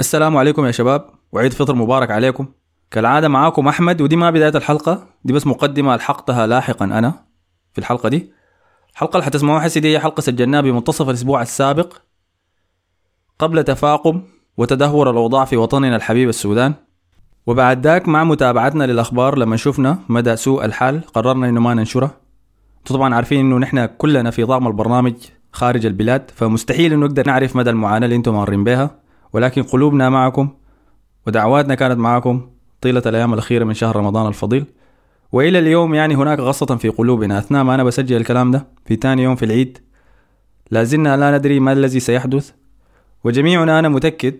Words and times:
السلام 0.00 0.36
عليكم 0.36 0.66
يا 0.66 0.70
شباب. 0.70 1.10
وعيد 1.32 1.52
فطر 1.52 1.74
مبارك 1.74 2.10
عليكم. 2.10 2.46
كالعادة 2.90 3.28
معاكم 3.28 3.68
أحمد 3.68 4.00
ودي 4.00 4.16
ما 4.16 4.30
بداية 4.30 4.56
الحلقة. 4.56 5.06
دي 5.24 5.32
بس 5.32 5.46
مقدمة 5.46 5.94
ألحقتها 5.94 6.46
لاحقا 6.46 6.84
أنا 6.84 7.14
في 7.72 7.78
الحلقة 7.78 8.08
دي. 8.08 8.32
الحلقة 8.92 9.12
اللي 9.12 9.24
حتسمعوها 9.24 9.60
حسي 9.60 9.80
دي 9.80 9.92
هي 9.92 10.00
حلقة 10.00 10.20
سجلناها 10.20 10.60
بمنتصف 10.60 11.08
الأسبوع 11.08 11.42
السابق 11.42 11.92
قبل 13.38 13.64
تفاقم 13.64 14.22
وتدهور 14.56 15.10
الأوضاع 15.10 15.44
في 15.44 15.56
وطننا 15.56 15.96
الحبيب 15.96 16.28
السودان. 16.28 16.74
وبعد 17.46 17.86
ذاك 17.86 18.08
مع 18.08 18.24
متابعتنا 18.24 18.84
للأخبار 18.84 19.38
لما 19.38 19.56
شفنا 19.56 19.98
مدى 20.08 20.36
سوء 20.36 20.64
الحال 20.64 21.00
قررنا 21.14 21.48
إنه 21.48 21.60
ما 21.60 21.74
ننشره. 21.74 22.16
طبعا 22.86 23.14
عارفين 23.14 23.40
إنه 23.40 23.58
نحن 23.58 23.86
كلنا 23.86 24.30
في 24.30 24.46
طعم 24.46 24.66
البرنامج 24.66 25.14
خارج 25.52 25.86
البلاد 25.86 26.30
فمستحيل 26.34 26.92
إنه 26.92 27.06
نقدر 27.06 27.26
نعرف 27.26 27.56
مدى 27.56 27.70
المعاناة 27.70 28.06
اللي 28.06 28.16
إنتم 28.16 28.34
مارين 28.34 28.64
بها 28.64 29.07
ولكن 29.32 29.62
قلوبنا 29.62 30.10
معكم 30.10 30.48
ودعواتنا 31.26 31.74
كانت 31.74 31.98
معكم 31.98 32.50
طيلة 32.80 33.02
الأيام 33.06 33.34
الأخيرة 33.34 33.64
من 33.64 33.74
شهر 33.74 33.96
رمضان 33.96 34.26
الفضيل. 34.26 34.64
وإلى 35.32 35.58
اليوم 35.58 35.94
يعني 35.94 36.14
هناك 36.16 36.38
غصة 36.38 36.66
في 36.66 36.88
قلوبنا. 36.88 37.38
أثناء 37.38 37.64
ما 37.64 37.74
أنا 37.74 37.84
بسجل 37.84 38.16
الكلام 38.16 38.50
ده 38.50 38.66
في 38.86 38.96
تاني 38.96 39.22
يوم 39.22 39.36
في 39.36 39.44
العيد 39.44 39.78
لا 40.70 40.84
زلنا 40.84 41.16
لا 41.16 41.38
ندري 41.38 41.60
ما 41.60 41.72
الذي 41.72 42.00
سيحدث. 42.00 42.52
وجميعنا 43.24 43.78
أنا 43.78 43.88
متأكد 43.88 44.34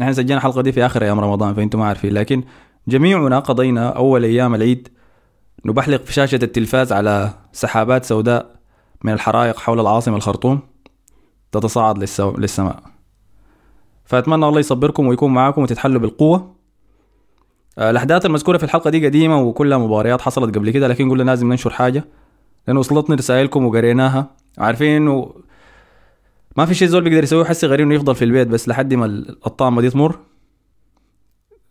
نحن 0.00 0.12
سجلنا 0.12 0.36
الحلقة 0.36 0.62
دي 0.62 0.72
في 0.72 0.86
آخر 0.86 1.02
أيام 1.02 1.20
رمضان 1.20 1.54
فأنتم 1.54 1.78
ما 1.78 1.86
عارفين. 1.86 2.14
لكن 2.14 2.42
جميعنا 2.88 3.38
قضينا 3.38 3.88
أول 3.88 4.24
أيام 4.24 4.54
العيد 4.54 4.88
نبحلق 5.64 6.04
في 6.04 6.12
شاشة 6.12 6.38
التلفاز 6.42 6.92
على 6.92 7.30
سحابات 7.52 8.04
سوداء 8.04 8.56
من 9.04 9.12
الحرائق 9.12 9.58
حول 9.58 9.80
العاصمة 9.80 10.16
الخرطوم 10.16 10.60
تتصاعد. 11.52 11.98
للسماء. 12.38 12.82
فأتمنى 14.10 14.48
الله 14.48 14.60
يصبركم 14.60 15.06
ويكون 15.06 15.34
معاكم 15.34 15.62
وتتحلوا 15.62 16.00
بالقوة. 16.00 16.54
آه، 17.78 17.90
الأحداث 17.90 18.26
المذكورة 18.26 18.58
في 18.58 18.64
الحلقة 18.64 18.90
دي 18.90 19.06
قديمة 19.06 19.40
وكلها 19.40 19.78
مباريات 19.78 20.20
حصلت 20.20 20.54
قبل 20.54 20.70
كده 20.70 20.88
لكن 20.88 21.10
قلنا 21.10 21.22
لازم 21.22 21.48
ننشر 21.48 21.70
حاجة 21.70 22.04
لأنه 22.66 22.80
وصلتني 22.80 23.16
رسائلكم 23.16 23.66
وقريناها. 23.66 24.30
عارفين 24.58 24.96
إنه 24.96 25.34
ما 26.56 26.66
في 26.66 26.74
شيء 26.74 26.88
زول 26.88 27.04
بيقدر 27.04 27.22
يسويه 27.22 27.44
حسي 27.44 27.66
غير 27.66 27.82
إنه 27.82 27.94
يفضل 27.94 28.14
في 28.14 28.24
البيت 28.24 28.48
بس 28.48 28.68
لحد 28.68 28.94
ما 28.94 29.06
الطامة 29.46 29.80
دي 29.80 29.90
تمر. 29.90 30.18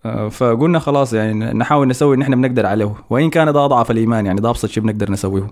آه، 0.05 0.29
فقلنا 0.29 0.79
خلاص 0.79 1.13
يعني 1.13 1.33
نحاول 1.53 1.87
نسوي 1.87 2.13
اللي 2.13 2.23
إحنا 2.23 2.35
بنقدر 2.35 2.65
عليه 2.65 2.95
وإن 3.09 3.29
كان 3.29 3.53
ده 3.53 3.65
أضعف 3.65 3.91
الإيمان 3.91 4.25
يعني 4.25 4.41
ده 4.41 4.49
أبسط 4.49 4.69
شيء 4.69 4.83
بنقدر 4.83 5.11
نسويه. 5.11 5.47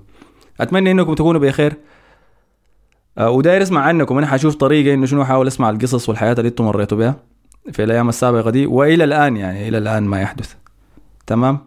أتمنى 0.59 0.91
إنكم 0.91 1.13
تكونوا 1.13 1.41
بخير. 1.41 1.73
وداير 3.19 3.61
اسمع 3.61 3.81
عنكم. 3.81 4.17
أنا 4.17 4.27
حاشوف 4.27 4.55
طريقة 4.55 4.93
إنه 4.93 5.05
شنو 5.05 5.21
احاول 5.21 5.47
اسمع 5.47 5.69
القصص 5.69 6.09
والحياة 6.09 6.33
اللي 6.33 6.47
أنتم 6.47 6.65
مريتوا 6.65 6.97
بها 6.97 7.15
في 7.71 7.83
الأيام 7.83 8.09
السابقة 8.09 8.49
دي 8.49 8.65
وإلى 8.65 9.03
الآن 9.03 9.37
يعني 9.37 9.67
إلى 9.67 9.77
الآن 9.77 10.03
ما 10.03 10.21
يحدث. 10.21 10.53
تمام؟ 11.27 11.59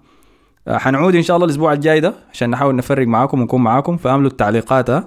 آه، 0.69 0.79
حنعود 0.79 1.15
إن 1.15 1.23
شاء 1.23 1.37
الله 1.37 1.47
الأسبوع 1.47 1.73
الجاي 1.73 2.01
ده 2.01 2.15
عشان 2.33 2.51
نحاول 2.51 2.77
نفرق 2.77 3.07
معاكم 3.07 3.41
ونكون 3.41 3.63
معاكم. 3.63 3.97
فأملوا 3.97 4.31
التعليقات 4.31 5.05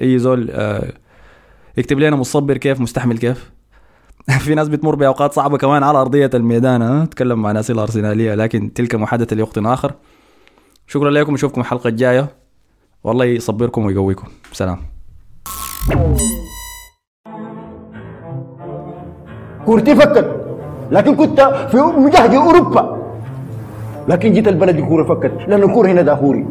أي 0.00 0.18
زول 0.18 0.50
آه، 0.50 0.92
يكتب 1.76 1.98
لنا 1.98 2.16
مصبر 2.16 2.56
كيف 2.56 2.80
مستحمل 2.80 3.18
كيف. 3.18 3.50
في 4.44 4.54
ناس 4.54 4.68
بتمر 4.68 4.94
بأوقات 4.94 5.32
صعبة 5.32 5.58
كمان 5.58 5.82
على 5.82 5.98
أرضية 5.98 6.30
الميدان 6.34 6.82
ها. 6.82 7.02
اتكلم 7.02 7.42
مع 7.42 7.52
ناس 7.52 7.70
الارسناليه 7.70 8.34
لكن 8.34 8.72
تلك 8.72 8.94
محادثة 8.94 9.36
لوقت 9.36 9.58
آخر. 9.58 9.92
شكرا 10.86 11.10
لكم 11.10 11.34
اشوفكم 11.34 11.60
الحلقة 11.60 11.88
الجاية. 11.88 12.28
والله 13.04 13.24
يصبركم 13.24 13.84
ويقويكم. 13.84 14.28
سلام. 14.52 14.95
كورتي 19.66 19.94
فكت. 19.94 20.46
لكن 20.90 21.16
كنت 21.16 21.40
في 21.70 21.76
مجهد 21.76 22.34
أوروبا. 22.34 22.96
لكن 24.08 24.32
جيت 24.32 24.48
البلد 24.48 24.76
الكوره 24.78 25.04
فكت. 25.04 25.32
لأن 25.48 25.62
الكورة 25.62 25.88
هنا 25.88 26.02
دافوري. 26.02 26.46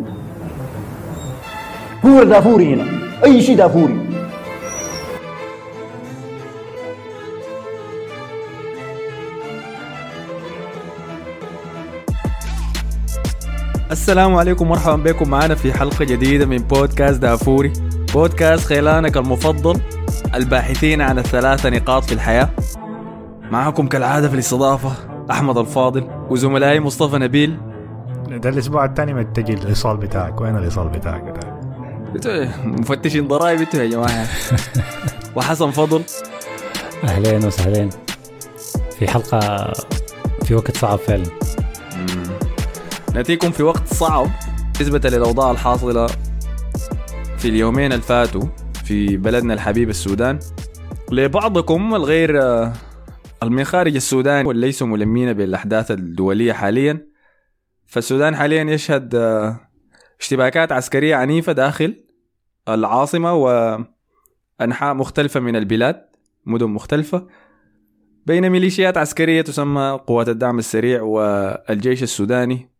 كورة 2.02 2.24
دافوري 2.24 2.74
هنا. 2.74 2.86
أي 3.24 3.42
شيء 3.42 3.58
دافوري. 3.58 4.00
السلام 13.92 14.36
عليكم. 14.36 14.68
مرحبا 14.68 14.96
بكم. 14.96 15.30
معنا 15.30 15.56
في 15.56 15.74
حلقة 15.74 16.06
جديدة 16.06 16.46
من 16.46 16.58
بودكاست 16.58 17.22
دافوري. 17.22 17.74
بودكاست 18.16 18.66
خيلانك 18.66 19.18
المفضل 19.18 19.82
الباحثين 20.36 21.02
عن 21.02 21.20
الثلاثة 21.20 21.70
نقاط 21.70 22.04
في 22.04 22.14
الحياة. 22.14 22.50
معكم 23.52 23.88
كالعادة 23.88 24.28
في 24.28 24.34
الاستضافة 24.34 24.92
أحمد 25.32 25.58
الفاضل 25.58 26.08
وزملائي 26.30 26.80
مصطفى 26.80 27.18
نبيل. 27.18 27.58
ده 28.28 28.50
الأسبوع 28.50 28.86
الثاني 28.86 29.14
ما 29.14 29.24
تجي 29.24 29.54
الإيصال 29.54 29.98
بتاعك. 29.98 30.42
وين 30.42 30.58
الإيصال 30.58 30.90
بتاعك 30.90 31.40
مفتشين 32.66 33.28
ضرائب 33.28 33.60
أنتوا 33.60 33.80
يا 33.80 33.90
جماعة. 33.90 34.28
وحسن 35.36 35.72
فضل. 35.72 36.02
أهلين 37.04 37.46
وسهلين. 37.46 37.90
في 39.00 39.08
حلقة 39.08 39.74
في 40.44 40.56
وقت 40.56 40.78
صعب 40.78 41.00
فعلا. 41.00 41.26
نأتيكم 43.16 43.52
في 43.52 43.64
وقت 43.64 43.94
صعب 43.94 44.28
نسبة 44.82 45.10
للأوضاع 45.10 45.52
الحاصلة 45.52 46.08
في 47.38 47.50
اليومين 47.50 47.94
الفاتوا 47.94 48.42
في 48.86 49.18
بلدنا 49.18 49.54
الحبيب 49.54 49.90
السودان 49.90 50.40
لبعضكم 51.12 51.96
الغير 51.96 52.42
آه، 52.42 52.74
من 53.44 53.64
خارج 53.64 53.96
السودان 53.96 54.46
واللي 54.46 54.66
ليسوا 54.66 54.88
ملمين 54.88 55.34
بالأحداث 55.34 55.92
الدولية 55.92 56.54
حاليا. 56.54 57.08
فالسودان 57.86 58.36
حاليا 58.36 58.64
يشهد 58.64 59.16
آه، 59.16 59.60
اشتباكات 60.20 60.72
عسكرية 60.72 61.16
عنيفة 61.16 61.52
داخل 61.52 62.04
العاصمة 62.70 63.34
وأنحاء 63.34 64.94
مختلفة 64.94 65.40
من 65.40 65.56
البلاد 65.56 66.06
مدن 66.46 66.68
مختلفة 66.68 67.28
بين 68.26 68.50
ميليشيات 68.50 68.98
عسكرية 68.98 69.42
تسمى 69.42 70.00
قوات 70.08 70.30
الدعم 70.30 70.60
السريع 70.60 71.02
والجيش 71.02 72.04
السوداني. 72.04 72.75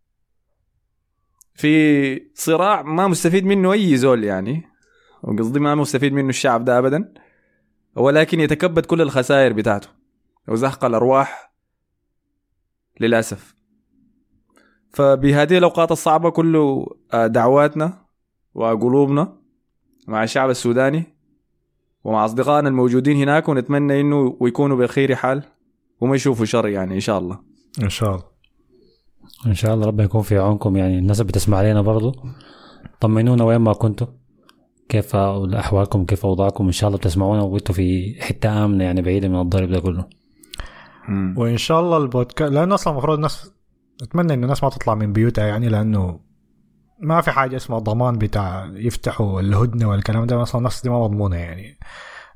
في 1.56 2.22
صراع 2.34 2.82
ما 2.82 3.08
مستفيد 3.08 3.46
منه 3.46 3.74
أي 3.74 3.98
زول 3.98 4.24
يعني 4.24 4.64
وقصدي 5.24 5.60
ما 5.60 5.76
مستفيد 5.76 6.14
منه 6.14 6.30
الشعب 6.30 6.66
ده 6.66 6.80
ابدا 6.80 7.14
ولكن 7.96 8.40
يتكبد 8.40 8.86
كل 8.86 9.02
الخسائر 9.02 9.54
بتاعته 9.54 9.88
وزهق 10.48 10.86
الأرواح 10.86 11.54
للأسف. 13.00 13.56
فبهذه 14.90 15.58
الأوقات 15.58 15.92
الصعبة 15.92 16.30
كل 16.30 16.86
دعواتنا 17.14 18.06
وقلوبنا 18.54 19.38
مع 20.08 20.24
الشعب 20.24 20.50
السوداني 20.50 21.04
ومع 22.04 22.26
أصدقائنا 22.26 22.70
الموجودين 22.70 23.18
هناك 23.18 23.50
ونتمنى 23.50 24.02
إنه 24.02 24.38
ويكونوا 24.40 24.78
بخير 24.78 25.16
حال 25.16 25.44
وما 26.02 26.16
يشوفوا 26.16 26.46
شر 26.46 26.68
يعني 26.68 26.96
إن 26.96 27.00
شاء 27.00 27.20
الله. 27.20 27.40
إن 27.84 27.90
شاء 27.90 28.10
الله. 28.10 28.35
إن 29.46 29.54
شاء 29.54 29.74
الله 29.74 29.88
ربنا 29.88 30.04
يكون 30.04 30.22
في 30.22 30.38
عونكم. 30.38 30.78
يعني 30.78 31.00
الناس 31.00 31.22
اللي 31.22 31.32
بتسمع 31.32 31.58
علينا 31.58 31.82
برضو 31.82 32.16
طمنونا 33.00 33.44
وين 33.44 33.58
ما 33.58 33.74
كنتوا 33.74 34.08
كيف 34.90 35.16
أحوالكم 35.16 36.06
كيف 36.06 36.26
أوضاعكم. 36.26 36.66
إن 36.66 36.72
شاء 36.72 36.88
الله 36.88 36.98
بتسمعونا 37.00 37.42
وانتوا 37.42 37.76
في 37.76 38.16
حتة 38.22 38.66
آمنة 38.66 38.84
يعني 38.84 39.02
بعيدة 39.02 39.28
من 39.28 39.42
الضرب 39.42 39.70
ده 39.70 39.80
كله. 39.80 40.10
وإن 41.38 41.58
شاء 41.58 41.80
الله 41.80 41.98
البودكاست 41.98 42.52
لأنه 42.54 42.76
أصلا 42.76 42.94
المفروض 42.94 43.16
الناس 43.16 43.52
أتمنى 44.02 44.34
إنه 44.34 44.44
الناس 44.44 44.64
ما 44.64 44.70
تطلع 44.70 44.96
من 44.96 45.14
بيوتها 45.14 45.46
يعني 45.48 45.70
لأنه 45.70 46.20
ما 47.00 47.22
في 47.22 47.32
حاجة 47.32 47.56
اسمها 47.56 47.80
ضمان 47.80 48.18
بتاع 48.18 48.72
يفتحوا 48.74 49.42
الهدنة 49.42 49.90
والكلام 49.90 50.26
ده 50.26 50.42
أصلا 50.42 50.60
الناس 50.60 50.84
دي 50.84 50.90
ما 50.90 51.04
مضمونة 51.04 51.36
يعني. 51.36 51.80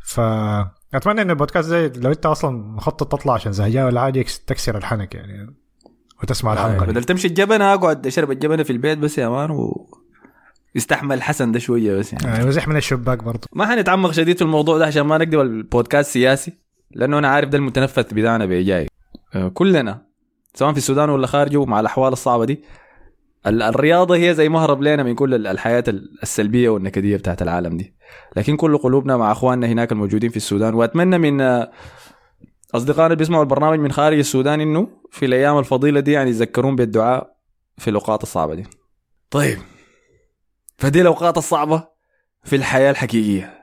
فاتمنى 0.05 1.21
ان 1.21 1.29
البودكاست 1.29 1.67
زي 1.67 1.89
لو 1.95 2.11
أنت 2.11 2.25
أصلا 2.25 2.57
مخطط 2.57 3.11
تطلع 3.11 3.33
عشان 3.33 3.51
زهجان 3.51 3.85
ولا 3.85 4.01
حاجة 4.01 4.25
تكسر 4.47 4.77
الحنك 4.77 5.15
يعني. 5.15 5.55
وتسمع 6.23 6.53
الحلقة. 6.53 6.85
دي. 6.85 6.91
بدل 6.91 7.03
تمشي 7.03 7.27
الجبنة 7.27 7.73
أقعد 7.73 8.07
أشرب 8.07 8.31
الجبنة 8.31 8.63
في 8.63 8.69
البيت 8.69 8.97
بس 8.97 9.17
يا 9.17 9.29
مان 9.29 9.51
و 9.51 9.87
يستحمل 10.75 11.21
حسن 11.21 11.51
ده 11.51 11.59
شوية 11.59 11.97
بس 11.97 12.13
يعني. 12.13 12.47
وزح 12.47 12.67
من 12.67 12.77
الشباك 12.77 13.23
برضه. 13.23 13.47
ما 13.53 13.65
حنتعمق 13.65 14.11
شديد 14.11 14.35
في 14.37 14.41
الموضوع 14.41 14.77
ده 14.77 14.85
عشان 14.85 15.01
ما 15.01 15.17
نقدر 15.17 15.41
البودكاست 15.41 16.11
سياسي 16.11 16.53
لأنه 16.91 17.17
أنا 17.17 17.27
عارف 17.27 17.49
ده 17.49 17.57
المتنفس 17.57 17.99
بتاعنا 17.99 18.45
بيجاي 18.45 18.87
آه، 19.35 19.47
كلنا 19.47 20.01
سواء 20.53 20.71
في 20.71 20.77
السودان 20.77 21.09
ولا 21.09 21.27
خارجه 21.27 21.65
مع 21.65 21.79
الأحوال 21.79 22.13
الصعبة 22.13 22.45
دي 22.45 22.63
ال- 23.47 23.61
الرياضة 23.61 24.15
هي 24.15 24.33
زي 24.33 24.49
مهرب 24.49 24.81
لنا 24.81 25.03
من 25.03 25.15
كل 25.15 25.33
ال- 25.33 25.47
الحياة 25.47 25.83
ال- 25.87 26.09
السلبية 26.23 26.69
والنكدية 26.69 27.17
بتاعت 27.17 27.41
العالم 27.41 27.77
دي. 27.77 27.93
لكن 28.35 28.55
كل 28.57 28.77
قلوبنا 28.77 29.17
مع 29.17 29.31
إخواننا 29.31 29.67
هناك 29.67 29.91
الموجودين 29.91 30.29
في 30.29 30.37
السودان 30.37 30.73
وأتمنى 30.73 31.17
من 31.17 31.41
آه، 31.41 31.71
أصدقائنا 32.75 33.05
اللي 33.05 33.15
بيسمعوا 33.15 33.43
البرنامج 33.43 33.79
من 33.79 33.91
خارج 33.91 34.17
السودان 34.17 34.61
إنه 34.61 34.87
في 35.11 35.25
الأيام 35.25 35.57
الفضيلة 35.59 35.99
دي 35.99 36.11
يعني 36.11 36.29
يتذكرون 36.29 36.75
بالدعاء 36.75 37.35
في 37.77 37.89
الأوقات 37.89 38.23
الصعبة 38.23 38.55
دي. 38.55 38.67
طيب 39.29 39.57
فدي 40.77 41.01
الأوقات 41.01 41.37
الصعبة 41.37 41.87
في 42.43 42.55
الحياة 42.55 42.91
الحقيقية. 42.91 43.53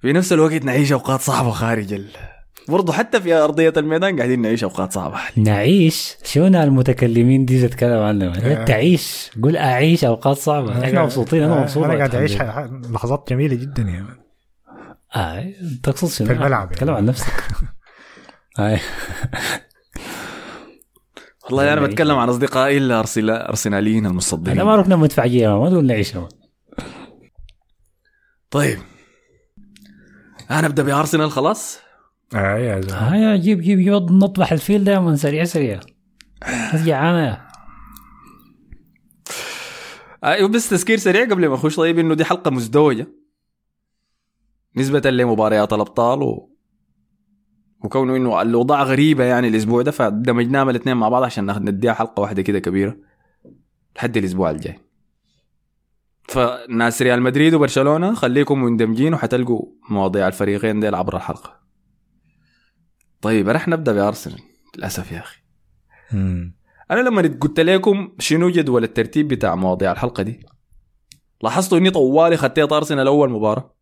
في 0.00 0.12
نفس 0.12 0.32
الوقت 0.32 0.64
نعيش 0.64 0.92
أوقات 0.92 1.20
صعبة 1.20 1.50
خارج 1.50 1.92
ال... 1.92 2.06
برضه 2.68 2.92
حتى 2.92 3.20
في 3.20 3.34
أرضية 3.34 3.72
الميدان 3.76 4.16
قاعدين 4.16 4.42
نعيش 4.42 4.64
أوقات 4.64 4.92
صعبة. 4.92 5.18
نعيش؟ 5.36 6.16
شونا 6.24 6.64
المتكلمين 6.64 7.44
دي 7.44 7.68
تتكلم 7.68 8.02
عنهم 8.02 8.32
آه. 8.32 8.64
تعيش. 8.64 9.30
قول 9.42 9.56
أعيش 9.56 10.04
أوقات 10.04 10.36
صعبة. 10.36 10.84
إحنا 10.84 11.02
مبسوطين 11.02 11.42
أنا 11.42 11.60
مبسوط. 11.60 11.84
أنا 11.84 11.94
قاعد 11.94 12.14
اعيش 12.14 12.36
لحظات 12.90 13.30
جميلة 13.30 13.54
جدا 13.54 13.82
يا 13.82 14.00
مان. 14.00 14.21
لله. 15.16 15.24
آه 15.24 15.52
تقصد 15.82 16.08
شنو؟ 16.08 16.26
في 16.26 16.32
الملعب 16.32 16.64
يعني. 16.64 16.76
تكلم 16.76 16.94
عن 16.94 17.04
نفسك 17.04 17.32
آه. 18.58 18.80
والله 21.44 21.72
أنا 21.72 21.80
بتكلم 21.80 22.16
عن 22.16 22.28
أصدقائي 22.28 22.78
الارسنال 22.78 23.30
ارسناليين 23.30 24.06
المصدقين 24.06 24.52
أنا 24.52 24.64
ما 24.64 24.76
رحنا 24.76 24.96
مدفعية 24.96 25.60
ما 25.60 25.70
تقول 25.70 25.86
نعيش. 25.86 26.12
طيب 28.50 28.78
أنا 30.50 30.66
أبدأ 30.66 30.82
بأرسنال 30.82 31.30
خلاص 31.30 31.78
آه 32.34 32.56
يا 32.58 32.80
زلمة 32.80 33.16
يا 33.16 33.36
جيب 33.36 33.60
جيب 33.60 33.78
جيب 33.78 34.12
نطبح 34.12 34.52
الفيل 34.52 34.84
دائما 34.84 35.16
سريع 35.16 35.44
سريع 35.44 35.80
يا. 36.86 37.48
أيوه 40.24 40.48
بس 40.48 40.68
تذكير 40.68 40.98
سريع 40.98 41.24
قبل 41.24 41.48
ما 41.48 41.54
أخش 41.54 41.76
طيب 41.76 41.98
إنه 41.98 42.14
دي 42.14 42.24
حلقة 42.24 42.50
مزدوجة 42.50 43.06
نسبة 44.76 45.10
لمباريات 45.10 45.72
الابطال 45.72 46.22
و... 46.22 46.50
وكونه 47.84 48.16
إنه 48.16 48.42
الاوضاع 48.42 48.82
غريبة 48.82 49.24
يعني 49.24 49.48
الأسبوع 49.48 49.82
ده 49.82 49.90
فدمجناهم 49.90 50.68
الاثنين 50.70 50.96
مع 50.96 51.08
بعض 51.08 51.22
عشان 51.22 51.64
نديها 51.64 51.92
حلقة 51.92 52.20
واحدة 52.20 52.42
كده 52.42 52.58
كبيرة 52.58 52.96
لحد 53.96 54.16
الأسبوع 54.16 54.50
الجاي. 54.50 54.78
فناس 56.28 57.02
ريال 57.02 57.22
مدريد 57.22 57.54
وبرشلونة 57.54 58.14
خليكم 58.14 58.64
مندمجين 58.64 59.14
وحتلقوا 59.14 59.66
مواضيع 59.90 60.28
الفريقين 60.28 60.80
ديل 60.80 60.94
عبر 60.94 61.16
الحلقة. 61.16 61.60
طيب 63.20 63.48
رح 63.48 63.68
نبدأ 63.68 63.92
بأرسنال 63.92 64.40
للأسف 64.76 65.12
يا 65.12 65.18
أخي. 65.18 65.40
مم. 66.12 66.56
أنا 66.90 67.00
لما 67.00 67.22
قلت 67.40 67.60
لكم 67.60 68.12
شنو 68.18 68.50
جدول 68.50 68.84
الترتيب 68.84 69.28
بتاع 69.28 69.54
مواضيع 69.54 69.92
الحلقة 69.92 70.22
دي 70.22 70.46
لاحظتوا 71.42 71.78
إني 71.78 71.90
طوالي 71.90 72.36
خطيت 72.36 72.72
أرسنال 72.72 73.06
أول 73.06 73.30
مباراة؟ 73.30 73.74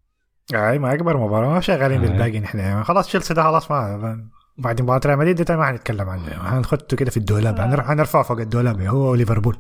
أي 0.55 0.79
ما 0.79 0.95
أكبر 0.95 1.17
مباراة 1.17 1.49
ما 1.49 1.61
شغالين. 1.61 2.01
بالباقي 2.01 2.41
نحن. 2.41 2.83
خلاص 2.83 3.07
تشيلسي 3.07 3.35
ده 3.35 3.43
خلاص 3.43 3.71
ما 3.71 4.29
بعد 4.59 4.83
مباراة 4.83 5.01
ريال 5.07 5.19
مدريد 5.19 5.43
ده 5.43 5.57
ما 5.57 5.67
حنتكلم 5.67 6.11
عنه. 6.11 6.51
حنخطه 6.51 6.97
كده 6.97 7.11
في 7.11 7.17
الدولاب. 7.17 7.81
حنرفعه 7.81 8.23
فوق 8.23 8.41
الدولاب 8.41 8.81
هو 8.81 9.11
وليفربول. 9.11 9.57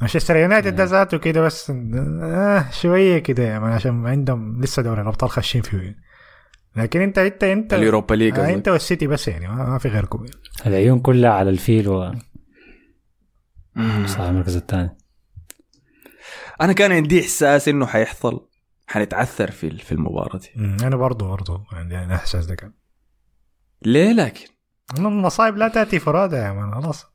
مانشستر 0.00 0.36
يونايتد 0.36 0.76
ده 0.76 0.84
ذاته 0.84 1.18
كده 1.18 1.40
بس 1.40 1.72
آه 2.22 2.70
شوية 2.70 3.18
كده 3.18 3.42
يعني 3.42 3.64
عشان 3.64 4.06
عندهم 4.06 4.60
لسه 4.60 4.82
دوري 4.82 5.02
الأبطال 5.02 5.30
خاشين 5.30 5.62
فيه. 5.62 5.96
لكن 6.76 7.00
أنت 7.00 7.18
أنت 7.18 7.44
أنت 7.44 7.74
اليوروبا 7.74 8.14
ليج 8.14 8.38
آه. 8.38 8.54
أنت 8.54 8.68
والسيتي 8.68 9.06
بس 9.06 9.28
يعني 9.28 9.48
ما 9.48 9.78
في 9.78 9.88
غيركم. 9.88 10.26
العيون 10.66 11.00
كلها 11.00 11.30
على 11.30 11.50
الفيل 11.50 11.88
و. 11.88 12.12
صح 14.06 14.20
المركز 14.20 14.56
الثاني. 14.56 14.96
أنا 16.60 16.72
كان 16.72 16.92
عندي 16.92 17.20
إحساس 17.20 17.68
إنه 17.68 17.86
حيحصل 17.86 18.48
حنتعثر 18.86 19.50
في 19.50 19.78
في 19.78 19.92
المباراة 19.92 20.38
دي. 20.38 20.50
أنا 20.86 20.96
برضه 20.96 21.28
برضه 21.28 21.64
عندي 21.72 21.94
يعني 21.94 22.06
الاحساس 22.06 22.46
ده 22.46 22.54
كان. 22.54 22.72
ليه 23.82 24.12
لكن؟ 24.12 24.46
المصايب 24.98 25.56
لا 25.56 25.68
تأتي 25.68 25.98
فرادى 25.98 26.36
يا 26.36 26.52
man 26.52 26.82
خلاص. 26.82 27.06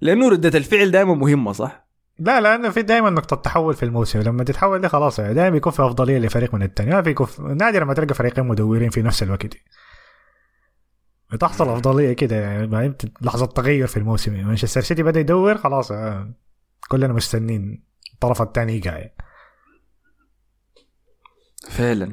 لأنه 0.00 0.28
ردة 0.28 0.58
الفعل 0.58 0.90
دائما 0.90 1.14
مهمة 1.14 1.52
صح؟ 1.52 1.86
لا 2.18 2.40
لأنه 2.40 2.70
في 2.70 2.82
دائما 2.82 3.10
نقطة 3.10 3.36
تحول 3.36 3.74
في 3.74 3.82
الموسم. 3.82 4.20
لما 4.20 4.44
تتحول 4.44 4.80
دي 4.80 4.88
خلاص 4.88 5.18
يعني 5.18 5.34
دائما 5.34 5.50
بيكون 5.50 5.72
في 5.72 5.82
أفضلية 5.82 6.18
لفريق 6.18 6.54
من 6.54 6.62
الثاني 6.62 6.90
ما 6.90 7.02
في... 7.02 7.42
نادر 7.42 7.84
ما 7.84 7.94
تلقى 7.94 8.14
فريقين 8.14 8.46
مدورين 8.46 8.90
في 8.90 9.02
نفس 9.02 9.22
الوقت 9.22 9.56
بتحصل 11.32 11.68
أفضلية 11.68 12.12
كده 12.12 12.36
يعني 12.36 12.96
لحظة 13.20 13.46
تغير 13.46 13.86
في 13.86 13.96
الموسم. 13.96 14.34
يعني 14.34 14.46
مانشستر 14.46 14.80
سيتي 14.80 15.02
بدأ 15.02 15.20
يدور 15.20 15.58
خلاص 15.58 15.92
آه، 15.92 16.34
كلنا 16.88 17.12
مستنين. 17.12 17.84
الطرف 18.16 18.42
الثاني 18.42 18.76
يقع 18.76 18.98
يعني. 18.98 19.16
فعلا 21.70 22.12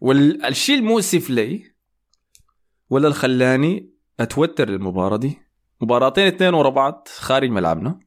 والشيء 0.00 0.78
المؤسف 0.78 1.30
لي 1.30 1.74
ولا 2.90 3.06
اللي 3.06 3.18
خلاني 3.18 3.90
أتوتر 4.20 4.68
المباراه 4.68 5.16
دي. 5.16 5.38
مباراتين 5.80 6.26
اثنين 6.26 6.54
ورا 6.54 6.70
بعض 6.70 7.08
خارج 7.16 7.50
ملعبنا. 7.50 8.00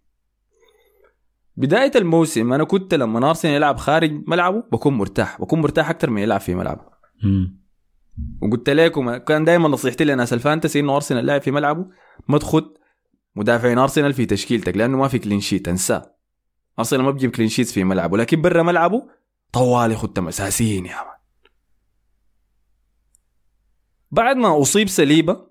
بداية 1.56 1.92
الموسم 1.96 2.54
أنا 2.54 2.64
كنت 2.64 2.94
لما 2.94 3.30
ارسنال 3.30 3.54
يلعب 3.54 3.78
خارج 3.78 4.24
ملعبه 4.28 4.64
بكون 4.72 4.94
مرتاح 4.94 5.42
بكون 5.42 5.62
مرتاح 5.62 5.90
أكثر 5.90 6.10
من 6.10 6.22
يلعب 6.22 6.40
في 6.40 6.56
ملعبه. 6.56 6.86
وقلت 8.42 8.70
لكم 8.70 9.18
كان 9.18 9.46
دائما 9.46 9.70
نصيحتي 9.70 10.04
لناس 10.04 10.34
ال 10.34 10.39
fantasy 10.40 10.80
إنه 10.80 10.96
ارسنال 10.96 11.26
لاعب 11.26 11.42
في 11.42 11.52
ملعبه 11.52 11.86
ما 12.28 12.38
تخد 12.38 12.64
مدافعين 13.36 13.78
أرسنال 13.78 14.14
في 14.14 14.26
تشكيلتك 14.26 14.78
لأنه 14.78 14.98
ما 14.98 15.08
في 15.08 15.20
clean 15.20 15.40
sheet 15.40 15.68
انساه. 15.68 16.17
ارسنال 16.80 17.02
ما 17.04 17.12
بيجيب 17.12 17.32
clean 17.36 17.50
sheets 17.50 17.72
في 17.72 17.84
ملعبه 17.84 18.18
لكن 18.18 18.42
برا 18.42 18.64
ملعبه 18.64 19.10
طوالي 19.54 19.96
خدتهم 19.96 20.28
اساسيين 20.28 20.86
يا 20.86 20.96
man 20.96 21.18
بعد 24.12 24.36
ما 24.36 24.62
أصيب 24.62 24.88
سليبة 24.88 25.48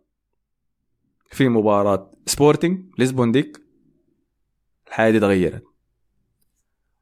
في 1.31 1.49
مباراة 1.49 2.13
سبورتنج 2.27 3.01
لشبون 3.01 3.33
ديك 3.33 3.67
الحياة 4.87 5.11
دي 5.11 5.21
تغيرت. 5.21 5.65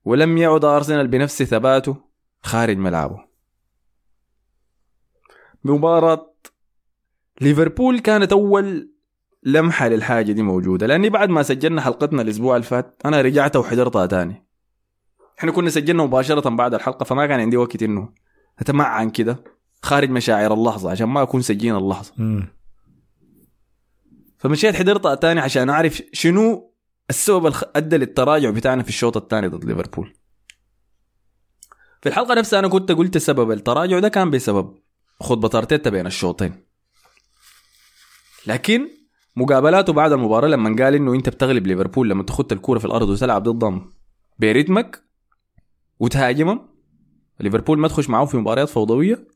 ولم 0.04 0.38
يعد 0.38 0.64
أرسنال 0.64 1.08
بنفس 1.08 1.42
ثباته 1.42 1.96
خارج 2.42 2.76
ملعبه. 2.76 3.24
بمباراة 5.64 6.34
ليفربول 7.40 8.00
كانت 8.00 8.32
أول 8.32 8.93
لمحة 9.44 9.88
للحاجة 9.88 10.32
دي 10.32 10.42
موجودة. 10.42 10.86
لأني 10.86 11.10
بعد 11.10 11.28
ما 11.28 11.42
سجلنا 11.42 11.80
حلقتنا 11.80 12.22
الأسبوع 12.22 12.56
اللي 12.56 12.66
فات 12.66 13.00
أنا 13.04 13.20
رجعت 13.20 13.56
وحضرتها 13.56 14.06
تاني. 14.06 14.46
إحنا 15.38 15.52
كنا 15.52 15.70
سجلنا 15.70 16.02
مباشرة 16.04 16.48
بعد 16.48 16.74
الحلقة 16.74 17.04
فما 17.04 17.26
كان 17.26 17.40
عندي 17.40 17.56
وقت 17.56 17.82
إنه 17.82 18.12
أتمعن 18.58 19.10
كده 19.10 19.44
خارج 19.82 20.10
مشاعر 20.10 20.54
اللحظة 20.54 20.90
عشان 20.90 21.06
ما 21.06 21.22
أكون 21.22 21.42
سجين 21.42 21.76
اللحظة. 21.76 22.12
مم. 22.16 22.48
فمشيت 24.38 24.74
حضرتها 24.74 25.14
تاني 25.14 25.40
عشان 25.40 25.70
أعرف 25.70 26.02
شنو 26.12 26.74
السبب 27.10 27.46
اللي 27.46 27.58
أدى 27.76 27.96
للتراجع 27.96 28.50
بتاعنا 28.50 28.82
في 28.82 28.88
الشوط 28.88 29.16
الثاني 29.16 29.48
ضد 29.48 29.64
ليفربول. 29.64 30.14
في 32.02 32.08
الحلقة 32.08 32.34
نفسها 32.34 32.58
أنا 32.58 32.68
كنت 32.68 32.92
قلت 32.92 33.18
سبب 33.18 33.50
التراجع 33.50 33.98
ده 33.98 34.08
كان 34.08 34.30
بسبب 34.30 34.78
خطبة 35.20 35.58
أرتيتا 35.58 35.90
بين 35.90 36.06
الشوطين. 36.06 36.64
لكن 38.46 39.03
مقابلاته 39.36 39.92
بعد 39.92 40.12
المباراة 40.12 40.48
لما 40.48 40.84
قال 40.84 40.94
إنه 40.94 41.14
أنت 41.14 41.28
بتغلب 41.28 41.66
ليفربول 41.66 42.10
لما 42.10 42.22
تخط 42.22 42.52
الكورة 42.52 42.78
في 42.78 42.84
الأرض 42.84 43.08
وتلعب 43.08 43.42
ضدهم 43.42 43.92
بريتمك 44.38 45.04
وتهاجمهم 45.98 46.68
ليفربول 47.40 47.78
ما 47.78 47.88
تخش 47.88 48.10
معاه 48.10 48.24
في 48.24 48.36
مباريات 48.36 48.68
فوضوية. 48.68 49.28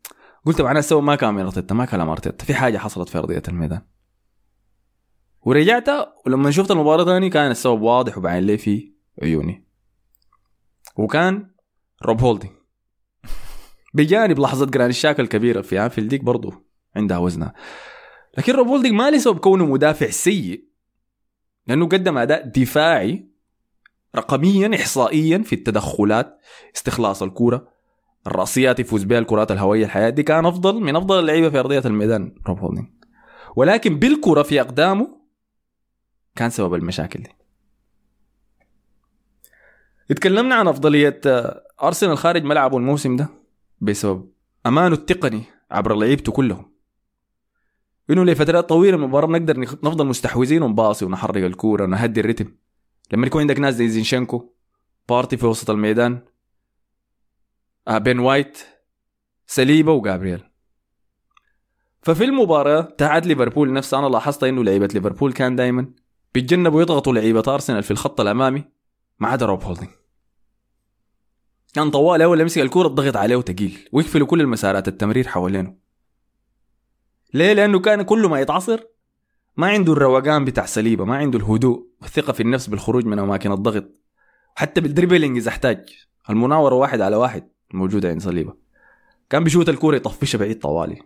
قلت 0.47 0.61
معناه 0.61 0.79
السبب 0.79 1.03
ما 1.03 1.15
كان 1.15 1.35
من 1.35 1.43
أرتيتا 1.43 1.75
ما 1.75 1.85
كلام 1.85 2.09
أرتيتا. 2.09 2.45
في 2.45 2.55
حاجة 2.55 2.79
حصلت 2.79 3.09
في 3.09 3.19
أرضية 3.19 3.43
الميدان. 3.49 3.83
ورجعت 5.43 5.89
ولما 6.27 6.51
شفت 6.51 6.71
المباراة 6.71 7.05
تاني 7.05 7.31
كان 7.31 7.51
السبب 7.51 7.81
واضح 7.81 8.19
وباين 8.19 8.43
لي 8.43 8.59
في 8.59 8.93
عيوني. 9.23 9.69
وكان 10.97 11.51
روب 12.03 12.21
هولدنج 12.21 12.51
بجانب 13.95 14.39
لحظة 14.39 14.67
جرانيت 14.67 14.91
تشاكا 14.91 15.23
الكبيرة 15.23 15.61
في 15.61 15.81
أنفيلد 15.81 16.09
ديك 16.09 16.25
برضه 16.25 16.65
عندها 16.97 17.19
وزنها. 17.19 17.55
لكن 18.39 18.53
روب 18.53 18.67
هولدنج 18.69 18.93
ما 18.93 19.11
لسبب 19.11 19.39
كونه 19.39 19.67
مدافع 19.67 20.11
سيء. 20.11 20.65
لأنه 21.67 21.87
قدم 21.89 22.19
أداء 22.19 22.49
دفاعي 22.49 23.29
رقميا 24.17 24.75
إحصائيا 24.75 25.39
في 25.39 25.55
التدخلات 25.55 26.39
استخلاص 26.77 27.23
الكورة 27.23 27.69
الرأسيات 28.27 28.81
يفوز 28.81 29.05
بها 29.05 29.19
الكرات 29.19 29.51
الهوائية 29.51 29.85
الحياة. 29.85 30.11
دي 30.11 30.23
كان 30.23 30.47
أفضل 30.47 30.81
من 30.81 30.97
أفضل 30.97 31.19
اللعيبة 31.19 31.51
في 31.51 31.59
أرضية 31.59 31.83
الميدان 31.85 32.35
روب 32.47 32.59
هولدنج 32.59 32.87
ولكن 33.57 33.99
بالكرة 33.99 34.43
في 34.43 34.61
أقدامه 34.61 35.19
كان 36.37 36.51
سبب 36.51 36.75
المشاكل 36.75 37.23
دي. 37.23 37.31
اتكلمنا 40.11 40.55
عن 40.55 40.69
أفضلية 40.69 41.21
آه، 41.27 41.63
أرسنال 41.83 42.19
خارج 42.19 42.45
ملعبه 42.45 42.77
الموسم 42.77 43.17
ده 43.17 43.29
بسبب 43.81 44.31
أمانه 44.67 44.95
التقني 44.95 45.43
عبر 45.71 45.95
لعيبته 45.95 46.33
كلهم. 46.33 46.68
إنه 48.11 48.25
لفترات 48.25 48.69
طويلة 48.69 48.97
من 48.97 49.03
المباراه 49.03 49.27
بنقدر 49.27 49.61
نفضل 49.61 50.07
مستحوذين 50.07 50.63
ونباصي 50.63 51.05
ونحرك 51.05 51.37
الكورة 51.37 51.85
ونهدي 51.85 52.21
الريتم 52.21 52.53
لما 53.13 53.27
يكون 53.27 53.41
عندك 53.41 53.59
ناس 53.59 53.75
زي 53.75 53.89
زينشенكو 53.89 54.53
بارتي 55.09 55.37
في 55.37 55.47
وسط 55.47 55.71
الميدان 55.71 56.23
آه 57.89 57.99
بن 57.99 58.19
وايت 58.19 58.59
سليبه 59.47 59.93
وجابرييل 59.93 60.41
ففي 62.03 62.25
المباراة 62.25 62.81
بتاعت 62.81 63.27
ليفربول 63.27 63.73
نفسها 63.73 63.99
أنا 63.99 64.07
لاحظت 64.07 64.45
إنه 64.45 64.65
لعيبة 64.65 64.89
ليفربول 64.95 65.33
كان 65.33 65.57
دائما 65.57 65.87
بيتجنبوا 66.35 66.83
يضغطوا 66.83 67.13
لعيبة 67.13 67.43
أرسنال 67.49 67.83
في 67.83 67.91
الخط 67.91 68.21
الأمامي 68.21 68.65
ما 69.19 69.29
عدا 69.29 69.47
روب 69.47 69.63
هولدنج 69.63 69.89
كان 71.75 71.91
طوالي 71.91 72.23
أول 72.23 72.41
يمسك 72.41 72.59
الكورة 72.59 72.87
الضغط 72.87 73.17
عليه 73.17 73.37
وتقيل 73.37 73.89
ويقفلوا 73.93 74.27
كل 74.27 74.41
المسارات 74.41 74.89
التمرير 74.89 75.29
حوالينه. 75.29 75.88
ليه؟ 77.35 77.53
لأنه 77.53 77.81
كان 77.81 78.03
كل 78.03 78.27
ما 78.27 78.41
يتعصر 78.41 78.81
ما 79.57 79.67
عنده 79.67 79.93
الروقان 79.93 80.45
بتاع 80.45 80.67
سليبة 80.67 81.05
ما 81.05 81.17
عنده 81.17 81.39
الهدوء 81.39 81.87
والثقة 82.03 82.33
في 82.33 82.41
النفس 82.43 82.67
بالخروج 82.67 83.05
من 83.05 83.19
أماكن 83.19 83.53
الضغط. 83.53 84.01
حتى 84.55 84.81
بال 84.81 84.91
dribbling 84.91 85.37
إذا 85.37 85.49
احتاج. 85.49 85.85
المناورة 86.31 86.75
واحد 86.75 87.01
على 87.01 87.17
واحد 87.17 87.49
موجودة 87.75 88.09
عند 88.09 88.23
صليبه 88.23 88.55
كان 89.31 89.45
بيشوت 89.45 89.69
الكورة 89.69 89.97
يطفشها 89.97 90.39
بعيد 90.39 90.59
طوالي. 90.59 91.03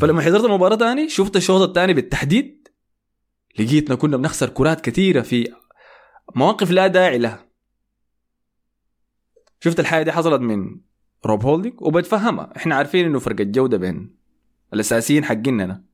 فلما 0.00 0.22
حضرت 0.22 0.44
المباراه 0.44 0.76
تاني 0.76 1.08
شفت 1.08 1.36
الشوط 1.36 1.68
الثاني 1.68 1.94
بالتحديد. 1.94 2.68
لقيتنا 3.58 3.94
كنا 3.94 4.16
بنخسر 4.16 4.48
كرات 4.48 4.80
كثيرة 4.80 5.20
في 5.20 5.54
مواقف 6.34 6.70
لا 6.70 6.86
داعي 6.86 7.18
لها. 7.18 7.48
شفت 9.60 9.80
الحاجة 9.80 10.02
دي 10.02 10.12
حصلت 10.12 10.40
من 10.40 10.80
روب 11.26 11.44
هولدينج 11.44 11.82
وبتفهمها. 11.82 12.52
إحنا 12.56 12.74
عارفين 12.74 13.06
إنه 13.06 13.18
فرق 13.18 13.40
الجوده 13.40 13.76
بين 13.76 14.16
الأساسيين 14.74 15.24
حقيننا 15.24 15.84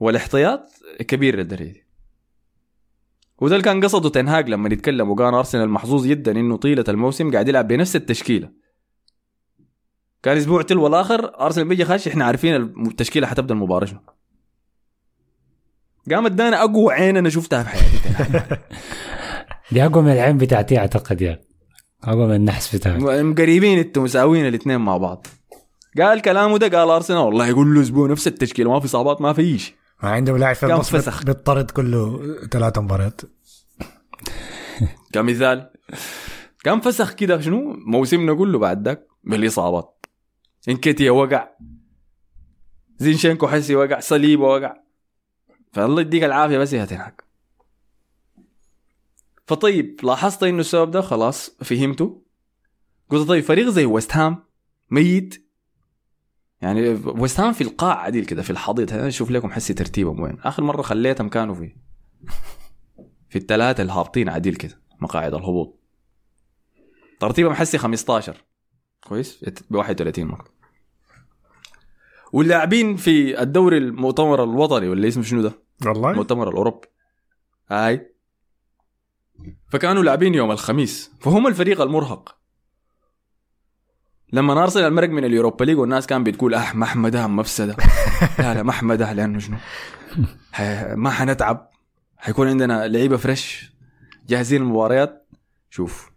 والإحتياط 0.00 0.70
كبير 0.98 1.36
للدرجه 1.36 1.72
دي 1.72 1.86
وده 3.38 3.54
اللي 3.56 3.64
كان 3.64 3.84
قصده 3.84 4.08
تنهاج 4.08 4.48
لما 4.48 4.68
يتكلم 4.72 5.10
وقال 5.10 5.34
أرسنال 5.34 5.68
محظوظ 5.68 6.06
جدا 6.06 6.32
إنه 6.32 6.56
طيلة 6.56 6.84
الموسم 6.88 7.32
قاعد 7.32 7.48
يلعب 7.48 7.68
بنفس 7.68 7.96
التشكيلة. 7.96 8.50
كان 10.22 10.36
أسبوع 10.36 10.62
تلو 10.62 10.86
الآخر 10.86 11.40
أرسنال 11.40 11.68
بيجي 11.68 11.84
خش 11.84 12.08
إحنا 12.08 12.24
عارفين 12.24 12.54
التشكيلة 12.54 13.26
حتبدأ 13.26 13.54
المباراة 13.54 13.86
شنو. 13.86 14.00
قام 16.10 16.26
ادانا 16.26 16.62
أقوى 16.64 16.94
عين 16.94 17.16
أنا 17.16 17.28
شفتها 17.28 17.62
في 17.62 17.68
حياتي. 17.68 18.62
دي 19.72 19.84
اقوى 19.84 20.02
من 20.02 20.12
العين 20.12 20.38
بتاعتي 20.38 20.78
أعتقد 20.78 21.22
يا 21.22 21.40
اقوى 22.04 22.26
من 22.26 22.34
النحس 22.34 22.76
بتاعتي 22.76 23.04
قريبين 23.32 23.78
أنتوا 23.78 24.02
مساويين 24.02 24.46
الاثنين 24.46 24.80
مع 24.80 24.96
بعض. 24.96 25.26
قال 25.98 26.22
كلامه 26.22 26.58
ده 26.58 26.78
قال 26.78 26.90
أرسنال 26.90 27.18
والله 27.18 27.46
يقول 27.46 27.74
له 27.74 27.82
أسبوع 27.82 28.08
نفس 28.08 28.26
التشكيلة 28.26 28.70
ما 28.70 28.80
في 28.80 28.86
إصابات 28.86 29.20
ما 29.20 29.32
في 29.32 29.58
شيء 29.58 29.74
ما 30.02 30.10
عنده 30.10 30.36
لاعب 30.36 30.54
في 30.54 30.66
النص 30.66 30.90
فسخ. 30.90 31.24
بيطرد 31.24 31.70
كله 31.70 32.20
ثلاث 32.50 32.78
مباريات. 32.78 33.20
كمثال. 35.12 35.70
كان 36.64 36.80
فسخ 36.80 37.12
كده 37.12 37.40
شنو؟ 37.40 37.76
موسمنا 37.86 38.34
كله 38.34 38.58
بعد 38.58 38.88
ذاك 38.88 39.06
بالإصابات. 39.24 40.06
إنكيتيا 40.68 41.10
وقع. 41.10 41.48
زينشينكو 42.98 43.48
حسي 43.48 43.76
وقع. 43.76 44.00
صليبة 44.00 44.44
وقع. 44.44 44.74
فالله 45.72 46.00
يديك 46.00 46.24
العافية 46.24 46.58
بس 46.58 46.72
يا 46.72 46.84
تنهاك 46.84 47.24
فطيب 49.46 50.00
لاحظت 50.02 50.42
إنه 50.42 50.60
السبب 50.60 50.90
ده؟ 50.90 51.00
خلاص 51.00 51.56
فهمته. 51.62 52.22
قلت 53.10 53.28
طيب 53.28 53.44
فريق 53.44 53.68
زي 53.68 53.84
ويست 53.84 54.16
هام 54.16 54.44
ميت؟ 54.90 55.48
يعني 56.60 56.88
ويست 57.04 57.40
هام 57.40 57.52
في 57.52 57.60
القاع 57.60 57.98
عديل 57.98 58.24
كده 58.24 58.42
في 58.42 58.50
الحضيض. 58.50 58.92
نشوف 58.94 59.30
لكم 59.30 59.50
حسي 59.50 59.74
ترتيبهم 59.74 60.20
وين. 60.20 60.38
آخر 60.40 60.62
مرة 60.62 60.82
خليتهم 60.82 61.28
كانوا 61.28 61.54
في 61.54 61.72
في 63.30 63.38
الثلاثة 63.38 63.82
الهابطين 63.82 64.28
عديل 64.28 64.54
كده 64.54 64.80
مقاعد 65.00 65.34
الهبوط. 65.34 65.78
ترتيبهم 67.20 67.54
حسي 67.54 67.78
15 67.78 68.44
كويس؟ 69.08 69.44
ب 69.70 69.74
31 69.74 70.26
نقطه 70.26 70.50
واللاعبين 72.32 72.96
في 72.96 73.42
الدوري 73.42 73.78
المؤتمر 73.78 74.44
الوطني 74.44 74.88
ولا 74.88 75.08
اسمه 75.08 75.22
شنو 75.22 75.42
ده؟ 75.42 75.52
والله. 75.86 76.10
المؤتمر 76.10 76.48
الأوروبي. 76.48 76.88
هاي 77.70 78.11
فكانوا 79.68 80.02
لاعبين 80.02 80.34
يوم 80.34 80.50
الخميس 80.50 81.12
فهم 81.20 81.46
الفريق 81.46 81.80
المرهق. 81.80 82.36
لما 84.32 84.62
ارسنال 84.62 84.92
مرق 84.94 85.08
من 85.08 85.24
اليوروبا 85.24 85.64
ليج 85.64 85.78
والناس 85.78 86.06
كان 86.06 86.24
بتقول 86.24 86.54
أه 86.54 86.72
ما 86.72 86.84
احمدها 86.84 87.26
مفسدة. 87.26 87.76
لا 88.38 88.54
لا 88.54 88.62
ما 88.62 88.70
احمدها 88.70 89.14
لأنه 89.14 89.38
شنو؟ 89.38 89.56
ما 90.96 91.10
حنتعب. 91.10 91.70
حيكون 92.16 92.48
عندنا 92.48 92.88
لعيبة 92.88 93.16
fresh 93.16 93.72
جاهزين 94.28 94.62
المباريات 94.62 95.28
شوف 95.70 96.10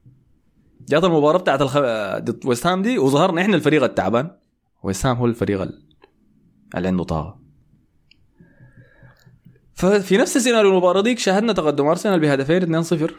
جات 0.89 1.03
المباراة 1.03 1.37
بتاعت 1.37 1.61
الخ... 1.61 1.77
ضد 2.19 2.45
ويست 2.45 2.67
هام 2.67 2.81
دي 2.81 2.97
وظهرنا 2.97 3.41
إحنا 3.41 3.55
الفريق 3.55 3.83
التعبان. 3.83 4.31
ويست 4.83 5.05
هام 5.05 5.17
هو 5.17 5.25
الفريق 5.25 5.61
ال- 5.61 5.85
اللي 6.75 6.87
عنده 6.87 7.03
طاقة. 7.03 7.44
ففي 9.75 10.17
نفس 10.17 10.35
السيناريو 10.37 10.71
المباراة 10.71 11.01
ديك 11.01 11.19
شاهدنا 11.19 11.53
تقدم 11.53 11.85
أرسنال 11.85 12.19
بهدفين 12.19 12.83
2-0 12.83 13.11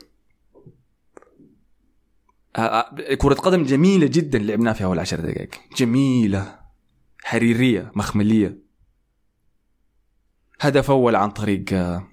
آه، 2.57 2.61
آه، 2.61 3.15
كرة 3.15 3.35
قدم 3.35 3.63
جميلة 3.65 4.07
جدا 4.07 4.39
لعبناها 4.39 4.73
في 4.75 4.85
أول 4.85 4.99
عشر 4.99 5.21
دقائق. 5.21 5.51
جميلة. 5.77 6.59
حريرية. 7.25 7.93
مخملية. 7.95 8.59
هدف 10.61 10.91
أول 10.91 11.17
عن 11.17 11.31
طريق 11.31 11.65
آه، 11.73 12.07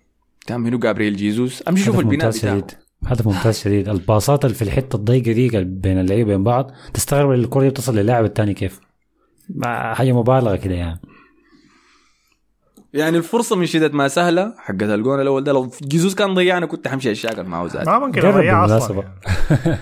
كان 0.47 0.59
منو 0.59 0.79
جابرييل 0.79 1.15
جيزوس. 1.15 1.63
أمشي 1.67 1.83
شوف 1.83 1.99
البناء 1.99 2.29
بتاعه. 2.29 2.57
شديد. 2.57 2.71
هدف 3.05 3.27
ممتاز 3.27 3.59
شديد. 3.59 3.89
الباصات 3.89 4.45
اللي 4.45 4.55
في 4.55 4.61
الحتة 4.61 4.95
الضيقة 4.95 5.31
دي 5.31 5.63
بين 5.63 5.99
اللعيبة 5.99 6.29
بين 6.35 6.43
بعض 6.43 6.71
تستغرب 6.93 7.31
الكرة 7.31 7.61
دي 7.61 7.69
بتصل 7.69 7.95
للاعب 7.95 8.25
الثاني 8.25 8.53
كيف. 8.53 8.79
ما- 9.49 9.93
حاجة 9.93 10.11
مبالغة 10.11 10.55
كده 10.55 10.75
يعني. 10.75 11.01
يعني 12.93 13.17
الفرصة 13.17 13.55
من 13.55 13.65
شدة 13.65 13.89
ما 13.89 14.07
سهلة 14.07 14.53
حقت 14.57 14.83
الجون 14.83 15.21
الأول 15.21 15.43
ده. 15.43 15.51
لو 15.51 15.71
جيزوس 15.83 16.15
كان 16.15 16.33
ضيعنا 16.33 16.65
كنت 16.65 16.87
حمشي 16.87 17.11
الشاكل 17.11 17.43
معه 17.43 17.67
زاد. 17.67 17.85
ما 17.85 17.99
ممكن 17.99 18.21
بالمناسبة. 18.21 18.77
أصلا 18.77 19.03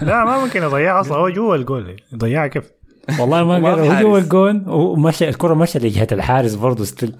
لا 0.01 0.25
ما 0.25 0.43
ممكن 0.45 0.63
يضيعها 0.63 1.01
أصلا. 1.01 1.17
هو 1.17 1.29
جوا 1.29 1.55
الجول. 1.55 1.95
يضيعها 2.13 2.47
كيف؟ 2.47 2.71
والله 3.19 3.43
ما 3.43 3.69
هو 3.73 4.01
جوا. 4.01 4.17
الجون 4.19 4.63
ومشى 4.69 5.29
الكرة 5.29 5.53
مشى 5.53 5.79
لجهه 5.79 6.07
الحارس 6.11 6.53
برضه 6.55 6.83
ستيل 6.83 7.15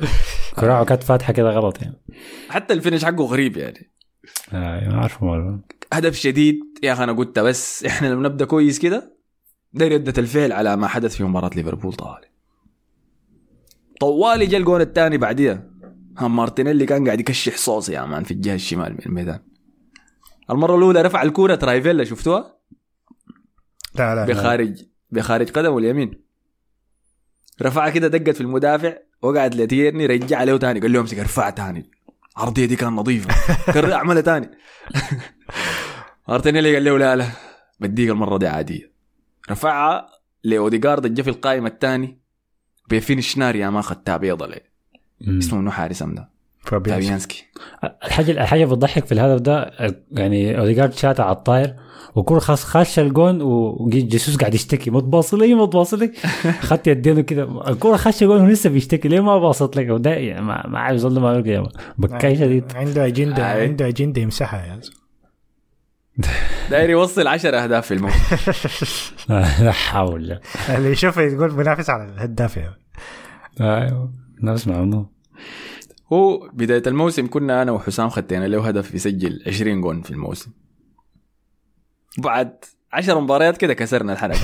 كراعه 0.60 0.84
كانت 0.84 1.02
فاتحة 1.02 1.32
كده 1.32 1.50
غلط 1.50 1.82
يعني. 1.82 1.94
حتى 2.48 2.74
ال 2.74 2.78
finish 2.78 3.04
حقه 3.04 3.24
غريب 3.24 3.56
يعني. 3.56 3.90
آه 4.52 4.88
ما 4.88 4.94
أعرف. 5.00 5.18
هدف 5.92 6.14
شديد. 6.14 6.60
يا 6.82 6.92
أخي 6.92 7.04
أنا 7.04 7.12
قلت 7.12 7.38
بس 7.38 7.84
إحنا 7.86 8.06
لما 8.08 8.28
نبدأ 8.28 8.44
كويس 8.44 8.78
كده 8.78 9.16
ده 9.72 9.88
ردة 9.88 10.14
الفعل 10.18 10.52
على 10.52 10.76
ما 10.76 10.86
حدث 10.88 11.16
في 11.16 11.24
مباراة 11.24 11.50
ليفربول 11.56 11.92
طوالي. 11.92 12.29
طوالي 14.00 14.46
جا 14.46 14.58
الجون 14.58 14.80
الثاني 14.80 15.18
بعديها. 15.18 15.70
هم 16.18 16.36
مارتينيلي 16.36 16.86
كان 16.86 17.06
قاعد 17.06 17.20
يكشح 17.20 17.56
صوص 17.56 17.88
يا 17.88 18.04
man 18.04 18.24
في 18.24 18.30
الجهة 18.30 18.54
الشمال 18.54 18.92
من 18.92 18.98
الميدان. 19.06 19.40
المرة 20.50 20.76
الأولى 20.76 21.02
رفع 21.02 21.22
الكورة 21.22 21.54
trivela 21.54 22.04
شفتوها؟ 22.04 22.56
لا 23.94 24.14
لا. 24.14 24.24
بخارج 24.24 24.82
بخارج 25.10 25.50
قدمه 25.50 25.78
اليمين. 25.78 26.24
رفعها 27.62 27.90
كده 27.90 28.08
دقت 28.08 28.34
في 28.34 28.40
المدافع 28.40 28.96
وقعد 29.22 29.54
لتيرني 29.54 30.06
رجع 30.06 30.42
له 30.42 30.56
تاني 30.56 30.80
قال 30.80 30.92
له 30.92 31.00
امسك 31.00 31.18
ارفعها 31.18 31.50
تاني. 31.50 31.90
عرضيه 32.36 32.66
دي 32.66 32.76
كان 32.76 32.92
نظيفة. 32.92 33.34
كرر 33.74 33.92
اعملها 33.92 34.22
تاني. 34.22 34.50
مارتينيلي 36.28 36.74
قال 36.74 36.84
له 36.84 36.98
لا 36.98 37.16
لا 37.16 37.26
بديك 37.80 38.10
المرة 38.10 38.38
دي 38.38 38.46
عادية. 38.46 38.92
رفعها 39.50 40.06
لأوديجارد 40.44 41.14
جا 41.14 41.22
في 41.22 41.30
القائمه 41.30 41.68
الثاني. 41.68 42.19
ب 42.90 42.97
finish 42.97 43.38
نار 43.38 43.56
يا 43.56 43.70
man 43.70 43.82
بيضة 44.08 44.46
ليه 44.46 44.70
مم. 45.20 45.38
اسمه 45.38 45.58
منو 45.58 45.70
حارس 45.70 46.02
أم 46.02 46.14
ده؟ 46.14 46.28
فابيانسكي. 46.60 47.44
الحاجة 48.04 48.30
الحاجة 48.30 48.64
بتضحك 48.64 49.06
في 49.06 49.12
الهدف 49.12 49.40
ده 49.40 49.70
يعني 50.12 50.58
اوديجارد 50.58 50.92
شات 50.92 51.20
على 51.20 51.36
الطاير 51.36 51.76
وكرة 52.14 52.38
خلاص 52.38 52.64
خاش 52.64 52.98
الجون 52.98 53.42
وجيسوس 53.42 54.36
قاعد 54.36 54.54
يشتكي 54.54 54.90
ما 54.90 55.00
تباصي 55.00 55.36
لي 55.36 55.54
ما 55.54 55.66
تباصي 55.66 55.96
لي 55.96 56.12
خدت 56.68 56.86
يدينه 56.86 57.20
كده 57.20 57.70
الكرة 57.70 57.96
خاش 57.96 58.22
الجون 58.22 58.40
ولسه 58.40 58.70
بيشتكي. 58.70 59.08
ليه 59.08 59.20
ما 59.20 59.38
باصت 59.38 59.76
لك؟ 59.76 59.90
وده 59.90 60.10
يعني 60.10 60.42
ما, 60.42 60.66
ما 60.66 60.78
عارف 60.78 60.94
يظل 60.96 61.20
ما 61.20 61.32
يرجع 61.32 61.64
بكاي 61.98 62.36
شديد 62.36 62.64
عنده 62.74 63.06
اجنده 63.06 63.52
أي. 63.52 63.62
عنده 63.62 63.88
أجندة 63.88 64.22
يمسحها 64.22 64.66
يا. 64.66 64.80
داير 66.70 66.90
يوصل 66.90 67.26
10 67.26 67.56
أهداف 67.56 67.86
في 67.86 67.94
الموسم. 67.94 68.18
لا 69.64 69.72
حول. 69.72 70.40
اللي 70.68 70.90
يشوف 70.90 71.16
يقول 71.16 71.52
منافس 71.52 71.90
على 71.90 72.04
الهداف 72.04 72.56
يا 72.56 72.79
أيوه. 73.60 74.12
نفس 74.42 74.68
ممنوع 74.68 75.06
هو 76.12 76.50
بداية 76.52 76.82
الموسم 76.86 77.26
كنا 77.26 77.62
أنا 77.62 77.72
وحسام 77.72 78.08
خدينا 78.08 78.44
له 78.48 78.68
هدف 78.68 78.94
يسجل 78.94 79.42
20 79.46 79.80
جون 79.80 80.02
في 80.02 80.10
الموسم. 80.10 80.50
بعد 82.18 82.64
10 82.92 83.20
مباريات 83.20 83.56
كده 83.56 83.74
كسرنا 83.74 84.12
لا 84.12 84.36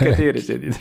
كثير 0.00 0.40
شديد. 0.40 0.74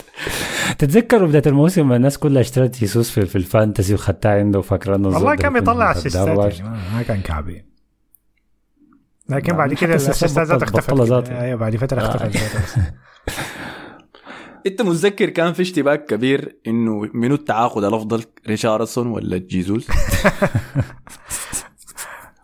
تتذكروا 0.78 1.28
بداية 1.28 1.44
الموسم 1.48 1.92
الناس 1.92 2.18
كلها 2.18 2.42
اشترت 2.42 2.78
جيسوس 2.78 3.10
في, 3.10 3.26
في 3.26 3.36
الفانتسي 3.36 3.94
وخدتها 3.94 4.32
عنده 4.40 4.60
وفاكر 4.60 4.96
أنه 4.96 5.08
والله 5.08 5.36
كان 5.36 5.54
بيطلع 5.54 5.92
أسيستات. 5.92 6.60
يعني 6.60 6.70
ما 6.96 7.02
كان 7.08 7.22
كعبي 7.22 7.66
لكن 9.30 9.54
بعد 9.54 9.74
كده 9.74 9.90
الأسيستات 9.96 10.64
اختفت. 10.64 11.30
أيوه 11.30 11.60
بعد 11.60 11.76
فترة 11.76 12.02
آه. 12.02 12.06
اختفت 12.06 12.58
بس. 12.58 12.84
انت 14.66 14.82
متذكر 14.82 15.30
كان 15.30 15.54
في 15.54 15.62
اشتباك 15.62 16.06
كبير 16.06 16.60
انه 16.68 17.10
منو 17.14 17.36
التعاقد 17.36 17.84
الافضل 17.84 18.24
ريشاردسون 18.48 19.08
ولا 19.08 19.38
جيزوس؟ 19.38 19.88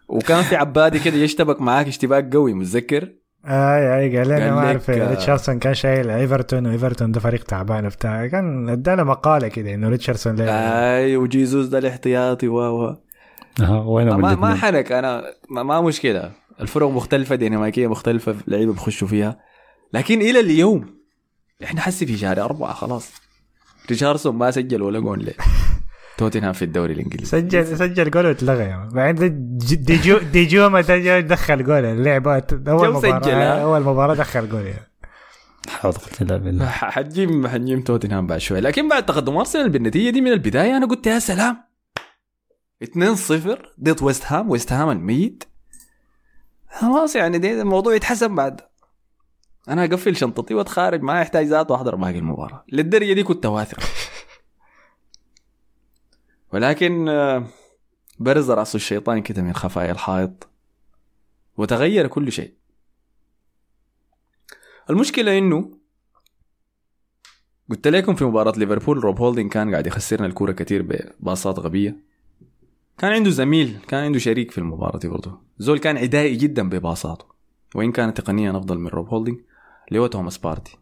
وكان 0.07 0.41
في 0.43 0.55
عبادي 0.55 0.99
كده 0.99 1.17
يشتبك 1.17 1.61
معاك 1.61 1.87
اشتباك 1.87 2.33
قوي 2.35 2.53
متذكر؟ 2.53 3.11
آي 3.45 3.99
آي 3.99 4.17
قال 4.17 4.27
لي 4.27 4.37
أنا 4.37 4.55
ما 4.55 4.59
أعرف 4.59 4.89
آه، 4.89 5.09
ريتشاردسون 5.09 5.59
كان 5.59 5.73
شايل 5.73 6.09
إيفرتون 6.09 6.67
وإيفرتون 6.67 7.11
ده 7.11 7.19
فريق 7.19 7.43
تعبان 7.43 7.87
بتاع 7.87 8.27
كان 8.27 8.69
ادانا 8.69 9.03
مقالة 9.03 9.47
كده 9.47 9.73
إنه 9.73 9.89
ريتشاردسون 9.89 10.35
ليه؟ 10.35 10.49
آي 10.49 11.17
وجيزوس 11.17 11.65
ده 11.65 11.77
الاحتياطي 11.77 12.47
و 12.47 12.57
و. 12.57 12.95
أها 13.61 13.83
وينهم 13.85 14.21
ما, 14.21 14.35
ما 14.35 14.55
حنك 14.55 14.91
أنا 14.91 15.23
ما, 15.49 15.63
ما 15.63 15.81
مشكلة. 15.81 16.31
الفرق 16.61 16.87
مختلفة 16.87 17.35
ديناميكية 17.35 17.87
مختلفة 17.87 18.35
لعيبة 18.47 18.73
بيخشوا 18.73 19.07
فيها. 19.07 19.39
لكن 19.93 20.21
إلى 20.21 20.39
اليوم 20.39 21.00
إحنا 21.63 21.81
حسي 21.81 22.05
في 22.05 22.17
شهر 22.17 22.41
أربعة 22.45 22.73
خلاص. 22.73 23.11
ريتشاردسون 23.89 24.35
ما 24.35 24.51
سجل 24.51 24.81
ولا 24.81 24.99
جول 24.99 25.23
ليه؟ 25.25 25.33
توتنهام 26.17 26.53
في 26.53 26.65
الدوري 26.65 26.93
الإنجليزي. 26.93 27.25
سجل 27.31 27.77
سجل 27.77 28.11
جول 28.11 28.25
واتلغى. 28.25 28.87
بعدين 28.93 29.57
دي- 29.57 29.75
دانجو 29.75 30.17
دانجوما 30.17 30.81
دخل 31.19 31.63
جول. 31.63 31.85
اللعبها 31.85 32.53
أول 32.67 32.93
مباراه؟ 32.93 33.61
أول 33.61 33.81
مباراة 33.81 34.13
دخل 34.15 34.49
جول 34.49 34.61
يعني. 34.65 34.91
حول 35.69 35.91
ولا 35.91 35.99
قوة 35.99 36.21
الا 36.21 36.37
بالله. 36.37 36.65
ح- 36.69 36.89
حتجيب 36.89 37.47
حنجيب 37.47 37.83
توتنهام 37.83 38.27
بعد 38.27 38.37
شوي. 38.39 38.59
لكن 38.59 38.89
بعد 38.89 39.05
تقدم 39.05 39.37
أرسنال 39.37 39.69
بالنتيجة 39.69 40.09
دي 40.09 40.21
من 40.21 40.31
البداية 40.31 40.77
أنا 40.77 40.85
قلت 40.85 41.07
يا 41.07 41.19
سلام. 41.19 41.57
2-0 42.83 43.57
ضد 43.83 44.03
ويست 44.03 44.23
هام. 44.25 44.49
ويست 44.49 44.71
هام 44.73 44.89
الميت 44.89 45.43
خلاص 46.79 47.15
يعني 47.15 47.37
دي 47.37 47.61
الموضوع 47.61 47.95
يتحسن 47.95 48.35
بعد. 48.35 48.61
أنا 49.69 49.83
أقفل 49.83 50.15
شنطتي 50.15 50.53
وأتخارج 50.53 51.01
ما 51.01 51.21
يحتاج 51.21 51.45
ذات 51.45 51.71
وأحضر 51.71 51.95
باقي 51.95 52.17
المباراة. 52.19 52.63
للدرجة 52.71 53.13
دي 53.13 53.23
كنت 53.23 53.45
واثق 53.45 53.79
ولكن 56.53 57.09
آه، 57.09 57.47
برز 58.19 58.51
رأس 58.51 58.75
الشيطان 58.75 59.21
كده 59.21 59.41
من 59.41 59.53
خفايا 59.53 59.91
الحائط 59.91 60.47
وتغير 61.57 62.07
كل 62.07 62.31
شيء. 62.31 62.53
المشكلة 64.89 65.37
إنه 65.37 65.71
قلت 67.69 67.87
لكم 67.87 68.15
في 68.15 68.25
مباراة 68.25 68.53
ليفربول 68.57 68.97
روب 68.97 69.19
هولدين 69.19 69.49
كان 69.49 69.71
قاعد 69.71 69.87
يخسرنا 69.87 70.27
الكورة 70.27 70.51
كتير 70.51 70.81
بباصات 70.81 71.59
غبية. 71.59 71.97
كان 72.97 73.11
عنده 73.11 73.29
زميل 73.29 73.79
كان 73.87 74.03
عنده 74.03 74.19
شريك 74.19 74.51
في 74.51 74.57
المباراة 74.57 74.99
برضه. 75.03 75.41
زول 75.57 75.79
كان 75.79 75.97
عدائي 75.97 76.35
جدا 76.35 76.69
بباصاته. 76.69 77.25
وإن 77.75 77.91
كان 77.91 78.13
تقنيا 78.13 78.51
أفضل 78.51 78.77
من 78.77 78.87
روب 78.87 79.07
هولدينج 79.07 79.50
اللي 79.91 79.99
هو 80.01 80.07
توماس 80.07 80.37
بارتي. 80.37 80.77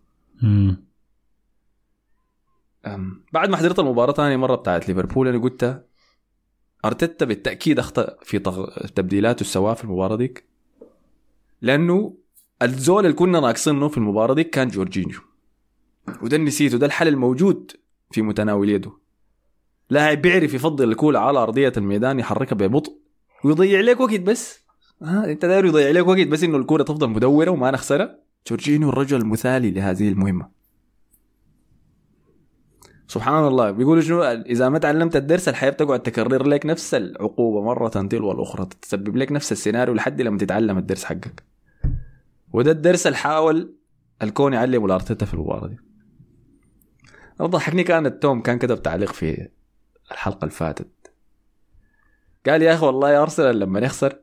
بعد 3.33 3.49
ما 3.49 3.57
حضرت 3.57 3.79
المباراة 3.79 4.13
ثاني 4.13 4.37
مرة 4.37 4.55
بتاعت 4.55 4.87
ليفربول 4.87 5.27
أنا 5.27 5.37
قلت 5.37 5.85
أرتيتا 6.85 7.25
بالتأكيد 7.25 7.79
أخطأ 7.79 8.17
في 8.23 8.39
تغ... 8.39 8.87
تبديلاته 8.87 9.41
السواء 9.41 9.73
في 9.73 9.83
المباراة 9.83 10.15
ديك 10.15 10.45
لأنه 11.61 12.17
الزول 12.61 13.05
اللي 13.05 13.15
كنا 13.15 13.39
ناقصينه 13.39 13.87
في 13.87 13.97
المباراة 13.97 14.33
ديك 14.33 14.49
كان 14.49 14.67
جورجينيو. 14.67 15.19
وده 16.21 16.37
نسيته 16.37 16.77
ده 16.77 16.85
الحل 16.85 17.07
الموجود 17.07 17.71
في 18.11 18.21
متناول 18.21 18.69
يده. 18.69 18.91
لاعب 19.89 20.21
بيعرف 20.21 20.53
يفضل 20.53 20.91
الكورة 20.91 21.17
على 21.17 21.39
أرضية 21.39 21.73
الميدان 21.77 22.19
يحركها 22.19 22.55
ببطء 22.55 22.97
ويضيع 23.43 23.79
لك 23.79 23.99
وقت 23.99 24.19
بس. 24.19 24.59
ها 25.01 25.31
أنت 25.31 25.45
داير 25.45 25.65
يضيع 25.65 25.89
لك 25.89 26.07
وقت 26.07 26.27
بس 26.27 26.43
إنه 26.43 26.57
الكورة 26.57 26.83
تفضل 26.83 27.09
مدورة 27.09 27.51
وما 27.51 27.71
نخسرها. 27.71 28.28
جورجينيو 28.47 28.89
الرجل 28.89 29.17
المثالي 29.17 29.71
لهذه 29.71 30.09
المهمة. 30.09 30.49
سبحان 33.07 33.47
الله 33.47 33.71
بيقولوا 33.71 34.01
شنو؟ 34.01 34.23
إذا 34.23 34.69
ما 34.69 34.79
تعلمت 34.79 35.15
الدرس 35.15 35.49
الحياة 35.49 35.69
بتقعد 35.69 36.03
تكرر 36.03 36.47
لك 36.47 36.65
نفس 36.65 36.93
العقوبة 36.93 37.63
مرة 37.65 37.89
تلو 37.89 38.31
الاخرى 38.31 38.65
تسبب 38.81 39.17
لك 39.17 39.31
نفس 39.31 39.51
السيناريو 39.51 39.93
لحد 39.93 40.21
لما 40.21 40.37
تتعلم 40.37 40.77
الدرس 40.77 41.03
حقك. 41.03 41.43
وده 42.53 42.71
الدرس 42.71 43.07
اللي 43.07 43.17
حاول 43.17 43.75
الكون 44.21 44.53
يعلمه 44.53 44.87
لارتيتا 44.87 45.25
في 45.25 45.33
المباراه 45.33 45.67
دي. 45.67 45.77
ضحكني 47.41 47.83
كانت 47.83 48.23
توم 48.23 48.41
كان 48.41 48.57
كتب 48.59 48.81
تعليق 48.81 49.11
في 49.11 49.49
الحلقة 50.11 50.39
اللي 50.39 50.55
فاتت. 50.55 51.11
قال 52.45 52.61
يا 52.61 52.73
أخي 52.73 52.85
والله 52.85 53.21
ارسنال 53.21 53.59
لما 53.59 53.79
نخسر 53.79 54.19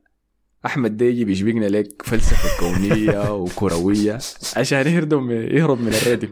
أحمد 0.66 0.96
ديجي 0.96 1.24
بيشبقنا 1.24 1.66
لك 1.66 2.02
فلسفة 2.04 2.60
كونية 2.60 3.34
وكروية 3.34 4.18
عشان 4.56 4.86
يهرب 4.86 5.30
يهرب 5.30 5.80
من 5.80 5.88
الردم 5.94 6.28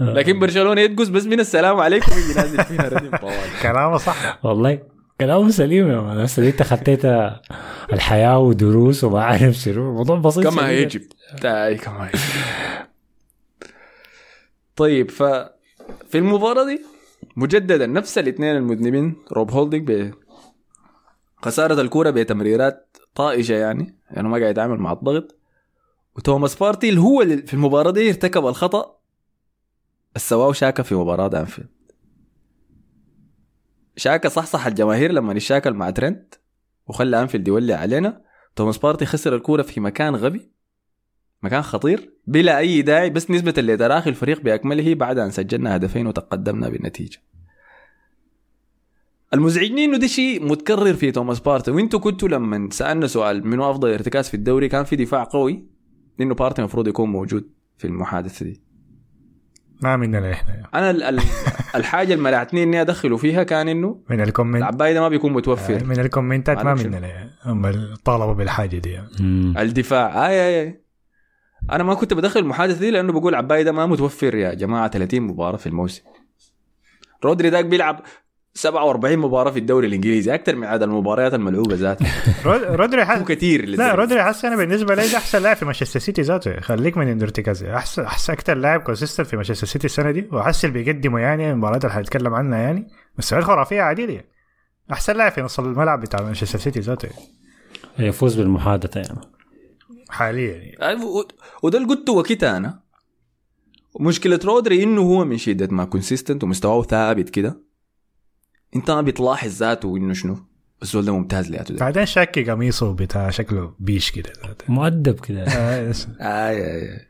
لكن 0.00 0.38
برشلونة 0.38 0.80
يدقس 0.80 1.08
بس 1.08 1.24
من 1.24 1.40
السلام 1.40 1.80
عليكم 1.80 2.12
يجي 2.12 2.34
نازل 2.34 2.64
فينا 2.64 2.88
ردم 2.88 3.16
طوال. 3.16 3.34
كلامه 3.62 3.96
صح. 3.96 4.38
والله 4.44 4.78
كلامه 5.20 5.50
سليم 5.50 5.90
يا 5.90 6.00
man. 6.00 6.18
هسه 6.18 6.48
انت 6.48 6.62
خطيت 6.62 7.04
الحياة 7.92 8.38
ودروس 8.38 9.04
وما 9.04 9.24
عارف 9.24 9.54
شنو. 9.54 9.90
الموضوع 9.90 10.16
بسيط 10.18 10.44
كما. 10.46 10.70
يجب. 10.70 11.02
كما 11.40 11.68
يجب. 12.08 12.20
طيب 14.76 15.10
ف 15.10 15.22
في 16.08 16.18
المباراة 16.18 16.66
دي 16.66 16.82
مجددا 17.36 17.86
نفس 17.86 18.18
الاثنين 18.18 18.56
المذنبين 18.56 19.16
روب 19.32 19.50
هولدنج 19.50 20.12
بخساره 21.42 21.80
الكورة 21.80 22.10
بتمريرات 22.10 22.96
طائشه 23.18 23.54
يعني 23.54 23.94
يعني 24.10 24.28
ما 24.28 24.38
قاعد 24.38 24.50
يتعامل 24.50 24.78
مع 24.78 24.92
الضغط. 24.92 25.38
وتوماس 26.16 26.54
بارتي 26.54 26.88
اللي 26.88 27.00
هو 27.00 27.24
في 27.46 27.54
المباراة 27.54 27.90
دي 27.90 28.08
ارتكب 28.08 28.46
الخطأ. 28.46 28.98
السواو 30.16 30.52
شاكا 30.52 30.82
في 30.82 30.94
مباراة 30.94 31.40
أنفيلد. 31.40 31.68
شاكا 33.96 34.28
صحصح 34.28 34.66
الجماهير 34.66 35.12
لما 35.12 35.32
يشاكل 35.32 35.74
مع 35.74 35.90
ترنت 35.90 36.34
وخلى 36.86 37.22
أنفيلد 37.22 37.48
يولي 37.48 37.74
علينا. 37.74 38.22
توماس 38.56 38.78
بارتي 38.78 39.06
خسر 39.06 39.34
الكورة 39.34 39.62
في 39.62 39.80
مكان 39.80 40.16
غبي 40.16 40.50
مكان 41.42 41.62
خطير 41.62 42.12
بلا 42.26 42.58
أي 42.58 42.82
داعي 42.82 43.10
بس 43.10 43.30
نسبة 43.30 43.54
لتراخي 43.62 44.10
الفريق 44.10 44.40
بأكمله 44.40 44.94
بعد 44.94 45.18
أن 45.18 45.30
سجلنا 45.30 45.76
هدفين 45.76 46.06
وتقدمنا 46.06 46.68
بالنتيجة. 46.68 47.18
المزعجني 49.34 49.84
إنه 49.84 49.98
ده 49.98 50.06
شيء 50.06 50.44
متكرر 50.48 50.94
في 50.94 51.10
توماس 51.10 51.40
بارتي 51.40 51.70
وإنتوا 51.70 52.00
كنتوا 52.00 52.28
لما 52.28 52.68
سألنا 52.72 53.06
سؤال 53.06 53.46
منو 53.46 53.70
أفضل 53.70 53.92
ارتكاز 53.92 54.28
في 54.28 54.34
الدوري 54.34 54.68
كان 54.68 54.84
في 54.84 54.96
دفاع 54.96 55.24
قوي 55.24 55.64
انه 56.20 56.34
بارتي 56.34 56.58
المفروض 56.62 56.88
يكون 56.88 57.08
موجود 57.08 57.50
في 57.78 57.86
المحادثة 57.86 58.44
دي 58.46 58.62
ما 59.82 59.96
مننا 59.96 60.32
إحنا 60.32 60.54
يعني. 60.54 60.66
أنا 60.74 60.90
ال- 60.90 61.02
ال- 61.02 61.20
الحاجة 61.74 62.12
اللي 62.14 62.24
منعتني 62.24 62.62
إني 62.62 62.80
أدخله 62.80 63.16
فيها 63.16 63.42
كان 63.42 63.68
إنه 63.68 64.02
من 64.10 64.20
ال 64.20 64.25
comment 64.25 64.56
العباية 64.56 64.92
ده 64.94 65.00
ما 65.00 65.08
بيكون 65.08 65.32
متوفر 65.32 65.84
من 65.84 66.00
الكومنتات 66.00 66.64
ما. 66.64 66.74
مننا 66.74 67.06
يعني. 67.08 67.30
هم 67.44 67.94
طالبوا 68.04 68.32
بالحاجة 68.32 68.78
دي 68.78 68.90
يعني. 68.90 69.08
الدفاع 69.62 70.26
آي 70.28 70.32
آي 70.48 70.62
آي 70.62 70.84
أنا 71.70 71.84
ما 71.84 71.94
كنت 71.94 72.14
بدخل 72.14 72.40
المحادثة 72.40 72.80
دي 72.80 72.90
لأنه 72.90 73.12
بقول 73.12 73.34
عباية 73.34 73.62
ده 73.62 73.72
ما 73.72 73.86
متوفر 73.86 74.34
يا 74.34 74.54
جماعة 74.54 74.88
30 74.90 75.20
مباراة 75.20 75.56
في 75.56 75.66
الموسم 75.66 76.02
رودري 77.24 77.50
داك 77.50 77.64
بيلعب 77.64 78.00
47 78.58 79.16
مباراة 79.18 79.50
في 79.50 79.58
الدوري 79.58 79.86
الإنجليزي 79.86 80.34
أكثر 80.34 80.56
من 80.56 80.64
عدد 80.66 80.82
المباريات 80.82 81.34
الملعوبة 81.34 81.74
ذاتها 81.74 82.08
رود- 82.46 82.62
رودري 82.62 83.04
حس... 83.04 83.22
كثير 83.22 83.64
لا. 83.68 83.94
رودري 83.94 84.22
حس 84.22 84.44
أنا 84.44 84.56
بالنسبة 84.56 84.94
لي 84.94 85.02
أحسن 85.16 85.42
لاعب 85.42 85.56
في 85.56 85.64
مانشستر 85.64 86.00
سيتي 86.00 86.22
ذاته. 86.22 86.60
خليك 86.60 86.96
من 86.96 87.08
انه 87.08 87.22
ارتكازي 87.24 87.74
احسن 87.74 88.02
احسن 88.02 88.32
أكثر 88.32 88.54
لاعب 88.54 88.80
consistent 88.80 89.26
في 89.26 89.36
مانشستر 89.36 89.66
سيتي 89.66 89.84
السنة 89.86 90.10
دي 90.10 90.28
وحس 90.32 90.64
اللي 90.64 90.82
بيقدمه 90.82 91.20
يعني 91.20 91.50
المباريات 91.50 91.84
اللي 91.84 91.94
حنتكلم 91.94 92.34
عنها 92.34 92.58
يعني 92.58 92.88
مستويات 93.18 93.44
خرافيه 93.44 93.82
عديده 93.82 94.12
يعني. 94.12 94.28
أحسن 94.92 95.16
لاعب 95.16 95.32
في 95.32 95.42
نص 95.42 95.58
الملعب 95.58 96.00
بتاع 96.00 96.22
مانشستر 96.22 96.58
سيتي 96.58 96.80
ذاته. 96.80 97.08
يفوز 97.98 98.34
بالمحادثة 98.34 99.00
يعني. 99.00 99.20
حاليا. 100.10 100.54
يعني. 100.80 101.04
وده 101.62 101.78
اللي 101.78 101.88
قلته 101.88 102.12
وقتها 102.12 102.56
أنا. 102.56 102.80
مشكلة 104.00 104.40
رودري 104.44 104.82
إنه 104.82 105.00
هو 105.00 105.24
من 105.24 105.36
شدة 105.38 105.68
ما 105.70 105.84
consistent 105.84 106.44
ومستواه 106.44 106.82
ثابت 106.82 107.30
كده. 107.30 107.67
انت 108.76 108.90
ما 108.90 109.00
بتلاحظ 109.00 109.48
ذاته 109.48 109.96
انه 109.96 110.14
شنو؟ 110.14 110.36
الزول 110.82 111.04
ده 111.04 111.12
ممتاز 111.12 111.50
ذاته 111.52 111.74
ده 111.74 111.80
بعدين 111.80 112.06
شاكي 112.06 112.44
قميصه 112.44 112.92
بتاع 112.92 113.30
شكله 113.30 113.72
بيش 113.78 114.10
كده. 114.10 114.32
مؤدب 114.68 115.20
كده. 115.20 115.44
آه، 115.48 115.92
آي. 116.20 117.00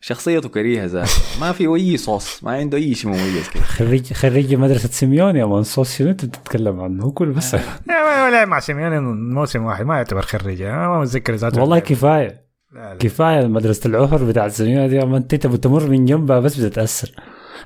شخصيته 0.00 0.48
كريهة 0.48 0.86
ذاته. 0.86 1.10
ما 1.40 1.52
في 1.52 1.66
أي 1.66 1.96
صوص 1.96 2.44
ما 2.44 2.52
عنده 2.52 2.78
أي 2.78 2.94
شيء 2.94 3.10
مميز 3.10 3.48
كده. 3.48 3.62
خريج 3.62 4.12
خريج 4.12 4.54
مدرسة 4.54 4.88
سيميون 4.88 5.36
يا 5.36 5.46
man. 5.46 5.62
sauce 5.62 5.96
شنو 5.96 6.10
أنت 6.10 6.24
بتتكلم 6.24 6.80
عنه؟ 6.80 7.04
هو 7.04 7.10
كل 7.10 7.30
بس. 7.30 7.54
ما 7.54 8.24
هو 8.24 8.28
لعب 8.32 8.48
مع 8.48 8.60
سيميوني 8.60 9.00
موسم 9.34 9.64
واحد 9.64 9.84
ما 9.84 9.96
يعتبر 9.96 10.22
خريج. 10.22 10.62
أنا 10.62 10.88
ما 10.88 11.00
متذكر 11.00 11.34
ذاته. 11.34 11.60
والله 11.60 11.78
كفاية. 11.78 12.48
لا، 12.72 12.78
لا. 12.80 12.94
كفاية 12.98 13.46
مدرسة 13.46 13.88
العهر 13.88 14.24
بتاع 14.24 14.48
سيميون 14.48 14.88
دي 14.88 15.02
أنت 15.02 15.46
بتمر 15.46 15.86
من 15.88 16.04
جنبها 16.04 16.40
بس 16.40 16.56
بتتأثر. 16.60 17.10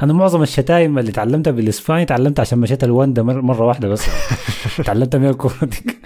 أنا 0.02 0.12
معظم 0.12 0.42
الشتايم 0.42 0.98
اللي 0.98 1.12
تعلمتها 1.12 1.50
بالإسباني 1.50 2.04
تعلمتها 2.04 2.40
عشان 2.42 2.58
مشيت 2.58 2.84
الوندا 2.84 3.22
مر- 3.22 3.40
مرة 3.40 3.66
واحدة 3.66 3.88
بس. 3.88 4.06
تعلمتها 4.86 5.18
من 5.18 5.28
الكوره 5.28 5.54
دي 5.62 5.98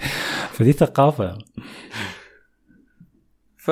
فدي 0.51 0.71
ثقافة. 0.71 1.37
ف 3.57 3.71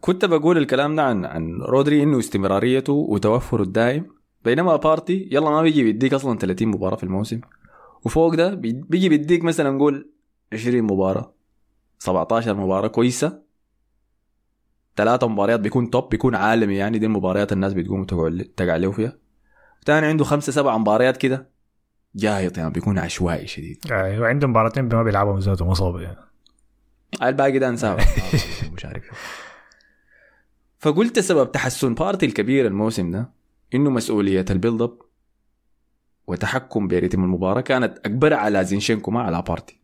كنت 0.00 0.24
بقول 0.24 0.58
الكلام 0.58 0.96
ده 0.96 1.02
عن 1.02 1.24
عن 1.24 1.60
رودري 1.62 2.02
إنه 2.02 2.18
استمراريته 2.18 2.92
وتوفره 2.92 3.62
الدائم 3.62 4.06
بينما 4.44 4.76
بارتي 4.76 5.28
يلا 5.32 5.50
ما 5.50 5.62
بيجي 5.62 5.82
بيديك 5.82 6.14
أصلا 6.14 6.38
30 6.38 6.68
مباراة 6.68 6.96
في 6.96 7.02
الموسم. 7.04 7.40
وفوق 8.04 8.34
ده 8.34 8.54
بي- 8.54 8.72
بيجي 8.88 9.08
بيديك 9.08 9.44
مثلا 9.44 9.70
نقول 9.70 10.10
20 10.52 10.82
مباراة 10.82 11.32
17 11.98 12.54
مباراة 12.54 12.88
كويسة. 12.88 13.45
ثلاثة 14.96 15.28
مباريات 15.28 15.60
بيكون 15.60 15.90
top 15.90 16.08
بيكون 16.08 16.34
عالمي 16.34 16.76
يعني. 16.76 16.98
دي 16.98 17.06
المباريات 17.06 17.52
الناس 17.52 17.74
بتقوم 17.74 18.04
تقعد 18.04 18.50
تقع 18.56 18.76
له 18.76 18.92
فيها. 18.92 19.12
تاني 19.86 20.06
عنده 20.06 20.24
خمسة 20.24 20.52
سبع 20.52 20.78
مباريات 20.78 21.16
كده 21.16 21.48
جاهط 22.14 22.58
يعني 22.58 22.70
بيكون 22.70 22.98
عشوائي 22.98 23.46
شديد. 23.46 23.78
يعني 23.90 24.18
وعنده 24.20 24.46
مباراتين 24.46 24.84
ما 24.84 25.02
بيلعبهم 25.02 25.38
ذاته 25.38 25.64
مصاب 25.64 26.00
يعني. 26.00 26.16
الباقي 27.22 27.58
ده 27.58 27.68
انساه. 27.68 27.96
مش 28.74 28.84
عارف. 28.84 29.04
فقلت 30.78 31.18
سبب 31.18 31.52
تحسن 31.52 31.94
بارتي 31.94 32.26
الكبير 32.26 32.66
الموسم 32.66 33.10
ده 33.10 33.30
إنه 33.74 33.90
مسؤولية 33.90 34.44
ال 34.50 34.55
build 34.55 34.82
up 34.82 34.98
وتحكم 36.26 36.88
برتم 36.88 37.24
المباراة 37.24 37.60
كانت 37.60 37.98
أكبر 37.98 38.34
على 38.34 38.64
زينشينكو 38.64 39.10
ما 39.10 39.22
على 39.22 39.42
بارتي 39.48 39.80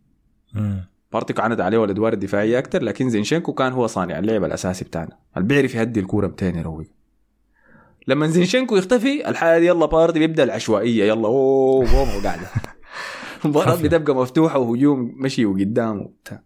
مم. 1.13 1.21
بارتي 1.21 1.33
كانت 1.33 1.61
عليه 1.61 1.85
الادوار 1.85 2.13
الدفاعيه 2.13 2.59
أكثر 2.59 2.83
لكن 2.83 3.11
زينشينكو 3.11 3.53
كان 3.53 3.73
هو 3.73 3.87
صانع 3.87 4.19
اللعب 4.19 4.45
الأساسي 4.45 4.85
بتاعنا. 4.85 5.19
اللي 5.37 5.49
بيعرف 5.49 5.75
يهدي 5.75 6.01
الكورة 6.01 6.27
متين 6.27 6.57
يروق 6.57 6.85
لما 8.09 8.27
زينشينكو 8.27 8.77
يختفي 8.77 9.29
الحاله 9.29 9.59
دي 9.59 9.67
يلا 9.67 9.87
بارتي 9.87 10.19
بيبدأ 10.19 10.43
العشوائية 10.43 11.05
يلا 11.05 11.27
أوه 11.29 11.91
أوه 11.91 12.23
قاعدة. 12.23 12.47
المباراه 13.45 13.77
بتبقى 13.83 14.15
مفتوحة 14.15 14.59
وهجوم 14.59 15.15
مشي 15.19 15.47
وقدام 15.47 16.01
وبتاع. 16.01 16.43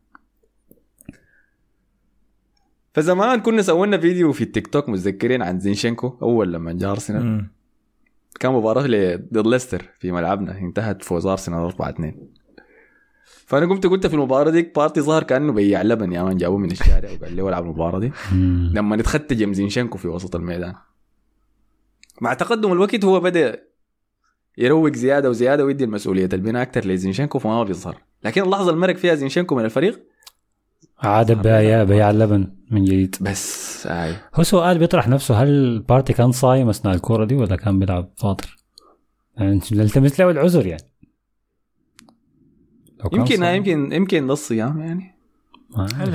فزمان 2.95 3.41
كنا 3.41 3.63
سوينا 3.63 3.99
فيديو 3.99 4.33
في 4.33 4.45
التيك 4.45 4.67
توك 4.67 4.89
متذكرين 4.89 5.43
عن 5.43 5.61
زينشينكو 5.61 6.17
أول 6.23 6.53
لما 6.53 6.73
جاء 6.73 6.91
أرسنال. 6.91 7.47
كان 8.41 8.53
مباراة 8.53 8.87
ل- 8.87 9.29
ضد 9.33 9.47
ليستر 9.47 9.83
في 9.99 10.13
ملعبنا 10.13 10.59
انتهت 10.59 11.03
فوز 11.05 11.27
أرسنال 11.27 11.59
4 11.59 11.91
2 11.91 12.15
فأنا 13.47 13.67
قمت 13.67 13.87
قلت 13.87 14.07
في 14.07 14.15
المباراة 14.15 14.51
ديك 14.51 14.75
بارتي 14.77 15.01
ظهر 15.01 15.23
كأنه 15.23 15.53
بياع 15.53 15.83
لبن 15.83 16.13
يا 16.13 16.23
man 16.23 16.37
جابوه 16.37 16.59
من 16.59 16.71
الشارع 16.71 17.11
وقال 17.13 17.37
لي 17.37 17.43
العب 17.43 17.65
المباراة 17.65 17.99
دي. 17.99 18.13
لما 18.73 18.97
نتختجم 18.97 19.53
زينشينكو 19.53 19.99
في 19.99 20.09
وسط 20.09 20.37
الميدان. 20.37 20.75
مع 22.21 22.35
تقدم 22.35 22.73
الوقت 22.73 23.05
هو 23.05 23.21
بدأ 23.21 23.63
يروق 24.59 24.93
زيادة 24.93 25.31
وزيادة 25.31 25.65
ويدي 25.65 25.85
المسؤولية. 25.85 26.29
البناء 26.33 26.63
أكثر 26.63 26.87
لزينشينكو 26.87 27.39
فما 27.39 27.65
بيظهر. 27.65 27.97
لكن 28.25 28.43
اللحظة 28.43 28.71
اللي 28.71 28.81
مرق 28.81 28.97
فيها 28.97 29.15
زينشينكو 29.15 29.55
من 29.55 29.65
الفريق؟ 29.65 30.03
عاد 30.99 31.43
بياع 31.43 31.85
بياع 31.85 32.11
اللبن 32.11 32.49
من 32.71 32.85
جديد. 32.85 33.17
بس 33.21 33.87
هاي 33.87 34.15
هو 34.35 34.43
سؤال 34.43 34.79
بيطرح 34.79 35.09
نفسه 35.09 35.43
هل 35.43 35.79
بارتي 35.89 36.13
كان 36.13 36.33
صايم 36.33 36.69
أثناء 36.69 36.95
الكورة 36.95 37.25
دي 37.25 37.35
ولا 37.35 37.57
كان 37.57 37.79
بيلعب 37.79 38.11
فاطر؟ 38.17 38.57
يعني 39.37 39.61
نلتمس 39.73 40.21
له 40.21 40.31
العذر 40.31 40.67
يعني. 40.67 40.83
يمكن. 43.19 43.45
يمكن 43.45 43.93
يمكن 43.93 44.27
ده 44.27 44.33
الصيام 44.33 44.81
يعني. 44.81 45.15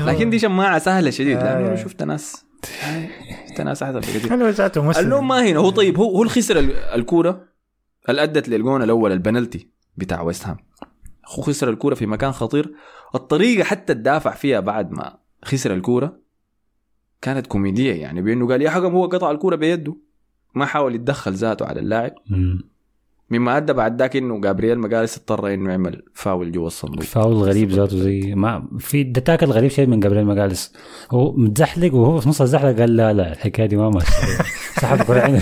لكن 0.05 0.29
دي 0.29 0.39
شماعه 0.39 0.79
سهلة 0.79 1.09
شديد 1.09 1.37
آه. 1.37 1.61
لأنه 1.61 1.75
شفت 1.75 2.03
ناس 2.03 2.45
شفت 3.49 3.61
ناس 3.61 3.83
أحسن 3.83 3.99
ذاته 4.49 4.83
مسلم 4.83 5.05
اللوم 5.05 5.27
ما 5.27 5.47
هنا 5.47 5.59
هو 5.59 5.69
طيب 5.69 5.97
هو 5.97 6.03
هو 6.15 6.21
اللي 6.21 6.33
خسر 6.33 6.59
ال- 6.59 6.75
الكورة 6.75 7.43
اللي 8.09 8.23
أدت 8.23 8.49
للجون 8.49 8.83
الأول 8.83 9.11
البنالتي 9.11 9.67
بتاع 9.97 10.21
ويست 10.21 10.47
هام 10.47 10.57
هو 11.29 11.41
خسر 11.43 11.69
الكورة 11.69 11.95
في 11.95 12.05
مكان 12.05 12.31
خطير 12.31 12.73
الطريقة 13.15 13.63
حتى 13.63 13.93
تدافع 13.93 14.31
فيها 14.31 14.59
بعد 14.59 14.91
ما 14.91 15.17
خسر 15.45 15.73
الكورة 15.73 16.17
كانت 17.21 17.47
كوميدية 17.47 17.93
يعني 17.93 18.21
بأنه 18.21 18.47
قال 18.47 18.61
يا 18.61 18.69
حكم 18.69 18.91
هو 18.91 19.05
قطع 19.05 19.31
الكورة 19.31 19.55
بيده 19.55 19.95
ما 20.55 20.65
حاول 20.65 20.95
يتدخل 20.95 21.33
ذاته 21.33 21.65
على 21.65 21.79
اللاعب. 21.79 22.13
مما 23.31 23.57
أدى 23.57 23.73
بعد 23.73 23.99
ذاك 24.01 24.15
إنه 24.15 24.41
جابرييل 24.41 24.79
مجالس 24.79 25.17
اضطر 25.17 25.53
إنه 25.53 25.69
يعمل 25.71 26.03
فاول 26.13 26.51
جوا 26.51 26.67
الصندوق. 26.67 27.03
فاول 27.03 27.33
غريب 27.33 27.69
ذاته 27.71 27.97
زي 27.97 28.35
ما 28.35 28.67
في 28.79 29.03
ده 29.03 29.21
تاكل 29.21 29.45
غريب 29.45 29.69
شيء 29.71 29.87
من 29.87 29.99
جابريل 29.99 30.25
مجالس 30.25 30.73
هو 31.11 31.31
متزحلق 31.33 31.93
وهو 31.93 32.19
في 32.19 32.29
نص 32.29 32.41
الزحلقة 32.41 32.75
قال 32.79 32.95
لا 32.95 33.13
لا 33.13 33.31
الحكاية 33.33 33.65
دي 33.65 33.75
ما 33.77 33.89
ماشية. 33.89 34.43
سحب 34.81 35.01
قرعين 35.01 35.39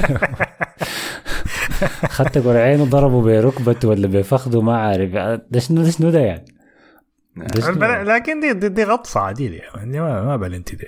خدت 2.10 2.38
قرعين 2.38 2.82
وضربه 2.82 3.21
بركبته 3.21 3.88
ولا 3.88 4.08
بفخذه 4.08 4.62
ما 4.62 4.78
عارف. 4.78 5.12
ده 5.52 5.60
شنو 5.60 5.82
ده 5.84 5.89
شنو 5.91 6.10
ده 6.10 6.19
يعني؟ 6.19 6.45
شنو 7.60 7.69
البلا- 7.69 8.04
لكن 8.04 8.39
دي 8.39 8.54
دي, 8.54 8.69
دي 8.69 8.84
غطسه 8.84 9.19
عديله 9.19 9.56
يعني 9.75 9.99
ما 10.02 10.23
ما 10.23 10.38
بلنتي 10.38 10.75
دي. 10.75 10.86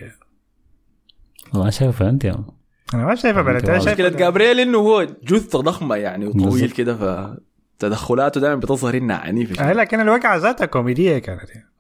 والله 1.54 1.70
شايفه 1.70 2.10
أنت 2.10 2.24
يا 2.26 2.44
أنا 2.94 3.06
ما 3.06 3.16
شايفها 3.16 3.42
مشكلة 3.42 3.80
شايفها 3.80 4.10
جابرييل 4.10 4.60
إنه 4.60 4.78
هو 4.78 5.08
جثة 5.24 5.62
ضخمة 5.62 5.96
يعني 5.96 6.26
وطويل. 6.26 6.72
كده 6.72 6.96
ف 6.96 7.38
تدخلاته 7.80 8.42
دائما 8.42 8.56
بتظهر 8.56 8.98
إنها 8.98 9.18
عنيفة 9.18 9.70
آه،. 9.70 9.74
لكن 9.74 10.00
الوقعه 10.00 10.38
ذاتها 10.38 10.66
كوميدية 10.66 11.18
كانت 11.18 11.50
يعني. 11.50 11.72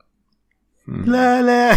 لا 0.88 1.42
لا. 1.42 1.72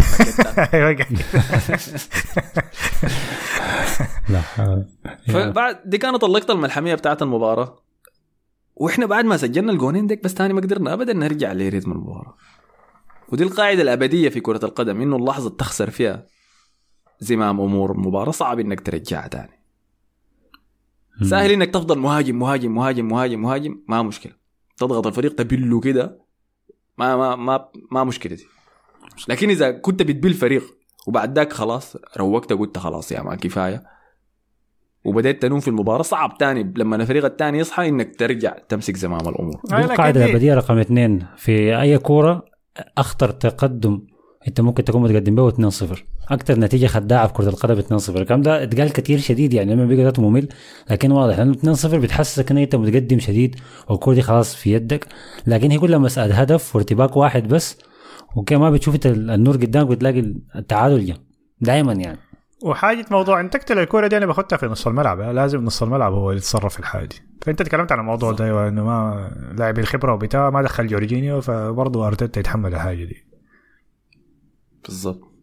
لا 4.32 4.40
حول. 4.40 4.86
فبعد 5.28 5.80
دي 5.84 5.98
كانت 5.98 6.24
اللقطة 6.24 6.52
الملحمية 6.52 6.94
بتاعت 6.94 7.22
المباراة 7.22 7.84
وإحنا 8.76 9.06
بعد 9.06 9.24
ما 9.24 9.36
سجلنا 9.36 9.72
الجونين 9.72 10.06
ديك 10.06 10.24
بس 10.24 10.34
تاني 10.34 10.52
ما 10.52 10.60
قدرنا 10.60 10.92
ابدا 10.92 11.12
نرجع 11.12 11.52
لريتم 11.52 11.92
المباراة 11.92 12.36
ودي 13.28 13.44
القاعدة 13.44 13.82
الأبدية 13.82 14.28
في 14.28 14.40
كرة 14.40 14.64
القدم 14.64 15.00
إنه 15.00 15.16
اللحظة 15.16 15.50
تخسر 15.50 15.90
فيها 15.90 16.26
زمام 17.24 17.60
أمور 17.60 17.92
المباراة 17.92 18.30
صعب 18.30 18.60
إنك 18.60 18.80
ترجعها 18.80 19.28
تاني. 19.28 19.60
سهل 21.22 21.50
إنك 21.50 21.70
تفضل 21.70 21.98
مهاجم 21.98 22.38
مهاجم 22.38 22.74
مهاجم 22.74 23.08
مهاجم 23.08 23.42
مهاجم 23.42 23.78
ما 23.88 24.02
مشكلة. 24.02 24.32
تضغط 24.76 25.06
الفريق 25.06 25.34
تبله 25.34 25.80
كده 25.80 26.18
ما 26.98 27.16
ما 27.16 27.36
ما 27.36 27.68
ما 27.92 28.04
مشكلة 28.04 28.34
دي. 28.36 28.46
لكن 29.28 29.50
إذا 29.50 29.70
كنت 29.70 30.02
بتبل 30.02 30.34
فريق 30.34 30.62
وبعد 31.06 31.38
ذاك 31.38 31.52
خلاص 31.52 31.96
روقت 32.16 32.52
قلت 32.52 32.78
خلاص 32.78 33.12
يا 33.12 33.22
مان 33.22 33.36
كفاية. 33.36 33.82
وبدأت 35.04 35.42
تنوم 35.42 35.60
في 35.60 35.68
المباراة 35.68 36.02
صعب 36.02 36.38
تاني. 36.38 36.72
لما 36.76 36.96
الفريق 36.96 37.24
الثاني 37.24 37.58
يصحى 37.58 37.88
إنك 37.88 38.16
ترجع 38.16 38.56
تمسك 38.68 38.96
زمام 38.96 39.18
دي 39.20 39.58
لكن 39.64 39.76
القاعدة 39.76 40.20
دي- 40.20 40.26
الابديه 40.26 40.54
رقم 40.54 40.78
اثنين. 40.78 41.26
في 41.36 41.80
أي 41.80 41.98
كورة 41.98 42.44
أخطر 42.98 43.30
تقدم 43.30 44.06
أنت 44.48 44.60
ممكن 44.60 44.84
تكون 44.84 45.02
متقدم 45.02 45.34
به 45.34 45.48
2-0 45.48 46.04
أكثر 46.30 46.58
نتيجة 46.58 46.86
خداعه 46.86 47.26
في 47.26 47.32
كرة 47.32 47.48
القدم 47.48 47.98
2-0 47.98 48.08
الكلام 48.08 48.42
ده 48.42 48.62
اتقال 48.62 48.92
كثير 48.92 49.18
شديد 49.18 49.54
يعني 49.54 49.74
لما 49.74 49.84
بيجي 49.84 50.04
ذاته 50.04 50.22
ممل 50.22 50.48
لكن 50.90 51.12
واضح 51.12 51.38
لأنه 51.38 51.54
2-0 51.74 51.86
بتحسسك 51.86 52.50
إن 52.50 52.58
أنت 52.58 52.76
متقدم 52.76 53.18
شديد 53.18 53.56
والكوره 53.88 54.14
دي 54.14 54.22
خلاص 54.22 54.54
في 54.54 54.72
يدك. 54.72 55.06
لكن 55.46 55.70
هي 55.70 55.78
كلها 55.78 55.98
مسألة 55.98 56.40
هدف 56.40 56.76
وارتباك 56.76 57.16
واحد 57.16 57.48
بس 57.48 57.78
وكمان 58.36 58.60
ما 58.60 58.70
بتشوف 58.70 58.94
أنت 58.94 59.06
النور 59.06 59.56
قدامك 59.56 59.86
بتلاقي 59.88 60.34
التعادل 60.56 61.06
جا 61.06 61.14
دائما 61.60 61.92
يعني. 61.92 62.18
وحاجة 62.64 63.06
موضوع 63.10 63.40
ان 63.40 63.50
تقتل 63.50 63.78
الكوره 63.78 64.06
دي 64.06 64.16
أنا 64.16 64.26
باخدها 64.26 64.58
في 64.58 64.66
نص 64.66 64.86
الملعب 64.86 65.20
لازم 65.20 65.64
نص 65.64 65.82
الملعب 65.82 66.12
هو 66.12 66.30
اللي 66.30 66.38
يتصرف 66.38 66.72
في 66.72 66.80
الحاجة 66.80 67.04
دي. 67.04 67.16
فأنت 67.42 67.62
تكلمت 67.62 67.92
عن 67.92 67.98
الموضوع 68.00 68.32
ده 68.32 68.44
أيوة، 68.44 68.68
انه 68.68 68.84
ما 68.84 69.30
لاعب 69.58 69.78
الخبرة 69.78 70.14
وبتاع 70.14 70.50
ما 70.50 70.62
دخل 70.62 70.86
جورجينيو 70.86 71.40
فبرضه 71.40 72.06
أرتيتا 72.06 72.40
يتحمل 72.40 72.74
الحاجة 72.74 73.04
دي. 73.04 73.26
بالضبط. 74.84 75.33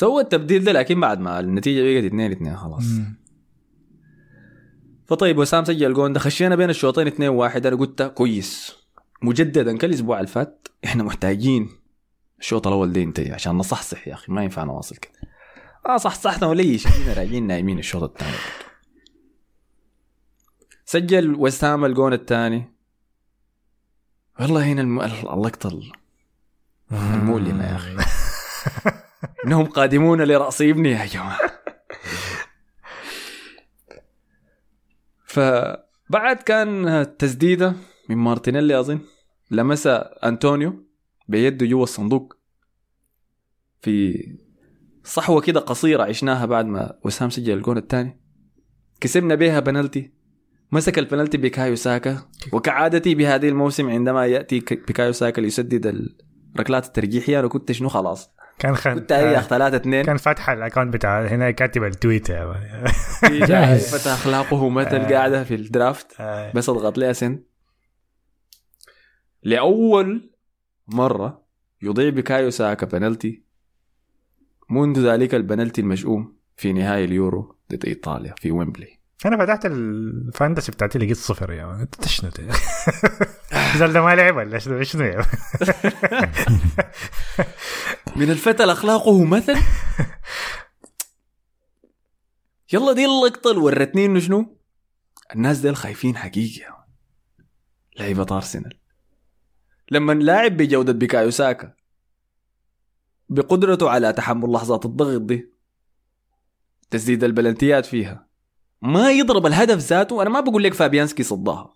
سوى 0.00 0.22
التبديل 0.22 0.64
ده 0.64 0.72
لكن 0.72 1.00
بعد 1.00 1.20
ما 1.20 1.40
النتيجة 1.40 1.82
بقت 2.00 2.04
2 2.12 2.32
2 2.32 2.56
خلاص. 2.56 2.84
فطيب 5.06 5.38
وسام 5.38 5.64
سجل 5.64 5.94
جون 5.94 6.12
ده 6.12 6.20
خشينا 6.20 6.56
بين 6.56 6.70
الشوطين 6.70 7.06
2 7.06 7.30
1 7.30 7.66
أنا 7.66 7.76
قلت 7.76 8.02
كويس. 8.02 8.76
مجددا 9.22 9.76
كالاسبوع 9.76 10.16
اللي 10.18 10.26
فات 10.30 10.68
إحنا 10.84 11.02
محتاجين 11.02 11.68
الشوط 12.40 12.66
الأول 12.66 12.92
ده 12.92 13.00
ينتهي 13.00 13.32
عشان 13.32 13.52
نصحصح 13.52 14.08
يا 14.08 14.14
أخي. 14.14 14.32
ما 14.32 14.42
ينفع 14.44 14.64
نواصل 14.64 14.96
كده. 14.96 15.12
آه 15.86 15.96
صحصحنا 15.96 16.46
وليش؟ 16.46 16.88
جينا 16.88 17.12
راجعين 17.12 17.46
نايمين 17.46 17.78
الشوط 17.78 18.02
الثاني. 18.02 18.36
سجل 20.84 21.34
وسام 21.34 21.84
الجون 21.84 22.12
الثاني. 22.12 22.64
والله 24.40 24.64
هنا 24.64 24.80
الم... 24.80 25.00
اللقطة 25.00 25.68
ال- 25.68 25.92
المؤلمة 26.92 27.64
يا 27.64 27.76
أخي. 27.76 27.96
انهم 29.46 29.64
قادمون 29.64 30.22
لرأس 30.22 30.62
ابني 30.62 30.90
يا 30.90 31.06
جماعة. 31.06 31.38
فبعد 35.24 36.36
كان 36.36 37.06
تسديدة 37.18 37.74
من 38.08 38.16
مارتينيلي 38.16 38.80
أظن 38.80 39.00
لمسها 39.50 40.28
انطونيو 40.28 40.86
بيده 41.28 41.66
جوا 41.66 41.82
الصندوق. 41.82 42.36
في 43.80 44.24
صحوة 45.04 45.40
كده 45.40 45.60
قصيرة 45.60 46.02
عشناها 46.02 46.46
بعد 46.46 46.66
ما 46.66 46.98
وسام 47.04 47.30
سجل 47.30 47.52
الجون 47.52 47.76
الثاني. 47.76 48.20
كسبنا 49.00 49.34
بيها 49.34 49.60
بنالتي. 49.60 50.12
مسك 50.72 50.98
البنالتي 50.98 51.38
بيكايو 51.38 51.76
ساكا. 51.76 52.28
وكعادتي 52.52 53.14
بهذه 53.14 53.48
الموسم 53.48 53.90
عندما 53.90 54.26
يأتي 54.26 54.60
بيكايو 54.60 55.12
ساكا 55.12 55.40
ليسدد 55.40 56.10
الركلات 56.54 56.86
الترجيحية. 56.86 57.40
أنا 57.40 57.48
كنت 57.48 57.72
شنو 57.72 57.88
خلاص. 57.88 58.30
كان 58.60 58.76
خ... 58.76 58.88
كنت 58.88 59.12
اريح 59.12 59.42
3 59.42 59.76
2 59.76 60.04
كان 60.04 60.16
فاتح 60.16 60.50
ال 60.50 60.56
account 60.56 60.94
بتاع 60.94 61.26
هنا 61.26 61.50
كاتب 61.50 61.84
ال 61.84 61.91
tweet 61.91 62.28
يا 62.30 62.44
man. 63.24 63.40
جاهز. 63.46 63.94
فتح 63.94 64.12
أخلاقه 64.12 64.68
مثل 64.68 64.98
قاعدة 65.14 65.44
في 65.44 65.54
ال 65.54 65.63
draft 65.63 66.06
آه. 66.20 66.52
بس 66.52 66.68
اضغط 66.68 66.98
لها 66.98 67.12
send 67.12 67.42
لأول 69.42 70.30
مرة 70.88 71.42
يضيع 71.82 72.10
بكايو 72.10 72.50
ساكا 72.50 72.86
بنالتي 72.86 73.44
منذ 74.70 75.06
ذلك 75.12 75.34
البنالتي 75.34 75.80
المشؤوم 75.80 76.36
في 76.56 76.72
نهائي 76.72 77.04
اليورو 77.04 77.56
ضد 77.72 77.84
إيطاليا 77.86 78.34
في 78.38 78.50
ويمبلي 78.50 78.99
أنا 79.26 79.44
فتحت 79.44 79.66
ال 79.66 79.79
fantasy 79.79 80.72
بتاعتي 80.72 80.98
لقيت 80.98 81.16
صفر 81.16 81.52
يا 81.52 81.66
man. 81.66 81.80
أنت 81.80 82.08
شنو 82.08 82.30
ده 82.30 82.54
ما 84.00 84.14
لعب 84.14 84.36
ولا 84.36 84.58
شنو 84.58 84.82
شنو 84.82 85.04
يا؟ 85.04 85.18
من 88.16 88.30
الفتى 88.30 88.64
اخلاقه 88.64 89.24
مثل 89.24 89.56
يلا 92.72 92.92
دي 92.92 93.04
اللقطة 93.04 93.50
اللي 93.50 93.62
ورتني 93.62 94.06
إنه 94.06 94.20
شنو 94.20 94.56
الناس 95.34 95.58
ديل 95.58 95.76
خايفين 95.76 96.16
مان. 96.16 96.86
لعيبة 97.98 98.26
ارسنال 98.36 98.78
لما 99.90 100.12
لاعب 100.12 100.56
بجودة 100.56 100.92
بيكايو 100.92 101.30
ساكا 101.30 101.74
بقدرته 103.28 103.90
على 103.90 104.12
تحمل 104.12 104.52
لحظات 104.52 104.86
الضغط 104.86 105.20
دي 105.20 105.52
تسديد 106.90 107.24
البلنتيات 107.24 107.86
فيها 107.86 108.29
ما 108.82 109.10
يضرب 109.10 109.46
الهدف 109.46 109.78
ذاته 109.78 110.22
أنا 110.22 110.30
ما 110.30 110.40
بقول 110.40 110.62
لك 110.64 110.74
فابيانسكي 110.74 111.22
صدها 111.22 111.74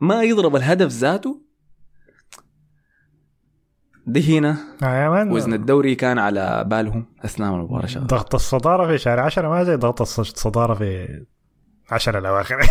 ما 0.00 0.22
يضرب 0.22 0.56
الهدف 0.56 0.88
ذاته 0.90 1.42
دي 4.06 4.38
هنا 4.38 4.56
آه 4.82 5.24
وزن 5.32 5.52
الدوري 5.52 5.94
كان 5.94 6.18
على 6.18 6.64
بالهم 6.66 7.06
أثناء 7.24 7.54
المباراة. 7.54 7.86
ضغط 7.98 8.34
الصدارة 8.34 8.86
في 8.86 8.98
شهر 8.98 9.20
10 9.20 9.48
ما 9.48 9.64
زي 9.64 9.74
ضغط 9.76 10.02
الص- 10.02 10.18
الصدارة 10.18 10.74
في 10.74 11.08
10 11.90 12.18
الأواخر 12.18 12.60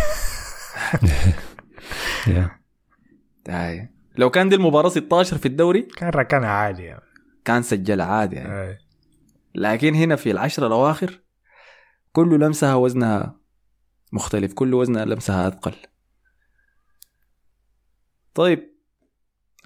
يا. 2.26 2.50
هاي. 3.48 3.88
لو 4.16 4.30
كان 4.30 4.48
دي 4.48 4.54
المباراة 4.56 4.88
16 4.88 5.38
في 5.38 5.46
الدوري 5.46 5.82
كان 5.82 6.08
ركنها 6.10 6.48
عادي 6.50 6.82
يعني. 6.82 7.02
كان 7.44 7.62
سجل 7.62 8.00
عادي 8.00 8.36
يعني. 8.36 8.78
لكن 9.54 9.94
هنا 9.94 10.16
في 10.16 10.30
العشرة 10.30 10.66
الأواخر 10.66 11.20
كل 12.18 12.40
لمسها 12.40 12.74
وزنها 12.74 13.40
مختلف 14.12 14.52
كل 14.52 14.74
وزنها 14.74 15.04
لمسها 15.04 15.48
أثقل. 15.48 15.74
طيب 18.34 18.74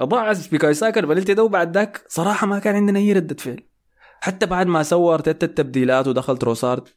أضاع 0.00 0.32
بيكايو 0.32 0.74
ساكا 0.74 1.00
البلنتي 1.00 1.34
ده 1.34 1.44
وبعد 1.44 1.74
ذاك 1.74 2.04
صراحة 2.08 2.46
ما 2.46 2.58
كان 2.58 2.74
عندنا 2.74 2.98
أي 2.98 3.12
ردة 3.12 3.36
فعل. 3.36 3.68
حتى 4.20 4.46
بعد 4.46 4.66
ما 4.66 4.82
سوى 4.82 5.14
ارتيتا 5.14 5.46
التبديلات 5.46 6.08
ودخل 6.08 6.38
تروسارد 6.38 6.88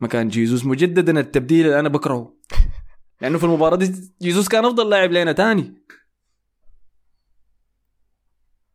مكان 0.00 0.28
جيزوس 0.28 0.66
مجددا 0.66 1.20
التبديل 1.20 1.66
اللي 1.66 1.80
أنا 1.80 1.88
بكرهه. 1.88 2.36
لأنه 3.20 3.38
في 3.38 3.44
المباراة 3.44 3.76
دي 3.76 4.12
جيزوس 4.22 4.48
كان 4.48 4.64
أفضل 4.64 4.90
لاعب 4.90 5.12
لنا 5.12 5.32
تاني. 5.32 5.84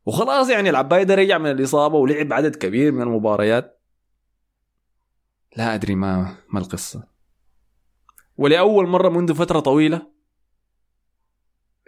وخلاص 0.05 0.49
يعني 0.49 0.69
العباية 0.69 1.03
ده 1.03 1.15
رجع 1.15 1.37
من 1.37 1.51
الإصابة 1.51 1.97
ولعب 1.97 2.33
عدد 2.33 2.55
كبير 2.55 2.91
من 2.91 3.01
المباريات. 3.01 3.78
لا 5.57 5.73
أدري 5.75 5.95
ما 5.95 6.35
ما 6.53 6.59
القصة. 6.59 7.03
ولأول 8.37 8.87
مرة 8.87 9.09
منذ 9.09 9.33
فترة 9.33 9.59
طويلة 9.59 10.01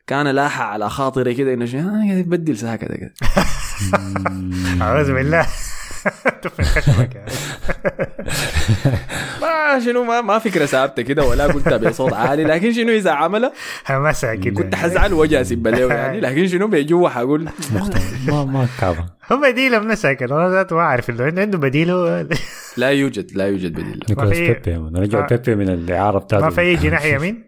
كان 0.08 0.28
لاحق 0.28 0.66
على 0.66 0.90
خاطري 0.90 1.34
كده 1.34 1.54
إنه 1.54 1.66
آه 1.66 2.56
ساكة 2.56 2.88
ده 2.88 2.96
كده 2.96 3.14
أعوذ 4.82 5.14
بالله. 5.14 5.48
تفن 6.42 6.64
خشمك 6.64 7.16
يعني. 7.16 7.32
ما 9.42 9.80
شنو 9.86 10.04
ما, 10.04 10.22
ما 10.22 10.40
فكرة 10.40 10.66
ثابتة 10.66 11.02
كده 11.02 11.24
ولا 11.26 11.46
قلتها 11.48 11.78
بصوت 11.78 12.14
عالي 12.14 12.44
لكن 12.44 12.74
شنو 12.74 12.92
إذا 12.92 13.12
عملها؟ 13.12 13.54
همسها 13.90 14.36
كده. 14.36 14.56
كنت 14.56 14.76
حزعل 14.76 15.14
وجه 15.14 15.42
أسيب 15.42 15.68
له 15.68 15.94
يعني 15.94 16.20
لكن 16.26 16.48
شنو 16.48 16.68
بيجوا 16.68 17.10
حقول 17.10 17.50
ما 18.28 18.46
ما 18.46 18.68
كعبه 18.80 19.06
هو 19.32 19.38
بديله 19.42 19.80
من 19.80 19.96
ساكن 19.96 20.34
أنا 20.34 20.50
ذاته 20.50 20.76
ما 20.76 20.82
أعرف 20.82 21.10
إنه 21.10 21.24
عنده 21.42 21.58
بديله 21.58 22.28
لا 22.78 22.90
يوجد 22.90 23.32
لا 23.38 23.48
يوجد 23.48 23.72
بديل. 23.74 24.04
نيكولاس 24.10 24.34
في- 24.38 24.54
بيبي. 24.54 25.00
رجع 25.00 25.26
بيبي 25.26 25.56
من 25.56 25.70
الاعاره 25.70 26.20
بتاعته 26.20 26.46
ما 26.46 26.52
في 26.52 26.62
اي 26.62 26.76
جناح 26.76 27.06
يمين؟ 27.06 27.44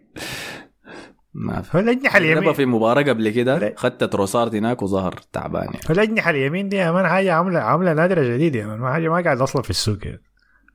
ما 1.34 1.62
في. 1.62 1.76
هو 1.76 1.80
الاجنحه 1.80 2.18
اليمين. 2.18 2.52
في 2.52 2.66
مباراة 2.66 3.02
قبل 3.02 3.30
كده. 3.30 3.74
خدت 3.76 4.04
تروسارد 4.04 4.54
هناك 4.54 4.82
وظهر 4.82 5.14
تعبان 5.32 5.64
يعني. 5.64 5.78
هو 5.90 5.94
الاجنحه 5.94 6.30
اليمين 6.30 6.68
دي 6.68 6.76
يا 6.76 6.92
مان 6.92 7.08
حاجة 7.08 7.32
عامله 7.34 7.60
عاملة 7.60 7.92
نادرة 7.92 8.34
جديد 8.34 8.54
يا 8.56 8.66
مان. 8.66 8.78
ما 8.78 8.92
حاجة 8.92 9.08
ما 9.08 9.20
قاعد 9.22 9.40
أصلا 9.40 9.62
في 9.62 9.70
السوق 9.70 9.98
يعني. 10.06 10.22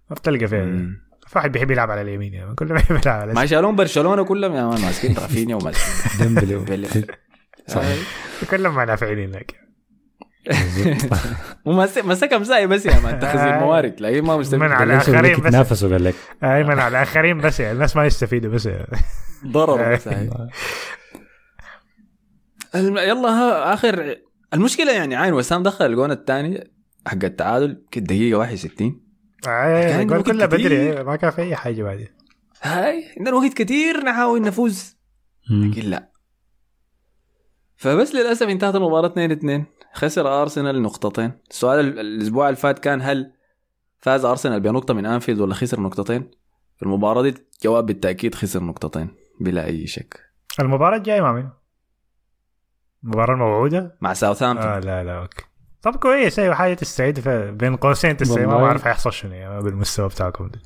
ما 0.09 0.15
بتلقى 0.15 0.47
فيها. 0.47 0.65
مم. 0.65 1.01
في 1.27 1.37
واحد 1.37 1.51
بيحب 1.51 1.71
يلعب 1.71 1.91
على 1.91 2.01
اليمين 2.01 2.33
يا 2.33 2.45
مان. 2.45 2.55
كله 2.55 2.73
بيحب 2.73 2.91
يلعب 2.95 3.07
على 3.07 3.25
ما 3.25 3.31
اليمين. 3.31 3.47
شالون 3.47 3.75
برشلونة 3.75 4.23
كلهم 4.23 4.53
يا 4.55 4.63
مان 4.65 4.81
ماسكين 4.81 5.15
رافينيا 5.15 5.55
وماسكين. 5.55 6.17
ديمبلي. 6.27 6.55
بيلي. 6.65 6.87
كلهم 8.51 8.75
ما 8.75 8.85
نافعين 8.85 9.29
هناك. 9.29 9.68
ومسك 11.65 12.05
مسك 12.05 12.33
مساي 12.33 12.67
بس 12.67 12.85
يا 12.85 12.99
مان 12.99 13.19
تخزين 13.19 13.39
آه. 13.47 13.59
موارد. 13.59 14.01
لكن 14.01 14.21
ما 14.25 14.37
مستفيد 14.37 14.59
من 14.59 14.71
على 14.71 14.97
بدك 14.97 15.39
بس. 15.39 15.51
تنافسوا 15.51 15.89
قال 15.89 16.03
لك 16.03 16.15
ايمن 16.43 16.79
على 16.79 16.87
الاخرين 16.87 17.37
بس 17.37 17.59
يعني. 17.59 17.73
الناس 17.73 17.95
ما 17.95 18.05
يستفيدوا 18.05 18.51
بس 18.51 18.65
يعني. 18.65 18.87
ضرر. 19.47 19.93
بس. 19.95 20.07
الم- 22.75 22.97
يلا 22.97 23.29
ها 23.29 23.73
آخر. 23.73 24.15
المشكلة 24.53 24.91
يعني 24.91 25.15
عين 25.15 25.33
وسام 25.33 25.63
دخل 25.63 25.85
الجون 25.85 26.11
الثاني 26.11 26.71
حق 27.07 27.23
التعادل. 27.23 27.83
كده 27.91 28.05
دقيقة 28.05 28.37
61 28.37 29.01
آه، 29.47 29.81
كان 29.89 29.99
الجول 30.01 30.17
وقت 30.17 30.27
كلها 30.31 30.45
بدري. 30.45 31.03
ما 31.03 31.15
كان 31.15 31.31
في 31.31 31.41
أي 31.41 31.55
حاجة 31.55 31.83
بعدين 31.83 32.07
هاي 32.63 33.03
عندنا 33.17 33.35
وقت 33.35 33.53
كثير 33.53 33.97
نحاول 34.05 34.41
نفوز. 34.41 34.97
لكن 35.51 35.81
لا. 35.89 36.09
فبس 37.75 38.15
للأسف 38.15 38.47
انتهت 38.47 38.75
المباراة 38.75 39.07
2 39.07 39.31
2 39.31 39.65
خسر 39.93 40.41
أرسنال 40.41 40.81
نقطتين. 40.81 41.31
السؤال 41.51 41.79
ال- 41.79 41.99
الأسبوع 41.99 42.45
اللي 42.49 42.55
فات 42.55 42.79
كان 42.79 43.01
هل 43.01 43.31
فاز 43.99 44.25
أرسنال 44.25 44.59
بنقطة 44.59 44.93
من 44.93 45.05
أنفيلد 45.05 45.39
ولا 45.39 45.53
خسر 45.53 45.79
نقطتين؟ 45.81 46.31
في 46.77 46.83
المباراة 46.83 47.21
دي 47.21 47.33
جواب 47.63 47.85
بالتأكيد 47.85 48.35
خسر 48.35 48.63
نقطتين 48.63 49.09
بلا 49.41 49.65
أي 49.65 49.87
شك. 49.87 50.19
المباراة 50.59 50.97
الجاية 50.97 51.21
مع 51.21 51.33
مين؟ 51.33 51.49
المباراة 53.03 53.33
الموعودة؟ 53.33 53.97
مع 54.01 54.13
ساوثهامبتون. 54.13 54.67
آه 54.69 54.79
لا 54.79 55.03
لا 55.03 55.19
okay. 55.21 55.43
طب 55.81 55.95
كويس 55.95 56.39
أيوه 56.39 56.55
حاجة 56.55 56.73
تستعيد 56.73 57.29
بين 57.29 57.75
قوسين 57.75 58.17
تستعيد. 58.17 58.47
ما. 58.47 58.57
بعرف 58.57 58.83
حيحصل 58.83 59.13
شنو 59.13 59.33
يعني 59.33 59.63
بالمستوى 59.63 60.07
بتاعكم 60.09 60.47
ده 60.47 60.61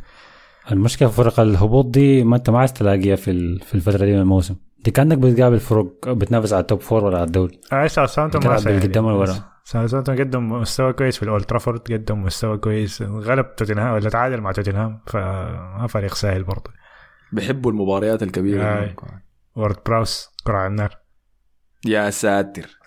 المشكلة 0.71 1.09
في 1.09 1.15
فرق 1.15 1.39
الهبوط 1.39 1.85
دي 1.85 2.23
ما 2.23 2.35
أنت 2.35 2.49
ما 2.49 2.59
عايز 2.59 2.73
تلاقيها 2.73 3.15
في 3.15 3.31
ال- 3.31 3.59
في 3.59 3.75
الفترة 3.75 4.05
دي 4.05 4.13
من 4.13 4.19
الموسم. 4.19 4.55
دي 4.83 4.91
كانك 4.91 5.17
بتقابل 5.17 5.59
فرق 5.59 6.09
بتنافس 6.09 6.53
على 6.53 6.61
ال 6.61 6.66
top 6.66 6.81
four 6.81 7.05
ولا 7.05 7.17
على 7.17 7.25
الدوري؟ 7.25 7.59
آه 7.73 7.87
ساوثهامبتون 7.87 8.43
ما 8.47 8.55
بالقدام 8.55 9.05
يعني. 9.05 9.17
والورا. 9.17 9.35
ساوثهامبتون 9.63 10.19
قدم 10.19 10.51
مستوى 10.51 10.93
كويس 10.93 11.17
في 11.17 11.23
الاولد 11.23 11.45
ترافورد 11.45 11.93
قدم 11.93 12.23
مستوى 12.23 12.57
كويس. 12.57 13.01
غلب 13.01 13.55
توتنهام 13.55 13.93
ولا 13.93 14.09
تعادل 14.09 14.41
مع 14.41 14.51
توتنهام 14.51 15.01
فما 15.07 15.87
فريق 15.89 16.13
سهل 16.13 16.43
برضه. 16.43 16.71
بيحبوا 17.31 17.71
المباريات 17.71 18.23
الكبيرة. 18.23 18.95
وورد 19.55 19.77
براوس 19.85 20.29
كرة 20.43 20.57
على 20.57 20.67
النار. 20.67 20.97
يا 21.85 22.09
ساتر. 22.09 22.77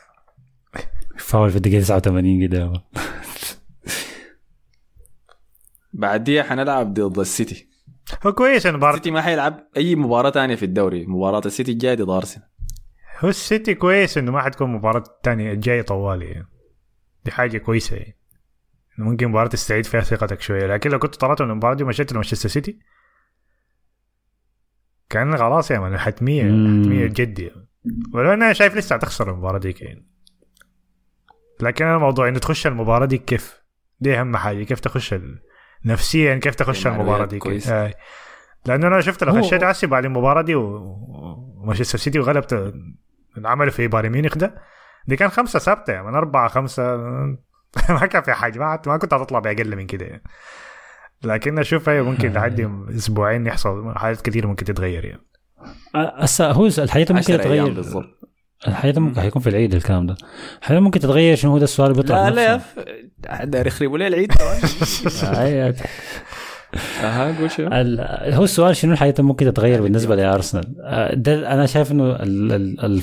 فاول 1.19 1.51
في 1.51 1.57
الدقيقة 1.57 1.81
89 1.81 2.49
كده. 2.49 2.73
بعديها 5.93 6.43
حنلعب 6.43 6.95
ضد 6.95 7.19
السيتي. 7.19 7.69
هو 8.27 8.33
كويس 8.33 8.67
المباراة 8.67 8.93
السيتي 8.93 9.11
ما 9.11 9.23
حيلعب 9.23 9.69
أي 9.77 9.97
مباراة 9.97 10.31
تانية 10.31 10.55
في 10.55 10.65
الدوري. 10.65 11.07
مباراة 11.07 11.43
السيتي 11.47 11.73
الجاية 11.73 11.95
ضد 11.95 12.11
أرسنال. 12.11 12.49
هو 13.19 13.29
السيتي 13.29 13.75
كويس 13.75 14.19
إنه 14.19 14.33
ما 14.33 14.43
حتكون 14.43 14.73
مباراة 14.73 15.05
تانية 15.23 15.53
الجاية 15.53 15.83
طوالي. 15.83 16.27
يعني. 16.27 16.49
دي 17.25 17.31
حاجة 17.31 17.59
كويسة 17.59 17.97
يعني. 17.97 18.17
ممكن 18.99 19.29
مباراة 19.29 19.49
تستعيد 19.49 19.87
فيها 19.87 20.01
ثقتك 20.01 20.41
شوية. 20.41 20.67
لكن 20.67 20.91
لو 20.91 20.99
كنت 20.99 21.15
طلعت 21.15 21.43
من 21.43 21.51
المباراة 21.51 21.75
دي 21.75 21.85
ومشيت 21.85 22.13
لمانشستر 22.13 22.49
سيتي 22.49 22.79
كان 25.11 25.37
خلاص 25.37 25.71
يا 25.71 25.79
مان 25.79 25.99
حتمية 25.99 26.43
مم. 26.43 26.83
حتمية 26.83 27.07
جد 27.07 27.39
يعني. 27.39 27.69
ولو 28.15 28.33
أنا 28.33 28.53
شايف 28.53 28.77
لسه 28.77 28.97
هتخسر 28.97 29.31
المباراة 29.31 29.59
دي 29.59 29.75
يعني. 29.81 30.07
لكن 31.61 31.85
الموضوع 31.85 32.29
إنه 32.29 32.39
تخش 32.39 32.67
المباراة 32.67 33.07
دي 33.07 33.19
كيف؟ 33.19 33.63
دي 34.01 34.21
أهم 34.21 34.37
حاجة. 34.37 34.65
كيف 34.65 34.81
تخش 34.81 35.15
ال... 35.15 35.41
نفسيا 35.85 36.35
كيف 36.35 36.55
تخش 36.55 36.87
المباراة 36.87 37.25
دي. 37.25 37.39
آه. 37.71 37.95
لأنه 38.67 38.87
أنا 38.87 39.01
شفت 39.01 39.25
لو 39.25 39.43
خشيت 39.43 39.63
عسي 39.63 39.87
بعد 39.87 40.05
المباراة 40.05 40.43
دي 40.43 40.55
ومانشستر 40.55 41.99
سيتي 41.99 42.19
وغلبت 42.19 42.75
العمل 43.39 43.71
في 43.71 43.89
بايرن 43.89 44.11
ميونخ 44.11 44.37
ده 44.39 44.55
دي 45.07 45.17
كان 45.17 45.29
خمسة 45.29 45.59
ثابتة 45.59 45.93
يعني 45.93 46.07
من 46.07 46.15
أربعة 46.15 46.49
خمسة 46.49 46.97
ما 48.01 48.07
كان 48.07 48.23
في 48.23 48.33
حاجة 48.33 48.59
ما, 48.59 48.81
ما 48.87 48.97
كنت 48.97 49.15
هتطلع 49.15 49.39
بأقل 49.39 49.77
من 49.77 49.87
كده 49.87 50.07
يعني. 50.07 50.23
لكن 51.23 51.59
أشوف 51.59 51.89
هي 51.89 52.03
ممكن 52.03 52.33
لحد 52.35 52.87
أسبوعين 52.97 53.47
يحصل 53.47 53.93
حاجات 53.97 54.21
كتير 54.21 54.47
ممكن 54.47 54.65
تتغير 54.65 55.05
يعني 55.05 55.23
هسه 55.95 56.51
هو 56.51 56.67
الحياة 56.67 57.07
ممكن 57.11 57.17
10 57.17 57.35
أيام 57.35 57.43
تتغير 57.43 57.75
بالضبط 57.75 58.16
الحياة 58.69 58.95
ممكن 58.97 59.21
حيكون 59.21 59.43
في 59.43 59.49
العيد 59.49 59.75
الكلام 59.75 60.07
ده. 60.07 60.17
الحياة 60.63 60.81
ممكن 60.81 61.01
تتغير 61.01 61.37
شنو 61.37 61.51
هو 61.51 61.59
ده 61.59 61.65
السؤال 61.65 61.91
اللي 61.91 62.03
بيطرح 62.03 62.19
لا 62.29 62.61
لا 63.31 63.45
داير 63.45 63.67
يخربوا 63.67 63.99
لي 63.99 64.07
العيد 64.07 64.33
أها 67.03 67.39
قول 67.39 67.51
شنو؟ 67.51 67.69
هو 68.37 68.45
السؤال 68.45 68.77
شنو 68.77 68.93
الحياة 68.93 69.15
ممكن 69.19 69.47
تتغير 69.47 69.83
بالنسبة 69.83 70.17
لأرسنال؟ 70.17 70.75
آه، 70.85 71.15
ده 71.15 71.53
أنا 71.55 71.67
شايف 71.67 71.93
إنه 71.93 72.05
ال- 72.11 72.53
ال- 72.53 72.85
ال- 72.85 73.03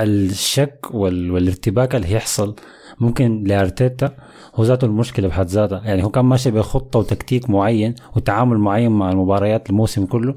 الشك 0.00 0.86
وال... 0.90 1.30
والارتباك 1.30 1.94
اللي 1.94 2.06
هيحصل 2.06 2.56
ممكن 3.00 3.44
لأرتيتا 3.46 4.10
هو 4.54 4.64
ذاته 4.64 4.84
المشكلة 4.84 5.28
بحد 5.28 5.46
ذاتها. 5.46 5.82
يعني 5.84 6.04
هو 6.04 6.08
كان 6.10 6.24
ماشي 6.24 6.50
بخطة 6.50 6.98
وتكتيك 6.98 7.50
معين 7.50 7.94
وتعامل 8.16 8.58
معين 8.58 8.90
مع 8.92 9.10
المباريات 9.10 9.70
الموسم 9.70 10.06
كله. 10.06 10.34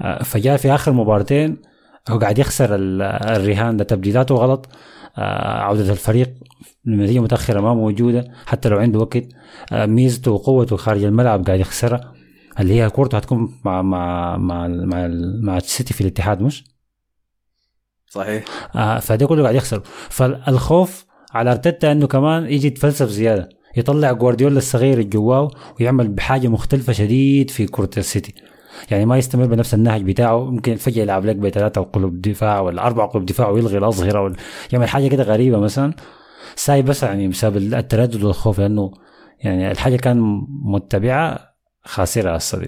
آه، 0.00 0.22
فجاء 0.22 0.56
في 0.56 0.74
آخر 0.74 0.92
مباراتين 0.92 1.56
هو 2.10 2.18
قاعد 2.18 2.38
يخسر 2.38 2.74
ال- 2.74 3.02
الرهان 3.02 3.76
ده 3.76 3.84
تبديلاته 3.84 4.34
غلط. 4.34 4.68
آه، 5.18 5.60
عودة 5.60 5.92
الفريق 5.92 6.34
النتيجة 6.86 7.18
متأخرة 7.20 7.60
ما 7.60 7.74
موجودة 7.74 8.24
حتى 8.46 8.68
لو 8.68 8.78
عنده 8.78 8.98
وقت. 8.98 9.22
آه، 9.72 9.86
ميزته 9.86 10.30
وقوته 10.30 10.76
خارج 10.76 11.04
الملعب 11.04 11.46
قاعد 11.46 11.60
يخسرها 11.60 12.12
اللي 12.60 12.80
هي 12.80 12.90
كورته 12.90 13.16
هتكون 13.16 13.60
مع 13.64 13.82
مع 13.82 14.36
مع 14.36 14.68
مع, 14.68 15.08
مع 15.42 15.56
السيتي 15.56 15.94
في 15.94 16.00
الاتحاد 16.00 16.42
مش؟ 16.42 16.64
صحيح. 18.10 18.44
آه 18.76 18.98
فده 18.98 19.26
كله 19.26 19.42
قاعد 19.42 19.54
يخسر 19.54 19.80
فالخوف 20.10 21.06
على 21.32 21.50
أرتيتا 21.50 21.92
إنه 21.92 22.06
كمان 22.06 22.44
يجي 22.46 22.66
يتفلسف 22.66 23.08
زيادة. 23.08 23.48
يطلع 23.76 24.12
جوارديولا 24.12 24.58
الصغير 24.58 24.98
الجواو 24.98 25.50
ويعمل 25.80 26.08
بحاجة 26.08 26.48
مختلفة 26.48 26.92
شديد 26.92 27.50
في 27.50 27.66
كرة 27.66 27.90
السيتي. 27.96 28.34
يعني 28.90 29.06
ما 29.06 29.18
يستمر 29.18 29.46
بنفس 29.46 29.74
النهج 29.74 30.02
بتاعه 30.02 30.44
ممكن 30.50 30.76
فجأة 30.76 31.02
يلعب 31.02 31.24
لك 31.24 31.36
بثلاثه 31.36 31.82
قلوب 31.82 32.20
دفاع 32.20 32.60
ولا 32.60 32.86
أربع 32.86 33.06
قلوب 33.06 33.26
دفاع 33.26 33.48
ويلغي 33.48 33.78
الأظهرة 33.78 34.22
ولا 34.22 34.36
يعمل 34.72 34.88
حاجة 34.88 35.08
كده 35.08 35.22
غريبة 35.22 35.58
مثلا. 35.60 35.94
ساي 36.56 36.82
بس 36.82 37.02
يعني 37.02 37.28
بسبب 37.28 37.56
التردد 37.56 38.24
والخوف 38.24 38.60
لأنه 38.60 38.92
يعني 39.40 39.70
الحاجة 39.70 39.96
كان 39.96 40.46
متبعة 40.64 41.54
خاسرة 41.84 42.34
هسه 42.34 42.66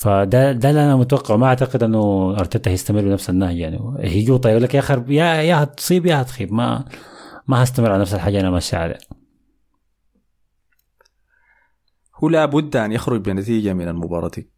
فده 0.00 0.52
ده 0.52 0.70
اللي 0.70 0.84
أنا 0.84 0.96
متوقع 0.96 1.36
ما 1.36 1.46
أعتقد 1.46 1.82
إنه 1.82 2.30
أرتيتا 2.38 2.70
هيستمر 2.70 3.00
بنفس 3.00 3.30
النهج 3.30 3.56
يعني. 3.56 3.80
هيجوطه 4.00 4.50
يقول 4.50 4.62
لك 4.62 4.74
يا 4.74 4.80
أخي 4.80 4.94
يا 5.08 5.24
يا 5.34 5.62
هتصيب 5.62 6.06
يا 6.06 6.22
هتخيب. 6.22 6.52
ما 6.52 6.84
ما 7.48 7.62
هستمر 7.62 7.90
على 7.90 8.00
نفس 8.00 8.14
الحاجة 8.14 8.40
أنا 8.40 8.50
ماشي 8.50 8.76
عليها. 8.76 8.98
هو 12.16 12.28
لابد 12.28 12.76
أن 12.76 12.92
يخرج 12.92 13.20
بنتيجة 13.20 13.72
من 13.72 13.88
المباراة. 13.88 14.28
دي 14.28 14.50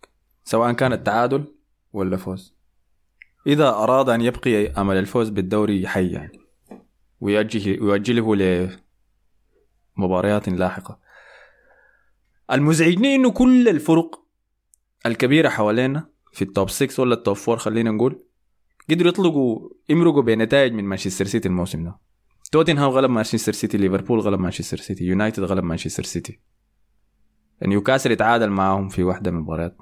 سواء 0.44 0.72
كان 0.72 0.92
التعادل 0.92 1.44
ولا 1.92 2.16
فوز. 2.16 2.54
إذا 3.46 3.68
أراد 3.68 4.08
أن 4.08 4.20
يبقي 4.20 4.66
أمل 4.66 4.96
الفوز 4.96 5.28
بالدوري 5.28 5.88
حي 5.88 6.12
يعني 6.12 6.38
ويؤجله 7.20 7.82
ويؤجله 7.82 8.36
لمباريات 9.96 10.48
لاحقة. 10.48 10.98
المزعجني 12.52 13.14
انه 13.14 13.30
كل 13.30 13.68
الفرق 13.68 14.22
الكبيرة 15.06 15.48
حوالينا 15.48 16.08
في 16.32 16.42
ال 16.42 16.49
top 16.49 16.70
6 16.70 17.02
ولا 17.02 17.14
ال 17.14 17.20
top 17.20 17.36
4 17.36 17.56
خلينا 17.56 17.90
نقول 17.90 18.24
قدروا 18.90 19.08
يطلقوا 19.08 19.68
يمرقوا 19.88 20.22
بنتائج 20.22 20.72
من 20.72 20.84
مانشستر 20.84 21.24
سيتي 21.24 21.48
الموسم 21.48 21.84
ده. 21.84 21.98
توتنهام 22.52 22.90
غلب 22.90 23.10
مانشستر 23.10 23.52
سيتي 23.52 23.78
ليفربول 23.78 24.20
غلب 24.20 24.40
مانشستر 24.40 24.76
سيتي 24.76 25.04
يونايتد 25.04 25.42
غلب 25.42 25.64
مانشستر 25.64 26.02
سيتي 26.02 26.40
نيوكاسل 27.62 28.10
يتعادل 28.12 28.48
معاهم 28.50 28.88
في 28.88 29.02
واحدة 29.02 29.30
من 29.30 29.36
المباريات. 29.36 29.76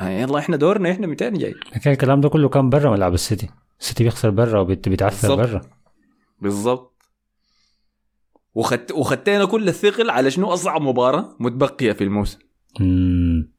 يلا 0.00 0.38
إحنا 0.38 0.56
دورنا 0.56 0.90
إحنا 0.90 1.06
200 1.06 1.28
جاي. 1.28 1.54
لكن 1.76 1.90
الكلام 1.90 2.20
ده 2.20 2.28
كله 2.28 2.48
كان 2.48 2.70
برا 2.70 2.90
ملعب 2.90 3.14
السيتي. 3.14 3.48
السيتي 3.80 4.04
بيخسر 4.04 4.30
برا 4.30 4.60
وبيتعثر. 4.60 5.36
برا. 5.36 5.60
بالضبط. 6.40 6.94
وخدت 8.54 8.92
وخدتنا 8.92 9.44
كل 9.44 9.68
الثقل 9.68 10.10
على 10.10 10.30
شنو 10.30 10.52
أصعب 10.52 10.82
مباراة 10.82 11.36
متبقية 11.40 11.92
في 11.92 12.04
الموسم. 12.04 12.38
مم. 12.80 13.52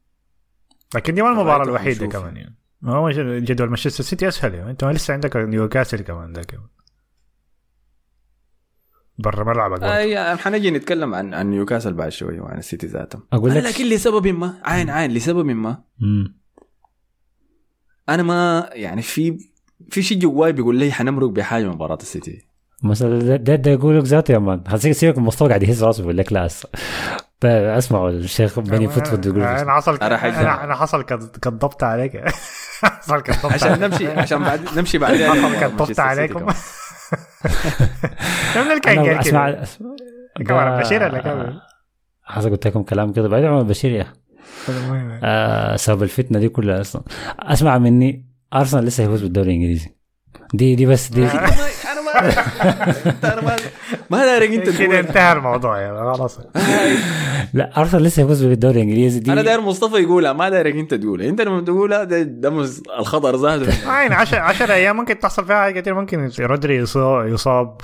لكن 0.94 1.14
دي 1.14 1.22
ما 1.22 1.30
المباراه 1.30 1.64
الوحيدة. 1.64 2.06
كمان 2.06 2.36
يعني. 2.36 2.56
ما 2.82 2.92
هو 2.92 3.10
جدول 3.38 3.68
مانشستر 3.68 4.04
سيتي 4.04 4.28
أسهل 4.28 4.54
يعني. 4.54 4.70
أنت 4.70 4.84
ما 4.84 4.92
لسه 4.92 5.14
عندك 5.14 5.36
نيوكاسل 5.36 6.00
كمان 6.00 6.32
ده 6.32 6.42
كمان 6.42 6.66
برا 9.24 9.44
ملعبك 9.44 9.80
برضه. 9.80 9.92
آه 9.92 10.36
حنجي 10.36 10.70
نتكلم 10.70 11.14
عن 11.14 11.34
عن 11.34 11.50
نيوكاسل 11.50 11.92
بعد 11.94 12.08
شوية 12.08 12.40
وعن 12.40 12.58
السيتي 12.58 12.86
ذاتهم 12.86 13.22
أقول 13.32 13.54
لك. 13.54 13.64
لكن 13.64 13.84
لسبب 13.84 14.26
ما 14.26 14.54
عين 14.64 14.90
عين 14.90 15.10
لسبب 15.10 15.46
ما. 15.46 15.78
مم. 16.00 16.40
أنا 18.08 18.22
ما 18.22 18.70
يعني 18.72 19.02
في 19.02 19.38
في 19.90 20.02
شيء 20.02 20.18
جواي 20.18 20.52
بيقول 20.52 20.76
لي 20.76 20.92
حنمرق 20.92 21.28
بحاجه 21.28 21.64
من 21.64 21.70
مباراة 21.70 21.98
السيتي. 22.02 22.46
مثلا 22.82 23.36
ده 23.36 23.54
ده, 23.54 23.70
يقول 23.70 23.98
لك 23.98 24.04
ذاته 24.04 24.32
يا 24.32 24.38
مان. 24.38 24.62
سيبك 24.76 25.18
من 25.18 25.24
مصطفى 25.24 25.48
قاعد 25.48 25.62
يهز 25.62 25.84
راسه 25.84 26.00
بيقول 26.00 26.18
لك 26.18 26.32
لا 26.32 26.48
أسمعوا 27.44 28.10
الشيخ 28.10 28.60
بني 28.60 28.88
فضفض 28.88 29.26
يقول 29.26 29.42
أنا 29.42 29.72
حصل 29.72 29.96
أنا 29.96 30.16
حصل 30.74 31.04
عليك. 31.84 32.24
حصل 32.82 33.22
كضبط 33.22 33.52
عشان. 33.52 33.80
نمشي 33.80 34.08
عشان 34.08 34.42
بعد 34.42 34.78
نمشي 34.78 34.98
بعدين. 34.98 35.30
حصل 35.30 35.60
كضبط 35.60 36.00
عليكم. 36.00 36.46
من 38.56 38.70
قال 38.70 38.80
اسمع 39.20 39.50
كمان 40.46 40.70
ده- 40.76 40.80
بشير 40.80 41.02
ولا 41.02 41.18
كمان؟ 41.18 41.58
حسب 42.24 42.50
قلت 42.50 42.66
لكم 42.66 42.82
كلام 42.82 43.12
كده. 43.12 43.28
بعيد 43.28 43.44
عن 43.44 43.62
بشير 43.66 43.90
يا. 43.90 44.06
آه 45.22 45.76
سبب 45.76 46.02
الفتنة 46.02 46.38
دي 46.38 46.48
كلها 46.48 46.80
أصلا. 46.80 47.02
أسمع 47.40 47.78
مني. 47.78 48.26
أرسنال 48.54 48.84
لسه 48.84 49.04
هيفوز 49.04 49.22
بالدوري 49.22 49.48
الإنجليزي. 49.50 49.94
دي 50.54 50.74
دي 50.74 50.86
بس 50.86 51.08
دي 51.08 51.24
أنا 51.24 51.46
ما 52.00 53.40
ما 53.42 53.56
ما 54.10 54.18
دايرك 54.24 54.50
انت 54.50 54.78
كده 54.78 55.00
انتهى 55.00 55.32
الموضوع 55.32 55.80
يا 55.80 56.12
خلاص 56.14 56.40
لا 57.54 57.80
ارسنال 57.80 58.02
لسه 58.02 58.22
هيفوز 58.22 58.44
بالدوري 58.44 58.74
الإنجليزي 58.82 59.20
دي 59.20 59.32
أنا 59.32 59.42
داير 59.42 59.60
مصطفى 59.60 59.96
يقولها 60.02 60.32
ما 60.32 60.48
دايرك 60.48 60.74
أنت 60.76 60.94
تقولها 60.94 61.28
أنت 61.28 61.40
لما 61.40 61.60
تقولها 61.60 62.04
ده, 62.04 62.48
الخطر 62.98 63.36
ذاته 63.36 63.90
عين 63.90 64.12
10 64.12 64.38
10 64.38 64.72
أيام 64.72 64.96
ممكن 64.96 65.18
تحصل 65.18 65.46
فيها 65.46 65.56
حاجات 65.56 65.82
كتير 65.82 65.94
ممكن 65.94 66.30
رودري 66.40 66.76
يصاب 66.76 67.80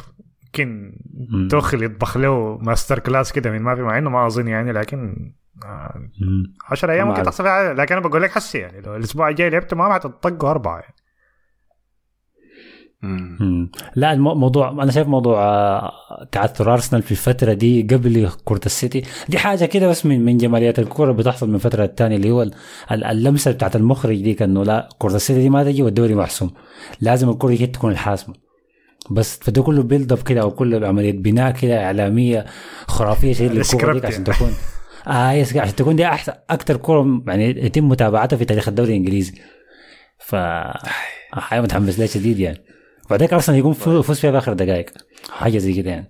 مم. 0.59 1.49
توخل 1.51 1.83
يطبخ 1.83 2.17
له 2.17 2.59
master 2.63 2.99
class 2.99 3.33
كده 3.33 3.51
من 3.51 3.63
ما 3.63 3.75
في 3.75 3.83
مع 3.83 3.99
إنه 3.99 4.11
ما 4.11 4.27
أظن 4.27 4.49
يعني 4.49 4.73
لكن 4.73 5.31
آه، 5.65 5.95
مم. 6.21 6.55
10 6.71 6.93
أيام 6.93 7.07
ما 7.07 7.13
ممكن. 7.13 7.23
تحصل 7.23 7.45
فيها. 7.45 7.75
لكن 7.75 7.97
أنا 7.97 8.09
بقول 8.09 8.23
لك 8.23 8.31
حسي 8.31 8.59
يعني 8.59 8.81
لو 8.81 8.97
الأسبوع 8.97 9.29
الجاي 9.29 9.51
لعبت 9.51 9.75
معاهم 9.75 9.93
حتطقوا 9.93 10.51
أربعة 10.51 10.79
يعني. 10.79 10.95
مم. 13.07 13.71
لا 13.97 14.13
الموضوع 14.13 14.71
أنا 14.71 14.91
شايف 14.91 15.09
موضوع 15.09 15.45
آه، 15.45 15.93
تعثر 16.33 16.73
أرسنال 16.73 17.03
في 17.03 17.11
الفترة 17.11 17.53
دي 17.53 17.83
قبل 17.83 18.31
كرة 18.45 18.61
السيتي. 18.67 19.03
دي 19.29 19.39
حاجة 19.39 19.65
كده 19.65 19.89
بس 19.89 20.07
من 20.07 20.25
من 20.25 20.37
جماليات 20.37 20.79
الكوره 20.79 21.13
بتحصل 21.13 21.51
من 21.51 21.59
فترة 21.59 21.85
الثانية 21.85 22.17
اللي 22.17 22.31
هو 22.31 22.43
ال- 22.43 22.55
ال- 22.93 23.05
اللمسة 23.05 23.51
بتاعت 23.51 23.77
المخرج 23.77 24.23
دي 24.23 24.45
انه 24.45 24.65
لا 24.65 24.89
كرة 24.99 25.17
السيتي 25.17 25.41
دي 25.41 25.51
ما 25.51 25.65
تجي 25.65 25.83
والدوري 25.83 26.15
محسوم 26.15 26.51
لازم 27.01 27.29
الكرة 27.31 27.49
دي 27.49 27.67
تكون 27.67 27.93
الحاسمة. 27.93 28.35
بس 29.11 29.39
فده 29.43 29.63
كله 29.63 29.83
build 29.83 30.13
up 30.13 30.23
كده 30.23 30.41
أو 30.43 30.51
كله 30.51 30.89
عمليه 30.89 31.13
بناء 31.13 31.51
كده 31.51 31.85
إعلامية 31.85 32.47
خرافية 32.87 33.33
شديد 33.33 33.53
للكوره 33.53 34.07
عشان. 34.07 34.25
تكون. 34.25 34.53
يس 35.33 35.57
عشان 35.57 35.75
تكون 35.77 35.97
دي 35.97 36.07
احسن 36.07 36.33
أكثر 36.51 36.77
كوره 36.77 37.23
يعني 37.27 37.49
يتم 37.67 37.89
متابعتها 37.89 38.37
في 38.37 38.45
تاريخ 38.45 38.69
الدوري 38.69 38.91
الإنجليزي. 38.91 39.35
ف 40.19 40.35
حاجة 41.33 41.61
متحمس 41.61 41.99
لها 41.99 42.07
شديد 42.07 42.39
يعني. 42.39 42.59
وبعدين 43.07 43.29
ارسنال 43.33 43.59
يقوم 43.59 43.73
فو- 43.73 44.01
يفوز 44.01 44.21
فيها 44.21 44.31
بآخر 44.31 44.53
دقائق. 44.53 44.91
حاجة 45.31 45.59
زي 45.59 45.73
كده 45.73 45.91
يعني. 45.91 46.09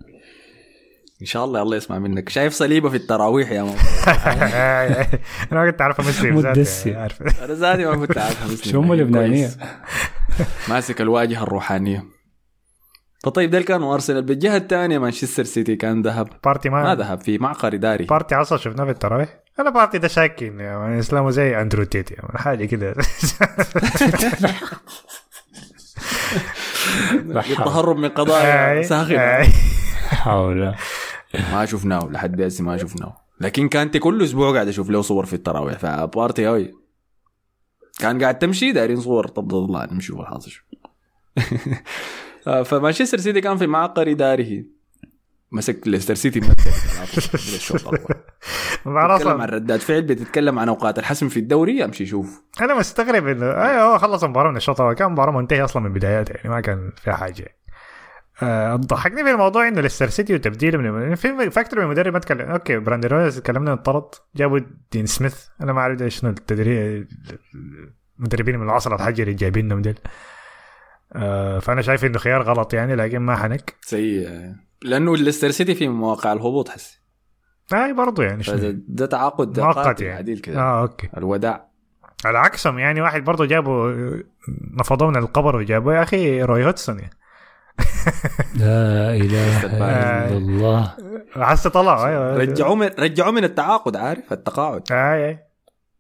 إن 1.20 1.26
شاء 1.26 1.44
الله 1.44 1.62
الله 1.62 1.76
يسمع 1.76 1.98
منك. 1.98 2.28
شايف 2.28 2.52
صليبة 2.52 2.88
في 2.88 2.96
التراويح 2.96 3.50
يا 3.50 3.62
ماما. 3.62 3.76
أنا 5.52 5.64
ما 5.64 5.70
كنت 5.70 5.80
اعرف 5.80 6.00
امثل 6.00 6.32
مدسي. 6.32 6.90
ذاتي، 6.90 7.00
عارف. 7.00 7.22
أنا 7.42 7.54
ذاتي 7.54 7.84
ما 7.84 8.06
كنت 8.06 8.18
عارف 8.18 8.62
شو 8.70 8.80
هم 8.80 8.92
اللبنانيه 8.92 9.50
ماسك 10.68 11.00
الواجهة 11.00 11.42
الروحانية. 11.42 12.04
فطيب 13.24 13.50
ده 13.50 13.62
كانوا 13.62 13.94
أرسنال. 13.94 14.22
بالجهة 14.22 14.56
الثانية 14.56 14.98
مانشستر 14.98 15.44
سيتي 15.44 15.76
كان 15.76 16.02
ذهب. 16.02 16.28
بارتي 16.44 16.68
ما 16.68 16.82
ما 16.82 16.94
ذهب 16.94 17.20
في 17.20 17.38
معقر 17.38 17.74
إداري. 17.74 18.04
بارتي 18.04 18.34
أصلا 18.34 18.58
شفناه 18.58 18.84
في 18.84 18.90
التراويح. 18.90 19.28
أنا 19.60 19.70
بارتي 19.70 19.98
ده 19.98 20.08
شاكين 20.08 20.60
يعني 20.60 20.98
إسلامه 20.98 21.30
زي 21.30 21.60
أندرو 21.60 21.84
تيتي 21.84 22.14
يعني 22.14 22.38
حاجة 22.38 22.64
كده. 22.64 22.94
التهرب 27.20 27.96
من 27.96 28.08
قضايا 28.08 28.82
ساخنة. 28.82 29.42
حول. 30.08 30.74
ما 31.52 31.64
شفناه 31.64 32.08
لحد 32.10 32.40
هسه 32.40 32.64
ما 32.64 32.76
شفناه. 32.76 33.16
لكن 33.40 33.68
كانت 33.68 33.96
كل 33.96 34.22
أسبوع 34.22 34.52
قاعد 34.52 34.68
أشوف 34.68 34.90
له 34.90 35.02
صور 35.02 35.26
في 35.26 35.32
التراويح. 35.32 35.78
فبارتي 35.78 36.46
هاي. 36.46 36.74
كان 37.98 38.22
قاعد 38.22 38.38
تمشي 38.38 38.72
دايرين 38.72 39.00
صور 39.00 39.28
طب 39.28 39.54
الله 39.54 39.86
نمشي 39.86 40.06
شوف 40.06 40.20
الحاصل 40.20 40.50
شو. 40.50 40.62
فمانشستر 42.64 43.18
سيتي 43.18 43.40
كان 43.40 43.56
في 43.56 43.66
معقر 43.66 44.10
إداري. 44.10 44.75
مسك 45.56 45.88
ليستر 45.88 46.14
سيتي 46.14 46.40
مسك 46.40 47.34
الشوط 47.34 47.88
الأول. 47.88 48.14
بعد 48.86 49.10
بتتكلم 49.20 49.40
عن 49.40 49.48
ردات 49.48 49.82
فعل 49.82 50.02
بتتكلم 50.02 50.58
عن 50.58 50.68
أوقات. 50.68 50.98
الحسم 50.98 51.28
في 51.28 51.40
الدوري 51.40 51.84
أمشي 51.84 52.06
شوف 52.06 52.42
أنا 52.60 52.74
مستغرب 52.78 53.26
إنه 53.28 53.46
أيوه 53.46 53.82
هو 53.82 53.98
خلص 53.98 54.24
المباراة 54.24 54.50
من 54.50 54.56
الشوط 54.56 54.80
الأول. 54.80 54.94
كان 54.94 55.12
مباراة 55.12 55.32
منتهية 55.32 55.64
أصلا 55.64 55.82
من 55.82 55.92
بداياتها 55.92 56.36
يعني 56.36 56.48
ما 56.48 56.60
كان 56.60 56.92
فيها 56.96 57.14
حاجة. 57.14 57.56
آه، 58.42 58.76
ضحكني 58.76 59.24
في 59.24 59.30
الموضوع 59.30 59.68
إنه 59.68 59.80
ليستر 59.80 60.08
سيتي 60.08 60.34
وتبديله 60.34 60.78
من 60.78 61.14
في 61.14 61.50
factor 61.50 61.78
من 61.80 61.84
المدرب 61.86 62.12
ما 62.12 62.18
تكلم 62.18 62.40
okay 62.50 62.78
بريندان 62.78 63.06
رودجرز 63.08 63.36
تكلمنا 63.40 63.70
عن 63.70 63.76
الطرد. 63.76 64.04
جابوا 64.36 64.60
دين 64.92 65.06
سميث. 65.06 65.44
أنا 65.62 65.72
ما 65.72 65.80
أعرف 65.80 66.02
شنو 66.02 66.30
التدريب 66.30 67.08
المدربين 68.18 68.58
من 68.58 68.64
العصر 68.64 68.94
الحجري 68.94 69.34
جايبينهم 69.34 69.82
ديل 69.82 69.98
آه 71.12 71.58
فأنا 71.58 71.82
شايف 71.82 72.04
إنه 72.04 72.18
خيار 72.18 72.42
غلط 72.42 72.74
يعني 72.74 72.94
لكن 72.94 73.18
ما 73.18 73.36
حنك. 73.36 73.74
سيء. 73.80 74.54
لأنه 74.82 75.16
ليستر 75.16 75.50
سيتي 75.50 75.74
في 75.74 75.88
مواقع 75.88 76.32
الهبوط 76.32 76.68
حسي. 76.68 77.00
هاي 77.72 77.92
برضه 77.92 78.22
يعني 78.24 78.42
ده 78.88 79.06
تعاقد 79.06 79.60
مؤقت 79.60 80.00
يعني. 80.00 80.18
عديل 80.18 80.38
كده. 80.38 80.58
آه 80.60 80.80
okay. 80.82 81.08
الوداع. 81.16 81.66
على 82.24 82.38
عكسهم 82.38 82.78
يعني 82.78 83.00
واحد 83.00 83.24
برضه 83.24 83.46
جابوا 83.46 83.92
نفضوه 84.80 85.08
من 85.10 85.16
القبر 85.16 85.56
وجابوا 85.56 85.92
يا 85.92 86.02
أخي 86.02 86.42
روي 86.42 86.66
هودسون 86.66 86.98
يعني. 86.98 87.16
لا 88.60 89.14
إله 89.16 89.66
الا 89.66 90.36
الله. 90.36 90.94
حس 91.36 91.66
طلع. 91.66 92.08
أيوه 92.08 92.36
رجعوه 92.36 92.74
من 92.74 92.90
رجعوه 92.98 93.30
من 93.30 93.44
التعاقد 93.44 93.96
عارف؟ 93.96 94.32
التقاعد. 94.32 94.92
آي 94.92 95.28
آي. 95.28 95.38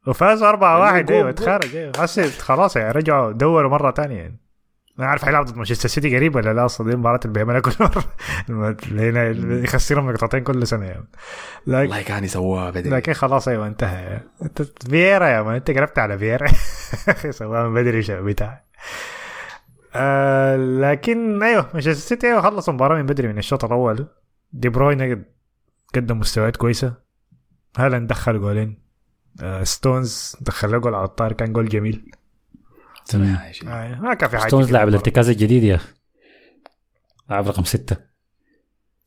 وفازوا 0.06 0.48
4 0.48 0.80
1 0.80 1.06
جول- 1.06 1.16
أيوه. 1.16 1.30
تخرج 1.30 1.76
أيوه. 1.76 1.92
حسيت 1.98 2.32
خلاص 2.40 2.76
يعني 2.76 2.92
رجعوا 2.92 3.32
دوروا 3.32 3.70
مرة 3.70 3.90
ثانية 3.90 4.16
يعني. 4.16 4.40
ما 4.98 5.06
عارف 5.06 5.24
حيلعب 5.24 5.44
ضد 5.44 5.56
مانشستر 5.56 5.88
سيتي 5.88 6.16
قريب 6.16 6.36
ولا 6.36 6.52
لا 6.54 6.64
أصلا 6.64 6.86
دي 6.86 6.92
المباراه 6.94 7.20
اللي 7.24 7.32
بيعملها 7.32 7.60
كل 7.60 7.70
مرة. 7.80 8.04
هنا 8.90 9.24
يخسرهم 9.64 10.10
نقطتين 10.10 10.40
كل 10.42 10.66
سنة 10.66 10.84
يعني. 10.86 11.04
لكن 11.66 11.78
والله 11.78 12.02
كان 12.02 12.24
يسووها 12.24 12.70
بدري. 12.70 12.90
لكن 12.90 13.12
خلاص 13.12 13.48
أيوه 13.48 13.66
انتهى. 13.66 14.20
أنت 14.42 14.62
فييرا 14.62 15.26
يا 15.26 15.42
ما 15.42 15.56
أنت 15.56 15.70
قربت 15.70 15.98
على 15.98 16.18
فييرا. 16.18 16.46
سواها 17.30 17.68
من 17.68 17.74
بدري 17.74 18.22
بتاع. 18.22 18.64
آه 19.94 20.56
لكن 20.56 21.42
أيوه 21.42 21.66
مانشستر 21.74 21.92
سيتي 22.08 22.26
أيوه 22.26 22.40
خلصوا 22.42 22.72
المباراه 22.72 22.96
من 22.96 23.06
بدري 23.06 23.28
من 23.28 23.38
الشوط 23.38 23.64
الأول. 23.64 24.06
دي 24.52 24.68
بروين 24.68 25.02
قد- 25.02 25.24
قدم 25.94 26.18
مستويات 26.18 26.56
كويسة. 26.56 26.94
هالاند 27.78 28.08
دخل 28.08 28.40
جولين. 28.40 28.78
آه 29.42 29.64
ستونز 29.64 30.36
دخل 30.40 30.70
له 30.72 30.78
جول 30.78 30.94
على 30.94 31.04
الطاير 31.04 31.32
كان 31.32 31.52
جول 31.52 31.68
جميل. 31.68 32.10
شيخ. 33.52 33.68
آه 33.68 34.00
ما 34.00 34.14
كان 34.14 34.30
في 34.30 34.38
حاجة 34.38 34.48
ستونز 34.48 34.64
المباراة. 34.66 34.88
الارتكاز 34.88 35.28
الجديد 35.28 35.62
يا 35.62 35.74
أخي 35.74 35.92
لاعب 37.30 37.48
رقم 37.48 37.64
ستة 37.64 37.96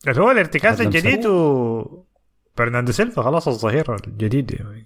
اللي 0.08 0.22
هو 0.22 0.32
الارتكاز 0.32 0.82
الجديد 0.82 1.26
و 1.26 2.04
برناردو 2.58 2.92
سيلفا 2.92 3.22
خلاص 3.22 3.48
الظهير 3.48 3.96
الجديد 4.08 4.52
يعني 4.52 4.86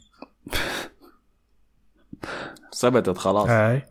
ثبتت 2.76 3.18
خلاص 3.18 3.50
آه. 3.50 3.82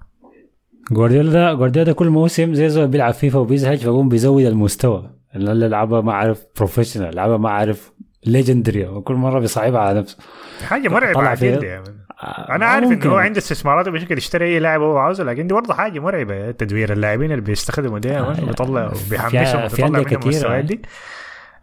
جوارديولا 0.92 1.32
ده 1.32 1.52
جوارديولا 1.54 1.86
ده 1.86 1.92
كل 1.92 2.08
موسم 2.08 2.54
زي 2.54 2.68
زول 2.68 2.88
بيلعب 2.88 3.14
فيفا 3.14 3.38
وبيزهج 3.38 3.78
فيقوم 3.78 4.08
بيزود 4.08 4.44
المستوى 4.44 5.10
اللي 5.34 5.68
لعبها 5.68 6.00
ما 6.00 6.12
عارف 6.14 6.46
professional 6.56 7.16
لعبها 7.16 7.36
ما 7.36 7.50
عارف 7.50 7.92
legendary 8.26 8.86
وكل 8.86 9.14
مرة 9.14 9.40
بيصعبها 9.40 9.80
على 9.80 9.98
نفسه 10.00 10.16
حاجة 10.62 10.88
مرعبة. 10.88 11.34
جد 11.34 11.62
يعني 11.62 12.01
أنا 12.24 12.66
عارف 12.66 12.90
إنه 12.92 13.06
هو 13.12 13.16
عنده 13.16 13.38
استثمارات 13.38 13.88
بشكل 13.88 14.18
يشتري 14.18 14.44
أي 14.44 14.58
لاعب 14.58 14.80
هو 14.80 14.96
عاوزه 14.98 15.24
لكن 15.24 15.46
دي 15.46 15.54
برضه 15.54 15.74
حاجة 15.74 16.00
مرعبة. 16.00 16.50
تدوير 16.50 16.92
اللاعبين 16.92 17.30
اللي 17.32 17.42
بيستخدموا 17.42 17.98
دائما 17.98 18.38
آه، 18.38 18.44
بيطلع 18.46 18.88
في- 18.88 19.06
وبيحمسهم 19.06 19.64
وبيطلع 19.64 19.88
منهم. 19.88 20.06
المستويات 20.22 20.64
دي. 20.64 20.80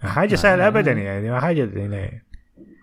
حاجة 0.03 0.36
سهلة 0.36 0.68
ابدا 0.68 0.91
يعني 0.91 1.32
ما 1.32 1.39
حاجة 1.39 1.70
يعني 1.76 2.24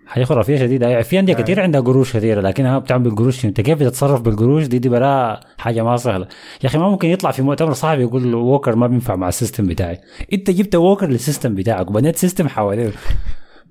حاجة 0.06 0.24
خرافية 0.24 0.56
شديدة. 0.58 0.88
يعني 0.88 1.04
في 1.04 1.18
انديه 1.18 1.34
آه. 1.34 1.36
كثير 1.36 1.60
عندها 1.60 1.80
قروش 1.80 2.16
كثيره 2.16 2.40
لكنها 2.40 2.78
بتعمل 2.78 3.04
بالقروش. 3.04 3.44
أنت 3.44 3.60
كيف 3.60 3.78
بتتصرف 3.78 4.20
بالقروش؟ 4.20 4.66
دي 4.66 4.78
دي 4.78 4.88
براها 4.88 5.40
حاجة 5.58 5.84
ما 5.84 5.96
سهلة. 5.96 6.26
يا 6.62 6.68
أخي 6.68 6.78
ما 6.78 6.88
ممكن 6.88 7.08
يطلع 7.08 7.30
في 7.30 7.42
مؤتمر 7.42 7.72
صحفي 7.72 8.00
يقول 8.00 8.34
ووكر 8.34 8.76
ما 8.76 8.86
بينفع 8.86 9.16
مع 9.16 9.28
ال 9.28 9.34
system 9.34 9.66
بتاعي. 9.66 9.98
أنت 10.32 10.50
جبت 10.50 10.74
ووكر 10.74 11.06
لل 11.08 11.20
system 11.20 11.54
بتاعك 11.54 11.90
وبنيت 11.90 12.16
system 12.16 12.48
حواليه. 12.48 12.90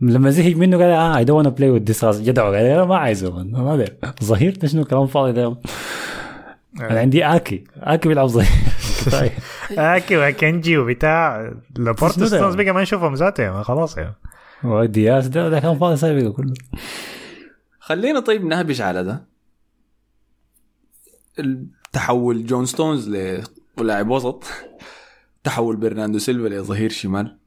لما 0.02 0.30
زهق 0.30 0.56
منه 0.56 0.78
قال 0.78 0.90
آه 0.90 1.18
I 1.18 1.24
don't 1.24 1.48
play 1.58 1.70
with 1.70 1.84
this 1.84 2.06
جدعه 2.06 2.46
قال 2.46 2.56
أنا 2.56 2.86
ما 2.86 2.98
عايزه. 2.98 3.44
ما 3.44 3.76
داير 3.78 3.98
ظهير 4.24 4.56
ده 4.58 4.68
شنو؟ 4.68 4.86
كلام 4.86 5.08
فاضي 5.08 5.32
ده. 5.32 5.58
أنا 6.80 7.00
عندي 7.00 7.26
آكي. 7.26 7.64
آكي 7.78 8.08
بيلعب 8.10 8.28
ظهير. 8.28 8.50
آكي 9.78 10.18
واكانجي 10.18 10.78
وبتاع. 10.78 11.54
لابورت؟ 11.78 12.24
ستونز 12.24 12.56
بقى 12.56 12.72
ما 12.72 12.82
نشوفهم 12.82 13.14
ذاته 13.14 13.44
يعني. 13.44 13.64
خلاص 13.64 13.98
يعني 13.98 14.16
ودياس 14.64 15.28
ده 15.28 15.50
ده 15.50 15.60
كلام 15.60 15.80
فاضي 15.80 15.98
سايبه 15.98 16.32
كله. 16.32 16.54
خلينا 17.80 18.20
طيب 18.20 18.46
نهبش 18.46 18.82
على 18.82 19.04
ده. 19.04 19.26
التحول 21.40 22.46
جون 22.46 22.66
ستونز 22.66 23.10
للاعب 23.78 24.10
وسط. 24.10 24.44
تحول 25.44 25.76
برناردو 25.76 26.18
سيلفا 26.18 26.48
لظهير 26.48 26.90
شمال. 26.90 27.38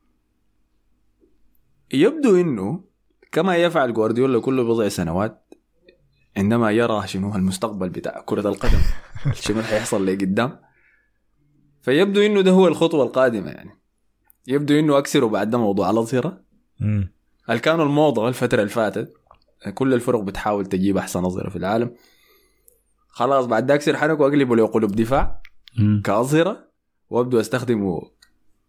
يبدو 1.92 2.40
إنه 2.40 2.84
كما 3.32 3.56
يفعل 3.56 3.94
جوارديولا 3.94 4.40
كل 4.40 4.64
بضع 4.64 4.88
سنوات 4.88 5.54
عندما 6.36 6.70
يرى 6.70 7.06
شنو 7.06 7.34
المستقبل 7.34 7.88
بتاع 7.88 8.22
كرة 8.26 8.48
القدم 8.48 8.80
شنو 9.44 9.62
حيحصل 9.62 10.06
لقدام 10.06 10.60
فيبدو 11.82 12.20
إنه 12.20 12.40
ده 12.40 12.50
هو 12.50 12.68
الخطوة 12.68 13.04
القادمة 13.04 13.50
يعني. 13.50 13.70
يبدو 14.46 14.78
إنه 14.78 14.98
اكسروا 14.98 15.30
بعد 15.30 15.50
ده 15.50 15.58
موضوع 15.58 15.90
الأظهرة. 15.90 16.40
اللي 17.48 17.60
كانوا 17.60 17.84
الموضة 17.84 18.28
الفترة 18.28 18.58
اللي 18.58 18.70
فاتت 18.70 19.12
كل 19.74 19.94
الفرق 19.94 20.20
بتحاول 20.20 20.66
تجيب 20.66 20.96
أحسن 20.96 21.24
أظهرة 21.24 21.50
في 21.50 21.56
العالم. 21.56 21.94
خلاص 23.08 23.46
بعد 23.46 23.66
ده 23.66 23.74
أكسر 23.74 23.96
حنك 23.96 24.20
وأقلبه 24.20 24.56
له 24.56 24.66
قلوب 24.66 24.92
دفاع. 24.92 25.42
كأظهرة 26.04 26.68
وأبدو 27.10 27.40
أستخدمه 27.40 28.02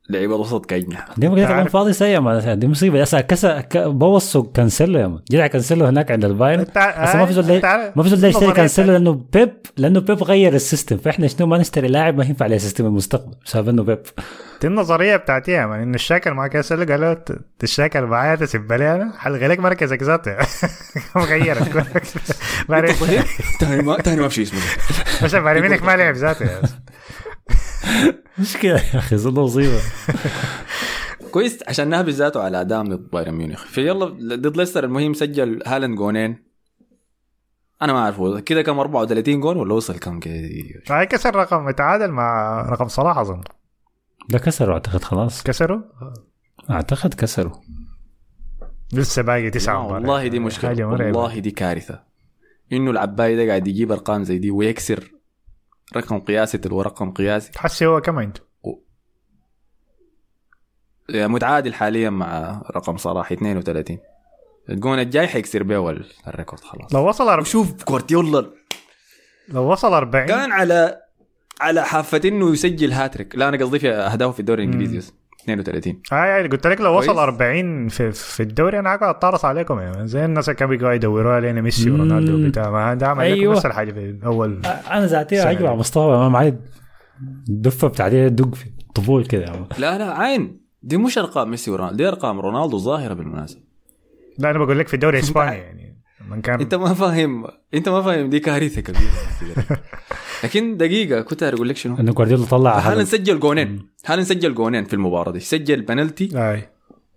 لعيبة 0.10 0.36
وسط 0.36 0.66
كاجنحة 0.66 1.05
دي 1.18 1.30
ما 1.30 1.45
عارف- 1.45 1.72
فاضي 1.74 1.93
سيء 1.93 2.20
ما 2.20 2.53
دي 2.53 2.68
مصيبة. 2.68 2.99
يا 2.99 3.03
كسر 3.22 3.62
ك- 3.62 3.78
بوظوا 3.78 4.43
كانسيلو 4.53 4.99
يا 4.99 5.07
man 5.07 5.20
جدع 5.32 5.47
كانسيلو 5.47 5.86
هناك 5.86 6.12
عند 6.12 6.26
البايرن. 6.26 6.64
بس 6.64 7.16
ما 7.16 7.26
في 7.26 7.34
زول 7.34 7.62
ما 7.95 8.03
في 8.03 8.10
زول 8.10 8.30
يشتري 8.30 8.51
كانسيلو 8.51 8.91
لأنه 8.93 9.22
بيب 9.34 9.53
لأنه 9.78 9.99
بيب 9.99 10.24
غير 10.24 10.53
ال 10.53 10.59
system. 10.59 10.97
فإحنا 10.97 11.28
شنو 11.28 11.47
ما 11.47 11.57
نشتري 11.57 11.88
لاعب 11.88 12.18
ما 12.18 12.26
ينفع 12.26 12.45
عليه 12.45 12.57
system 12.57 12.86
المستقبل 12.86 13.34
بسبب 13.45 13.70
إنه 13.70 13.84
بيب. 13.84 13.99
دي 14.62 14.68
النظرية 14.68 15.16
بتاعتي 15.16 15.51
يا 15.51 15.66
man. 15.65 15.80
انه 15.82 15.95
الشاكل 15.95 16.32
مع 16.32 16.45
اللي 16.72 16.86
قال 16.86 17.01
له 17.01 17.18
تشاكل 17.60 18.01
معايا 18.01 18.36
تسب 18.36 18.74
لي 18.74 18.95
أنا 18.95 19.14
حلغي 19.18 19.47
لك 19.47 19.60
مركزك 19.60 20.03
ذاته 20.03 20.36
مغيرك 21.16 21.76
ما 22.70 22.80
ظهير 22.99 23.24
تاني 23.60 23.82
ما 23.88 23.97
تاني 23.97 24.22
ما 24.22 24.28
في 24.28 24.36
شيء 24.36 24.43
اسمه. 24.45 24.60
ده. 24.60 25.26
بس 25.26 25.36
بعد 25.36 25.57
منك 25.57 25.84
ما 25.84 25.95
لعب 25.97 26.14
ذاته. 26.16 26.45
مشكله 28.39 28.71
يا 28.71 28.99
أخي 28.99 29.17
زول 29.17 29.34
مصيبة. 29.34 29.82
كويس 31.32 31.59
عشان 31.67 31.89
نهبش 31.89 32.13
ذاته 32.13 32.43
على 32.43 32.61
أداء 32.61 32.84
ضد 32.84 33.09
بايرن 33.11 33.34
ميونخ. 33.34 33.65
في 33.65 33.88
يلا 33.88 34.05
ضد 34.36 34.57
ليستر 34.57 34.84
المهم 34.84 35.13
سجل 35.13 35.63
هالاند 35.67 35.97
جونين. 35.97 36.43
أنا 37.82 37.93
ما 37.93 37.99
اعرف 37.99 38.43
كده 38.43 38.61
كم؟ 38.61 38.80
34 38.80 39.39
جون 39.39 39.57
ولا 39.57 39.73
وصل 39.73 39.99
كم؟ 39.99 40.19
كده 40.19 40.34
هاي 40.89 41.05
كسر 41.05 41.36
رقم 41.36 41.71
تعادل 41.71 42.11
مع 42.11 42.61
رقم 42.69 42.88
صلاح 42.88 43.17
أظن. 43.17 43.41
ده 44.30 44.39
كسروا 44.39 44.73
أعتقد 44.73 45.03
خلاص. 45.03 45.43
كسروا؟ 45.43 45.82
أعتقد 46.69 47.13
كسروا. 47.13 47.53
لسه 48.93 49.21
باقي 49.21 49.49
تسعة. 49.49 49.88
والله 49.88 50.27
دي 50.27 50.39
مرعبة. 50.39 50.86
والله 50.86 51.39
دي 51.39 51.51
كارثة. 51.51 52.03
إنه 52.73 52.91
العباية 52.91 53.36
ده 53.36 53.47
قاعد 53.47 53.67
يجيب 53.67 53.91
أرقام 53.91 54.23
زي 54.23 54.38
دي 54.38 54.51
ويكسر 54.51 55.11
رقم 55.97 56.19
قياسي 56.19 56.57
تلو 56.57 56.81
رقم 56.81 57.11
قياسي. 57.11 57.51
تحسي 57.51 57.85
هو 57.85 58.01
كم 58.01 58.19
عنده 58.19 58.39
متعادل 61.09 61.73
حاليا 61.73 62.09
مع 62.09 62.61
رقم 62.75 62.97
صلاح 62.97 63.31
32 63.31 63.97
الجون 64.69 64.99
الجاي 64.99 65.27
حيكسر 65.27 65.63
بيه 65.63 65.89
ال- 65.89 66.11
الريكورد 66.27 66.61
خلاص. 66.61 66.93
لو 66.93 67.07
وصل 67.09 67.29
أرب... 67.29 67.43
شوف 67.43 67.85
جوارديولا 67.89 68.51
لو 69.47 69.71
وصل 69.71 69.93
40 69.93 70.25
كان 70.25 70.51
على 70.51 71.01
على 71.61 71.85
حافة 71.85 72.21
إنه 72.25 72.51
يسجل 72.51 72.91
هاتريك. 72.91 73.35
لا 73.35 73.49
أنا 73.49 73.57
قصدي 73.57 73.79
في 73.79 73.91
اهدافه 73.91 74.31
في 74.31 74.39
الدوري 74.39 74.63
الإنجليزي. 74.63 74.97
بس 74.97 75.13
32 75.43 76.01
هاي 76.11 76.29
هاي 76.29 76.47
قلت 76.47 76.67
لك 76.67 76.81
لو 76.81 76.97
وصل 76.97 77.05
كويس. 77.07 77.19
40 77.19 77.87
في, 77.87 78.11
في 78.11 78.43
الدوري 78.43 78.79
أنا 78.79 78.95
قاعد 78.95 79.15
اتطرس 79.15 79.45
عليكم 79.45 79.79
يعني 79.79 80.07
زي 80.07 80.25
الناس 80.25 80.49
اللي 80.49 80.59
كانوا 80.59 80.75
بيقعدوا 80.75 80.95
يدوروا 80.95 81.33
علينا 81.33 81.61
ميسي 81.61 81.91
ورونالدو. 81.91 82.45
وبتاع 82.47 82.69
ما 82.71 82.93
ده 82.93 83.07
عمل 83.07 83.31
لكم 83.31 83.39
أيوة. 83.39 83.53
نفس 83.55 83.65
الحاجة 83.65 83.91
في 83.91 84.19
أول 84.25 84.61
أنا 84.91 85.05
ذاتي. 85.05 85.39
عجبه 85.39 85.67
على 85.69 85.77
مصطفى 85.77 86.05
امام 86.05 86.35
علي 86.35 86.55
الدفه 87.49 87.87
بتاعتي 87.87 88.29
دق 88.29 88.55
في 88.55 88.65
طبول 88.95 89.25
كده. 89.25 89.67
لا 89.77 89.97
لا 89.97 90.19
عين 90.19 90.61
دي 90.83 90.97
مش 90.97 91.17
أرقام 91.17 91.49
ميسي 91.51 91.71
ورونالدو 91.71 91.97
دي 91.97 92.07
أرقام 92.07 92.39
رونالدو 92.39 92.77
ظاهرة 92.77 93.13
بالمناسبة 93.13 93.61
لا 94.37 94.49
أنا 94.51 94.59
بقول 94.59 94.79
لك 94.79 94.87
في 94.87 94.93
الدوري 94.93 95.17
الإسباني 95.19 95.57
يعني 95.57 95.99
من 96.29 96.41
كان 96.41 96.59
أنت 96.61 96.75
ما 96.75 96.93
فاهم 96.93 97.45
أنت 97.73 97.89
ما 97.89 98.01
فاهم 98.01 98.29
دي 98.29 98.39
كارثة 98.39 98.81
كبيرة 98.81 99.11
لكن 100.43 100.77
دقيقة 100.77 101.21
كنت 101.21 101.43
أقول 101.43 101.69
لك 101.69 101.77
شنو؟ 101.77 101.99
انه 101.99 102.11
جوارديولا 102.13 102.45
طلع 102.45 102.79
هالاند 102.79 102.97
هذا. 102.97 103.03
سجل 103.17 103.39
جونين؟ 103.39 103.89
هالاند 104.05 104.27
سجل 104.27 104.55
جونين 104.55 104.83
في 104.85 104.93
المباراة 104.93 105.31
دي؟ 105.31 105.39
سجل 105.39 105.81
بنالتي 105.81 106.29
أي. 106.51 106.69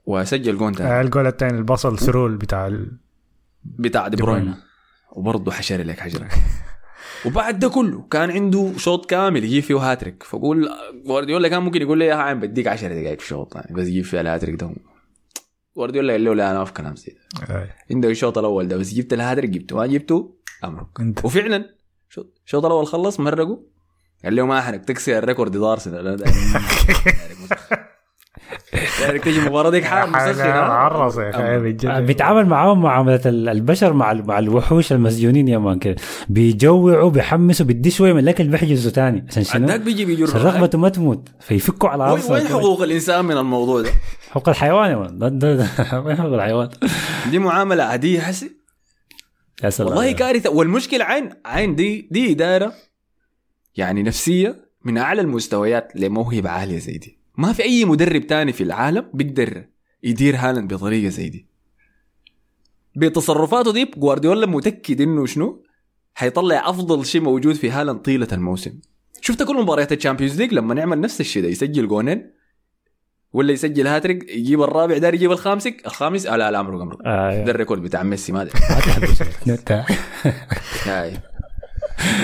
وسجل 0.06 0.58
جون 0.58 0.72
ثاني 0.74 0.90
آه 0.90 1.00
الجول 1.00 1.26
الثاني 1.26 1.58
الباص 1.58 1.88
ال 1.88 1.98
through 1.98 2.36
بتاع 2.36 2.66
ال... 2.66 2.92
بتاع 3.64 4.08
دي 4.08 4.16
بروين. 4.16 4.54
وبرضه 5.12 5.52
حشر 5.52 5.82
لك 5.82 6.00
حجره 6.00 6.28
وبعد 7.26 7.58
ده 7.58 7.68
كله 7.68 8.04
كان 8.10 8.30
عنده 8.30 8.72
شوط 8.76 9.06
كامل 9.10 9.44
يجيب 9.44 9.62
فيه 9.62 9.76
هاتريك 9.76 10.22
فقول 10.22 10.68
جوارديولا 11.06 11.48
كان 11.48 11.62
ممكن 11.62 11.82
يقول 11.82 11.98
لي 11.98 12.06
يا 12.06 12.14
عم 12.14 12.40
بديك 12.40 12.66
10 12.66 12.88
دقائق 12.88 13.18
في 13.18 13.24
الشوط 13.24 13.54
يعني 13.56 13.74
بس 13.74 13.86
يجيب 13.86 14.04
فيها 14.04 14.20
الهاتريك 14.20 14.60
ده. 14.60 14.70
جوارديولا 15.76 16.12
قال 16.12 16.24
له 16.24 16.34
لا 16.34 16.50
أنا 16.50 16.58
ما 16.58 16.64
في 16.64 16.72
كلام 16.72 16.96
زي 16.96 17.16
ده. 17.48 17.68
عندك 17.90 18.08
الشوط 18.10 18.38
الأول 18.38 18.68
ده 18.68 18.76
بس 18.76 18.94
جبت 18.94 19.12
الهاتريك 19.12 19.50
جبته. 19.50 19.76
ما 19.76 19.86
جبته 19.86 20.34
أمرك. 20.64 20.86
أنت. 21.00 21.24
وفعلا 21.24 21.74
الشوط 22.46 22.64
الأول 22.64 22.86
خلص 22.86 23.20
مرقوا 23.20 23.56
قال 24.24 24.36
له 24.36 24.46
ما 24.46 24.60
حنك 24.60 24.84
تكسر 24.84 25.18
الريكورد 25.18 25.56
لا 26.00 26.14
ده 26.16 26.24
دايرك 29.00 29.24
تجي 29.24 29.38
المباراه 29.38 29.70
ديك 29.70 29.84
حال؟ 29.84 30.14
عرص 30.14 31.18
يا 31.18 32.00
بيتعامل 32.00 32.46
معاهم 32.46 32.82
معامله 32.82 33.20
ال- 33.26 33.48
البشر 33.48 33.92
مع 33.92 34.12
مع 34.12 34.38
الوحوش 34.38 34.92
المسجونين 34.92 35.48
يا 35.48 35.58
مان 35.58 35.78
كده 35.78 35.96
بيجوعوا 36.28 37.10
بيحمسوا 37.10 37.66
بدي 37.66 37.90
شوية 37.90 38.12
من 38.12 38.18
الاكل 38.18 38.48
بيحجزوا 38.48 38.90
تاني 38.92 39.26
عشان 39.28 39.44
شنو؟ 39.44 39.68
عندك 39.70 39.80
بيجي 39.84 40.04
بيجر 40.04 40.36
رغبته 40.36 40.78
ما 40.78 40.88
تموت 40.88 41.28
فيفكوا 41.40 41.88
على 41.88 42.04
عرصه 42.04 42.32
وين 42.32 42.48
حقوق 42.48 42.82
الانسان 42.82 43.24
من 43.24 43.36
الموضوع 43.36 43.80
ده؟ 43.82 43.90
حقوق 44.30 44.48
الحيوان 44.48 44.90
يا 44.90 44.96
مان 44.96 45.18
وين 46.06 46.16
حقوق 46.16 46.34
الحيوان؟ 46.34 46.68
دي 47.30 47.38
معامله 47.38 47.82
عاديه 47.84 48.20
حسي 48.20 48.61
يا 49.62 49.70
سلام 49.70 49.88
والله 49.88 50.12
كارثة. 50.12 50.50
والمشكلة 50.50 51.04
عين 51.04 51.30
عين 51.44 51.74
دي 51.74 52.08
دي 52.10 52.32
إدارة 52.32 52.74
يعني 53.76 54.02
نفسية 54.02 54.68
من 54.84 54.98
أعلى 54.98 55.20
المستويات 55.20 55.92
لموهبة 55.94 56.50
عالية 56.50 56.78
زي 56.78 56.98
دي. 56.98 57.18
ما 57.36 57.52
في 57.52 57.62
أي 57.62 57.84
مدرب 57.84 58.26
تاني 58.26 58.52
في 58.52 58.62
العالم 58.62 59.10
بيقدر 59.14 59.64
يدير 60.02 60.36
هالاند 60.36 60.74
بطريقة 60.74 61.08
زي 61.08 61.28
دي. 61.28 61.46
بتصرفاته 62.96 63.72
دي 63.72 63.90
جوارديولا 63.96 64.46
متأكد 64.46 65.00
إنه 65.00 65.26
شنو؟ 65.26 65.64
حيطلع 66.14 66.70
أفضل 66.70 67.06
شيء 67.06 67.20
موجود 67.20 67.54
في 67.54 67.70
هالاند 67.70 68.00
طيلة 68.00 68.28
الموسم. 68.32 68.80
شفت 69.20 69.42
كل 69.42 69.56
مباريات 69.56 69.92
ال 69.92 69.97
Champions 69.97 70.38
League 70.38 70.54
لما 70.54 70.74
نعمل 70.74 71.00
نفس 71.00 71.20
الشيء 71.20 71.42
ده 71.42 71.48
يسجل 71.48 71.88
جونين؟ 71.88 72.30
ولا 73.32 73.52
يسجل 73.52 73.86
هاتريك 73.86 74.30
يجيب 74.30 74.62
الرابع 74.62 74.98
دار 74.98 75.14
يجيب 75.14 75.32
الخامسك 75.32 75.86
الخامس 75.86 76.26
آه 76.26 76.36
لا 76.36 76.50
لا 76.50 76.60
امرق 76.60 76.80
امرق 76.80 76.98
آه، 77.06 77.44
ده 77.44 77.50
ال 77.50 77.55
record 77.55 77.82
بتاع 77.82 78.02
ميسي 78.02 78.32
ما 78.32 78.42
أدري. 78.42 78.52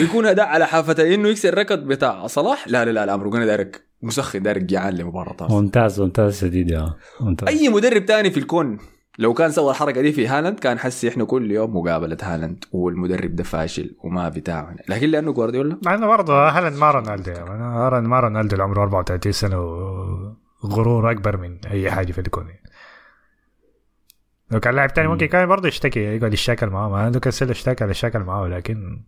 يكون 0.01 0.27
أداء 0.27 0.47
على 0.47 0.67
حافه 0.67 1.15
إنه 1.15 1.29
يكسر 1.29 1.49
ال 1.49 1.53
record 1.53 1.79
بتاع 1.79 2.27
صلاح؟ 2.27 2.69
لا 2.69 2.85
لا 2.85 2.91
لا, 2.91 3.07
لا 3.07 3.15
امرق 3.15 3.35
أنا 3.35 3.47
دارك 3.47 3.81
مسخن 4.03 4.43
دارك 4.43 4.63
جيعان 4.63 4.95
لمباراه. 4.95 5.37
ممتاز 5.51 6.01
ممتاز 6.01 6.41
شديد 6.41 6.71
يا. 6.71 6.95
ممتاز. 7.21 7.49
أي 7.49 7.69
مدرب 7.69 8.07
تاني 8.07 8.31
في 8.31 8.37
الكون؟ 8.41 8.79
لو 9.19 9.35
كان 9.35 9.51
سوى 9.51 9.71
الحركة 9.71 10.01
دي 10.01 10.13
في 10.13 10.27
هالاند 10.29 10.59
كان 10.59 10.79
حس 10.79 11.05
إحنا 11.05 11.25
كل 11.25 11.51
يوم 11.51 11.77
مقابلة 11.77 12.17
هالاند 12.23 12.65
والمدرب 12.73 13.37
ده 13.37 13.45
فاشل 13.45 13.97
وما 14.05 14.29
بتاع 14.29 14.75
لكن 14.89 15.09
لأنه 15.09 15.33
جوارديولا؟ 15.33 15.79
مع 15.85 15.95
إنه 15.95 16.07
برضه 16.07 16.49
هالاند 16.49 16.77
ما 16.77 16.91
رونالدو. 16.91 17.33
هالاند 17.33 18.07
ما 18.07 18.21
رونالدو 18.21 18.53
اللي 18.53 18.63
عمره 18.65 18.83
34 18.83 19.33
سنة 19.33 19.57
وغرور 20.63 21.11
أكبر 21.11 21.37
من 21.37 21.59
أي 21.67 21.91
حاجة 21.91 22.13
في 22.13 22.21
الكون. 22.21 22.55
لو 24.51 24.61
كان 24.61 24.75
لاعب 24.75 24.95
تاني 24.95 25.09
ممكن 25.09 25.27
كان 25.27 25.47
برضه 25.47 25.69
يشتكي 25.69 26.01
يقعد 26.01 26.33
يشتكل 26.33 26.67
معاه. 26.67 26.89
ما 26.89 26.99
عنده 26.99 27.21
كسل 27.21 27.51
اشتكى 27.51 27.91
اشتكل 27.91 28.19
معاه 28.19 28.49
لكن 28.49 29.03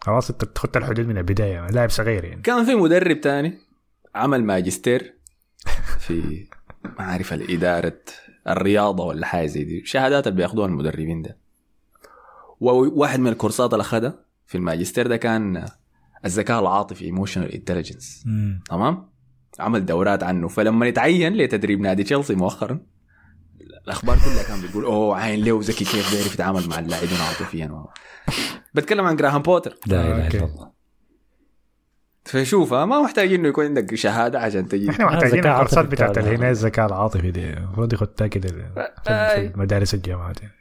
خلاص 0.00 0.30
أنت 0.30 0.44
تخط 0.44 0.76
الحدود 0.76 1.06
من 1.06 1.18
البداية. 1.18 1.52
يعني. 1.52 1.72
لاعب 1.72 1.90
صغير 1.90 2.24
يعني. 2.24 2.42
كان 2.42 2.64
في 2.64 2.74
مدرب 2.74 3.20
تاني 3.20 3.58
عمل 4.14 4.44
ماجستير 4.44 5.14
في 5.98 6.46
ما 6.84 7.04
عارف 7.04 7.32
الإدارة 7.32 8.00
الرياضة 8.48 9.04
ولا 9.04 9.26
حاجة 9.26 9.46
زي 9.46 9.64
دي. 9.64 9.84
شهادات 9.84 10.26
اللي 10.26 10.36
بياخدوها 10.36 10.66
المدربين 10.66 11.22
ده. 11.22 11.36
وواحد 12.60 13.20
من 13.20 13.28
الكورسات 13.28 13.72
اللي 13.72 13.82
أخدها 13.82 14.14
في 14.46 14.54
الماجستير 14.54 15.06
ده 15.06 15.16
كان 15.16 15.68
الذكاء 16.24 16.60
العاطفي 16.60 17.04
emotional 17.04 17.52
intelligence 17.52 18.24
تمام؟ 18.68 19.13
عمل 19.60 19.86
دورات 19.86 20.22
عنه. 20.22 20.48
فلما 20.48 20.86
يتعين 20.86 21.32
لتدريب 21.36 21.80
نادي 21.80 22.02
تشيلسي 22.04 22.34
مؤخرا 22.34 22.80
الأخبار 23.84 24.16
كلها 24.16 24.42
كان 24.42 24.60
بتقول 24.68 24.84
أوه 24.84 25.16
عين 25.16 25.44
له 25.44 25.60
ذكي 25.62 25.84
كيف 25.84 26.12
بيعرف 26.14 26.34
يتعامل 26.34 26.68
مع 26.68 26.78
اللاعبين 26.78 27.18
عاطفيا؟ 27.28 27.84
بتكلم 28.74 29.04
عن 29.04 29.16
جراهام 29.16 29.42
بوتر. 29.42 29.76
لا 29.86 30.00
إله. 30.00 30.26
إلا 30.28 30.44
الله. 30.44 30.74
فشوف 32.24 32.74
ما 32.74 33.02
محتاج 33.02 33.32
إنه 33.32 33.48
يكون 33.48 33.64
عندك 33.64 33.94
شهادة 33.94 34.40
عشان 34.40 34.68
تجي. 34.68 34.90
إحنا 34.90 35.04
محتاجين 35.06 35.46
الكورسات 35.46 35.86
بتاعت 35.86 36.10
بتاع 36.10 36.22
الهنا 36.22 36.50
الذكاء 36.50 36.86
العاطفي 36.86 37.30
دي. 37.30 37.50
المفروض 37.50 37.92
يخدها 37.92 38.26
كده 38.26 38.48
في- 38.48 39.10
آي. 39.10 39.52
مدارس 39.56 39.94
الجامعات 39.94 40.40
يعني. 40.42 40.54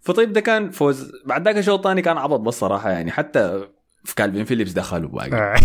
فطيب 0.00 0.32
ده 0.32 0.40
كان 0.40 0.70
فوز. 0.70 1.12
بعد 1.26 1.44
ذاك 1.44 1.56
الشوط 1.56 1.78
الثاني 1.78 2.02
كان 2.02 2.18
عبط 2.18 2.40
بس 2.40 2.54
صراحة 2.54 2.90
يعني. 2.90 3.10
حتى 3.10 3.68
في 4.04 4.14
كالفين 4.14 4.44
فيليبس 4.44 4.72
دخلوا 4.72 5.10
باقي. 5.10 5.60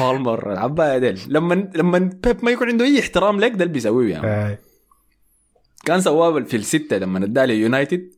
بالمر 0.00 0.52
العبايه 0.52 0.98
ديل 0.98 1.20
لما 1.28 1.70
لما 1.74 1.98
بيب 1.98 2.44
ما 2.44 2.50
يكون 2.50 2.68
عنده 2.68 2.84
أي 2.84 3.00
احترام 3.00 3.40
لك 3.40 3.50
ده 3.50 3.62
اللي 3.62 3.72
بيسويه 3.72 4.12
يعني. 4.12 4.26
آه. 4.26 4.58
كان 5.84 6.00
سواه 6.00 6.40
في 6.40 6.56
الستة 6.56 6.98
لما 6.98 7.24
اداه 7.24 7.44
ليونايتد. 7.44 8.10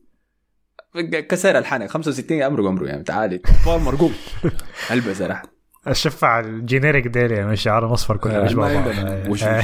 كسر 1.29 1.57
الحنك. 1.57 1.89
65 1.89 2.41
امره 2.41 2.69
امره 2.69 2.85
يعني. 2.85 3.03
تعالي. 3.03 3.41
بالمر 3.65 3.95
قوم. 3.95 4.13
ألبس 4.91 5.21
راح. 5.21 5.43
الشفع 5.87 6.39
ال 6.39 6.47
generic 6.47 7.07
ديل 7.07 7.31
يعني 7.31 7.55
شعره 7.55 7.93
اصفر 7.93 8.17
كله 8.17 8.37
آه، 8.37 8.43
بيشبه 8.43 8.61
ما 8.61 8.73
بعض. 8.73 8.87
آه. 9.43 9.63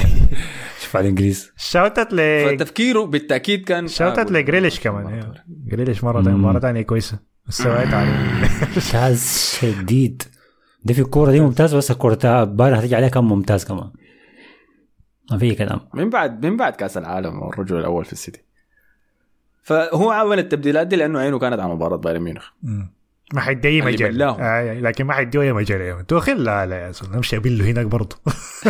على 0.94 1.02
الإنجليز. 1.02 1.52
شوتت 1.56 2.12
ل 2.12 2.18
فتفكيره 2.58 3.06
بالتأكيد 3.06 3.64
كان 3.64 3.88
شوتت 3.88 4.32
لجريليش 4.32 4.80
كمان. 4.80 5.32
جريليش 5.48 6.04
مرة 6.04 6.22
ثانية. 6.22 6.36
مرة 6.36 6.58
ثانية 6.60 6.82
كويسة. 6.82 7.18
استوعبت 7.50 7.94
عليه 7.94 8.10
ممتاز 8.76 9.56
شديد. 9.60 10.22
ده 10.84 10.94
في 10.94 11.00
الكورة 11.00 11.30
دي 11.30 11.40
ممتاز. 11.40 11.74
بس 11.74 11.90
الكوره 11.90 12.14
بتاع 12.14 12.44
بايرن 12.44 12.76
هتيجي 12.76 12.96
عليها 12.96 13.08
كم 13.08 13.28
ممتاز 13.28 13.64
كمان. 13.64 13.90
ما 15.30 15.38
في 15.38 15.54
كلام. 15.54 15.80
من 15.94 16.10
بعد 16.10 16.46
من 16.46 16.56
بعد 16.56 16.72
كأس 16.72 16.96
العالم 16.96 17.42
والرجل 17.42 17.78
الأول 17.78 18.04
في 18.04 18.12
السيتي. 18.12 18.40
فهو 19.62 20.10
عمل 20.10 20.38
التبديلات 20.38 20.86
دي 20.86 20.96
لأنه 20.96 21.18
عينه 21.18 21.38
كانت 21.38 21.60
على 21.60 21.74
مباراة 21.74 21.96
بايرن 21.96 22.20
ميونخ. 22.22 22.48
ما 23.34 23.40
حيدي 23.40 23.68
اي 23.68 23.82
مجال. 23.82 24.22
آه 24.22 24.36
يعني 24.40 24.80
لكن 24.80 25.04
ما 25.04 25.12
حيدي 25.12 25.40
اي 25.40 25.52
مجال. 25.52 25.80
يعني 25.80 26.04
توخيل 26.04 26.44
لا 26.44 26.66
لا 26.66 26.76
يا 26.86 26.90
زلمه 26.90 27.16
نمشي 27.16 27.36
ابيلو 27.36 27.64
هناك 27.64 27.86
برضه. 27.86 28.16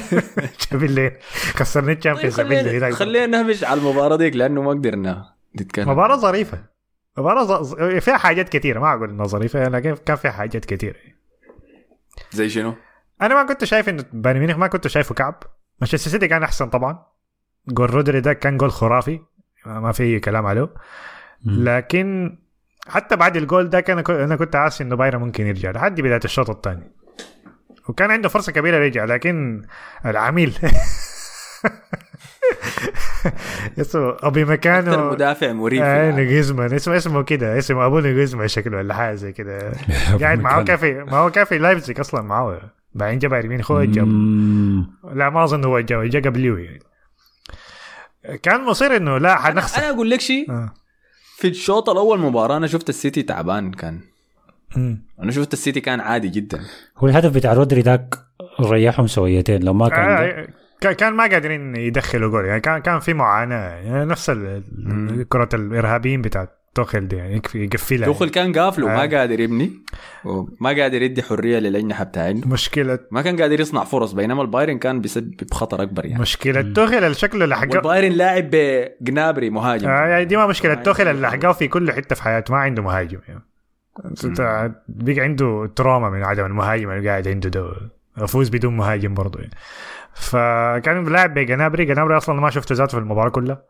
ابيلو 0.73 1.11
خسرنا 1.55 1.87
طيب 1.95 1.99
ال 1.99 2.03
Champions 2.03 2.41
ابيلو 2.41 2.61
خلينا 2.63 2.71
هناك 2.79 2.83
برضه. 2.83 2.97
خلينا 2.97 3.27
نهبش 3.27 3.65
على 3.65 3.81
المباراة 3.81 4.17
ديك 4.17 4.37
لأنه 4.37 4.63
ما 4.63 4.71
قدرنا 4.71 5.35
نتكلم. 5.61 5.91
مباراة 5.91 6.17
ظريفة. 6.17 6.59
مباراة 6.59 6.67
ظ... 6.67 6.71
فيها 8.01 8.17
حاجات 8.17 8.49
كثيرة 8.49 8.81
ما 8.81 8.95
أقول 8.95 9.11
انها 9.11 9.27
ظريفة 9.27 9.69
لكن 9.69 9.95
كان 9.95 10.17
فيها 10.17 10.31
حاجات 10.31 10.65
كثيرة 10.65 10.97
زي 12.33 12.49
شنو؟ 12.49 12.75
أنا 13.23 13.35
ما 13.35 13.49
كنت 13.49 13.65
شايف 13.65 13.89
انه 13.89 14.05
بايرن 14.13 14.41
ميونخ 14.41 14.57
ما 14.57 14.67
كنت 14.67 14.89
شايفه 14.89 15.15
كعب. 15.15 15.43
مانشستر 15.81 16.11
سيتي 16.11 16.29
كان 16.29 16.43
أحسن 16.43 16.69
طبعا. 16.69 17.07
جول 17.69 17.95
رودري 17.95 18.21
ده 18.21 18.33
كان 18.33 18.57
جول 18.57 18.73
خرافي. 18.73 19.21
ما 19.67 19.81
ما 19.81 19.93
في 19.93 20.03
أي 20.03 20.21
كلام 20.21 20.47
عليه. 20.47 20.69
لكن 21.45 22.39
حتى 22.89 23.17
بعد 23.17 23.37
الجول 23.37 23.71
ده 23.71 23.81
كان 23.81 23.99
أنا 24.09 24.37
كنت 24.37 24.57
حاسس 24.57 24.81
إنه 24.81 24.97
بايرن 24.97 25.21
ممكن 25.21 25.47
يرجع 25.47 25.71
لحد 25.71 26.01
بداية 26.01 26.21
الشوط 26.25 26.51
الثاني. 26.51 26.93
وكان 27.89 28.11
عنده 28.11 28.29
فرصة 28.29 28.53
كبيرة 28.53 28.77
يرجع 28.77 29.05
لكن 29.05 29.63
العميل 30.07 30.59
اسمه 33.81 34.17
أبي 34.21 34.43
أكثر 34.43 34.53
مكانه 34.53 35.11
مدافع 35.11 35.53
مريب 35.53 35.83
آه. 35.83 36.11
نجيزمان 36.11 36.75
اسمه 36.75 36.97
اسمه 36.97 37.23
كده 37.23 37.59
اسمه 37.59 37.87
أبو 37.87 37.99
نجيزمان 37.99 38.49
شكله 38.49 38.77
ولا 38.77 38.95
حاجة 38.95 39.15
زي 39.15 39.33
كده 39.33 39.73
قاعد 40.21 40.41
معاه 40.41 40.63
كافي 40.63 40.93
ما 40.93 41.17
هو 41.17 41.31
كافي 41.31 41.59
لايبزيج 41.59 42.01
أصلا 42.01 42.23
معاه 42.23 42.61
بعدين 42.95 43.19
جاب 43.19 43.35
ميونخ 43.35 43.71
هو 43.71 43.85
جاب. 43.85 44.07
لا 45.15 45.31
ما 45.31 45.45
أظن 45.45 45.65
هو 45.65 45.81
جاب 45.81 46.03
جا 46.05 46.21
قبليه 46.31 46.55
يعني 46.55 46.81
كان 48.43 48.65
مصير 48.65 48.97
إنه 48.97 49.19
لا 49.19 49.37
حنخسر 49.37 49.83
أنا 49.83 49.91
أقول 49.91 50.11
لك 50.11 50.21
شيء 50.21 50.51
آه. 50.51 50.73
في 51.37 51.49
الشوط 51.49 51.91
الأول 51.91 52.19
مباراة 52.19 52.57
أنا 52.57 52.67
شفت 52.67 52.89
السيتي 52.89 53.23
تعبان 53.23 53.71
كان 53.71 54.01
مم. 54.77 55.03
أنا 55.23 55.31
شفت 55.31 55.53
السيتي 55.53 55.81
كان 55.81 56.01
عادي 56.01 56.29
جدا 56.29 56.61
هو 56.99 57.09
الهدف 57.09 57.35
بتاع 57.35 57.53
رودري 57.53 57.81
ذاك 57.81 58.15
ريحهم 58.61 59.07
شويتين 59.07 59.63
لو 59.63 59.73
ما 59.73 59.89
كان. 59.89 59.99
آه، 60.09 60.49
كان 60.81 60.93
كان 60.93 61.13
ما 61.13 61.27
قادرين 61.27 61.77
يدخلوا 61.77 62.31
جول. 62.31 62.45
يعني 62.45 62.61
كان 62.61 62.79
كان 62.79 63.01
في 63.01 63.15
معاناة. 63.15 63.75
يعني 63.75 64.05
نفس 64.05 64.31
كرة 65.29 65.49
الإرهابيين 65.55 66.23
بتاعت 66.23 66.57
توخيل 66.75 67.09
دي. 67.09 67.17
يعني 67.17 67.35
يكفي 67.35 67.65
يقفلها. 67.65 68.07
توخل 68.07 68.29
كان 68.29 68.53
قافل 68.53 68.85
وما 68.85 69.05
آه. 69.05 69.07
قادر 69.07 69.41
يبني. 69.41 69.73
وما 70.25 70.71
قادر 70.71 71.03
يدي 71.03 71.23
حرية 71.23 71.59
للأجنحة 71.59 72.05
بتاعته 72.05 72.49
مشكلة 72.49 72.99
ما 73.11 73.23
كان 73.23 73.41
قادر 73.41 73.61
يصنع 73.61 73.85
فرص. 73.85 74.13
بينما 74.13 74.43
البايرن 74.43 74.79
كان 74.79 75.01
بيسبب 75.01 75.53
خطر 75.53 75.83
أكبر 75.83 76.07
يعني. 76.07 76.23
مشكلة 76.23 76.63
توخيل 76.63 77.05
اللي 77.05 77.15
شكله 77.15 77.47
لحقه 77.47 77.69
والبايرن 77.71 78.13
لاعب 78.13 78.51
بجنابري 78.53 79.51
مهاجم. 79.51 79.89
آه 79.89 80.07
يعني 80.07 80.25
دي 80.25 80.37
ما 80.37 80.47
مشكلة. 80.47 80.75
توخيل 80.75 81.09
اللي 81.09 81.23
لحقه 81.23 81.53
في 81.53 81.69
كل 81.69 81.93
حتة 81.93 82.15
في 82.15 82.23
حياته. 82.23 82.55
ما 82.55 82.61
عنده 82.61 82.83
مهاجم 82.83 83.19
يعني. 83.29 83.43
بيجي 84.89 85.21
عنده 85.21 85.71
تروما 85.77 86.11
من 86.11 86.25
عدم 86.25 86.47
المهاجم 86.47 86.91
اللي 86.91 87.09
قاعد 87.09 87.29
عنده 87.29 87.49
ده. 87.49 87.73
افوز 88.19 88.49
بدون 88.49 88.77
مهاجم 88.77 89.15
برضه 89.15 89.41
يعني. 89.41 89.53
فكان 90.15 91.05
لاعب 91.05 91.35
بجنابري 91.35 91.85
جنابري 91.85 92.17
أصلا 92.17 92.41
ما 92.41 92.51
شفته 92.51 92.75
ذاته 92.75 92.91
في 92.91 92.99
المباراة 92.99 93.29
كلها. 93.31 93.63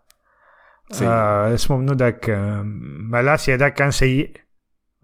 آه 1.02 1.54
اسمه 1.54 1.76
منو 1.76 1.92
ذاك 1.92 2.30
آه، 2.30 2.62
مالاسيا 3.10 3.56
ذاك 3.56 3.74
كان 3.74 3.90
سيء. 3.90 4.36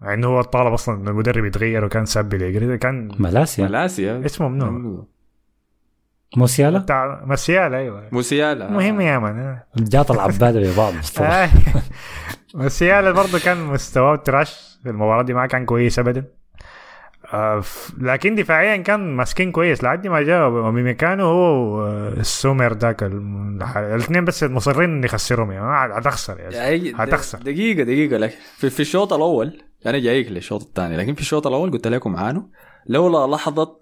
مع 0.01 0.13
إنه 0.13 0.27
هو 0.27 0.39
الطالب 0.39 0.73
أصلا 0.73 1.09
المدرب 1.09 1.45
يتغير 1.45 1.85
وكان 1.85 2.05
سب 2.05 2.33
لي 2.33 2.77
كان 2.77 3.11
مالاسيا؟ 3.19 3.65
ملاسيا 3.65 4.25
اسمه 4.25 4.47
منو؟ 4.47 5.07
موسيالا؟ 6.37 6.79
بتاع 6.79 7.23
مسيالا 7.25 7.77
أيوه. 7.77 8.09
موسيالا. 8.11 8.71
مهم 8.71 9.01
يا 9.01 9.19
مان 9.19 9.59
جات 9.77 10.11
العباده 10.11 10.59
ببعض 10.73 10.93
آه. 11.21 11.49
مسيالا 12.55 13.11
برضه 13.11 13.39
كان 13.39 13.57
مستواه 13.57 14.15
تراش 14.15 14.79
في 14.83 14.89
المباراة 14.89 15.23
دي 15.23 15.33
ما 15.33 15.47
كان 15.47 15.65
كويس 15.65 15.99
ابدا. 15.99 16.19
آه، 16.19 16.36
لكن 17.97 18.35
دفاعيا 18.35 18.77
كان 18.77 19.15
ماسكين 19.15 19.51
كويس 19.51 19.83
لحد 19.83 20.07
ما 20.07 20.21
جاء 20.21 20.49
وبمكانه 20.49 21.23
هو 21.23 21.81
آه، 21.85 22.13
السومر 22.13 22.73
ذاك 22.73 23.03
الاثنين 23.03 24.25
بس 24.25 24.43
مصرين 24.43 24.89
ان 24.89 25.03
يخسرهم 25.03 25.51
يعني. 25.51 25.93
هتخسر 25.93 26.35
زلمة. 26.35 26.55
يعني. 26.55 26.93
هتخسر 26.95 27.37
دقيقة 27.37 27.83
دقيقة 27.83 28.17
لك 28.17 28.37
في, 28.57 28.69
في 28.69 28.79
الشوط 28.79 29.13
الأول 29.13 29.61
أنا 29.85 29.99
جايك 29.99 30.31
للشوط 30.31 30.61
الثاني 30.61 30.97
لكن 30.97 31.13
في 31.13 31.21
الشوط 31.21 31.47
الأول 31.47 31.71
قلت 31.71 31.87
لكم 31.87 32.15
عنه 32.15 32.49
لولا 32.85 33.35
لحظة 33.35 33.79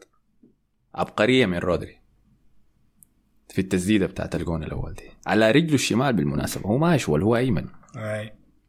عبقرية 0.95 1.45
من 1.45 1.57
رودري 1.57 2.01
في 3.49 3.61
التسديدة 3.61 4.05
بتاعت 4.05 4.35
الجون 4.35 4.63
الأول 4.63 4.93
دي. 4.93 5.09
على 5.27 5.51
رجله 5.51 5.73
الشمال 5.73 6.13
بالمناسبة 6.13 6.69
هو 6.69 6.77
ما 6.77 6.95
أشول 6.95 7.23
هو 7.23 7.35
أيمن. 7.35 7.65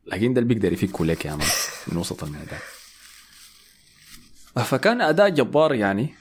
لكن 0.06 0.34
ده 0.34 0.40
اللي 0.40 0.54
بيقدر 0.54 0.72
يفكه 0.72 1.04
لك 1.06 1.24
يا 1.24 1.30
مان 1.30 1.46
من 1.92 1.96
وسط 1.96 2.24
الميدان. 2.24 2.58
فكان 4.64 5.00
أداء 5.00 5.28
جبار 5.28 5.74
يعني 5.74 6.14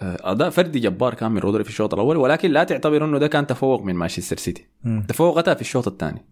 آه، 0.00 0.32
أداء 0.32 0.50
فردي 0.50 0.78
جبار 0.78 1.14
كان 1.14 1.32
من 1.32 1.38
رودري 1.38 1.64
في 1.64 1.70
الشوط 1.70 1.94
الأول 1.94 2.16
ولكن 2.16 2.50
لا 2.50 2.64
تعتبر 2.64 3.04
إنه 3.04 3.18
ده 3.18 3.26
كان 3.26 3.46
تفوق 3.46 3.82
من 3.82 3.94
مانشستر 3.94 4.36
سيتي. 4.36 4.66
تفوق 5.08 5.38
اتى 5.38 5.54
في 5.54 5.60
الشوط 5.60 5.88
الثاني. 5.88 6.26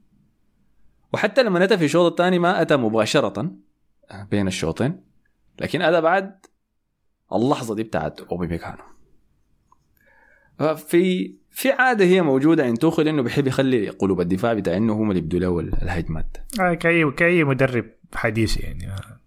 وحتى 1.13 1.43
لما 1.43 1.65
اتى 1.65 1.79
في 1.79 1.85
الشوط 1.85 2.11
الثاني 2.11 2.39
ما 2.39 2.63
أتى 2.63 2.77
مباشرة 2.77 3.51
بين 4.31 4.47
الشوطين. 4.47 5.01
لكن 5.61 5.83
اتى 5.83 6.01
بعد 6.01 6.47
اللحظة 7.33 7.75
دي 7.75 7.83
بتاعت 7.83 8.21
أوباميكانو 8.21 8.83
في 10.77 11.35
في 11.51 11.73
عادة 11.73 12.05
هي 12.05 12.23
موجودة 12.23 12.65
عند 12.65 12.79
توخل 12.79 13.09
إنه 13.09 13.23
بيحب 13.23 13.47
يخلي 13.47 13.89
قلوب 13.89 14.21
الدفاع 14.21 14.55
بتاع 14.55 14.77
إنه 14.77 14.93
هم 14.93 15.11
اللي 15.11 15.23
يبدوا 15.23 15.41
له 15.41 15.61
الهجمات. 15.61 16.37
آه، 16.61 16.75
كأي 16.75 17.11
كأي 17.11 17.45
مدرب 17.45 17.85
حديث 18.15 18.61
يعني. 18.61 18.89
آه، 18.89 19.20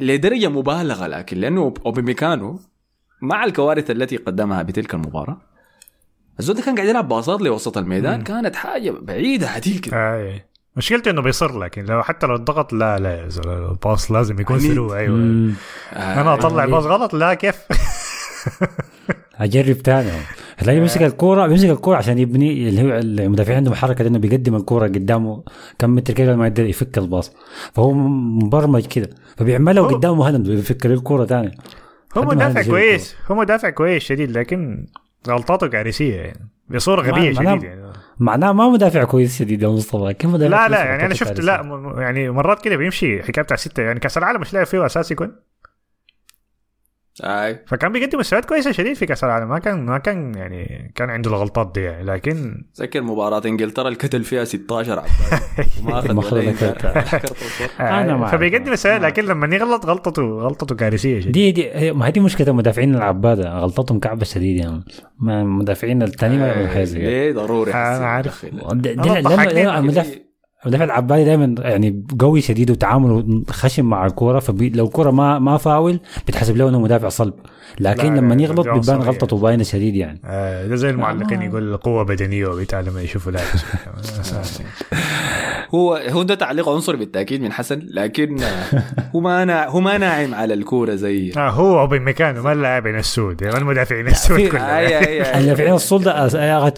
لدرجة 0.00 0.48
مبالغة 0.48 1.06
لكن 1.06 1.36
لأنه 1.38 1.74
أوباميكانو 1.86 2.60
مع 3.22 3.44
الكوارث 3.44 3.90
التي 3.90 4.16
قدمها 4.16 4.62
بتلك 4.62 4.94
المباراة 4.94 5.36
الزول 6.40 6.56
ده 6.56 6.62
كان 6.62 6.74
قاعد 6.74 6.88
يلعب 6.88 7.08
باصات 7.08 7.40
لوسط 7.40 7.78
الميدان 7.78 8.22
كانت 8.22 8.56
حاجة 8.56 8.90
بعيدة 8.90 9.48
عديل 9.48 9.78
كده 9.78 9.96
آه. 9.96 10.40
مشكلته 10.76 11.10
إنه 11.10 11.22
بيصر 11.22 11.58
لكن 11.58 11.84
لو 11.84 12.02
حتى 12.02 12.26
لو 12.26 12.34
الضغط 12.34 12.72
لا 12.72 12.98
لا 12.98 13.28
الباص 13.70 14.10
لازم 14.10 14.40
يكون. 14.40 14.58
سلو 14.60 14.94
أيوه 14.94 15.16
مم. 15.16 15.54
أنا 15.92 16.34
أطلع 16.34 16.64
الباص 16.64 16.84
غلط 16.84 17.14
لا 17.14 17.34
كيف 17.34 17.56
أجرب 19.38 19.76
تاني. 19.78 20.10
هتلاقيه 20.58 20.78
بيمسك 20.78 21.02
الكورة 21.02 21.46
بيمسك 21.46 21.68
الكورة 21.70 21.96
عشان 21.96 22.18
يبني 22.18 22.68
اللي 22.68 22.82
هو 22.82 22.98
المدافعين 22.98 23.56
عندهم 23.58 23.74
حركه 23.74 24.06
انه 24.06 24.18
بيقدم 24.18 24.56
الكورة 24.56 24.86
قدامه 24.86 25.42
كم 25.78 25.94
متر 25.94 26.14
كده 26.14 26.36
ما 26.36 26.46
يقدر 26.46 26.64
يفك 26.64 26.98
الباص. 26.98 27.32
فهو 27.72 27.92
مبرمج 27.92 28.86
كده. 28.86 29.10
فبيعملها 29.36 29.82
قدامه 29.82 30.28
هدم 30.28 30.42
بيفك 30.42 30.86
له 30.86 30.94
الكورة 30.94 31.24
تاني. 31.24 31.58
هو 32.16 32.22
مدافع 32.22 32.62
كويس 32.62 33.16
هو 33.30 33.34
مدافع 33.34 33.70
كويس 33.70 34.02
شديد 34.02 34.30
لكن 34.30 34.86
غلطاته 35.28 35.66
كارثية 35.66 36.14
يعني. 36.16 36.50
بصورة 36.70 37.00
غبية 37.02 37.32
معناه- 37.32 37.52
شديد 37.58 37.62
يعني. 37.70 37.92
معناه 38.18 38.52
ما 38.52 38.68
مدافع 38.68 39.04
كويس 39.04 39.38
شديد 39.38 39.62
يا 39.62 39.68
مصطفى. 39.68 40.14
كيف 40.14 40.30
مدافع 40.30 40.66
لا 40.66 40.68
لا 40.68 40.84
يعني 40.84 41.06
أنا 41.06 41.14
شفت؟ 41.14 41.40
لا 41.40 41.80
يعني 41.98 42.30
مرات 42.30 42.62
كده 42.62 42.76
بيمشي 42.76 43.22
حكاية 43.22 43.44
بتاع 43.44 43.56
ستة. 43.56 43.82
يعني 43.82 44.00
كأس 44.00 44.18
العالم 44.18 44.40
مش 44.40 44.52
لاعب 44.54 44.66
فيه 44.66 44.86
اساسي 44.86 45.14
يكون 45.14 45.32
أي. 47.24 47.58
فكان 47.66 47.92
بيقدم 47.92 48.18
مستويات 48.18 48.44
كويسة 48.44 48.72
شديد 48.72 48.96
في 48.96 49.06
كأس 49.06 49.24
العالم. 49.24 49.48
ما 49.48 49.58
كان 49.58 49.86
ما 49.86 49.98
كان 49.98 50.34
يعني 50.34 50.92
كان 50.94 51.10
عنده 51.10 51.30
الغلطات 51.30 51.72
دي 51.74 51.80
يعني 51.80 52.04
لكن 52.04 52.64
تذكر 52.74 53.02
مباراة 53.02 53.42
إنجلترا 53.46 53.88
الكتل 53.88 54.24
فيها 54.24 54.44
16 54.44 54.92
عباد 54.98 55.08
وما 55.82 55.98
أخذ 55.98 56.12
ما 56.14 56.20
أصفر. 56.20 56.76
أنا 57.80 58.16
معك. 58.16 58.32
فبيقدم 58.32 58.72
مستويات 58.72 59.00
لكن 59.00 59.24
لما 59.24 59.56
يغلط 59.56 59.86
غلطته 59.86 60.22
غلطته 60.22 60.74
كارثية 60.76 61.20
شديد 61.20 61.32
دي 61.32 61.52
دي 61.52 61.70
هي- 61.72 61.92
ما 61.92 62.06
هي 62.06 62.10
دي 62.10 62.20
مشكلة 62.20 62.48
المدافعين 62.48 62.94
العباده 62.94 63.58
غلطتهم 63.58 63.98
كعبة 63.98 64.24
شديد 64.24 64.56
يعني. 64.56 64.84
ما 65.18 65.40
المدافعين 65.42 66.02
الثانيين 66.02 66.40
ما 66.40 66.46
يعملوا 66.46 66.68
حاجة 66.68 66.84
زي 66.84 66.98
كده. 67.00 67.08
ليه 67.08 67.32
ضروري. 67.32 67.72
أنا 67.74 67.92
حسين 67.92 68.04
عارف. 68.04 68.46
المدافع 69.78 70.10
المدافع 70.64 70.84
العبالي 70.84 71.24
دائما 71.24 71.54
يعني 71.58 72.04
قوي 72.20 72.40
شديد 72.40 72.70
وتعامله 72.70 73.42
خشن 73.50 73.84
مع 73.84 74.06
الكورة 74.06 74.38
فلو 74.38 74.84
الكورة 74.86 75.10
ما 75.10 75.38
ما 75.38 75.56
فاول 75.56 76.00
بتحسب 76.28 76.56
له 76.56 76.68
إنه 76.68 76.80
مدافع 76.80 77.08
صلب 77.08 77.34
لكن 77.80 78.14
لا، 78.14 78.20
لما 78.20 78.34
لا، 78.34 78.42
يغلط 78.42 78.84
صريح. 78.84 78.98
غلطته 79.00 79.36
باينه 79.38 79.62
شديد 79.62 79.94
يعني 79.96 80.20
آه 80.24 80.66
ده 80.66 80.76
زي 80.76 80.90
المعلقين 80.90 81.42
آه. 81.42 81.44
يقول 81.44 81.76
قوة 81.76 82.02
بدنية 82.02 82.46
وبتاع 82.46 82.80
لما 82.80 83.02
يشوفوا 83.02 83.32
لاعب 83.32 83.46
هو 85.74 85.94
هو 85.96 86.22
ده 86.22 86.34
تعليق 86.34 86.68
عنصري 86.68 86.96
بالتأكيد 86.96 87.42
من 87.42 87.52
حسن 87.52 87.82
لكن 87.90 88.42
آه، 88.42 88.82
هو 89.14 89.20
ما 89.20 89.44
نا 89.44 89.66
هو 89.68 89.80
ما 89.80 89.98
ناعم 89.98 90.34
على 90.34 90.54
الكورة 90.54 90.94
زي 90.94 91.32
آه 91.36 91.50
هو 91.50 91.86
بمكانه 91.86 92.42
ما 92.42 92.52
اللاعبين 92.52 92.96
السود 92.96 93.44
ما 93.44 93.58
المدافعين 93.58 94.06
السود 94.08 94.36
في- 94.36 94.48
كلهم 94.48 94.62
المدافعين 94.64 95.20
يا 95.20 95.22
أخي، 95.22 95.40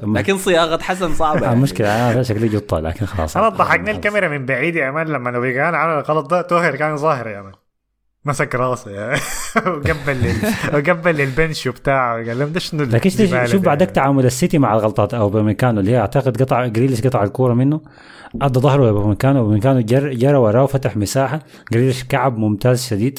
لكن 0.07 0.37
صياغة 0.39 0.83
حسن 0.83 1.15
صعبة 1.15 1.41
يعني. 1.43 1.53
المشكلة 1.57 2.13
أنا 2.13 2.23
شكلي 2.23 2.49
جطة 2.49 2.81
لكن 2.81 3.07
خلاص 3.07 3.37
ضحكني 3.71 3.91
الكاميرا 3.91 4.29
من 4.29 4.47
بعيد 4.47 4.77
يا 4.77 4.91
مان 4.91 5.07
لما 5.07 5.31
لو 5.31 5.43
كان 5.43 5.75
عمل 5.75 5.93
الغلط 5.93 6.31
ده 6.31 6.43
توهر 6.43 6.77
كان 6.77 6.97
ظاهر 6.97 7.27
يا 7.27 7.43
مان 7.43 7.53
مسك 8.25 8.55
راسه 8.55 8.91
يا 8.91 9.15
وقبل 9.67 10.33
وقبل 10.75 11.15
للبنش 11.15 11.67
وبتاع 11.67 12.15
قال 12.15 12.39
لهم 12.39 12.53
ده 12.53 12.61
شنو 12.61 12.85
لكن 12.85 13.11
شوف-؟ 13.47 13.63
بعدك 13.63 13.91
تعامل 13.91 14.27
السيتي 14.27 14.59
مع 14.59 14.75
الغلطات 14.75 15.15
أو 15.15 15.29
بمكانه 15.29 15.81
اللي 15.81 15.91
هي 15.91 15.99
أعتقد 15.99 16.43
قطع 16.43 16.67
جريليش 16.67 17.07
قطع 17.07 17.23
الكورة 17.23 17.55
منه 17.55 17.81
أدى 18.43 18.61
ظهره 18.61 18.93
بمكانه 18.93 19.43
وبمكانه 19.43 19.81
جر 19.81 20.13
جرى 20.13 20.37
وراه 20.37 20.63
وفتح 20.63 20.97
مساحة. 20.97 21.41
جريليش 21.73 22.05
كعب 22.05 22.39
ممتاز 22.39 22.87
شديد. 22.87 23.19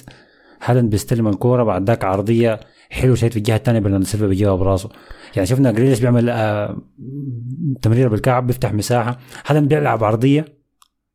هالاند 0.64 0.90
بيستلم 0.92 1.28
الكورة 1.28 1.64
بعد 1.64 1.88
ذاك 1.88 2.04
عرضية 2.04 2.60
حلو 2.92 3.16
شديد 3.16 3.32
في 3.32 3.38
الجهه 3.38 3.56
الثانية 3.56 3.80
برناردو 3.80 4.06
سيلفا 4.06 4.28
بيجيبها 4.28 4.56
براسه 4.56 4.90
يعني 5.36 5.46
شفنا 5.46 5.72
جريليش 5.72 6.00
بيعمل 6.00 6.30
آه 6.30 6.82
تمريرة 7.82 8.08
بالكعب 8.08 8.48
بيفتح 8.48 8.74
مساحة. 8.74 9.20
هالاند 9.46 9.74
بيلعب 9.74 10.04
عرضية 10.04 10.46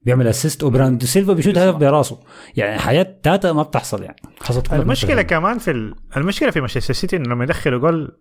بيعمل 0.03 0.27
assist 0.27 0.63
وبرناردو 0.63 1.07
سيلفا 1.07 1.33
بيشوت 1.33 1.59
هدف 1.59 1.77
براسه. 1.77 2.21
يعني 2.57 2.79
حياه 2.79 3.19
تاتا 3.23 3.53
ما 3.53 3.63
بتحصل 3.63 4.03
يعني. 4.03 4.17
حصلت 4.41 4.67
كلها 4.67 4.83
المشكلة 4.83 5.11
مثلاً. 5.11 5.23
كمان 5.23 5.59
في 5.59 5.71
ال... 5.71 5.95
المشكلة 6.17 6.51
في 6.51 6.61
مانشستر 6.61 6.95
سيتي 6.95 7.17
إنه 7.17 7.29
لما 7.29 7.45
يدخلوا 7.45 7.81
جول 7.81 8.19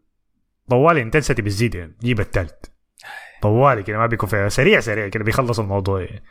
طوالي 0.70 1.02
intensity 1.02 1.42
بتزيد 1.42 1.76
يعني. 1.76 1.98
يجيب 2.04 2.20
الثالث 2.20 2.54
طوالي 3.42 3.84
كده 3.84 3.98
ما 3.98 4.06
بيكون 4.06 4.30
فيها 4.30 4.50
سريع 4.50 4.80
سريع 4.80 5.08
كده 5.08 5.24
بيخلص 5.24 5.60
الموضوع 5.60 6.02
يعني. 6.02 6.24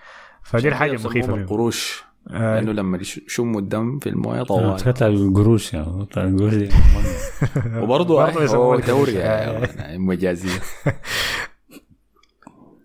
فدي 0.42 0.68
الحاجة 0.68 0.92
المخيفة 0.92 1.34
القروش 1.34 2.04
آه، 2.30 2.54
لأنه 2.54 2.72
لما 2.72 2.98
يشموا 2.98 3.60
الدم 3.60 3.98
في 3.98 4.08
الموية 4.08 4.40
آه، 4.40 4.44
طوال 4.44 4.76
تطلع 4.76 5.06
القروش 5.06 5.74
يعني 5.74 6.06
تطلع 6.06 6.24
القروش. 6.24 6.54
وبرضه 7.82 8.24
هو 8.24 8.76
دوري 8.76 9.12
القروش. 9.12 9.76
يعني 9.76 9.98
مجازية 9.98 10.60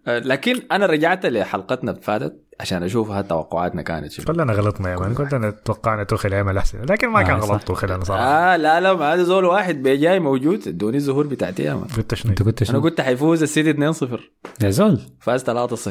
آه، 0.08 0.20
لكن 0.20 0.62
أنا 0.72 0.86
رجعت 0.86 1.26
لحلقتنا 1.26 1.94
فاتت 1.94 2.49
عشان 2.60 2.84
أشوف 2.84 3.12
هل 3.12 3.28
توقعاتنا 3.28 3.82
كانت 3.82 4.12
شنو. 4.12 4.26
كلنا 4.26 4.54
غلطنا 4.54 4.92
يا 4.92 4.98
مان 4.98 5.14
كلنا 5.14 5.50
توقعنا 5.50 6.04
توخيل 6.04 6.34
يعمل 6.34 6.58
أحسن 6.58 6.82
لكن 6.90 7.08
ما 7.08 7.20
آه، 7.20 7.24
كان. 7.24 7.38
غلط 7.38 7.64
توخيل 7.64 7.92
أنا 7.92 8.04
صراحة. 8.04 8.24
آه 8.24 8.58
لا 8.58 8.80
لا 8.80 8.94
ما 8.94 9.14
هذا 9.14 9.24
زول 9.24 9.46
واحد 9.46 9.84
بيجاي 9.84 10.20
موجود 10.20 10.68
ادوني 10.68 10.98
الظهور 10.98 11.28
بتاعتي 11.28 11.64
يا 11.64 11.74
مان. 11.74 11.84
قلت 11.98 12.14
شنو؟ 12.16 12.32
أنت 12.32 12.44
قلت 12.44 12.62
أنا 12.62 12.72
شنو؟ 12.72 12.82
قلت 12.82 13.02
حيفوز 13.02 13.44
السيتي 13.44 13.94
2-0 13.94 14.20
يا 14.64 14.70
زول. 14.70 15.00
فاز 15.20 15.44
3-0 15.44 15.50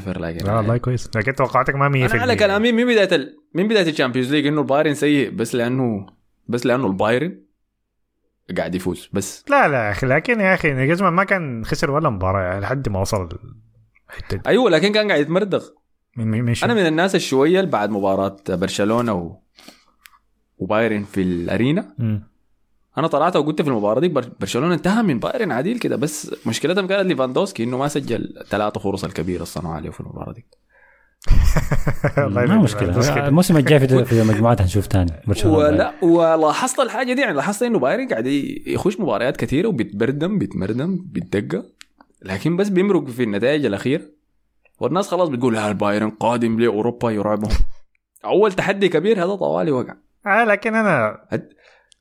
لكن 0.09 0.47
لا 0.47 0.57
والله 0.57 0.77
كويس. 0.77 1.11
لكن 1.17 1.35
توقعاتك 1.35 1.75
ما 1.75 2.09
100% 2.09 2.13
أنا 2.13 2.23
على 2.23 2.37
كلامي 2.37 2.73
من 2.73 2.85
بداية 2.85 3.15
ال... 3.17 3.37
من 3.55 3.69
بداية 3.69 3.91
ال 3.91 3.95
Champions 3.95 4.33
League 4.35 4.47
إنه 4.47 4.61
البايرن 4.61 4.95
سيء 4.95 5.31
بس 5.31 5.55
لأنه 5.55 6.07
بس 6.49 6.67
لأنه 6.67 6.87
البايرن 6.87 7.39
قاعد 8.57 8.75
يفوز 8.75 9.09
بس. 9.13 9.45
لا 9.51 9.69
لا 9.69 9.85
يا 9.87 9.91
أخي 9.91 10.07
لكن 10.07 10.41
يا 10.41 10.55
أخي 10.55 10.71
ناجلزمان 10.73 11.13
ما 11.13 11.25
كان 11.25 11.65
خسر 11.65 11.91
ولا 11.91 12.11
مباراة 12.11 12.43
يعني 12.43 12.61
لحد 12.61 12.89
ما 12.89 13.01
وصل 13.01 13.29
الحته 14.11 14.37
دي 14.37 14.43
أيوه 14.47 14.71
لكن 14.71 14.93
كان 14.93 15.09
قاعد 15.09 15.21
يتمردغ 15.21 15.65
من 16.25 16.55
أنا 16.65 16.75
من 16.75 16.87
الناس 16.87 17.15
الشوية 17.15 17.61
اللي 17.61 17.71
بعد 17.71 17.91
مباراة 17.91 18.37
برشلونة 18.49 19.13
و... 19.13 19.37
وبايرن 20.59 21.05
في 21.05 21.23
الأرينا. 21.23 21.95
مم. 21.99 22.23
أنا 22.99 23.07
طلعت 23.07 23.37
وقلت 23.37 23.63
في 23.63 23.69
المباراة 23.69 24.01
دي 24.01 24.09
بر- 24.09 24.31
برشلونة 24.41 24.75
انتهى 24.75 25.03
من 25.03 25.19
بايرن 25.19 25.53
عديل 25.53 25.79
كده 25.79 25.97
بس 25.97 26.35
مشكلتهم 26.47 26.87
كانت 26.87 27.07
ليفاندوسكي 27.09 27.65
إنه 27.65 27.79
ما 27.79 27.89
سجل 27.89 28.35
ثلاثة 28.51 28.81
فرص 28.81 29.05
الكبيرة 29.05 29.45
صنعوا 29.45 29.75
عليه 29.75 29.91
في 29.91 30.01
المباراة 30.01 30.33
دي. 30.33 30.47
ما 32.19 32.59
مشكلة. 32.59 33.27
الموسم 33.29 33.57
الجاي 33.57 33.81
في 34.05 34.23
المجموعات 34.23 34.61
هنشوف 34.63 34.87
ثاني 34.87 35.13
برشلونة 35.27 35.57
ولا 35.59 35.93
ولاحظت 36.05 36.81
الحاجة 36.81 37.13
دي 37.13 37.21
يعني 37.21 37.35
لاحظت 37.37 37.63
إنه 37.63 37.79
بايرن 37.79 38.09
قاعد 38.09 38.27
يخش 38.67 39.01
مباريات 39.01 39.37
كثيره 39.37 39.69
وبيتبردم 39.69 40.39
بيتمردم 40.39 40.99
بيتدقى 41.05 41.63
لكن 42.23 42.57
بس 42.57 42.69
بيمرق 42.69 43.05
في 43.09 43.23
النتائج 43.23 43.65
الأخيرة. 43.65 44.03
والناس 44.81 45.09
خلاص 45.11 45.29
بتقول 45.29 45.57
ها 45.57 45.69
البايرن 45.69 46.11
قادم 46.11 46.61
لاوروبا 46.61 47.11
يرعبهم. 47.11 47.51
أول 48.25 48.53
تحدي 48.53 48.89
كبير 48.89 49.25
هذا 49.25 49.35
طوالي 49.35 49.71
وقع. 49.71 49.95
آه 50.27 50.45
لكن 50.45 50.75
أنا 50.75 51.19
هد- 51.31 51.49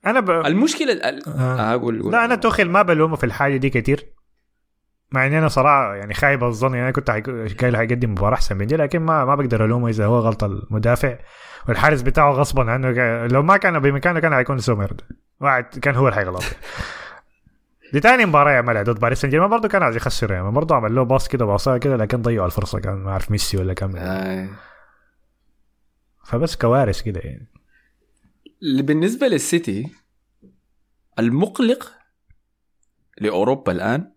أنا 0.05 0.19
ب... 0.19 0.29
المشكلة 0.29 0.91
ال- 0.93 1.27
آه. 1.27 1.73
آه، 1.73 1.77
قول 1.77 2.11
لا 2.11 2.25
أنا 2.25 2.35
توخيل 2.35 2.69
ما 2.69 2.81
بلومه 2.81 3.15
في 3.15 3.23
الحاجة 3.23 3.57
دي 3.57 3.69
كتير. 3.69 4.05
مع 5.11 5.25
إني 5.25 5.37
أنا 5.39 5.47
صراحة 5.47 5.95
يعني 5.95 6.13
خايب 6.13 6.43
الظن 6.43 6.69
يعني 6.73 6.83
أنا 6.83 6.91
كنت 6.91 7.09
قايل 7.61 7.77
حيقدم 7.77 8.11
مباراة 8.11 8.33
أحسن 8.33 8.57
من 8.57 8.67
دي 8.67 8.75
لكن 8.75 8.99
ما 8.99 9.25
ما 9.25 9.35
بقدر 9.35 9.65
ألومه 9.65 9.89
إذا 9.89 10.05
هو 10.05 10.19
غلط 10.19 10.43
المدافع 10.43 11.17
والحارس 11.67 12.01
بتاعه 12.01 12.31
غصبا 12.31 12.71
عنه. 12.71 12.89
لو 13.27 13.43
ما 13.43 13.57
كان 13.57 13.79
بمكانه 13.79 14.19
كان 14.19 14.33
حيكون 14.33 14.57
سومر 14.57 14.93
واحد 15.41 15.63
كان 15.81 15.95
هو 15.95 16.07
اللي 16.07 16.15
حيغلط 16.15 16.43
دي 17.93 17.99
تاني 17.99 18.25
مباراة 18.25 18.51
يعملها 18.51 18.83
ضد 18.83 18.99
باريس 18.99 19.21
سان 19.21 19.29
جيرمان. 19.29 19.49
برضه 19.49 19.67
كان 19.67 19.83
عايز 19.83 19.95
يخسر 19.95 20.31
يعني 20.31 20.51
برضه 20.51 20.75
عمل 20.75 20.95
له 20.95 21.03
باص 21.03 21.27
كده 21.27 21.45
باصاه 21.45 21.77
كده 21.77 21.95
لكن 21.97 22.21
ضيعوا 22.21 22.45
الفرصة. 22.45 22.79
كان 22.79 22.93
ما 22.93 23.11
أعرف 23.11 23.31
ميسي 23.31 23.57
ولا 23.57 23.73
كان 23.73 23.95
آه. 23.97 24.49
فبس 26.25 26.55
كوارث 26.55 27.01
كده 27.01 27.19
يعني. 27.19 27.47
اللي 28.63 28.81
بالنسبة 28.81 29.27
للسيتي 29.27 29.91
المقلق 31.19 31.91
لأوروبا 33.21 33.71
الآن 33.71 34.11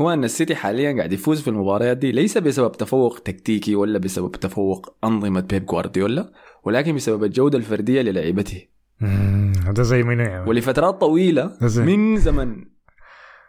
هو 0.00 0.10
أن 0.12 0.24
السيتي 0.24 0.54
حاليا 0.54 0.96
قاعد 0.96 1.12
يفوز 1.12 1.40
في 1.42 1.48
المباريات 1.48 1.96
دي 1.96 2.12
ليس 2.12 2.38
بسبب 2.38 2.72
تفوق 2.72 3.18
تكتيكي 3.18 3.74
ولا 3.74 3.98
بسبب 3.98 4.32
تفوق 4.32 4.96
أنظمة 5.04 5.40
بيب 5.40 5.66
جوارديولا 5.66 6.32
ولكن 6.64 6.94
بسبب 6.94 7.24
الجودة 7.24 7.58
الفردية 7.58 8.02
للاعيبته 8.02 8.66
مم، 9.00 9.52
ده 9.70 9.82
زي 9.82 10.02
منو 10.02 10.22
يعني؟ 10.22 10.48
ولفترات 10.50 10.94
طويلة 11.00 11.56
زي- 11.62 11.82
من 11.82 12.16
زمن 12.16 12.64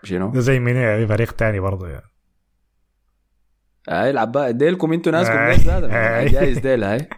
شنو؟ 0.05 0.31
ده 0.31 0.39
زي 0.39 0.59
منو 0.59 0.79
يعني 0.79 1.07
فريق 1.07 1.31
تاني 1.31 1.59
برضه 1.59 1.87
يعني. 1.87 2.11
هاي 3.89 4.09
العباء 4.09 4.51
ديلكم 4.51 4.93
أنتوا 4.93 5.11
ناسكم. 5.11 5.35
ناس 5.35 5.67
هذا 5.67 6.17
آي. 6.19 6.25
جايز 6.25 6.57
ديل 6.57 6.83
هاي. 6.83 7.09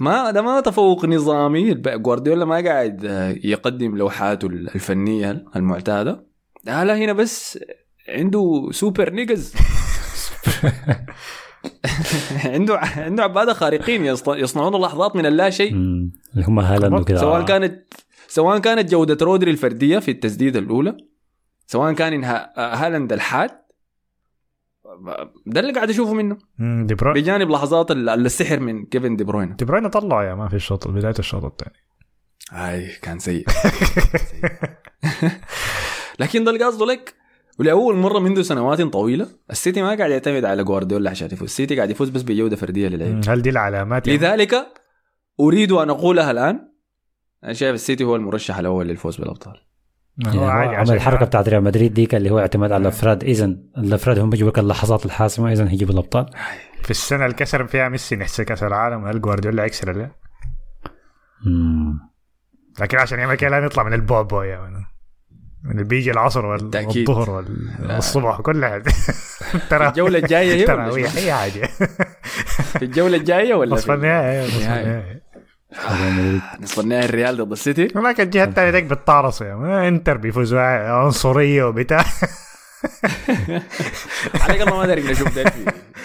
ما 0.00 0.30
ده 0.30 0.42
ما 0.42 0.60
تفوق 0.60 1.04
نظامي. 1.04 1.74
جوارديولا 1.74 2.44
ما 2.44 2.64
قاعد 2.64 3.04
آه، 3.04 3.36
يقدم 3.44 3.96
لوحاته 3.96 4.46
الفنية 4.46 5.44
المعتادة. 5.56 6.26
لا 6.64 6.84
لا 6.84 6.96
هنا 6.96 7.12
بس 7.12 7.58
عنده 8.08 8.68
سوبر 8.70 9.10
نيجز 9.10 9.54
عنده 12.44 12.78
عنده 12.78 13.22
عباده 13.22 13.52
خارقين 13.52 14.06
يصنعون 14.28 14.82
لحظات 14.82 15.16
من 15.16 15.26
اللا 15.26 15.50
شيء. 15.50 15.72
اللي 15.72 16.44
هم 16.48 16.58
هالاند 16.58 17.00
وكذا 17.00 17.18
سواء 17.18 17.44
كانت 17.44 17.94
سواء 18.28 18.58
كانت 18.58 18.90
جودة 18.90 19.24
رودري 19.26 19.50
الفردية 19.50 19.98
في 19.98 20.10
التسديدة 20.10 20.58
الأولى 20.58 20.96
سواء 21.66 21.92
كان 21.92 22.12
انهاء 22.12 22.52
آه، 22.56 22.74
هالاند 22.74 23.12
الحاد 23.12 23.50
ده 25.46 25.60
اللي 25.60 25.72
قاعد 25.72 25.90
أشوفه 25.90 26.14
منه. 26.14 26.38
دي 26.86 26.94
بروين 26.94 27.14
بجانب 27.22 27.50
لحظات 27.50 27.90
ال- 27.90 28.08
السحر 28.08 28.60
من 28.60 28.86
كيفن 28.86 29.16
دي 29.16 29.24
بروين 29.24 29.56
دي 29.56 29.64
بروين 29.64 29.88
طلعه 29.88 30.24
يا 30.24 30.34
ما 30.34 30.48
في 30.48 30.56
الشوط 30.56 30.88
بداية 30.88 31.14
الشوط 31.18 31.44
الثاني. 31.44 31.76
هاي 32.50 32.88
كان 33.02 33.18
سيء. 33.18 33.44
لكن 36.20 36.44
ده 36.44 36.50
اللي 36.50 36.64
قصده 36.64 36.86
لك. 36.86 37.14
ولأول 37.58 37.96
مرة 37.96 38.18
منذ 38.18 38.42
سنوات 38.42 38.80
طويلة 38.82 39.28
السيتي 39.50 39.82
ما 39.82 39.94
قاعد 39.94 40.10
يعتمد 40.10 40.44
على 40.44 40.64
جوارديولا 40.64 41.10
عشان 41.10 41.26
يفوز. 41.32 41.42
السيتي 41.48 41.76
قاعد 41.76 41.90
يفوز 41.90 42.08
بس 42.08 42.22
بجودة 42.22 42.56
فردية 42.56 42.88
للعيبة 42.88 43.32
هل 43.32 43.42
دي 43.42 43.50
العلامات 43.50 44.06
يعني؟ 44.08 44.18
لذلك 44.18 44.66
أريد 45.40 45.72
أن 45.72 45.90
أقولها 45.90 46.30
الآن. 46.30 46.68
أنا 47.44 47.52
شايف 47.52 47.74
السيتي 47.74 48.04
هو 48.04 48.16
المرشح 48.16 48.58
الأول 48.58 48.86
للفوز 48.88 49.16
بالأبطال. 49.16 49.60
يعني 50.24 50.38
هو 50.38 50.44
عادي 50.44 50.68
عمل 50.70 50.80
عشان 50.80 50.94
الحركة 50.94 51.26
بتاعت 51.26 51.48
ريال 51.48 51.62
مدريد 51.64 51.94
ديك 51.94 52.14
اللي 52.14 52.30
هو 52.30 52.38
اعتماد 52.38 52.72
على 52.72 52.82
الافراد 52.82 53.24
اذا 53.24 53.44
الأفراد 53.78 54.18
هم 54.18 54.30
بيجيبوا 54.30 54.50
لك 54.50 54.58
اللحظات 54.58 55.06
الحاسمة 55.06 55.52
اذا 55.52 55.68
هيجيبوا 55.70 55.92
الأبطال. 55.94 56.26
في 56.82 56.90
السنة 56.90 57.24
اللي 57.24 57.36
كسر 57.36 57.66
فيها 57.66 57.88
ميسي 57.88 58.16
نحس 58.16 58.40
كأس 58.40 58.62
العالم 58.62 59.06
هل 59.06 59.20
جوارديولا 59.20 59.64
يكسر 59.64 59.92
له 59.92 60.10
مم. 61.46 61.98
لكن 62.80 62.98
عشان 62.98 63.18
يعمل 63.18 63.34
كده 63.34 63.50
لازم 63.50 63.66
يطلع 63.66 63.82
من 63.82 63.92
البوبو 63.92 64.42
يعني 64.42 64.84
من 65.64 65.82
بيجي 65.82 66.10
العصر. 66.10 66.46
والظهر 66.46 67.30
وال- 67.30 67.68
والصبح 67.90 68.40
كلها 68.40 68.82
ترى 69.70 69.88
الجولة 69.88 70.18
الجاية 70.18 70.66
هي 71.16 71.32
حاجة 71.32 71.66
في 72.78 72.84
الجولة 72.84 73.16
الجاية 73.16 73.54
ولا 73.54 73.74
نصف 73.74 73.86
في 73.86 73.94
النهائي. 73.94 75.20
نصف 76.62 76.80
النهائي. 76.80 77.04
الريال 77.04 77.36
ضد 77.36 77.52
السيتي. 77.52 77.88
ولكن 77.94 78.22
الجهه 78.22 78.44
الثانية 78.44 78.70
ديك 78.70 78.84
بتطارص 78.84 79.40
يعني 79.42 79.88
انتر 79.88 80.16
بيفوزوا 80.16 80.60
عنصرية 80.60 81.64
وبتاع. 81.64 82.04
على 84.40 84.54
الأقل 84.54 84.70
ما 84.70 84.86
دارك 84.86 85.04
نشوف 85.10 85.34
ده 85.34 85.52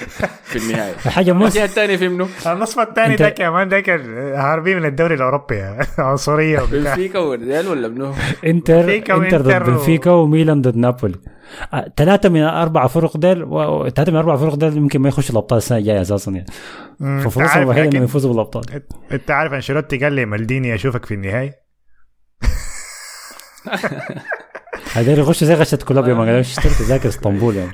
في 0.51 0.55
النهاية. 0.57 0.93
حاجة 0.95 1.31
مو 1.31 1.45
الجهة 1.45 1.63
الثانية 1.65 1.95
في 1.97 2.07
منه 2.09 2.27
النصف 2.45 2.79
الثاني 2.79 3.15
ده 3.15 3.29
كمان 3.29 3.69
ده 3.69 3.79
كان 3.79 4.17
هاربين 4.35 4.77
من 4.77 4.85
الدوري 4.85 5.15
الأوروبي 5.15 5.55
يعني. 5.55 5.87
عنصرية 5.97 6.61
وبتاع. 6.61 6.79
بنفيكا 6.79 7.19
والريال 7.19 7.67
ولا 7.67 7.87
منو؟ 7.87 8.13
انتر 8.45 8.95
إنتر 8.95 9.41
ضد 9.41 9.63
بنفيكا 9.63 10.11
وميلان 10.11 10.61
ضد 10.61 10.75
نابولي. 10.77 11.15
آه، 11.73 11.93
ثلاثة 11.97 12.29
من 12.29 12.41
أربع 12.41 12.87
فرق 12.87 13.17
ديل 13.17 13.43
و- 13.43 13.89
ثلاثة 13.89 14.11
من 14.11 14.17
أربع 14.17 14.35
فرق 14.35 14.55
ديل 14.55 14.77
يمكن 14.77 14.99
ما 15.01 15.09
يخشوا 15.09 15.31
الأبطال 15.31 15.57
السنة 15.57 15.77
الجاية 15.77 16.01
أساسا 16.01 16.31
يعني. 16.31 16.45
ففرصهم 17.23 17.61
الوحيدة 17.61 17.83
إنهم 17.83 17.93
لكن- 17.95 18.03
يفوزوا 18.03 18.31
بالأبطال. 18.31 18.63
أنت 19.11 19.31
عارف 19.31 19.53
أنشيلوتي 19.53 19.97
قال 19.97 20.13
لي 20.13 20.25
مالديني 20.25 20.75
أشوفك 20.75 21.05
في 21.05 21.13
النهائي. 21.13 21.51
هذول 24.93 25.19
يخشوا 25.19 25.47
زي 25.47 25.53
غشة 25.53 25.77
كلوب 25.77 26.07
يوم 26.07 26.17
ما 26.17 26.39
اشتري 26.39 26.73
تذاكر 26.73 27.09
إسطنبول 27.09 27.55
يعني. 27.55 27.73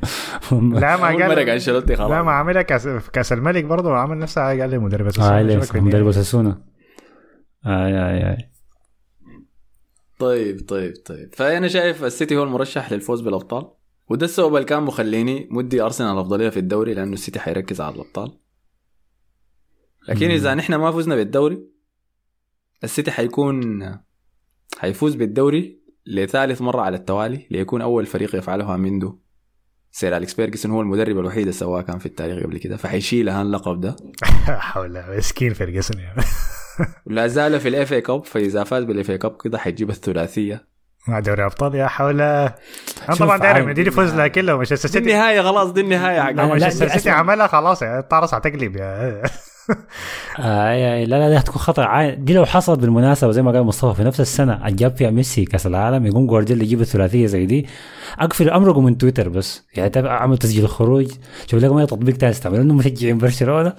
لا 0.82 0.98
ما 0.98 1.06
قال 1.06 1.28
مرة 1.28 1.54
انشيلوتي 1.54 1.96
خلاص. 1.96 2.12
لا 2.12 2.24
ما 2.24 2.32
عاملها 2.32 2.62
كاس 2.62 2.88
كاس 3.14 3.34
الملك 3.34 3.64
برضه 3.64 3.96
عمل 3.96 4.18
نفسها 4.18 4.48
قال 4.48 4.70
لي 4.70 4.78
مدرب 4.78 5.06
آه 5.06 5.10
في 5.10 5.18
النهائي. 5.18 5.82
مدرب 5.82 6.12
ساسونا 6.12 6.62
آي 7.66 7.72
آي 7.74 8.30
آي. 8.30 8.52
طيب 10.20 10.66
طيب 10.68 10.94
طيب. 11.06 11.36
فأنا 11.36 11.68
شايف 11.68 12.04
السيتي 12.04 12.38
هو 12.38 12.44
المرشح 12.44 12.92
للفوز 12.92 13.22
بالأبطال 13.22 13.72
وده 14.10 14.26
السبب 14.26 14.56
اللي 14.56 14.66
كان 14.66 14.84
مخليني 14.84 15.48
مدي 15.52 15.82
أرسنال 15.82 16.14
الافضليه 16.14 16.50
في 16.50 16.60
الدوري 16.60 16.94
لأنه 16.94 17.14
السيتي 17.14 17.40
حيركز 17.40 17.82
على 17.82 17.96
الأبطال. 17.96 18.38
لكن 20.10 20.30
إذا 20.32 20.54
نحن 20.54 20.76
ما 20.76 20.92
فزنا 20.92 21.16
بالدوري 21.16 21.68
السيتي 22.84 23.12
حيكون 23.12 23.82
حيفوز 24.78 25.16
بالدوري 25.16 25.77
لثالث 26.08 26.62
مرة 26.62 26.82
على 26.82 26.98
التوالي 26.98 27.48
ليكون 27.52 27.82
أول 27.82 28.06
فريق 28.06 28.36
يفعلها 28.36 28.78
منذ 28.78 29.10
سير 29.92 30.18
أليكس 30.18 30.34
فيرجسون 30.34 30.72
هو 30.72 30.82
المدرب 30.82 31.20
الوحيد 31.20 31.40
اللي 31.42 31.52
سواه 31.52 31.82
كان 31.82 31.98
في 32.00 32.06
التاريخ 32.06 32.44
قبل 32.44 32.58
كده 32.58 32.78
فحيشيل 32.78 33.30
هان 33.30 33.42
اللقب 33.46 33.82
ده. 33.82 33.96
حول 34.48 35.04
مسكين 35.18 35.54
فيرجسون 35.54 36.02
ولا 37.06 37.28
زال 37.38 37.60
في 37.60 37.68
ال 37.70 37.94
FA 37.94 38.02
Cup 38.02 38.26
فإذا 38.26 38.64
فاز 38.64 38.84
بال 38.84 39.10
FA 39.12 39.18
Cup 39.18 39.38
كده 39.44 39.58
حيجيب 39.58 39.90
الثلاثية. 39.90 40.68
مع 41.08 41.20
دوري 41.20 41.46
أبطال 41.46 41.76
يا 41.76 41.88
حول 41.88 42.22
أنا 42.22 42.56
طبعا 43.20 43.38
داير 43.38 43.54
عايز- 43.54 43.66
مدريد 43.66 43.88
يفوز 43.88 44.14
لها 44.16 44.28
كله 44.28 44.56
مانشستر 44.58 44.76
سيتي 44.90 45.00
النهايه 45.00 45.42
خلاص 45.42 45.72
دي 45.72 45.82
النهايه 45.82 46.22
حق 46.22 46.32
مانشستر 46.32 46.88
سيتي. 46.88 47.10
عملها 47.10 47.48
خلاص 47.48 47.82
يعني 47.82 48.00
الطارس 48.00 48.34
هتقلب 48.34 48.76
يا 48.76 49.22
اي 50.40 50.94
اي 50.94 51.06
لا 51.06 51.20
لا 51.20 51.30
دي 51.30 51.38
هتكون 51.38 51.58
خطر. 51.62 52.14
دي 52.14 52.34
لو 52.34 52.46
حصلت 52.46 52.80
بالمناسبة 52.80 53.32
زي 53.32 53.42
ما 53.42 53.52
قال 53.52 53.64
مصطفى 53.64 53.96
في 53.96 54.04
نفس 54.04 54.22
السنة 54.22 54.70
جاب 54.70 54.96
فيها 54.96 55.12
ميسي 55.12 55.46
كأس 55.46 55.68
العالم 55.68 56.06
يقوم 56.06 56.28
جوارديولا 56.28 56.64
يجيب 56.64 56.82
الثلاثية 56.82 57.26
زي 57.26 57.46
دي. 57.46 57.68
أقفل 58.20 58.50
امرقه 58.50 58.82
من 58.82 58.98
تويتر 58.98 59.30
بس. 59.30 59.64
يعني 59.76 59.92
أعمل 60.08 60.38
تسجيل 60.38 60.64
الخروج. 60.64 61.12
شوف 61.48 61.64
لكم 61.64 61.78
اي 61.78 61.86
تطبيق 61.86 62.16
ثاني 62.16 62.32
استعملوا 62.32 62.64
انهم 62.64 62.78
مشجعين 62.78 63.18
برشلونة. 63.18 63.74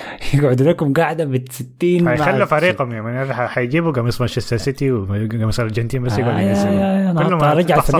يقعدوا 0.34 0.66
لكم 0.66 0.92
قاعدة 0.92 1.24
ب 1.24 1.44
60 1.50 2.02
مع- 2.04 2.12
هيخلوا 2.12 2.44
فريقهم 2.46 2.92
يعني 2.92 3.34
حيجيبوا 3.48 3.92
قميص 3.92 4.20
مانشستر 4.20 4.56
سيتي 4.56 4.92
وقميص 4.92 5.60
الأرجنتين 5.60 6.02
بس 6.02 6.18
يقعدوا 6.18 6.38
آه، 6.38 6.42
ينزلوا. 6.42 6.72
آه، 6.72 7.10
آه، 7.10 7.28
كل 7.28 7.34
ما 7.34 7.48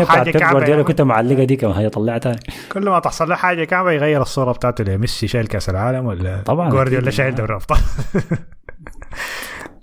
حاجة 0.05 0.23
بيب 0.23 0.37
كعبة 0.37 0.51
جوارديولا 0.53 0.71
يعني. 0.71 0.85
كنت 0.85 1.01
معلقه 1.03 1.45
دي 1.45 1.57
كمان 1.57 1.75
هي 1.75 1.89
طلعها 1.89 2.19
تاني 2.19 2.39
كل 2.73 2.89
ما 2.89 2.99
تحصل 2.99 3.29
له 3.29 3.35
حاجة 3.35 3.65
كعبة 3.65 3.93
يغير 3.93 4.23
الصورة 4.23 4.53
بتاعته 4.53 4.85
لميسي 4.85 5.27
شايل 5.29 5.47
كأس 5.47 5.69
العالم 5.71 6.07
ولا 6.07 6.43
طبعاً. 6.43 6.71
جوارديولا 6.71 7.11
شايل 7.11 7.35
دوري 7.35 7.51
الأبطال؟ 7.51 7.79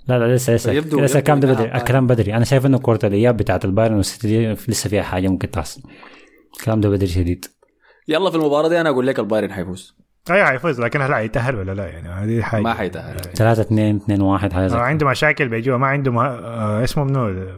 لا 0.08 0.18
لا 0.18 0.34
لسه 0.34 0.54
لسه. 0.54 0.72
يبدو- 0.72 1.00
لسه 1.00 1.18
الكلام 1.18 1.40
ده 1.40 1.52
بدري. 1.52 1.74
الكلام 1.74 2.06
بدري. 2.06 2.34
أنا 2.34 2.44
شايف 2.44 2.66
إنه 2.66 2.78
كره 2.78 2.98
الإياب 3.06 3.36
بتاعت 3.36 3.64
البايرن 3.64 3.94
والسيتي 3.96 4.28
دي 4.28 4.52
لسه 4.68 4.90
فيها 4.90 5.02
حاجة 5.02 5.28
ممكن 5.28 5.50
تحصل. 5.50 5.82
الكلام 6.58 6.80
ده 6.80 6.88
بدري 6.88 7.06
شديد. 7.06 7.44
يلا 8.08 8.30
في 8.30 8.36
المباراة 8.36 8.68
دي 8.68 8.80
أنا 8.80 8.88
أقول 8.90 9.06
لك 9.06 9.18
البايرن 9.18 9.52
حيفوز. 9.52 9.97
أيوه 10.30 10.46
حيفوز 10.46 10.80
لكن 10.80 11.00
هل 11.02 11.14
حيتاهل 11.14 11.56
ولا 11.56 11.72
لا 11.74 11.86
يعني 11.86 12.08
هذه 12.08 12.42
حاجة 12.42 12.62
ما 12.62 12.74
حيتأهل 12.74 13.20
3 13.20 13.62
2 13.62 13.96
2 13.96 14.20
1 14.20 14.52
حاجة 14.52 14.66
زي 14.66 14.76
آه،. 14.76 14.80
عنده 14.80 15.06
مشاكل 15.06 15.48
بيجوا 15.48 15.76
ما 15.76 15.86
عنده 15.86 16.12
مه... 16.12 16.26
آه 16.26 16.84
اسمه 16.84 17.04
منو 17.04 17.48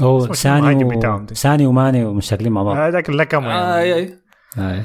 هو 0.00 0.32
ساني 0.32 0.84
و... 0.84 1.26
ساني 1.32 1.66
وماني 1.66 2.04
ومشاكلين 2.04 2.52
مع 2.52 2.62
بعض 2.62 2.76
هذاك 2.76 3.08
اللكم 3.08 3.44
آه 3.44 3.78
اي 3.78 3.88
يعني. 3.88 4.02
اي 4.02 4.18
آه. 4.58 4.82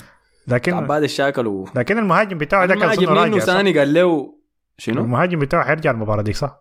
لكن 0.48 0.74
عباد 0.74 1.04
الشاكل 1.04 1.48
و 1.48 1.68
لكن 1.76 1.98
المهاجم 1.98 2.38
بتاعه 2.38 2.66
ده 2.66 2.76
ما 2.76 2.96
كان 2.96 3.06
راجع 3.06 3.40
صح؟ 3.40 3.46
ثاني 3.46 3.80
قال 3.80 3.94
له 3.94 4.36
شنو؟ 4.78 5.02
المهاجم 5.02 5.40
بتاعه 5.40 5.66
حيرجع 5.66 5.92
المباراة 5.92 6.22
دي 6.22 6.34
صح؟ 6.34 6.58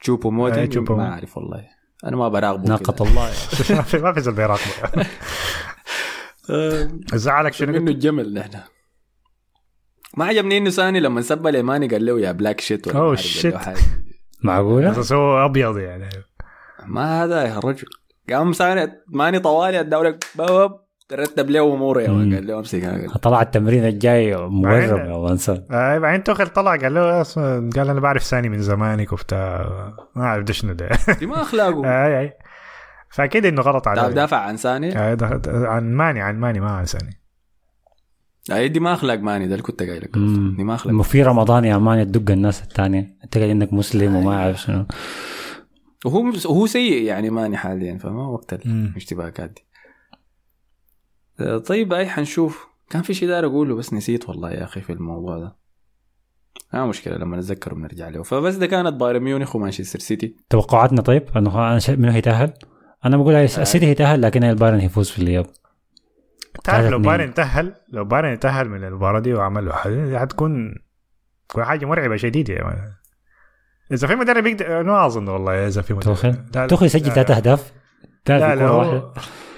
تشوبو 0.00 0.28
آه، 0.28 0.32
موتين 0.32 0.68
تشوبو. 0.68 0.96
ما 0.96 1.12
أعرف 1.12 1.36
والله 1.36 1.64
أنا 2.04 2.16
ما 2.16 2.28
براقبه 2.28 2.68
ناقة. 2.68 3.04
الله 3.04 3.30
ما 3.70 3.82
في 3.90 3.98
ما 4.04 4.12
في 4.12 4.20
زول 4.20 4.34
بيراقبه 4.34 5.06
آه، 6.50 6.88
زعلك 7.14 7.52
شنو 7.52 7.72
منه؟ 7.72 7.90
الجمل 7.90 8.34
نحن 8.34 8.60
ما 10.16 10.24
عجبني 10.24 10.58
إنه 10.58 10.70
ثاني 10.70 11.00
لما 11.00 11.20
سب 11.20 11.46
اليماني 11.46 11.88
قال 11.88 12.06
له 12.06 12.20
يا 12.20 12.32
بلاك 12.32 12.60
شيت 12.60 12.94
ولا 12.94 13.16
shit. 13.16 13.54
حاجة. 13.54 13.76
معقولة؟ 14.42 14.98
بس 14.98 15.12
هو 15.12 15.44
أبيض 15.44 15.78
يعني. 15.78 16.08
ما 16.86 17.24
هذا 17.24 17.42
يا 17.42 17.58
رجل. 17.58 17.86
قام 18.30 18.52
ثاني 18.52 18.92
ماني 19.08 19.38
طوالي 19.38 19.80
الدوري 19.80 20.18
بوب 20.34 20.70
ترتب 21.08 21.50
له 21.50 21.74
اموره 21.74 22.00
يا 22.00 22.06
قال 22.08 22.46
له 22.46 22.58
أمسك 22.58 23.10
طلع 23.22 23.42
التمرين 23.42 23.84
الجاي 23.86 24.34
بعدين- 24.36 24.88
يا 24.96 25.14
وانسان 25.14 25.64
آه 25.70 25.98
بعدين 25.98 26.22
توخل 26.24 26.46
طلع 26.46 26.76
قال 26.76 26.94
له 26.94 27.22
قال 27.76 27.90
أنا 27.90 28.00
بعرف 28.00 28.22
ثاني 28.22 28.48
من 28.48 28.62
زمانك 28.62 29.12
وبتاع. 29.12 29.66
ما 30.16 30.24
أعرف 30.24 30.50
شنو 30.50 30.72
ده 30.72 30.88
دي 31.20 31.26
ما 31.26 31.42
اخلاقه 31.42 31.84
أي 32.06 32.20
أي. 32.20 32.32
فأكيد 33.10 33.46
إنه 33.46 33.62
غلط 33.62 33.88
عليه 33.88 34.02
دافع 34.08 34.36
عن 34.36 34.56
ثاني 34.56 34.98
آه، 34.98 35.16
عن 35.46 35.92
ماني 35.94 36.20
عن 36.22 36.36
ماني 36.38 36.60
ما 36.60 36.70
عن 36.70 36.84
ثاني 36.84 37.20
هاي 38.50 38.68
دي 38.68 38.80
ما 38.80 38.92
أخلاق 38.94 39.18
ماني 39.18 39.46
ده 39.46 39.52
اللي 39.52 39.62
كنت 39.62 39.82
قايل 39.82 40.02
لك. 40.02 40.10
دي 40.56 40.64
ما 40.64 40.74
أخلاق. 40.74 41.02
في 41.02 41.22
رمضان 41.22 41.64
يا 41.64 41.78
man 41.78 42.12
تدق 42.12 42.30
الناس 42.30 42.62
الثانية. 42.62 43.16
أنت 43.24 43.38
قايل 43.38 43.50
انك 43.50 43.72
مسلم 43.72 44.16
وما 44.16 44.34
أعرف 44.34 44.60
شنو. 44.60 44.86
وهو 46.04 46.32
وهو 46.44 46.66
سيء 46.66 47.02
يعني 47.02 47.30
ماني 47.30 47.56
حاليا 47.56 47.98
فما 47.98 48.26
وقت. 48.26 48.66
الاشتباكات 48.66 49.50
دي 49.50 49.64
آه، 51.40 51.58
طيب 51.58 51.92
أي 51.92 52.06
حنشوف. 52.06 52.66
كان 52.90 53.02
في 53.02 53.14
شيء 53.14 53.28
داير 53.28 53.46
أقوله 53.46 53.74
بس 53.74 53.94
نسيت 53.94 54.28
والله 54.28 54.50
يا 54.50 54.64
أخي 54.64 54.80
في 54.80 54.92
الموضوع 54.92 55.38
ده. 55.38 55.56
ما 56.72 56.86
مشكلة 56.86 57.16
لما 57.16 57.36
نتذكر 57.36 57.74
بنرجع 57.74 58.08
له. 58.08 58.22
فبس 58.22 58.54
ده 58.54 58.66
كانت 58.66 58.94
بايرن 58.94 59.20
ميونخ 59.22 59.56
ومانشستر 59.56 59.98
سيتي. 59.98 60.36
توقعاتنا 60.50 61.02
طيب؟ 61.02 61.24
إنه 61.36 61.72
أنا 61.72 61.80
منو 61.88 62.12
هيتاهل 62.12 62.52
أنا 63.04 63.16
بقول 63.16 63.34
السيتي 63.34 63.86
هيتاهل 63.86 64.22
لكن 64.22 64.44
البايرن 64.44 64.78
هيفوز 64.78 65.10
في 65.10 65.18
الإياب. 65.22 65.46
تعرف 66.64 66.86
لو. 66.90 66.98
بايرن 66.98 67.34
تأهل 67.34 67.74
لو 67.92 68.04
بايرن 68.04 68.38
تأهل 68.38 68.68
من 68.68 68.84
المباراة 68.84 69.20
دي 69.20 69.34
وعمل 69.34 69.72
حتكون 70.18 70.74
تكون 71.48 71.64
حاجة 71.64 71.86
مرعبة 71.86 72.16
شديدة 72.16 72.54
يا 72.54 72.64
man. 72.64 72.92
إذا 73.92 74.06
في 74.08 74.14
مدرب 74.14 74.46
يقدر 74.46 74.82
ما 74.82 75.06
أظن 75.06 75.28
والله 75.28 75.66
إذا 75.66 75.82
في 75.82 75.94
مدرب. 75.94 76.36
توخل 76.68 76.86
يسجل 76.86 77.08
لا- 77.08 77.14
ثلاث 77.14 77.30
أهداف؟ 77.30 77.72
لا 78.28 78.38
ثلاث 78.38 78.58
لا 78.58 78.66
هو 78.68 79.12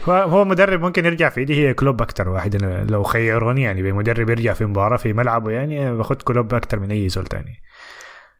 هو- 0.08 0.44
مدرب 0.44 0.80
ممكن 0.80 1.04
يرجع 1.04 1.28
في 1.28 1.40
ايدي 1.40 1.68
هي 1.68 1.74
كلوب 1.74 2.02
أكثر 2.02 2.28
واحد. 2.28 2.64
أنا 2.64 2.84
لو 2.84 3.02
خيروني 3.02 3.62
يعني 3.62 3.82
بمدرب 3.82 4.30
يرجع 4.30 4.52
في 4.52 4.64
مباراة 4.64 4.96
في 4.96 5.12
ملعبه 5.12 5.50
يعني 5.50 5.96
باخذ 5.96 6.14
كلوب 6.14 6.54
أكثر 6.54 6.78
من 6.78 6.90
أي 6.90 7.08
زول 7.08 7.26
تاني. 7.26 7.62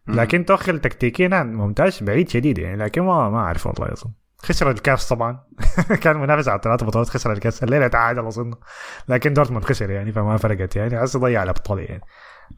لكن 0.09 0.45
توخل 0.45 0.79
تكتيكيا 0.79 1.29
نعم 1.29 1.53
ممتاز 1.53 2.03
بعيد 2.03 2.29
شديد 2.29 2.59
يعني 2.59 2.77
لكن 2.85 3.03
ما 3.03 3.31
ما 3.31 3.39
أعرف 3.39 3.67
والله 3.67 3.93
اظن 3.93 4.11
خسر 4.47 4.71
الكاس 4.71 5.09
طبعا. 5.09 5.45
كان 6.03 6.17
منافس 6.17 6.49
على 6.49 6.61
ثلاث 6.65 6.85
بطولات 6.85 7.09
خسر 7.09 7.33
الكاس. 7.33 7.65
الليلة 7.65 7.89
تعادل 7.89 8.27
أظن. 8.27 8.55
لكن 9.09 9.33
دورتموند 9.33 9.65
خسر 9.65 9.91
يعني 9.91 10.13
فما 10.13 10.37
فرقت 10.37 10.77
يعني. 10.77 11.05
هسه 11.05 11.19
ضيع 11.19 11.43
الأبطال 11.43 11.79
يعني. 11.79 12.03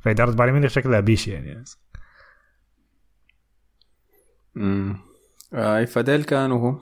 فاداره 0.04 0.30
بايرن 0.30 0.52
ميونخ 0.52 0.70
شكلها 0.70 1.00
بيش 1.00 1.28
يعني. 1.28 1.64
امم 4.56 4.98
آه 5.54 5.84
فديل 5.84 6.24
كانوا 6.24 6.70
هم 6.70 6.80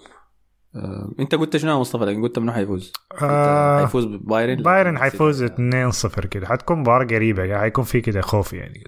آه 0.76 1.14
أنت 1.20 1.34
قلت 1.34 1.56
شنو 1.56 1.80
مصطفى؟ 1.80 2.04
لكن 2.04 2.22
قلت 2.22 2.38
منو 2.38 2.52
حيفوز؟ 2.52 2.92
آه 3.22 3.80
حيفوز 3.80 4.04
بايرن 4.04 4.62
بايرن 4.62 4.98
حيفوز 4.98 5.44
2-0 5.44 6.26
كده. 6.26 6.46
حتكون 6.46 6.78
مباراه 6.78 7.04
قريبة 7.04 7.44
يعني. 7.44 7.60
حيكون 7.60 7.84
في 7.84 8.00
كده 8.00 8.20
خوف 8.20 8.52
يعني. 8.52 8.84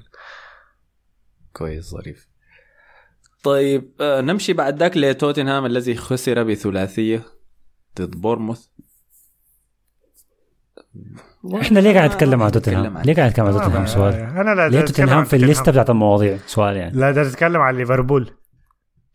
كويس 1.53 1.91
ظريف. 1.91 2.29
طيب 3.43 3.93
آه 4.01 4.21
نمشي 4.21 4.53
بعد 4.53 4.79
ذاك 4.79 4.97
لتوتنهام 4.97 5.67
الذي 5.67 5.95
خسر 5.95 6.43
بثلاثية 6.43 7.23
ضد 8.01 8.21
بورنموث 8.21 8.67
إحنا 11.63 11.79
ليه 11.79 11.95
قاعد 11.95 12.11
نتكلم 12.11 12.43
عن 12.43 12.53
توتنهام؟ 12.53 12.99
ليه 12.99 13.15
قاعد 13.15 13.31
نتكلم 13.31 13.47
عن 13.47 13.53
آه، 13.53 13.59
توتنهام 13.59 13.81
ما- 13.81 13.87
سؤال؟ 13.87 14.15
أنا 14.15 14.55
لا 14.55 14.69
ليه 14.69 14.81
توتنهام 14.81 15.25
في 15.25 15.37
الليستة. 15.37 15.73
بتاعت 15.73 15.91
المواضيع؟ 15.91 16.37
سؤال 16.47 16.77
يعني 16.77 16.97
لا 16.99 17.11
ده 17.11 17.25
تتكلم 17.25 17.61
عن 17.61 17.77
ليفربول 17.77 18.31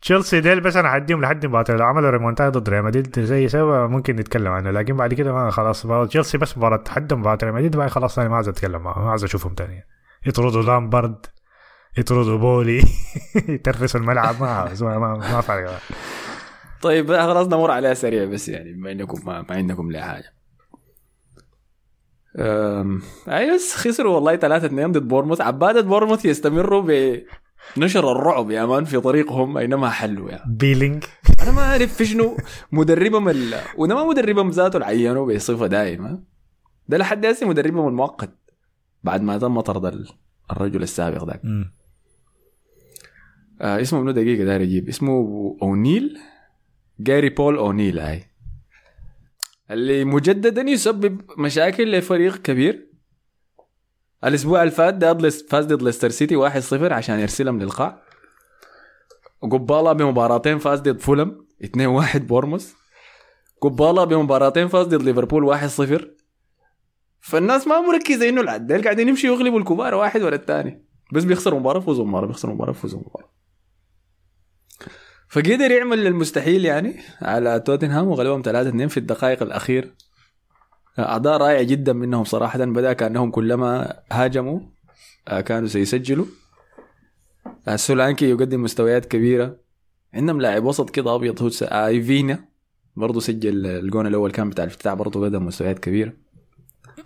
تشيلسي 0.02 0.40
ديل 0.40 0.60
بس 0.60 0.76
أنا 0.76 0.90
حديهم 0.90 1.20
لحد 1.22 1.46
مباراة 1.46 1.76
لو 1.76 1.84
عملوا 1.84 2.10
ريمونتادا 2.10 2.58
ضد 2.58 2.68
ريال 2.68 2.84
مدريد 2.84 3.20
زي 3.20 3.48
سوا 3.48 3.86
ممكن 3.86 4.16
نتكلم 4.16 4.52
عنه 4.52 4.70
لكن 4.70 4.96
بعد 4.96 5.14
كده 5.14 5.32
ما 5.32 5.50
خلاص 5.50 5.86
تشيلسي 6.08 6.38
بس 6.38 6.58
مباراة 6.58 6.76
تحدى 6.76 7.14
مباراة 7.14 7.38
ريال 7.42 7.54
مدريد 7.54 7.76
بعد 7.76 7.90
خلاص 7.90 8.18
أنا 8.18 8.28
ما 8.28 8.36
عايز 8.36 8.48
أتكلم 8.48 8.82
معهم 8.82 9.04
ما 9.04 9.10
عايز 9.10 9.24
أشوفهم 9.24 9.54
تاني 9.54 9.82
يطردوا 10.26 10.62
لامبارد 10.62 11.26
يطردوا 11.98 12.38
بولي 12.38 12.82
يترسوا 13.48 14.00
الملعب. 14.00 14.42
ما 14.42 14.74
ما 14.80 14.98
ما, 15.16 15.40
فارق 15.40 15.80
طيب 16.82 17.10
آه، 17.10 17.26
خلاص 17.26 17.46
نمر 17.46 17.70
عليها 17.70 17.94
سريع 17.94 18.24
بس 18.24 18.48
يعني 18.48 18.72
بما 18.72 18.92
انكم 18.92 19.26
ما, 19.26 19.42
ما 19.42 19.46
عندكم 19.56 19.90
لا 19.90 20.02
حاجة. 20.04 20.34
أي 23.28 23.54
بس 23.54 23.74
خسروا 23.74 24.14
والله 24.14 24.36
3 24.36 24.66
2 24.66 24.92
ضد 24.92 25.08
بورنموث. 25.08 25.40
عبادة 25.40 25.80
بورنموث 25.80 26.24
يستمروا 26.24 26.86
بنشر 27.76 28.12
الرعب 28.12 28.50
يا 28.50 28.64
man 28.66 28.84
في 28.84 29.00
طريقهم 29.00 29.58
اينما 29.58 29.90
حلوا 29.90 30.30
يعني. 30.30 30.42
بيلينج 30.56 31.04
أنا 31.42 31.50
ما 31.50 31.62
أعرف 31.62 31.94
في 31.94 32.04
شنو 32.04 32.36
مدربهم 32.72 33.28
ال... 33.28 33.54
وده 33.76 33.94
ما 33.94 34.04
مدربهم 34.04 34.50
ذاته 34.50 34.74
اللي 34.76 34.86
عينوه 34.86 35.34
بصفة 35.34 35.66
دائمة. 35.66 36.22
ده 36.88 36.98
لحد 36.98 37.26
هسه 37.26 37.48
مدربهم 37.48 37.88
المؤقت 37.88 38.38
بعد 39.02 39.22
ما 39.22 39.38
تم 39.38 39.60
طرد 39.60 39.84
ال- 39.86 40.08
الرجل 40.50 40.82
السابق 40.82 41.24
ذاك. 41.24 41.40
آه 43.64 43.80
اسمه 43.80 44.00
منو 44.00 44.10
دقيقة 44.10 44.44
داير 44.44 44.62
أجيب. 44.62 44.88
اسمه 44.88 45.56
أونيل؟ 45.62 46.18
جاري 47.00 47.28
بول 47.28 47.56
أونيل 47.56 47.98
هاي. 47.98 48.24
اللي 49.70 50.04
مجددا 50.04 50.62
يسبب 50.62 51.20
مشاكل 51.38 51.92
لفريق 51.92 52.36
كبير. 52.36 52.88
الأسبوع 54.24 54.62
اللي 54.62 54.70
فات 54.70 54.94
ده 54.94 55.30
فاز 55.30 55.64
ضد 55.66 55.82
ليستر 55.82 56.08
سيتي 56.08 56.36
1-0 56.36 56.92
عشان 56.92 57.20
يرسلهم 57.20 57.62
للقاع. 57.62 58.02
قبالة 59.42 59.92
بمباراتين 59.92 60.58
فاز 60.58 60.80
ضد 60.80 61.00
فولهام 61.00 61.46
2-1 61.64 62.16
بورنموث 62.16 62.74
قبالة 63.60 64.04
بمباراتين 64.04 64.68
فاز 64.68 64.86
ضد 64.86 65.02
ليفربول 65.02 65.58
1-0 65.58 66.02
فالناس 67.20 67.66
ما 67.66 67.80
مركزة 67.80 68.28
إنه 68.28 68.40
العدال 68.40 68.82
قاعدين 68.82 69.08
يمشوا 69.08 69.30
يغلبوا 69.30 69.58
الكبار 69.58 69.94
واحد 69.94 70.22
ورا 70.22 70.34
الثاني. 70.34 70.84
بس 71.12 71.24
بيخسروا 71.24 71.60
مباراة 71.60 71.80
يفوزوا 71.80 72.04
مباراة 72.04 72.26
بيخسروا 72.26 72.54
مباراة 72.54 72.70
يفوزوا 72.70 73.00
مباراة. 73.00 73.34
فقدر 75.34 75.70
يعمل 75.70 76.06
المستحيل 76.06 76.64
يعني 76.64 76.96
على 77.22 77.60
توتنهام 77.60 78.08
وغلبهم 78.08 78.42
3 78.42 78.68
2 78.68 78.88
في 78.88 78.96
الدقائق 78.96 79.42
الأخير. 79.42 79.94
اداء 80.98 81.36
رائع 81.36 81.62
جدا 81.62 81.92
منهم 81.92 82.24
صراحة 82.24 82.64
بدأ 82.64 82.92
كأنهم 82.92 83.30
كلما 83.30 84.00
هاجموا 84.12 84.60
آه، 85.28 85.40
كانوا 85.40 85.68
سيسجلوا. 85.68 86.26
آه، 87.68 87.76
سولانكي 87.76 88.30
يقدم 88.30 88.62
مستويات 88.62 89.04
كبيرة. 89.06 89.56
عندهم 90.14 90.40
لاعب 90.40 90.64
وسط 90.64 90.90
كده 90.90 91.14
أبيض 91.14 91.42
هو 91.42 91.48
س- 91.48 91.62
آه، 91.62 91.86
فينا 91.86 92.44
برضه 92.96 93.20
سجل 93.20 93.66
الجون 93.66 94.06
الأول 94.06 94.30
كان 94.30 94.50
بتاع 94.50 94.64
الافتتاح 94.64 94.94
برضه 94.94 95.24
قدم 95.24 95.46
مستويات 95.46 95.78
كبيرة. 95.78 96.12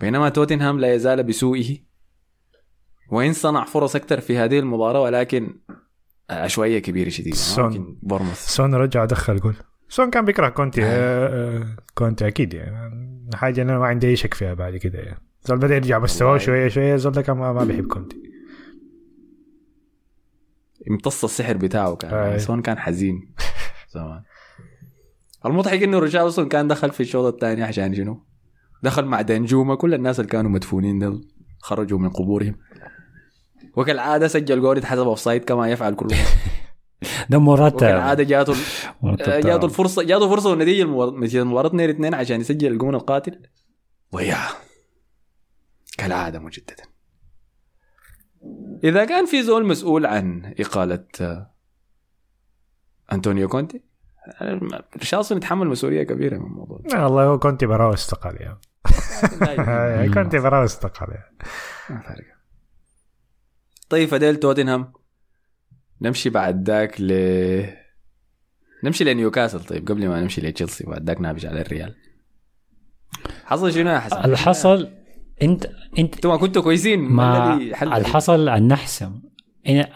بينما 0.01 0.29
توتنهام 0.29 0.79
لا 0.79 0.93
يزال 0.93 1.23
بسوءه. 1.23 1.77
وإن 3.11 3.33
صنع 3.33 3.65
فرص 3.65 3.95
أكثر 3.95 4.19
في 4.21 4.37
هذه 4.37 4.59
المباراة 4.59 5.01
ولكن 5.01 5.59
عشوائية 6.29 6.79
كبيرة 6.79 7.09
شديدة 7.09 7.35
سون. 7.35 7.65
ممكن 7.65 7.97
بورنموث 8.01 8.45
سون 8.45 8.75
رجع 8.75 9.05
دخل 9.05 9.39
جول 9.39 9.55
سون 9.89 10.09
كان 10.09 10.25
بيكره 10.25 10.49
كونتي 10.49 10.83
آه، 10.83 11.27
آه، 11.27 11.75
كونتي 11.95 12.27
أكيد 12.27 12.53
يعني 12.53 13.29
حاجة 13.33 13.61
أنا 13.61 13.79
ما 13.79 13.85
عندي 13.85 14.07
أي 14.07 14.15
شك 14.15 14.33
فيها 14.33 14.53
بعد 14.53 14.77
كده 14.77 14.99
يعني 14.99 15.21
زول 15.45 15.57
بدأ 15.57 15.75
يرجع 15.75 15.99
مستواه. 15.99 16.37
شوية 16.37 16.67
شوية 16.67 16.95
زول 16.95 17.11
ده 17.11 17.21
كان 17.21 17.37
ما, 17.37 17.53
ما 17.53 17.63
بيحب 17.63 17.87
كونتي 17.87 18.17
امتص 20.91 21.23
السحر 21.23 21.57
بتاعه 21.57 21.95
كان 21.95 22.13
أي. 22.13 22.39
سون 22.39 22.61
كان 22.61 22.77
حزين 22.77 23.33
زمان 23.93 24.23
المضحك 25.45 25.83
إنه 25.83 25.99
ريشارلسون 25.99 26.47
كان 26.47 26.67
دخل 26.67 26.91
في 26.91 26.99
الشوط 26.99 27.33
الثاني 27.33 27.63
عشان 27.63 27.95
شنو؟ 27.95 28.25
دخل 28.83 29.05
مع 29.05 29.21
دانجوما 29.21 29.75
كل 29.75 29.93
الناس 29.93 30.19
اللي 30.19 30.31
كانوا 30.31 30.51
مدفونين 30.51 30.99
دول 30.99 31.27
خرجوا 31.59 31.99
من 31.99 32.09
قبورهم 32.09 32.55
وكالعادة 33.79 34.27
سجل 34.27 34.61
جول 34.61 34.77
اتحسب 34.77 35.07
offside 35.07 35.43
كما 35.43 35.69
يفعل 35.69 35.95
كل 35.95 36.05
مرة. 36.05 36.15
ده 37.29 37.37
مرات 37.39 37.73
وكالعادة 37.73 38.23
جاته 38.23 38.53
مرات- 39.01 39.29
جاته 39.29 39.65
الفرصه 39.65 40.03
جاته 40.03 40.29
فرصة 40.29 40.49
والنتيجه 40.49 40.83
المباراة 41.41 41.67
2 41.67 41.89
2 41.89 42.13
عشان 42.13 42.41
يسجل 42.41 42.71
الجون 42.71 42.95
القاتل. 42.95 43.41
ضيعها 44.15 44.53
كالعادة 45.97 46.39
مجددا. 46.39 46.83
إذا 48.83 49.05
كان 49.05 49.25
في 49.25 49.43
زول 49.43 49.65
مسؤول 49.67 50.05
عن 50.05 50.53
إقالة 50.59 51.05
آه، 51.21 51.51
أنطونيو 53.13 53.47
كونتي 53.47 53.81
ريشارلسون 54.97 55.37
يتحمل 55.37 55.67
مسؤولية 55.67 56.03
كبيرة 56.03 56.37
من 56.37 56.45
الموضوع 56.45 56.79
آه، 56.95 57.03
والله 57.03 57.23
هو 57.23 57.39
كونتي 57.39 57.65
براو 57.65 57.93
استقال 57.93 58.41
يعني 58.41 58.59
آه،. 59.69 60.07
كونتي 60.07 60.39
براو 60.39 60.63
استقال 60.65 61.09
يعني. 61.09 61.37
طيب 63.89 64.09
فديل 64.09 64.35
توتنهام. 64.35 64.93
نمشي 66.01 66.29
بعد 66.29 66.69
ذاك 66.69 67.01
ل 67.01 67.13
نمشي 68.83 69.03
لنيوكاسل. 69.03 69.59
طيب 69.59 69.87
قبل 69.87 70.07
ما 70.07 70.21
نمشي 70.21 70.41
لتشيلسي 70.41 70.83
بعد 70.83 71.07
ذاك 71.07 71.21
نابش 71.21 71.45
على 71.45 71.61
الريال. 71.61 71.95
حصل 73.45 73.73
شنو 73.73 73.89
يا 73.89 73.99
حسن؟ 73.99 74.17
الحصل 74.17 74.89
انت 75.41 75.65
انت 75.99 76.15
أنتوا 76.15 76.37
كنتوا 76.37 76.61
كويسين. 76.61 76.99
ما 76.99 77.53
الذي 77.53 77.75
حل 77.75 77.93
الحصل 77.93 78.49
النحس 78.49 79.05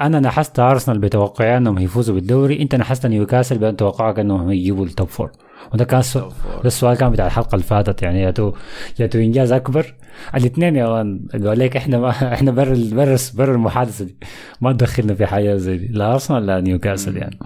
أنا 0.01 0.19
نحست 0.19 0.59
أرسنال 0.59 0.99
بتوقعي 0.99 1.57
أنهم 1.57 1.77
يفوزوا 1.77 2.15
بالدوري 2.15 2.61
أنت 2.61 2.75
نحست 2.75 3.05
نيوكاسل 3.05 3.57
بتوقعك 3.57 4.19
أنهم 4.19 4.51
يجيبوا 4.51 4.85
ال 4.85 4.91
top 4.91 5.07
four 5.07 5.31
وده 5.73 5.85
كان. 5.85 6.01
ده 6.15 6.31
السؤال 6.65 6.97
كان 6.97 7.11
بتاع 7.11 7.25
الحلقة 7.25 7.55
اللي 7.55 7.65
فاتت 7.65 8.01
يعني 8.01 8.21
يا 8.21 8.31
تو 8.31 8.53
يا 8.99 9.07
تو 9.07 9.19
إنجاز 9.19 9.51
أكبر. 9.51 9.93
الاثنين 10.35 10.75
يا 10.75 10.87
مان 10.87 11.25
قال 11.33 11.59
لك 11.59 11.77
إحنا 11.77 11.97
ما 11.99 12.09
إحنا 12.33 12.51
بر 12.51 12.73
بر 12.91 13.17
بر 13.33 13.51
المحادثة 13.51 14.05
دي. 14.05 14.17
ما 14.61 14.73
تدخلنا 14.73 15.13
في 15.13 15.25
حاجة 15.25 15.55
زي 15.55 15.77
دي. 15.77 15.87
لا 15.87 16.13
أرسنال 16.13 16.45
لا 16.45 16.61
نيوكاسل 16.61 17.17
يعني. 17.17 17.39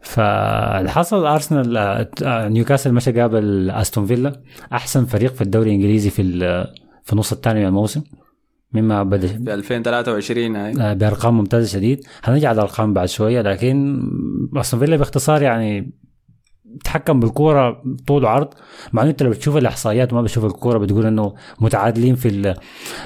فالحصل 0.00 1.26
أرسنال 1.26 1.76
آه، 2.22 2.48
نيوكاسل 2.48 2.92
مشى 2.94 3.12
قابل 3.20 3.70
أستون 3.70 4.06
فيلا 4.06 4.40
أحسن 4.72 5.04
فريق 5.04 5.34
في 5.34 5.42
الدوري 5.42 5.70
الإنجليزي 5.70 6.10
في 6.10 6.22
في 7.04 7.12
النص 7.12 7.32
الثاني 7.32 7.60
من 7.60 7.66
الموسم. 7.66 8.02
مما 8.72 9.02
بدا 9.02 9.26
في 9.26 9.54
2023 9.54 10.56
هاي 10.56 10.72
آه، 10.80 10.92
بأرقام 10.92 11.36
ممتازة 11.36 11.66
شديد. 11.78 12.04
هنرجع 12.24 12.48
على 12.48 12.56
الارقام 12.56 12.92
بعد 12.94 13.08
شوية 13.08 13.40
لكن 13.40 14.00
أستون 14.56 14.80
فيلا 14.80 14.96
باختصار 14.96 15.42
يعني 15.42 15.92
تحكم 16.84 17.20
بالكورة 17.20 17.82
طول 18.06 18.24
وعرض 18.24 18.48
مع 18.92 19.02
إنه 19.02 19.10
أنت 19.10 19.22
لو 19.22 19.30
بتشوف 19.30 19.56
الإحصائيات 19.56 20.12
وما 20.12 20.22
بتشوف 20.22 20.44
الكورة 20.44 20.78
بتقول 20.78 21.06
إنه 21.06 21.34
متعادلين 21.60 22.14
في 22.14 22.28
ال 22.28 22.54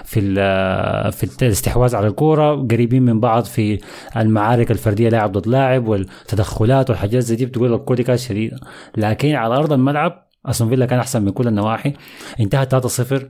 في 0.04 0.20
ال 0.20 1.12
في 1.12 1.42
الاستحواذ 1.42 1.96
على 1.96 2.06
الكورة 2.06 2.54
قريبين 2.70 3.02
من 3.02 3.20
بعض 3.20 3.44
في 3.44 3.78
المعارك 4.16 4.70
الفردية 4.70 5.08
لاعب 5.08 5.32
ضد 5.32 5.46
لاعب 5.48 5.88
والتدخلات 5.88 6.90
والحاجات 6.90 7.22
زي 7.22 7.36
دي 7.36 7.46
بتقول 7.46 7.74
الكورة 7.74 7.96
دي 7.96 8.02
كانت 8.02 8.18
شديدة. 8.20 8.56
لكن 8.96 9.34
على 9.34 9.54
أرض 9.56 9.72
الملعب 9.72 10.28
أستون 10.46 10.68
فيلا 10.68 10.86
كان 10.86 10.98
أحسن 10.98 11.22
من 11.22 11.30
كل 11.30 11.48
النواحي. 11.48 11.92
انتهى 12.40 12.66
3-0 12.66 13.22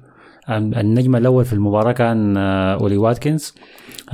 النجم 0.51 1.17
الأول 1.17 1.45
في 1.45 1.53
المباراة 1.53 1.93
كان 1.93 2.37
آه، 2.37 2.75
أولي 2.75 2.97
واتكنز. 2.97 3.55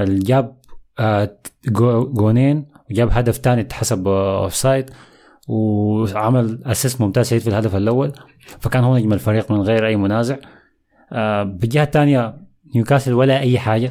جاب 0.01 0.57
آه، 0.99 1.37
جو- 1.69 2.13
جونين. 2.13 2.67
وجاب 2.91 3.09
هدف 3.13 3.37
ثاني 3.37 3.61
اتحسب 3.61 4.09
offside 4.09 4.91
وعمل 5.49 6.59
assist 6.67 7.01
ممتاز 7.01 7.29
شديد 7.29 7.43
في 7.43 7.49
الهدف 7.49 7.77
الأول 7.77 8.13
فكان 8.61 8.85
هو 8.85 8.97
نجم 8.97 9.13
الفريق 9.13 9.53
من 9.53 9.61
غير 9.61 9.87
أي 9.87 9.97
منازع. 9.97 10.37
آه، 11.13 11.43
بالجهة 11.43 11.83
الثانية 11.85 12.35
نيوكاسل 12.75 13.13
ولا 13.13 13.41
أي 13.41 13.59
حاجة. 13.59 13.91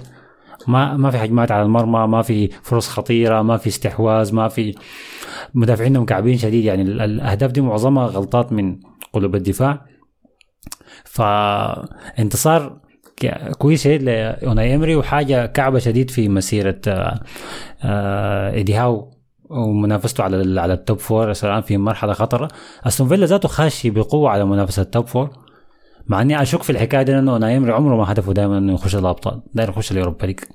ما 0.67 0.97
ما 0.97 1.11
في 1.11 1.17
هجمات 1.17 1.51
على 1.51 1.63
المرمى 1.63 2.07
ما 2.07 2.21
في 2.21 2.47
فرص 2.47 2.89
خطيرة 2.89 3.41
ما 3.41 3.57
في 3.57 3.67
استحواذ 3.67 4.35
ما 4.35 4.47
في 4.47 4.75
مدافعين 5.53 5.99
مكعبين 5.99 6.37
شديد. 6.37 6.63
يعني 6.65 6.81
ال- 6.81 7.01
الأهداف 7.01 7.51
دي 7.51 7.61
معظمها 7.61 8.07
غلطات 8.07 8.51
من 8.53 8.79
قلوب 9.13 9.35
الدفاع. 9.35 9.85
فانتصار 11.05 12.79
كويس 13.57 13.83
شديد 13.83 14.03
لأوناي 14.03 14.75
إيمري 14.75 14.95
وحاجة 14.95 15.45
كعبة 15.45 15.79
شديد 15.79 16.09
في 16.09 16.29
مسيرة 16.29 16.81
آه، 16.87 17.19
آه، 17.83 18.51
ايدي 18.53 18.73
هاو 18.75 19.12
ومنافسته 19.53 20.23
على 20.23 20.61
على 20.61 20.73
ال 20.73 20.80
top 20.80 20.99
four 20.99 21.31
الان 21.43 21.61
في 21.61 21.77
مرحلة 21.77 22.13
خطرة. 22.13 22.47
أستون 22.87 23.07
فيلا 23.07 23.25
ذاته 23.25 23.47
خاشي 23.47 23.89
بقوة 23.89 24.29
على 24.29 24.45
منافسة 24.45 24.81
ال 24.81 24.88
top 24.88 25.07
four 25.07 25.29
مع 26.07 26.21
إني 26.21 26.41
أشك 26.41 26.63
في 26.63 26.69
الحكاية 26.69 27.01
دي 27.01 27.11
لأوناي 27.11 27.37
إيمري 27.37 27.71
عمره 27.71 27.95
ما 27.95 28.11
هدفه 28.11 28.33
دائما 28.33 28.57
إنه 28.57 28.73
يخش 28.73 28.95
الأبطال. 28.95 29.41
داير 29.53 29.69
يخش 29.69 29.91
اليوروبا 29.91 30.25
ليج. 30.25 30.39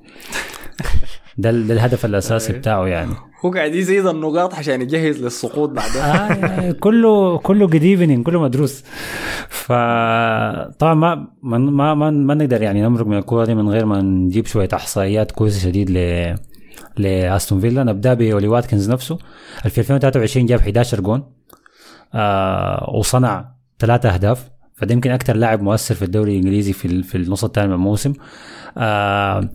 ده, 1.38 1.50
ده 1.50 1.74
الهدف 1.74 2.04
الأساسي 2.04 2.52
بتاعه 2.52 2.86
يعني. 2.86 3.12
هو 3.44 3.50
قاعد 3.50 3.74
يزيد 3.74 4.06
النقاط 4.06 4.54
عشان 4.54 4.82
يجهز 4.82 5.22
للسقوط 5.24 5.70
بعدها. 5.70 6.68
آه 6.68 6.72
كله 6.72 7.38
كله 7.38 7.66
good 7.66 7.82
evening 7.82 8.26
كله 8.26 8.40
مدروس. 8.40 8.84
فطبعا 9.48 10.94
ما 10.94 11.26
ما, 11.42 11.94
ما, 11.94 12.10
ما 12.10 12.34
نقدر 12.34 12.62
يعني 12.62 12.82
نمرق 12.82 13.06
من 13.06 13.18
الكورة 13.18 13.44
دي 13.44 13.54
من 13.54 13.68
غير 13.68 13.86
ما 13.86 14.00
نجيب 14.00 14.46
شوية 14.46 14.68
إحصائيات 14.74 15.32
كويسة 15.32 15.60
شديد 15.60 15.90
ل 15.90 15.98
لأستون 16.96 17.60
فيلا. 17.60 17.84
نبدأ 17.84 18.14
باولي 18.14 18.48
واتكنز 18.48 18.90
نفسه. 18.90 19.18
في 19.62 19.78
2023 19.78 20.46
جاب 20.46 20.60
11 20.60 21.00
جون. 21.00 21.32
آه 22.14 22.90
وصنع 22.94 23.54
ثلاثة 23.78 24.08
أهداف. 24.14 24.50
فده 24.74 24.94
يمكن 24.94 25.10
أكثر 25.10 25.36
لاعب 25.36 25.62
مؤثر 25.62 25.94
في 25.94 26.04
الدوري 26.04 26.32
الإنجليزي 26.32 26.72
في 26.72 27.02
في 27.02 27.14
النص 27.14 27.44
الثاني 27.44 27.68
من 27.68 27.74
الموسم. 27.74 28.12
آه 28.78 29.48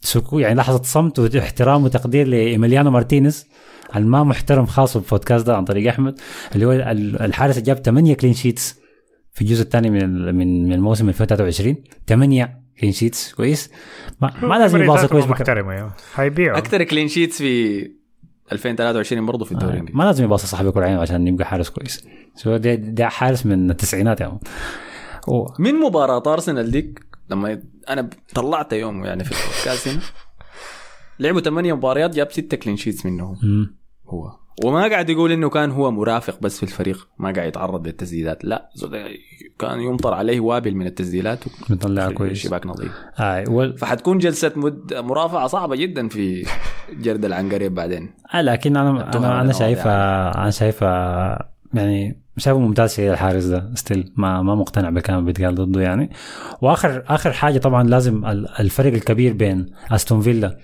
so 0.00 0.38
يعني 0.38 0.54
لحظة 0.54 0.82
صمت 0.82 1.18
واحترام 1.18 1.84
وتقدير 1.84 2.26
لإيميليانو 2.26 2.90
مارتينيز 2.90 3.46
الما 3.96 4.24
محترم 4.24 4.66
خاص 4.66 4.96
بالبودكاست 4.96 5.46
ده 5.46 5.56
عن 5.56 5.64
طريق 5.64 5.88
أحمد 5.88 6.18
اللي 6.54 6.66
هو 6.66 6.72
ال- 6.72 7.22
الحارس 7.22 7.54
اللي 7.58 7.66
جاب 7.66 7.76
8 7.76 8.14
clean 8.14 8.34
sheets 8.34 8.78
في 9.32 9.42
الجزء 9.42 9.62
الثاني 9.62 9.90
من 9.90 10.34
من 10.34 10.64
من 10.64 10.72
الموسم 10.72 11.08
2023 11.08 11.76
8 12.08 12.61
clean 12.80 12.92
sheets 12.92 13.32
كويس 13.34 13.70
ما, 14.20 14.32
ما 14.42 14.54
لازم 14.54 14.82
يباصي 14.82 15.08
كويس. 15.08 15.24
محترمه 15.26 15.74
يا 15.74 15.90
حيبيعوا 16.14 16.58
أكثر 16.58 16.82
clean 16.84 17.08
sheets 17.08 17.38
في 17.38 17.90
2023 18.52 19.26
برضه 19.26 19.44
في 19.44 19.52
الدوري 19.52 19.72
الانجليزي 19.72 19.98
ما 19.98 20.04
لازم 20.04 20.24
يباصي 20.24 20.46
صاحب 20.46 20.70
كل 20.70 20.80
عين 20.82 20.96
عشان 20.98 21.28
يبقى 21.28 21.44
حارس 21.46 21.70
كويس 21.70 22.06
so 22.34 22.56
ده, 22.56 22.74
ده 22.74 23.08
حارس 23.08 23.46
من 23.46 23.70
التسعينات 23.70 24.20
يا. 24.20 24.38
و- 25.28 25.46
من 25.58 25.74
مباراة 25.74 26.22
ارسنال 26.32 26.70
ديك 26.70 27.00
لما 27.30 27.62
أنا 27.88 28.10
طلعت 28.34 28.72
يوم 28.72 29.04
يعني 29.04 29.24
في 29.24 29.32
البودكاست 29.32 29.88
هنا 29.88 30.00
لعبوا 31.18 31.40
ثمانية 31.40 31.72
مباريات 31.76 32.14
جاب 32.14 32.32
ستة 32.32 32.56
clean 32.56 32.76
sheets 32.76 33.06
منهم. 33.06 33.36
هو 34.06 34.30
وما 34.64 34.88
قاعد 34.88 35.10
يقول 35.10 35.32
إنه 35.32 35.48
كان 35.48 35.70
هو 35.70 35.90
مرافق 35.90 36.38
بس 36.40 36.56
في 36.56 36.62
الفريق 36.62 37.08
ما 37.18 37.32
قاعد 37.32 37.48
يتعرض 37.48 37.86
للتسديدات. 37.86 38.44
لا 38.44 38.68
كان 39.58 39.80
يمطر 39.80 40.14
عليه 40.14 40.40
وابل 40.40 40.74
من 40.74 40.86
التسديدات 40.86 41.38
بيطلعها 41.68 42.10
كويس. 42.12 42.38
شباك 42.38 42.66
نظيف. 42.66 42.92
آه 43.18 43.44
وال... 43.48 43.78
فحتكون 43.78 44.18
جلسة 44.18 44.52
مد 44.56 44.94
مرافعة 44.94 45.46
صعبة 45.46 45.76
جدا 45.76 46.08
في 46.08 46.46
جرد 47.00 47.24
العنقريب 47.24 47.74
بعدين. 47.74 48.10
آه 48.34 48.40
لكن 48.42 48.76
أنا 48.76 49.16
أنا 49.16 49.28
على 49.34 49.52
شايفها 49.52 50.34
أنا 50.42 50.50
شايفها 50.50 51.52
يعني 51.74 52.22
شايفه 52.38 52.58
ممتاز 52.60 52.94
شيء 52.94 53.10
الحارس 53.12 53.44
ده 53.44 53.70
ستيل 53.74 54.12
ما 54.16 54.42
ما 54.42 54.54
مقتنع 54.54 54.90
بالكلام 54.90 55.18
اللي 55.18 55.32
بيتقال 55.32 55.54
ضده 55.54 55.80
يعني. 55.80 56.10
واخر 56.62 57.04
آخر 57.08 57.32
حاجة 57.32 57.58
طبعا 57.58 57.82
لازم 57.88 58.24
ال- 58.26 58.48
الفرق 58.60 58.92
الكبير 58.92 59.32
بين 59.32 59.66
أستون 59.90 60.20
فيلا 60.20 60.58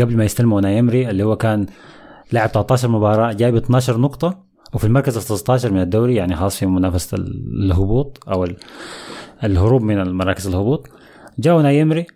قبل 0.00 0.16
ما 0.16 0.24
يستلموا 0.24 0.60
نايمري 0.60 1.10
اللي 1.10 1.22
هو 1.22 1.36
كان 1.36 1.66
لعب 2.32 2.48
13 2.48 2.88
مباراة 2.88 3.32
جايب 3.32 3.56
12 3.56 3.98
نقطة 3.98 4.44
وفي 4.74 4.84
المركز 4.86 5.16
ال 5.16 5.22
16 5.22 5.72
من 5.72 5.80
الدوري 5.80 6.14
يعني 6.14 6.36
خلاص 6.36 6.56
في 6.58 6.66
منافسة 6.66 7.16
ال- 7.16 7.64
الهبوط 7.64 8.28
أو 8.28 8.44
ال- 8.44 8.56
الهروب 9.44 9.82
من 9.82 10.00
المراكز 10.00 10.46
الهبوط. 10.46 10.88
جاوا 11.38 11.62
نايمري 11.62 12.06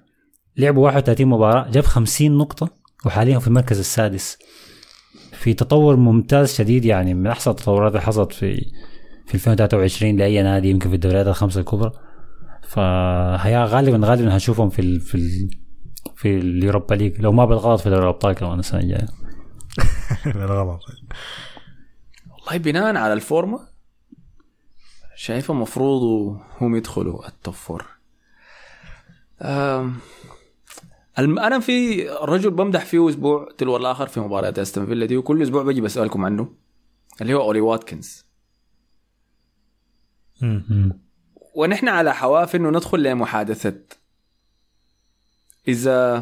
لعبوا 0.56 0.84
31 0.84 1.26
مباراة 1.26 1.70
جاب 1.70 1.84
50 1.84 2.38
نقطة 2.38 2.68
وحاليا 3.06 3.38
في 3.38 3.48
المركز 3.48 3.78
السادس. 3.78 4.38
في 5.32 5.54
تطور 5.54 5.96
ممتاز 5.96 6.54
شديد 6.54 6.84
يعني 6.84 7.14
من 7.14 7.26
أحسن 7.26 7.50
التطورات 7.50 7.92
اللي 7.92 8.02
حصلت 8.02 8.32
في 8.32 8.56
في 9.26 9.34
2023 9.34 10.16
لأي 10.16 10.42
نادي 10.42 10.70
يمكن 10.70 10.88
في 10.88 10.94
الدوريات 10.94 11.26
الخمسة 11.26 11.60
الكبرى. 11.60 11.92
فهي 12.68 13.64
غالبا 13.64 14.06
غالبا 14.06 14.34
هنشوفهم 14.34 14.68
في 14.68 14.78
ال 14.78 15.00
في 15.00 15.14
ال 15.14 15.50
في 16.16 16.38
اليوروبا 16.38 16.94
ليج 16.94 17.20
لو 17.20 17.32
ما 17.32 17.44
بالغلط 17.44 17.80
في 17.80 17.90
دوري 17.90 18.02
الأبطال 18.02 18.32
كمان 18.32 18.58
السنة 18.58 18.80
الجاية. 18.80 19.06
بالغلط 20.34 20.80
والله 22.30 22.56
بناء 22.58 22.96
على 22.96 23.12
الفورمة 23.12 23.68
شايفه 25.16 25.54
المفروض 25.54 26.02
هم 26.60 26.76
يدخلوا 26.76 27.28
ال 27.28 27.35
top 27.35 27.54
four 27.54 27.86
أنا 31.18 31.60
في 31.60 32.08
رجل 32.08 32.50
بمدح 32.50 32.84
فيه 32.84 33.08
أسبوع 33.08 33.48
تلو 33.58 33.76
الآخر 33.76 34.06
في 34.06 34.20
مباريات 34.20 34.58
أستون 34.58 34.86
فيلا 34.86 35.06
دي 35.06 35.16
وكل 35.16 35.42
أسبوع 35.42 35.62
بجي 35.62 35.80
بسألكم 35.80 36.24
عنه 36.24 36.54
اللي 37.20 37.34
هو 37.34 37.42
أولي 37.42 37.60
واتكنز. 37.60 38.24
ونحن 41.54 41.88
على 41.88 42.14
حواف 42.14 42.56
إنه 42.56 42.70
ندخل 42.70 43.02
لمحادثة. 43.02 43.80
إذا 45.68 46.18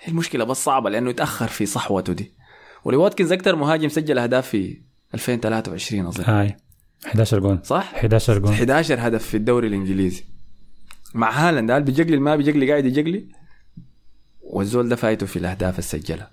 هي 0.00 0.08
المشكلة 0.08 0.44
بس 0.44 0.64
صعبة 0.64 0.90
لأنه 0.90 1.10
يتأخر 1.10 1.48
في 1.48 1.66
صحوته 1.66 2.12
دي. 2.12 2.37
أولي 2.84 2.96
واتكنز 2.96 3.32
أكثر 3.32 3.56
مهاجم 3.56 3.88
سجل 3.88 4.18
اهداف 4.18 4.48
في 4.48 4.82
2023 5.14 6.06
أظن. 6.06 6.24
هاي. 6.24 6.56
11 7.06 7.38
جون. 7.38 7.60
صح؟ 7.62 7.94
11 7.94 8.38
جون. 8.38 8.52
11 8.52 8.96
هدف 8.98 9.26
في 9.26 9.36
الدوري 9.36 9.68
الإنجليزي. 9.68 10.24
مع 11.14 11.30
هالاند 11.30 11.70
هال 11.70 11.82
بيجقلي 11.82 12.16
ما 12.16 12.36
بيجقلي 12.36 12.70
قاعد 12.70 12.86
يجقلي 12.86 13.28
والزول 14.40 14.88
ده 14.88 14.96
فايته 14.96 15.26
في 15.26 15.38
الأهداف 15.38 15.78
السجلها 15.78 16.30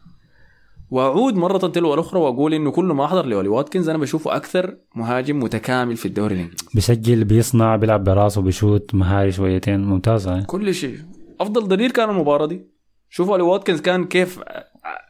وأعود 0.92 1.36
مرة 1.36 1.58
تلو 1.58 1.94
الأخرى 1.94 2.20
وأقول 2.20 2.54
إنه 2.54 2.72
كل 2.72 2.86
ما 2.86 3.06
أحضر 3.06 3.26
لولي 3.26 3.48
واتكنز 3.48 3.90
أنا 3.90 3.98
بشوفه 3.98 4.36
أكثر 4.36 4.78
مهاجم 4.96 5.40
متكامل 5.40 5.98
في 5.98 6.06
الدوري 6.06 6.36
الإنجليزي. 6.36 6.66
بيسجل 6.74 7.24
بيصنع 7.24 7.76
بيلعب 7.76 8.04
براسه 8.04 8.42
بيشوت 8.42 8.96
مهاري 8.96 9.32
شويتين. 9.32 9.84
ممتاز 9.84 10.28
هاي. 10.28 10.44
كل 10.44 10.74
شيء. 10.74 11.00
أفضل 11.40 11.68
دليل 11.68 11.92
كان 11.92 12.10
المباراة 12.10 12.46
دي. 12.46 12.66
شوفوا 13.10 13.34
اولي 13.34 13.44
واتكنز 13.44 13.82
كان 13.82 14.06
كيف 14.06 14.40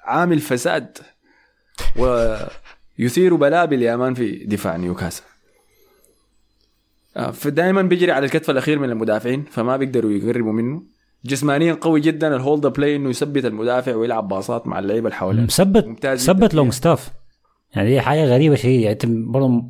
عامل 0.06 0.40
فساد. 0.40 0.98
ويثير 1.96 3.36
بلابل 3.36 3.82
يا 3.82 3.96
مان 3.96 4.14
في 4.14 4.46
دفاع 4.46 4.76
نيوكاسل. 4.76 5.24
آه، 7.18 7.32
فدائما 7.32 7.82
بيجري 7.82 8.12
على 8.12 8.26
الكتف 8.26 8.50
الأخير 8.50 8.80
من 8.80 8.90
المدافعين 8.90 9.46
فما 9.52 9.78
بيقدروا 9.78 10.12
يقربوا 10.12 10.54
منه. 10.54 10.84
جسمانيا 11.26 11.74
قوي 11.74 12.02
جدا 12.02 12.36
ال 12.36 12.42
hold 12.42 12.68
play 12.68 12.96
إنه 12.96 13.10
يثبت 13.10 13.46
المدافع 13.46 13.96
ويلعب 13.96 14.28
باصات 14.28 14.68
مع 14.68 14.80
اللعيبة 14.80 15.08
اللي 15.08 15.18
حواليه. 15.18 15.42
مثبت 15.42 15.86
ممتاز 15.86 16.24
جداً. 16.24 16.34
ثبت 16.34 16.52
فيها. 16.52 16.58
لونجستاف 16.58 17.12
يعني 17.76 17.90
دي 17.90 18.02
حاجة 18.02 18.26
غريبة 18.26 18.56
شديد 18.56 18.82
يعني 18.82 18.98
برضه 19.04 19.64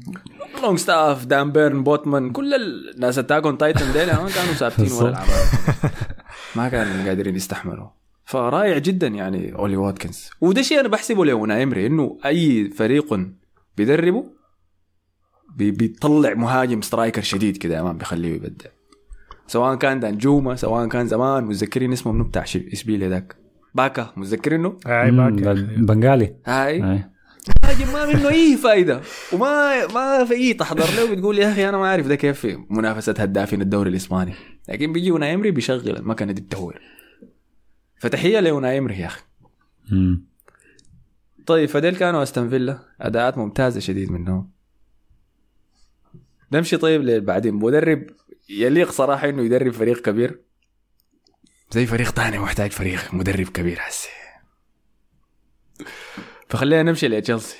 لونجستاف 0.63 1.26
دان 1.26 1.51
بيرن 1.51 1.84
بوتمان 1.84 2.32
كل 2.32 2.53
الناس 2.95 3.20
التاكونتايتن 3.19 3.93
ديل 3.93 4.06
ما 4.06 4.16
كانوا 4.16 4.53
ثابتين 4.53 4.91
ولا 4.91 5.24
ما 6.56 6.70
كانوا 6.70 7.08
قادرين 7.08 7.36
يستحملوا. 7.36 7.88
فرائع 8.26 8.78
جدا 8.78 9.07
يعني 9.07 9.55
أولي 9.55 9.78
واتكنز. 9.78 10.30
وده 10.41 10.61
شيء 10.61 10.80
أنا 10.80 10.88
بحسبه 10.88 11.26
لأوناي 11.26 11.63
إيمري 11.63 11.86
إنه 11.88 12.17
أي 12.26 12.69
فريق 12.69 13.19
بيدربه 13.78 14.26
بي- 15.55 15.71
بيطلع 15.71 16.34
مهاجم 16.34 16.82
striker 16.82 17.21
شديد 17.21 17.57
كده 17.57 17.80
امام 17.82 17.97
بيخليه 17.97 18.34
يبدع. 18.36 18.69
سواء 19.47 19.76
كان 19.76 19.99
دانجوما 19.99 20.55
سواء 20.55 20.88
كان 20.88 21.07
زمان 21.07 21.43
متذكرين 21.43 21.91
اسمه 21.93 22.11
منو 22.11 22.23
بتاع 22.23 22.43
إشبيليا 22.43 23.09
ذاك؟ 23.09 23.36
باكا 23.76 24.13
متذكرينه 24.17 24.78
أي 24.88 25.11
مم، 25.11 25.17
باك 25.36 25.47
البنغالي 25.57 26.36
هاي. 26.45 26.80
مهاجم 27.63 27.93
ما 27.93 28.05
منه 28.05 28.30
أي 28.30 28.57
فايدة. 28.57 29.01
وما 29.34 29.88
ما 29.88 30.26
في 30.26 30.34
اي 30.34 30.53
تحضر 30.53 30.84
له 30.97 31.15
بتقول 31.15 31.39
يا 31.39 31.51
أخي 31.51 31.69
أنا 31.69 31.78
ما 31.78 31.88
عارف 31.88 32.07
ده 32.07 32.15
كيف 32.15 32.39
في 32.39 32.57
منافسة 32.69 33.13
هدافين 33.19 33.61
الدوري 33.61 33.89
الإسباني. 33.89 34.34
لكن 34.69 34.93
بيجي 34.93 35.11
اوناي 35.11 35.34
أمري 35.34 35.51
بيشغل 35.51 35.97
المكنه 35.97 36.32
دي 36.32 36.41
بتهور 36.41 36.80
فتحية 37.97 38.39
لاوناي 38.39 38.77
ايمري 38.78 38.99
يا 38.99 39.05
أخي. 39.05 39.21
طيب 41.45 41.69
فديل 41.69 41.95
كانوا 41.95 42.23
أستون 42.23 42.49
فيلا. 42.49 42.79
أداءات 43.01 43.37
ممتازة 43.37 43.79
شديد 43.79 44.11
منهم. 44.11 44.51
نمشي 46.51 46.77
طيب 46.77 47.01
لبعدين 47.01 47.53
مدرب 47.53 48.07
يليق 48.49 48.91
صراحة 48.91 49.29
إنه 49.29 49.41
يدرب 49.41 49.71
فريق 49.71 50.01
كبير. 50.01 50.41
زي 51.71 51.85
فريق 51.85 52.11
تاني 52.11 52.39
محتاج 52.39 52.71
فريق 52.71 53.13
مدرب 53.13 53.47
كبير 53.47 53.79
حسي 53.79 54.09
فخلينا 56.49 56.83
نمشي 56.83 57.07
لتشيلسي. 57.07 57.57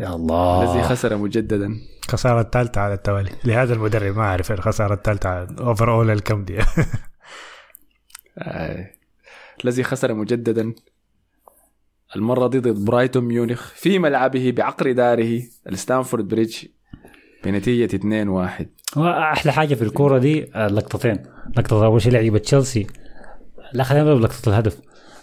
يا 0.00 0.14
الله. 0.14 0.72
الذي 0.72 0.82
خسر 0.82 1.16
مجددا. 1.16 1.80
خسارة 2.08 2.40
الثالثة 2.40 2.80
على 2.80 2.94
التوالي. 2.94 3.30
لهذا 3.44 3.74
المدرب 3.74 4.16
ما 4.16 4.22
أعرف 4.22 4.52
الخسارة 4.52 4.94
الثالثة 4.94 5.28
على 5.28 5.56
overall 5.60 6.10
الكم 6.10 6.44
دي. 6.44 6.58
آه. 8.38 8.90
الذي 9.64 9.82
خسر 9.82 10.14
مجددا. 10.14 10.74
المرة 12.16 12.48
دي 12.48 12.58
ضد 12.58 12.84
برايتون 12.84 13.24
ميونخ 13.24 13.72
في 13.74 13.98
ملعبه 13.98 14.50
بعقر 14.56 14.92
داره 14.92 15.42
الستامفورد 15.68 16.28
بريدج 16.28 16.56
بنتيجة 17.44 17.96
2-1 17.96 18.64
هو 18.98 19.08
أحلى 19.32 19.52
حاجة 19.52 19.74
في 19.74 19.82
الكورة 19.82 20.18
دي 20.18 20.54
آه، 20.54 20.66
لقطتين. 20.68 21.18
لقطة 21.56 21.84
أول 21.84 22.02
شيء 22.02 22.12
لعيبة 22.12 22.38
تشيلسي. 22.38 22.86
لا 23.72 23.84
خلينا 23.84 24.04
نبدأ 24.04 24.14
بلقطة 24.20 24.48
الهدف. 24.48 24.78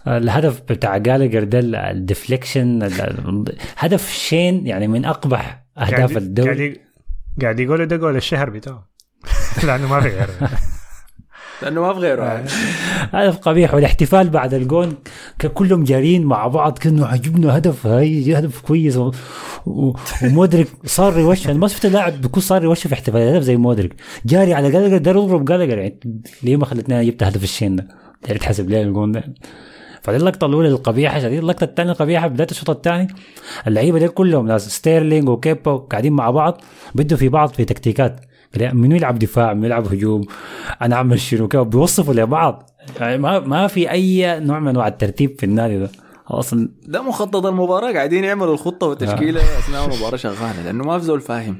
آه، 0.08 0.18
الهدف 0.18 0.62
بتاع 0.62 0.98
جالجر 0.98 1.44
ده 1.44 1.60
ال- 1.60 1.76
ال 1.76 1.86
deflection 1.86 2.84
ال- 2.84 3.02
ال- 3.02 3.58
هدف 3.78 4.10
شين 4.12 4.68
يعني 4.68 4.88
من 4.88 5.06
أقبح 5.06 5.66
أهداف 5.78 5.94
قاعد 5.96 6.18
الدوري. 6.18 6.68
قاعد 6.70 6.78
قاعد 7.42 7.60
يقولوا 7.60 7.86
ده 7.86 7.96
جول 7.96 8.16
الشهر 8.16 8.50
بتاعه. 8.50 8.90
لأنه 9.68 9.88
ما 9.88 10.02
في 10.02 10.08
غيره. 10.10 10.50
لأنه 11.64 11.82
ما 11.82 11.94
في 11.94 12.00
غيره 12.00 12.44
هدف 13.14 13.38
قبيح 13.38 13.74
والاحتفال 13.74 14.30
بعد 14.30 14.54
الجون 14.54 14.94
ك- 15.40 15.48
كلهم 15.48 15.84
جارين 15.84 16.26
مع 16.26 16.48
بعض 16.48 16.78
كأنه 16.78 17.06
عجبنا 17.06 17.58
هدف 17.58 17.88
هاي 17.88 18.38
هدف 18.40 18.62
كويس. 18.62 18.98
و... 18.98 19.12
و... 19.66 19.94
ومودريك 20.24 20.68
صار 20.86 21.20
يوشح 21.20 21.50
أنا 21.50 21.60
ما 21.60 21.68
شفت 21.68 21.86
لاعب 21.86 22.22
بيكون 22.22 22.44
صار 22.44 22.64
يوشح 22.64 22.88
في 22.88 22.94
احتفال 22.94 23.22
هدف 23.22 23.42
زي 23.44 23.58
مودريك. 23.58 23.96
جاري 24.26 24.54
على 24.54 24.72
جالجر 24.72 24.98
ده 24.98 25.12
يضرب 25.12 25.46
جالجر 25.46 25.78
يعني 25.78 26.00
ليه 26.44 26.58
ما 26.58 26.66
خلتني 26.66 26.96
أنا 26.96 27.04
جبت 27.04 27.24
هدف 27.24 27.44
الشين 27.44 27.76
ده؟ 27.76 27.88
يعني 28.28 28.40
تحسب 28.40 28.70
ليه 28.70 28.82
الجون 28.82 29.12
ده؟ 29.12 29.24
فدي 30.02 30.18
اللقطة 30.18 30.46
الأولى 30.48 30.68
القبيحه 30.68 31.20
شديد 31.20 31.40
اللقطة 31.40 31.64
الثانية 31.64 31.92
القبيحه 31.92 32.28
بداية 32.28 32.48
الشوط 32.52 32.70
الثاني. 32.70 33.08
اللعيبة 33.68 34.00
دي 34.00 34.08
كلهم 34.08 34.48
ناس 34.48 34.70
ستيرلينج 34.70 35.30
وكيبا 35.30 35.76
قاعدين 35.78 36.14
مع 36.14 36.32
بعض 36.32 36.62
بدوا 36.96 37.18
في 37.18 37.30
بعض 37.30 37.50
في 37.50 37.66
تكتيكات. 37.66 38.20
منو 38.60 38.96
يلعب 38.96 39.20
دفاع؟ 39.20 39.54
منو 39.54 39.66
يلعب 39.66 39.88
هجوم؟ 39.94 40.22
أنا 40.82 40.96
اعمل 40.96 41.20
شنو 41.20 41.48
كده 41.48 41.62
بيوصفوا 41.62 42.14
لبعض. 42.14 42.70
يعني 43.00 43.18
ما 43.18 43.40
ما 43.40 43.68
في 43.68 43.92
أي 43.92 44.40
نوع 44.40 44.60
من 44.60 44.68
أنواع 44.68 44.88
الترتيب 44.88 45.36
في 45.40 45.46
النادي 45.46 45.80
ده. 45.80 45.90
أصلا 46.28 46.70
ده 46.88 47.02
مخطط 47.02 47.46
المباراة 47.46 47.94
قاعدين 47.94 48.24
يعملوا 48.24 48.54
الخطة 48.54 48.88
والتشكيلة. 48.88 49.42
أثناء 49.42 49.86
المباراة 49.86 50.16
شغالة 50.18 50.64
لأنه 50.66 50.84
ما 50.84 51.00
في 51.00 51.06
زول 51.06 51.22
فاهم 51.22 51.56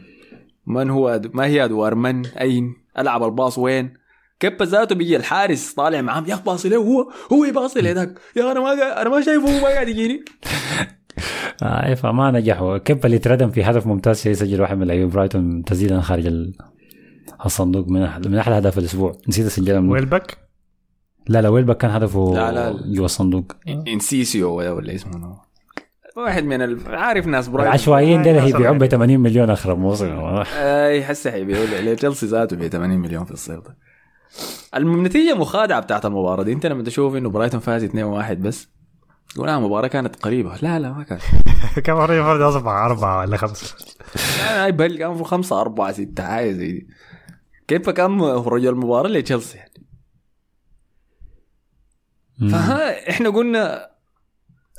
من 0.68 0.90
هو 0.90 1.10
أد... 1.10 1.36
ما 1.36 1.46
هي 1.46 1.66
أدوار 1.66 1.96
من 1.96 2.26
أين 2.26 2.74
ألعب 2.98 3.24
الباص 3.24 3.58
وين. 3.58 3.94
كيبا 4.40 4.66
ذاته 4.66 4.96
بيجي 4.96 5.16
الحارس 5.16 5.74
طالع 5.74 6.02
معاه 6.02 6.24
يا 6.28 6.36
باصي 6.36 6.70
له 6.70 6.78
هو 6.78 7.12
هو 7.34 7.46
يباصي 7.46 7.82
لهذاك 7.82 8.20
يا 8.36 8.52
أنا 8.52 8.60
ما 8.60 9.02
أنا 9.02 9.10
ما 9.10 9.22
شايفه 9.22 9.58
هو 9.58 9.62
ما 9.62 9.68
قاعد 9.68 9.88
يجيني. 9.88 10.26
آه 11.64 11.94
فما 11.94 12.32
نجحوا. 12.32 12.78
كيبا 12.78 13.06
اللي 13.06 13.18
تردم 13.20 13.50
في 13.50 13.64
هدف 13.64 13.88
ممتاز 13.88 14.28
يسجل 14.28 14.62
واحد 14.62 14.78
من 14.78 14.88
لعيبة 14.88 15.12
برايتون 15.12 15.64
تسديدا 15.64 16.02
خارج 16.02 16.26
ال- 16.28 16.54
الصندوق 17.46 17.88
من 17.88 18.02
أحد 18.02 18.28
من 18.28 18.38
أحلى 18.38 18.58
أهداف 18.58 18.78
الأسبوع. 18.78 19.18
نسيت 19.28 19.46
اسجلها 19.46 19.80
من 19.80 19.90
ويلبك؟ 19.90 20.38
لا 21.28 21.42
لا 21.42 21.50
ويلبك 21.50 21.78
كان 21.78 21.92
هدفه 21.92 22.32
لا، 22.36 22.52
لا. 22.52 22.82
جوا 22.86 23.06
الصندوق. 23.06 23.52
إنسيسو 23.68 24.54
ولا 24.54 24.72
ولا 24.72 24.96
اسمه. 24.96 25.38
واحد 26.18 26.44
من 26.44 26.62
ال... 26.62 26.96
عارف 26.96 27.28
ناس 27.28 27.48
برايتون 27.48 27.68
العشوائيين 27.68 28.28
آه، 28.28 28.42
هيبيعون 28.42 28.78
ب 28.78 28.82
صحيح. 28.82 28.92
80 28.92 29.20
مليون 29.20 29.50
اخر 29.50 29.76
موسم. 29.76 30.44
أي 30.56 31.04
حسه 31.04 31.32
حيبيعوا 31.32 31.66
لتشيلسي 31.66 32.26
ذاته 32.26 32.56
ب 32.56 32.68
80 32.68 33.00
مليون 33.00 33.26
في 33.26 33.32
الصيف 33.32 33.60
ده. 33.60 33.78
النتيجة 34.76 35.34
مخادعة 35.36 35.80
بتاعت 35.80 36.06
المباراة 36.06 36.44
دي. 36.44 36.54
انت 36.54 36.66
لما 36.66 36.84
تشوف 36.84 37.16
إنه 37.16 37.30
برايتون 37.30 37.60
فاز 37.60 37.86
2-1 37.86 37.94
بس 38.32 38.68
تقول 39.36 39.50
آه 39.50 39.58
المباراة 39.58 39.88
كانت 39.88 40.16
قريبة. 40.16 40.56
لا 40.62 40.80
لا 40.80 40.94
ما 40.94 41.04
كانت. 41.04 41.22
كم 41.86 41.94
مرة 41.94 42.14
المفروض 42.14 42.42
أصبح 42.42 42.72
أربعة 42.72 43.20
ولا 43.20 43.38
خمسة. 43.38 43.76
لا 44.46 44.66
لا 44.66 44.70
بل 44.70 44.98
كان 44.98 45.18
في 45.18 45.24
خمسة 45.24 45.62
أربعة 45.62 45.92
ستة 45.92 46.24
حاجة 46.24 46.52
زي 46.52 46.72
دي. 46.72 46.88
كيف 47.72 47.90
كان 47.90 48.22
رجل 48.22 48.70
المباراة 48.70 49.10
لتشيلسي 49.10 49.58
يعني؟ 49.58 49.88
فها 52.52 53.10
إحنا 53.10 53.30
قلنا 53.30 53.92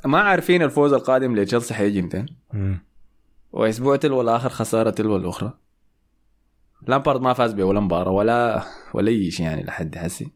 ما 0.05 0.19
عارفين 0.19 0.61
الفوز 0.61 0.93
القادم 0.93 1.35
لتشيلسي 1.35 1.73
حيجي 1.73 2.09
مم. 2.53 2.85
وأسبوع 3.51 3.95
تلو 3.95 4.21
الآخر 4.21 4.49
خسارة 4.49 4.89
تلو 4.89 5.15
الاخرى 5.15 5.53
لامبارد 6.87 7.21
ما 7.21 7.33
فاز 7.33 7.53
بولا 7.53 7.79
مباراة 7.79 8.11
ولا 8.11 8.63
ولا 8.93 9.09
اي 9.09 9.31
شيء 9.31 9.45
يعني 9.45 9.63
لحد 9.63 9.97
هسي. 9.97 10.31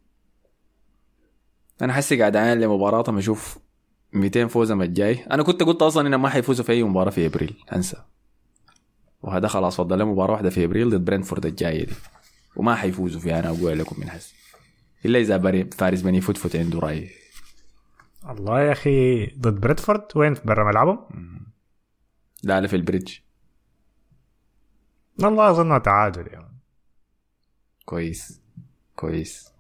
أنا 1.82 1.94
حسي 1.94 2.20
قاعد 2.20 2.36
اعاين 2.36 2.60
لمباراتهم 2.60 3.18
أشوف 3.18 3.58
200 4.14 4.48
فوزهم 4.48 4.82
الجاي 4.82 5.24
أنا 5.32 5.44
كنت 5.44 5.64
قلت 5.64 5.82
أصلا 5.82 6.08
انهم 6.08 6.22
ما 6.22 6.30
حيفوزوا 6.30 6.66
في 6.66 6.72
أي 6.72 6.84
مباراة 6.84 7.12
في 7.12 7.26
أبريل 7.26 7.64
أنسى. 7.74 7.98
وهذا 9.22 9.48
خلاص 9.48 9.78
فضل 9.78 10.06
مباراة 10.06 10.32
واحدة 10.32 10.50
في 10.50 10.66
أبريل 10.66 10.90
ضد 10.90 11.06
برنتفورد 11.06 11.46
الجاية 11.46 11.86
دي. 11.86 11.94
وما 12.58 12.76
حيفوزوا 12.76 13.22
فيها 13.22 13.40
أنا 13.40 13.50
أقول 13.50 13.80
لكم 13.80 13.96
من 14.00 14.10
حسي 14.10 14.36
إلا 15.06 15.20
إذا 15.20 15.68
فارس 15.78 16.02
بني 16.02 16.22
فوت 16.22 16.56
عنده 16.56 16.80
رأي. 16.80 17.10
الله 18.30 18.62
يا 18.62 18.72
أخي 18.72 19.26
ضد 19.26 19.62
برنتفورد؟ 19.62 20.02
وين؟ 20.16 20.36
برا 20.46 20.64
ملعبهم؟ 20.64 21.08
لا 22.44 22.62
لا 22.62 22.68
في 22.68 22.76
البريدج. 22.76 23.14
والله 25.24 25.50
أظنها 25.50 25.78
تعادل 25.78 26.28
يعني. 26.28 26.58
كويس. 27.86 28.42
كويس. 28.96 29.52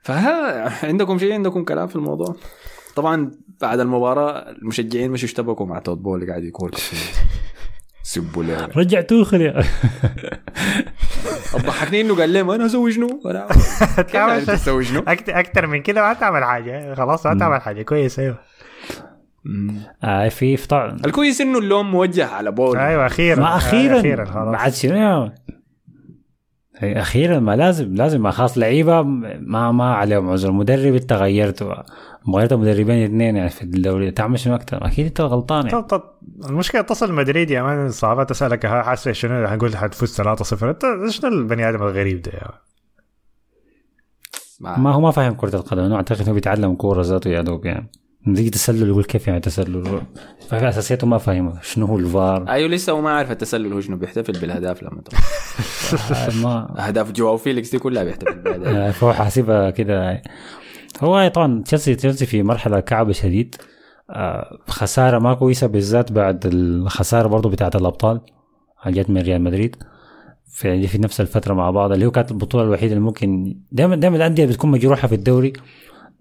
فها 0.00 0.86
عندكم 0.86 1.18
شيء؟ 1.18 1.32
عندكم 1.32 1.64
كلام 1.64 1.86
في 1.86 1.96
الموضوع؟ 1.96 2.36
طبعا 2.96 3.30
بعد 3.60 3.80
المباراة 3.80 4.50
المشجعين 4.50 5.10
مش 5.10 5.24
اشتبكوا 5.24 5.66
مع 5.66 5.78
توت 5.78 5.98
بول 5.98 6.20
اللي 6.20 6.30
قاعد 6.30 6.44
يقول. 6.44 6.72
سبوا 8.02 8.44
له 8.44 8.68
رجع 8.76 9.00
توخل 9.00 9.40
يا 9.40 9.62
ضحكني 11.56 12.00
إنه 12.00 12.16
قال 12.16 12.32
لهم 12.32 12.50
أنا 12.50 12.66
أسوي 12.66 12.92
شنو؟ 12.92 13.20
أنا 14.14 14.40
تسوي 14.54 14.84
شنو؟ 14.84 15.02
أكتر, 15.08 15.38
أكتر 15.40 15.66
من 15.66 15.82
كده 15.82 16.02
ما 16.02 16.12
تعمل 16.12 16.44
حاجة. 16.44 16.94
خلاص 16.94 17.26
ما 17.26 17.38
تعمل 17.38 17.60
حاجة. 17.60 17.82
كويس 17.82 18.18
أيوه. 18.18 18.38
آه 20.04 20.28
في 20.28 20.56
طبعا 20.56 20.96
الكويس 21.06 21.40
إنه 21.40 21.58
اللوم 21.58 21.90
موجه 21.90 22.26
على 22.26 22.50
بول. 22.50 22.76
أيوه 22.76 23.06
أخيرا. 23.06 23.40
ما 23.40 23.56
أخيرا. 23.56 24.00
أخيرا 24.00 24.24
خلاص. 24.24 24.52
بعد 24.52 24.72
شنو 24.72 25.30
أخيرا 26.82 27.38
ما 27.38 27.56
لازم 27.56 27.94
لازم 27.94 28.22
ما 28.22 28.30
خلاص 28.30 28.58
لعيبة 28.58 29.02
ما 29.02 29.72
ما 29.72 29.94
عليهم 29.94 30.30
عذر. 30.30 30.52
مدرب 30.52 30.94
انت 30.94 31.12
غيرته. 31.12 31.74
غيرت 32.34 32.52
مدربين 32.52 33.04
اثنين 33.04 33.36
يعني 33.36 33.48
في 33.48 33.62
الدوري. 33.62 34.10
تعمل 34.10 34.38
شنو 34.38 34.54
أكثر 34.54 34.86
أكيد 34.86 35.06
أنت 35.06 35.20
غلطان 35.20 35.66
يعني. 35.66 35.82
طب 35.82 35.82
طب 35.82 36.02
المشكلة 36.50 36.80
اتصل 36.80 37.12
مدريد 37.12 37.50
يا 37.50 37.62
مان. 37.62 37.90
صعبات 37.90 38.30
اسالك 38.30 38.66
ها 38.66 38.82
حاسس 38.82 39.08
شنو؟ 39.08 39.48
حقول 39.48 39.76
حتفوز 39.76 40.20
3-0 40.20 40.62
أنت 40.62 40.82
شنو 41.08 41.30
البني 41.30 41.68
آدم 41.68 41.82
الغريب 41.82 42.22
ده 42.22 42.32
يا 42.32 42.50
ما 44.60 44.90
هو 44.92 45.00
ما 45.00 45.10
فاهم 45.10 45.34
كرة 45.34 45.56
القدم. 45.56 45.82
أنا 45.82 45.96
أعتقد 45.96 46.20
إنه 46.20 46.32
بيتعلم 46.32 46.74
كورة 46.74 47.02
ذاته 47.02 47.30
يا 47.30 47.42
دوب 47.42 47.66
يعني. 47.66 47.90
نيجي 48.26 48.50
تسلل 48.50 48.88
يقول 48.88 49.04
كيف 49.04 49.28
يعني 49.28 49.40
تسلل؟ 49.40 50.02
ففي 50.48 50.68
اساسياته 50.68 51.06
ما 51.06 51.18
فاهمه. 51.18 51.60
شنو 51.62 51.86
هو 51.86 51.98
الفار؟ 51.98 52.48
أيوه 52.48 52.68
لسه 52.68 52.92
هو 52.92 53.00
ما 53.00 53.10
عارف 53.10 53.30
التسلل 53.30 53.72
هو 53.72 53.80
شنو 53.80 53.96
بيحتفل 53.96 54.32
بالاهداف 54.32 54.82
لما 54.82 55.02
تروح. 55.02 55.20
آه، 56.12 56.30
ما 56.42 56.74
اهداف 56.86 57.12
جواو 57.12 57.36
فيليكس 57.36 57.70
دي 57.70 57.78
كلها 57.78 58.04
بيحتفل 58.04 58.38
بالاهداف 58.38 58.66
آه، 58.76 58.90
فهو 58.90 59.12
حاسبها 59.12 59.70
كده. 59.70 60.22
هو 61.00 61.28
طبعا 61.28 61.62
تشيلسي 61.62 61.94
تشيلسي 61.94 62.26
في 62.26 62.42
مرحلة 62.42 62.80
كعبه 62.80 63.12
شديد. 63.12 63.54
آه، 64.10 64.58
خسارة 64.68 65.18
ما 65.18 65.34
كويسة 65.34 65.66
بالذات 65.66 66.12
بعد 66.12 66.46
الخسارة 66.46 67.28
برضو 67.28 67.48
بتاعت 67.48 67.76
الأبطال 67.76 68.20
جت 68.86 69.10
من 69.10 69.22
ريال 69.22 69.42
مدريد. 69.42 69.76
في 70.46 70.86
في 70.86 70.98
نفس 70.98 71.20
الفترة 71.20 71.54
مع 71.54 71.70
بعض. 71.70 71.92
اللي 71.92 72.06
هو 72.06 72.10
كانت 72.10 72.30
البطولة 72.30 72.64
الوحيدة 72.64 72.92
اللي 72.92 73.04
ممكن 73.04 73.56
دائما 73.72 73.96
دائما 73.96 74.16
الأندية 74.16 74.46
بتكون 74.46 74.70
مجروحة 74.70 75.08
في 75.08 75.14
الدوري. 75.14 75.52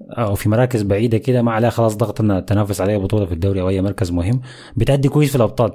أو 0.01 0.35
في 0.35 0.49
مراكز 0.49 0.81
بعيدة 0.81 1.17
كده 1.17 1.41
ما 1.41 1.51
عليها 1.51 1.69
خلاص 1.69 1.97
ضغط 1.97 2.21
انها 2.21 2.39
تنافس 2.39 2.81
عليها 2.81 2.97
بطولة 2.97 3.25
في 3.25 3.33
الدوري 3.33 3.61
أو 3.61 3.69
أي 3.69 3.81
مركز 3.81 4.11
مهم. 4.11 4.41
بتأدي 4.77 5.09
كويس 5.09 5.29
في 5.29 5.35
الأبطال. 5.35 5.71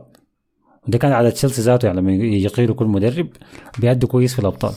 وده 0.88 0.98
كان 0.98 1.12
على 1.12 1.30
تشيلسي 1.30 1.62
ذاته 1.62 1.86
يعني 1.86 2.00
لما 2.00 2.12
يقيلوا 2.12 2.74
كل 2.74 2.86
مدرب 2.86 3.28
بيأدي 3.78 4.06
كويس 4.06 4.34
في 4.34 4.38
الأبطال. 4.38 4.72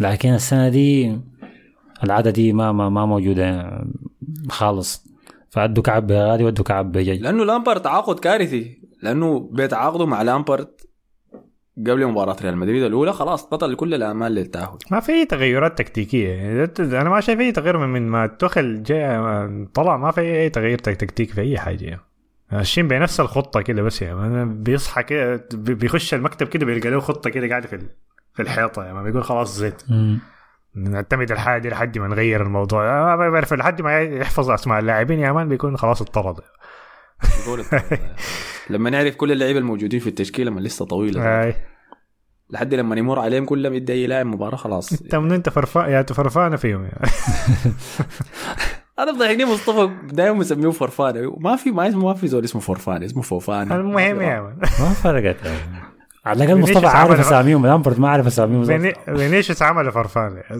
لكن 0.00 0.34
السنة 0.34 0.68
دي 0.68 1.18
العادة 2.04 2.30
دي 2.30 2.52
ما 2.52 2.72
ما, 2.72 2.88
ما 2.88 3.06
موجودة 3.06 3.78
خالص. 4.48 5.04
فأدوا 5.50 5.82
كعب 5.82 6.06
بغادي 6.06 6.44
وأدوا 6.44 6.64
كعب 6.64 6.92
بجاي 6.92 7.18
لأنه 7.18 7.44
لامبرد 7.44 7.82
تعاقد 7.82 8.18
كارثي. 8.18 8.82
لأنه 9.02 9.38
بيتعاقدوا 9.52 10.06
مع 10.06 10.22
لامبرد 10.22 10.68
قبل 11.78 12.06
مباراة 12.06 12.36
ريال 12.42 12.56
مدريد 12.56 12.82
الأولى 12.82 13.12
خلاص 13.12 13.44
قتل 13.46 13.74
كل 13.74 13.94
الآمال 13.94 14.32
للتأهل. 14.34 14.78
ما 14.90 15.00
في 15.00 15.24
تغيرات 15.24 15.78
تكتيكية. 15.78 16.28
يعني 16.28 16.70
أنا 17.00 17.10
ما 17.10 17.20
شايف 17.20 17.40
أي 17.40 17.52
تغيير 17.52 17.78
من 17.78 18.08
ما 18.08 18.26
تخل 18.26 18.82
جاي 18.82 19.66
طلع 19.74 19.96
ما 19.96 20.10
في 20.10 20.20
أي 20.20 20.48
تغيير 20.50 20.78
تك- 20.78 20.96
تكتيكي 20.96 21.32
في 21.32 21.40
أي 21.40 21.58
حاجة. 21.58 21.84
يعني. 21.84 22.00
ماشيين 22.52 22.88
بنفس 22.88 23.20
الخطة 23.20 23.60
كده 23.60 23.82
بس 23.82 24.02
يعني 24.02 24.20
أنا 24.20 24.44
بيصحى 24.44 25.02
كده 25.02 25.46
بي- 25.54 25.74
بيخش 25.74 26.14
المكتب 26.14 26.48
كده 26.48 26.66
بيلقى 26.66 26.90
له 26.90 27.00
خطة 27.00 27.30
كده 27.30 27.48
قاعدة 27.48 27.66
في 27.66 27.78
في 28.34 28.42
الحيطة 28.42 28.84
يعني 28.84 29.02
بيقول 29.02 29.24
خلاص 29.24 29.56
زيت. 29.58 29.82
نعتمد 30.74 31.32
الحاجة 31.32 31.62
دي 31.62 31.68
لحد 31.68 31.98
ما 31.98 32.08
نغير 32.08 32.42
الموضوع. 32.42 33.16
ما 33.16 33.30
بعرف 33.30 33.54
لحد 33.54 33.82
ما 33.82 34.00
يحفظ 34.00 34.50
أسماء 34.50 34.78
اللاعبين 34.78 35.18
يا 35.20 35.32
مان 35.32 35.48
بيكون 35.48 35.76
خلاص 35.76 36.02
اطرد 36.02 36.36
لما 38.70 38.90
نعرف 38.90 39.16
كل 39.16 39.32
اللعيبة 39.32 39.58
الموجودين 39.58 40.00
في 40.00 40.06
التشكيلة 40.06 40.50
من 40.50 40.62
لسه 40.62 40.84
طويلة. 40.84 41.42
آي. 41.42 41.54
لحد 42.50 42.74
لما 42.74 42.96
يمر 42.96 43.18
عليهم 43.18 43.44
كلهم 43.44 43.74
يدي 43.74 43.92
أي 43.92 44.06
لاعب 44.06 44.26
مباراة 44.26 44.56
خلاص. 44.56 44.92
انت 45.02 45.14
من 45.14 45.32
انت 45.32 45.48
فرفان 45.48 45.90
يا 45.90 46.02
فرفانه 46.02 46.56
فيهم 46.56 46.84
يعني. 46.84 47.10
أنا 48.98 49.12
بضحكني 49.12 49.44
مصطفى 49.44 49.90
دايما 50.04 50.38
مسميه 50.38 50.70
فرفان 50.70 51.32
ما 51.38 51.56
في 51.56 51.70
ما 51.70 51.88
اسمه 51.88 52.04
ما 52.04 52.14
في 52.14 52.28
زول 52.28 52.44
اسمه 52.44 52.60
فرفان 52.60 53.02
اسمه 53.02 53.22
فوفان 53.22 53.72
المهم 53.72 54.20
يا 54.20 54.40
man 54.40 54.56
ما 54.60 54.92
فرقت. 54.92 55.36
على 56.24 56.44
الأقل 56.44 56.60
مصطفى 56.60 56.86
عارف 56.86 57.20
أساميهم 57.20 57.66
لامبرد 57.66 58.00
ما 58.00 58.08
عارف 58.08 58.26
أساميهم. 58.26 58.64
فيني- 58.64 58.94
فينيسيوس 59.04 59.62
عمل 59.62 59.92
فرفان 59.92 60.36
يا. 60.36 60.58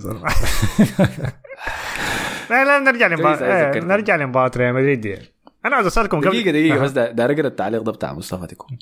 لا 2.50 2.64
لا 2.64 2.78
نرجع 2.78 3.06
أي 3.06 3.72
إيه،. 3.74 3.80
نرجع 3.80 4.16
لمباراة 4.16 4.50
ريال 4.56 4.74
مدريد 4.74 5.00
دي 5.00 5.18
أنا 5.64 5.76
عاوز 5.76 5.86
أسألكم 5.86 6.18
قبل 6.20 6.28
دقيقة 6.30 6.50
دقيقة 6.50 6.78
بس 6.78 6.90
دا- 6.90 7.10
داير 7.12 7.32
اقرا 7.32 7.46
التعليق 7.46 7.82
ده 7.82 7.92
بتاع 7.92 8.12
مصطفى 8.14 8.46
تكون. 8.46 8.78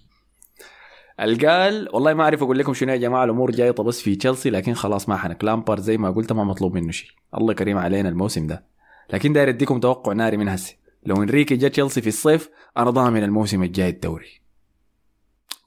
القال 1.21 1.89
والله 1.93 2.15
ما 2.15 2.25
أعرف 2.25 2.43
أقول 2.43 2.59
لكم 2.59 2.75
شنو 2.75 2.93
يا 2.93 2.97
جماعة 2.97 3.25
الأمور 3.25 3.51
جايطه 3.51 3.83
بس 3.83 4.01
في 4.01 4.17
تشيلسي 4.17 4.51
لكن 4.51 4.75
خلاص 4.75 5.09
ما 5.09 5.17
حنك. 5.17 5.45
لامبارد 5.45 5.81
زي 5.81 5.97
ما 5.99 6.11
قلت 6.11 6.33
ما 6.33 6.45
مطلوب 6.45 6.75
منه 6.75 6.93
شيء. 6.93 7.11
الله 7.35 7.55
كريم 7.55 7.79
علينا 7.79 8.09
الموسم 8.09 8.47
ده. 8.47 8.65
لكن 9.13 9.33
داير 9.33 9.49
أديكم 9.49 9.81
توقع 9.81 10.13
ناري 10.13 10.37
من 10.37 10.49
هسه 10.49 10.75
لو 11.07 11.23
إنريكي 11.23 11.57
جا 11.57 11.69
تشيلسي 11.69 12.01
في 12.01 12.09
الصيف 12.09 12.51
أنا 12.77 12.91
ضامن 12.91 13.23
الموسم 13.25 13.63
الجاي 13.63 13.89
الدوري. 13.89 14.41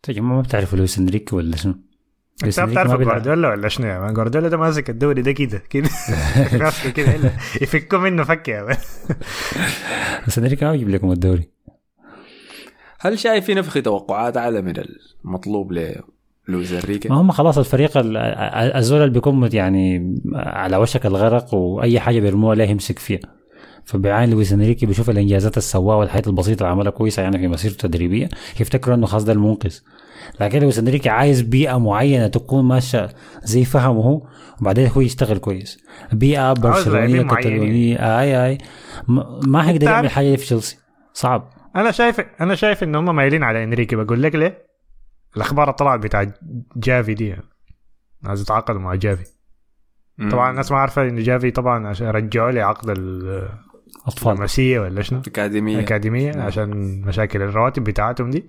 يا 0.08 0.14
جماعة 0.14 0.36
ما 0.36 0.42
بتعرفوا 0.42 0.78
لويس 0.78 0.98
إنريكي 1.00 1.36
ولا 1.36 1.56
شنو؟ 1.56 1.76
لويس 2.42 2.60
انت 2.60 2.70
بتعرف. 2.70 2.92
جوارديولا 3.02 3.50
ولا 3.50 3.68
شنو 3.68 3.88
يا 3.88 4.00
man؟ 4.00 4.14
جوارديولا 4.14 4.50
ده 4.50 4.58
ماسك 4.58 4.90
الدوري 4.90 5.22
ده 5.22 5.32
كده 5.32 5.62
كده. 5.70 5.90
كده 6.96 7.32
يفكوا 7.62 8.00
منه 8.00 8.24
فك 8.24 8.48
يا 8.48 8.64
man. 8.64 8.78
بس 10.28 10.38
انريكي 10.38 10.66
ما 10.66 10.72
بيجيب 10.72 10.90
لكم 10.90 11.12
الدوري. 11.12 11.50
هل 13.00 13.20
شايف 13.20 13.46
في 13.46 13.54
نفخ 13.54 13.74
توقعات 13.74 14.38
أعلى 14.38 14.62
من 14.62 14.74
المطلوب 15.26 15.74
للويس 16.50 16.72
أنريكي؟ 16.72 17.10
ما 17.10 17.16
هم 17.22 17.32
خلاص 17.32 17.58
الفريق 17.58 17.98
ال- 17.98 18.18
ال- 18.18 18.74
الزول 18.76 19.02
اللي 19.02 19.14
بيكون 19.14 19.50
يعني 19.54 20.16
على 20.36 20.78
وشك 20.78 21.06
الغرق 21.06 21.54
وأي 21.54 22.00
حاجة 22.00 22.20
بيرموها 22.20 22.52
عليه 22.52 22.66
يمسك 22.70 23.00
فيها. 23.00 23.20
فبيعاين 23.86 24.30
لويس 24.30 24.54
أنريكي 24.54 24.86
بيشوف 24.86 25.10
الإنجازات 25.10 25.52
اللي 25.52 25.62
سواها 25.62 25.96
والحاجات 25.98 26.28
البسيطة 26.28 26.60
اللي 26.64 26.72
عملها 26.72 26.92
كويسة 26.92 27.22
يعني 27.24 27.38
في 27.38 27.48
مسيرته 27.48 27.86
التدريبية. 27.86 28.30
يفتكروا 28.60 28.96
إنه 28.96 29.06
خلاص 29.06 29.24
ده 29.24 29.34
المنقذ. 29.34 29.80
لكن 30.40 30.60
لويس 30.60 30.80
انريكي 30.80 31.10
عايز 31.10 31.42
بيئة 31.42 31.80
معينة 31.80 32.28
تكون 32.28 32.66
ماشية 32.66 33.10
زي 33.44 33.66
فهمه 33.66 34.02
هو 34.02 34.28
وبعدين 34.62 34.88
هو 34.88 35.02
يشتغل 35.02 35.38
كويس. 35.38 35.78
بيئة 36.12 36.54
برشلونية. 36.54 37.22
كتالونيه 37.22 38.20
آي 38.20 38.46
آي. 38.46 38.58
ما 39.48 39.70
أنت 39.70 39.84
يعمل 39.84 40.10
حاجة 40.10 40.36
في 40.36 40.46
تشيلسي. 40.46 40.78
صعب. 41.14 41.50
أنا 41.76 41.92
شايف 41.92 42.20
أنا 42.42 42.56
شايف 42.56 42.84
إن 42.84 42.96
هم 42.96 43.16
مايلين 43.16 43.44
على 43.44 43.64
إنريكي. 43.64 43.96
بقول 43.96 44.24
لك 44.24 44.36
ليه؟ 44.36 44.68
الأخبار 45.38 45.64
اللي 45.64 45.74
طلعت 45.74 46.00
بتاع 46.00 46.32
جافي 46.76 47.14
دي. 47.14 47.36
عايز 48.26 48.42
يتعاقدوا 48.42 48.82
مع 48.82 48.96
جافي. 48.96 49.26
طبعا 50.32 50.52
الناس 50.52 50.72
ما 50.72 50.78
عارفة 50.78 51.02
إن 51.02 51.24
جافي 51.24 51.52
طبعا 51.52 51.88
عشان 51.88 52.08
رجعوا 52.08 52.52
لي 52.52 52.62
عقد 52.62 52.90
أطفال. 54.08 54.34
اللمسيه 54.34 54.80
ولا 54.80 55.02
شنو؟ 55.02 55.20
أكاديمية. 55.28 55.80
أكاديمية 55.80 56.32
نعم. 56.32 56.46
عشان 56.46 57.02
مشاكل 57.02 57.42
الرواتب 57.42 57.84
بتاعتهم 57.84 58.30
دي. 58.30 58.48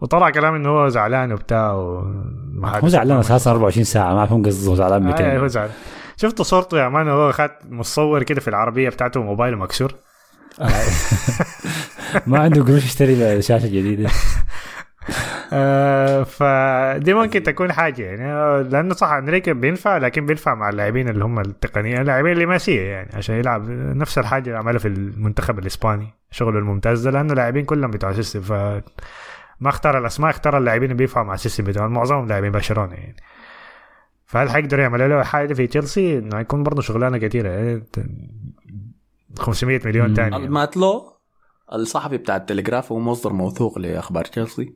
وطلع 0.00 0.30
كلام 0.30 0.54
إنه 0.54 0.68
هو 0.68 0.88
زعلان 0.88 1.32
وبتاع 1.32 1.70
هو 1.70 2.88
زعلان 2.88 3.18
أساسا 3.18 3.50
24 3.50 3.84
ساعة 3.84 4.14
ما 4.14 4.26
فهم 4.26 4.42
قصده 4.42 4.74
زعلان 4.74 5.06
آه 5.06 5.10
200 5.10 5.38
هو 5.38 5.46
زعلان. 5.46 5.72
شفتوا 6.16 6.44
صورته 6.44 6.78
يا 6.78 6.88
man 6.88 7.08
هو 7.08 7.32
خد 7.32 7.50
مصور 7.68 8.22
كده 8.22 8.40
في 8.40 8.48
العربية 8.48 8.88
بتاعته 8.88 9.22
موبايله 9.22 9.56
مكسور. 9.56 9.94
ما 12.26 12.38
عنده 12.38 12.62
قروش 12.62 12.84
يشتري 12.84 13.42
شاشة 13.42 13.66
جديدة. 13.66 14.10
آه 15.52 16.22
فدي 16.22 17.14
ممكن 17.14 17.42
تكون 17.42 17.72
حاجة 17.72 18.02
يعني 18.02 18.24
آه، 18.24 18.62
لأنه 18.62 18.94
صح 18.94 19.08
انريكي 19.08 19.52
بينفع 19.52 19.96
لكن 19.96 20.26
بينفع 20.26 20.54
مع 20.54 20.68
اللاعبين 20.68 21.08
اللي 21.08 21.24
هم 21.24 21.38
التقنيين 21.38 22.00
اللاعبين 22.00 22.32
اللماسيه 22.32 22.82
يعني 22.82 23.10
عشان 23.14 23.34
يلعب 23.34 23.70
نفس 23.70 24.18
الحاجة 24.18 24.46
اللي 24.46 24.58
عملها 24.58 24.78
في 24.78 24.88
المنتخب 24.88 25.58
الإسباني 25.58 26.14
شغله 26.30 26.58
الممتاز 26.58 27.04
ده 27.04 27.10
لأنه 27.10 27.34
لاعبين 27.34 27.64
كلهم 27.64 27.90
بتوع 27.90 28.12
system 28.12 28.40
ف 28.40 28.52
ما 29.60 29.68
اختار 29.68 29.98
الاسماء 29.98 30.30
اختار 30.30 30.58
اللاعبين 30.58 30.90
اللي 30.90 30.98
بينفعوا 30.98 31.26
مع 31.26 31.34
ال 31.34 31.38
system 31.38 31.64
بتاعهم 31.64 31.92
معظمهم 31.92 32.26
لاعبين 32.26 32.52
برشلونة 32.52 32.94
يعني. 32.94 33.16
فهل 34.26 34.50
حيقدروا 34.50 34.82
يعملوا 34.82 35.08
له 35.08 35.22
حاجة 35.22 35.54
في 35.54 35.66
تشيلسي؟ 35.66 36.18
إنه 36.18 36.40
يكون 36.40 36.62
برضه 36.62 36.82
شغلانة 36.82 37.18
كثيره 37.18 37.48
يعني 37.48 37.84
500 39.38 39.80
مليون 39.84 40.08
مم. 40.08 40.14
تاني. 40.14 40.48
ماتلو 40.48 41.12
الصحفي 41.72 42.16
بتاع 42.16 42.36
التلغراف 42.36 42.92
هو 42.92 42.98
مصدر 42.98 43.32
موثوق 43.32 43.78
لأخبار 43.78 44.24
تشيلسي. 44.24 44.74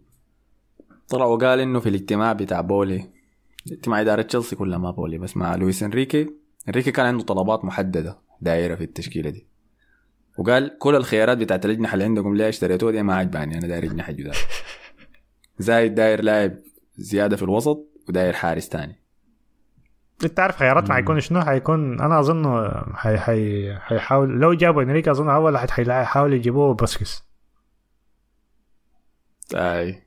طلع 1.09 1.24
وقال 1.24 1.61
إنه 1.61 1.81
في 1.81 1.89
الاجتماع 1.89 2.32
بتاع 2.32 2.61
بولي 2.61 3.11
اجتماع 3.73 4.01
إدارة 4.01 4.23
تشيلسي 4.23 4.57
كلها 4.57 4.78
ما 4.78 4.90
بولي 4.90 5.19
بس 5.19 5.36
مع 5.36 5.55
لويس 5.55 5.82
إنريكي. 5.82 6.31
إنريكي 6.69 6.93
كان 6.93 7.07
عنده 7.07 7.24
طلبات 7.24 7.65
محددة 7.65 8.19
دايرة 8.40 8.74
في 8.74 8.85
التشكيلة 8.85 9.31
دي. 9.31 9.49
وقال 10.39 10.78
كل 10.78 10.97
الخيارات 10.97 11.39
بتاعت 11.39 11.65
الاجنحه 11.65 11.94
اللي 11.94 12.05
عندكم 12.05 12.32
اللي 12.32 12.48
اشتريتوها 12.48 12.93
دي 12.93 13.02
ما 13.02 13.15
عجباني 13.15 13.59
أنا 13.59 13.66
داير 13.66 13.85
اجنحه 13.85 14.12
جداد 14.12 14.35
زايد 15.59 15.94
داير 15.94 16.23
لاعب 16.23 16.52
زيادة 16.97 17.36
في 17.36 17.43
الوسط 17.43 17.86
وداير 18.09 18.32
حارس 18.32 18.69
تاني. 18.69 18.97
انت 20.24 20.40
عارف 20.40 20.57
خيارات 20.57 20.93
حيكون 20.93 21.20
شنو؟ 21.20 21.40
حيكون 21.40 22.01
أنا 22.01 22.20
أظن 22.20 22.70
حي 22.94 23.19
حي 23.19 23.74
حيحاول 23.78 24.40
لو 24.40 24.55
جابوا 24.55 24.82
إنريكي 24.82 25.11
أظن 25.11 25.28
أول 25.28 25.55
واحد 25.55 25.70
حيحاول 25.70 26.32
يجيبوه 26.32 26.74
بوسكيتس 26.74 27.24
أي. 29.55 30.02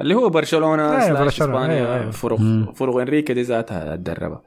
اللي 0.00 0.14
هو 0.14 0.28
برشلونة 0.28 0.90
برشلونة، 0.90 1.28
إسبانيا. 1.28 2.10
فرق. 2.10 2.38
فرق 2.74 2.96
إنريكي 2.96 3.34
دي 3.34 3.42
ذاتها 3.42 3.94
اتدربها 3.94 4.42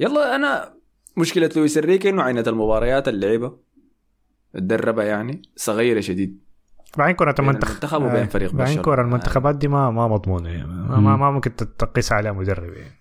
يلا 0.00 0.36
أنا 0.36 0.74
مشكلة 1.16 1.50
لويس 1.56 1.78
إنريكي 1.78 2.08
إنه 2.10 2.22
عينة 2.22 2.44
المباريات 2.46 3.08
اللعبه 3.08 3.56
اتدربها 4.54 5.04
يعني 5.04 5.42
صغيرة 5.56 6.00
شديد. 6.00 6.40
بعدين 6.98 7.16
كرة 7.16 7.32
بين 7.32 7.48
المنتخب 7.48 7.70
المنتخب 7.70 8.02
وبين 8.02 8.26
فريق 8.26 8.52
بعدين 8.52 8.76
برشلونة. 8.76 8.82
كرة 8.82 9.02
المنتخبات 9.02 9.56
دي 9.56 9.68
ما 9.68 9.90
ما 9.90 10.08
مضمونة. 10.08 10.48
يعني 10.48 10.66
ما, 10.66 11.00
ما, 11.00 11.16
ما 11.16 11.30
ممكن 11.30 11.56
تقيس 11.56 12.12
عليها 12.12 12.32
مدرب 12.32 12.72
يعني. 12.72 13.00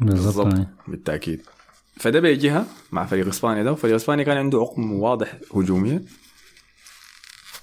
بالضبط 0.00 0.46
بالضبط 0.46 0.66
بالتأكيد. 0.88 1.42
فده 1.96 2.20
بيجيها 2.20 2.66
مع 2.92 3.06
فريق 3.06 3.28
إسبانيا 3.28 3.62
ده 3.62 3.72
وفريق 3.72 3.94
إسبانيا 3.94 4.24
كان 4.24 4.36
عنده 4.36 4.58
عقم 4.60 4.92
واضح 4.92 5.38
هجوميا. 5.54 6.02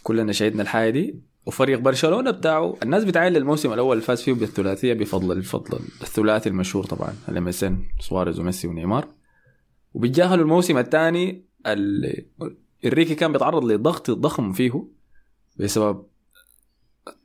كلنا 0.03 0.31
شهدنا 0.31 0.61
الحاجة 0.61 0.89
دي. 0.89 1.31
وفريق 1.45 1.79
برشلونة 1.79 2.31
بتاعه 2.31 2.77
الناس 2.83 3.03
بتعاين 3.03 3.33
للموسم 3.33 3.73
الأول 3.73 3.93
اللي 3.93 4.05
فاز 4.05 4.21
فيه 4.21 4.33
بالثلاثية 4.33 4.93
بفضل 4.93 5.37
الفضل 5.37 5.79
الثلاثي 6.01 6.49
المشهور 6.49 6.85
طبعا 6.85 7.13
MSN 7.29 7.83
سواريز 7.99 8.39
وميسي 8.39 8.67
ونيمار. 8.67 9.07
وبيتجاهلوا 9.93 10.43
الموسم 10.43 10.77
الثاني 10.77 11.45
اللي 11.67 12.25
إنريكي 12.85 13.15
كان 13.15 13.31
بيتعرض 13.31 13.63
لضغط 13.65 14.11
ضخم 14.11 14.51
فيه 14.53 14.83
بسبب 15.57 16.03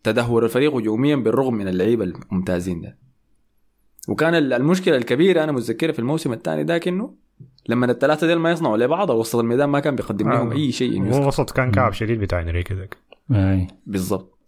تدهور 0.02 0.44
الفريق 0.44 0.74
هجوميا 0.74 1.16
بالرغم 1.16 1.54
من 1.54 1.68
اللعيبة 1.68 2.04
الممتازين 2.04 2.80
ده. 2.80 2.98
وكان 4.08 4.34
ال- 4.34 4.52
المشكلة 4.52 4.96
الكبيرة 4.96 5.44
أنا 5.44 5.52
متذكرها 5.52 5.92
في 5.92 5.98
الموسم 5.98 6.32
الثاني 6.32 6.62
ذاك 6.64 6.88
انه 6.88 7.14
لما 7.68 7.90
الثلاثة 7.90 8.26
ديل 8.26 8.38
ما 8.38 8.50
يصنعوا 8.50 8.76
لبعض 8.76 9.10
وسط 9.10 9.36
الميدان 9.38 9.68
ما 9.68 9.80
كان 9.80 9.96
بيقدم 9.96 10.32
لهم 10.32 10.50
آه. 10.50 10.56
أي 10.56 10.72
شيء 10.72 11.00
هو 11.02 11.06
يذكر. 11.06 11.28
وسط 11.28 11.50
كان 11.50 11.70
كعب 11.70 11.92
شديد 11.92 12.20
بتاع 12.20 12.42
إنريكي 12.42 12.74
ذاك. 12.74 12.96
أي. 13.32 13.66
بالضبط. 13.86 14.38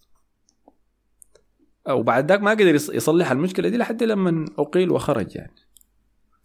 وبعد 1.90 2.28
ذاك 2.30 2.40
ما 2.42 2.50
قدر 2.50 2.74
يص- 2.74 2.90
يصلح 2.90 3.30
المشكلة 3.30 3.68
دي 3.68 3.76
لحد 3.76 4.02
لما 4.02 4.44
أقيل 4.58 4.90
وخرج 4.90 5.36
يعني. 5.36 5.52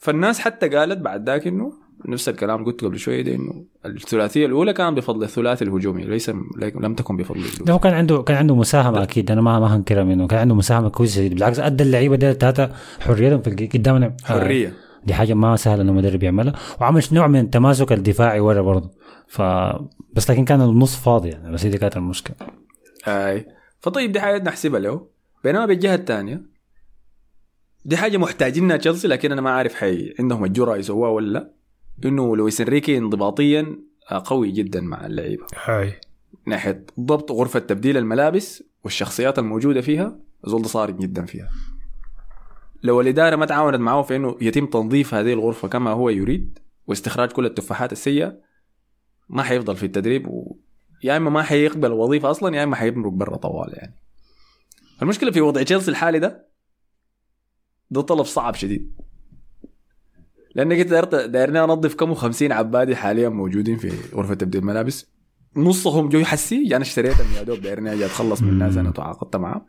فالناس 0.04 0.40
حتى 0.40 0.70
قالت 0.70 0.98
بعد 0.98 1.30
ذاك 1.30 1.48
إنه 1.48 1.74
نفس 2.08 2.30
الكلام 2.30 2.66
قلته 2.66 2.88
قبل 2.88 3.00
شوية 3.00 3.22
ده 3.22 3.36
إنه 3.36 3.66
الثلاثية 3.86 4.46
الأولى 4.46 4.74
كان 4.74 4.96
بفضل 4.96 5.24
الثلاثي 5.24 5.66
الهجومي 5.66 6.04
ليس 6.04 6.30
لم 6.76 6.96
تكن 6.96 7.18
بفضل 7.18 7.40
الهجوم 7.40 7.66
ده 7.66 7.74
هو 7.74 7.80
كان 7.80 7.94
عنده 7.94 8.22
كان 8.22 8.38
عنده 8.38 8.56
مساهمة 8.56 9.04
أكيد 9.04 9.32
أنا 9.32 9.42
ما 9.42 9.60
ما 9.60 9.76
هنكرها 9.76 10.04
منه. 10.04 10.28
كان 10.28 10.40
عنده 10.40 10.56
مساهمة 10.56 10.90
كويسة 10.90 11.30
بالعكس 11.30 11.60
أدى 11.60 11.84
اللعيبة 11.84 12.16
دي 12.16 12.30
الثلاثه 12.30 12.72
حريتهم 13.00 13.42
في 13.42 13.68
قدامنا. 13.68 14.18
حرية. 14.24 14.74
دي 15.06 15.14
حاجة 15.14 15.34
ما 15.34 15.56
سهلة 15.56 15.82
إنه 15.82 15.94
مدرب 15.94 16.24
يعملها. 16.24 16.54
وعمل 16.82 17.04
نوع 17.12 17.28
من 17.28 17.40
التماسك 17.40 17.92
الدفاعي 17.92 18.40
ورا 18.40 18.62
برضه. 18.62 18.92
ف 19.28 19.42
بس 20.14 20.32
لكن 20.32 20.46
كان 20.46 20.62
النص 20.62 20.96
فاضي 20.96 21.30
يعني 21.30 21.54
بس 21.54 21.66
دي 21.66 21.78
كانت 21.78 21.98
المشكلة. 21.98 22.36
أي. 23.08 23.46
فطيب 23.80 24.12
دي 24.12 24.20
حاجة 24.20 24.44
نحسبها 24.44 24.80
له. 24.80 25.08
بينما 25.44 25.66
بالجهة 25.66 25.96
الثانية 25.96 26.53
دي 27.86 27.98
حاجة 27.98 28.18
محتاجينها 28.18 28.78
تشيلسي 28.78 29.08
لكن 29.08 29.32
أنا 29.32 29.42
ما 29.42 29.50
عارف 29.50 29.76
حي 29.76 30.14
عندهم 30.20 30.46
الجرأة 30.46 30.78
يسووها 30.78 31.10
ولا. 31.10 31.40
لا 31.40 31.54
إنه 32.06 32.38
لويس 32.38 32.62
انريكي 32.62 32.98
انضباطيا 32.98 33.80
آه، 34.12 34.24
قوي 34.26 34.52
جدا 34.52 34.82
مع 34.82 35.06
اللعيبة. 35.06 35.46
هاي. 35.64 35.94
ناحية 36.48 36.86
ضبط 37.00 37.32
غرفة 37.32 37.60
تبديل 37.60 37.98
الملابس 37.98 38.64
والشخصيات 38.84 39.40
الموجودة 39.40 39.82
فيها 39.82 40.20
زول 40.44 40.62
ده 40.62 40.68
صارم 40.68 40.98
جدا 40.98 41.26
فيها. 41.26 41.50
لو 42.84 43.02
الإدارة 43.02 43.36
ما 43.36 43.46
تعاونت 43.46 43.80
معه 43.80 44.02
في 44.02 44.16
إنه 44.16 44.38
يتم 44.42 44.66
تنظيف 44.66 45.14
هذه 45.14 45.34
الغرفة 45.34 45.68
كما 45.68 45.92
هو 45.92 46.10
يريد 46.10 46.60
واستخراج 46.88 47.30
كل 47.32 47.46
التفاحات 47.46 47.92
السيئة 47.92 48.38
ما 49.30 49.44
حيفضل 49.44 49.76
في 49.76 49.86
التدريب 49.86 50.28
و... 50.28 50.58
يا 51.04 51.18
إما 51.18 51.30
ما 51.30 51.42
حيقبل 51.44 51.86
الوظيفة 51.86 52.32
أصلا 52.32 52.56
يا 52.56 52.64
إما 52.64 52.76
حيمرق 52.76 53.12
برا 53.12 53.38
طوال 53.38 53.74
يعني. 53.74 53.96
المشكلة 55.02 55.32
في 55.32 55.42
وضع 55.42 55.64
تشيلسي 55.64 55.92
الحالي 55.92 56.20
ده 56.20 56.53
ده 57.94 58.02
طلب 58.02 58.26
صعب 58.26 58.56
شديد. 58.56 58.92
لأنك 60.56 60.78
أنت 60.80 60.90
داير 60.90 61.26
دايرني 61.26 61.60
انظف 61.60 61.96
كم 61.96 62.14
50 62.14 62.52
عبادي 62.52 62.96
حاليا 62.96 63.30
موجودين 63.30 63.78
في 63.78 64.16
غرفة 64.16 64.34
تبديل 64.34 64.62
الملابس. 64.62 65.14
نصهم 65.56 66.10
جو 66.10 66.20
يحسي 66.20 66.76
أنا 66.76 66.82
اشتريتهم 66.82 67.28
يا 67.38 67.44
دوب 67.44 67.60
دايرني 67.62 67.94
أجي 67.94 68.06
اتخلص 68.06 68.42
من 68.42 68.50
الناس 68.50 68.78
أنا 68.78 68.92
تعاقدت 68.92 69.36
معهم 69.36 69.66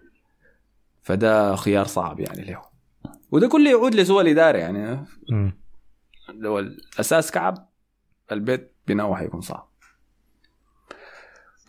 فده 1.02 1.56
خيار 1.56 1.86
صعب 1.86 2.20
يعني 2.20 2.44
له. 2.44 2.62
وده 3.30 3.48
كله 3.48 3.70
يعود 3.70 3.94
لسوء 3.94 4.20
الإدارة 4.20 4.58
يعني. 4.58 5.06
لو 6.34 6.58
الأساس 6.58 7.30
كعب 7.30 7.68
البيت 8.32 8.74
بناؤه 8.86 9.16
حيكون 9.16 9.40
صعب. 9.40 9.68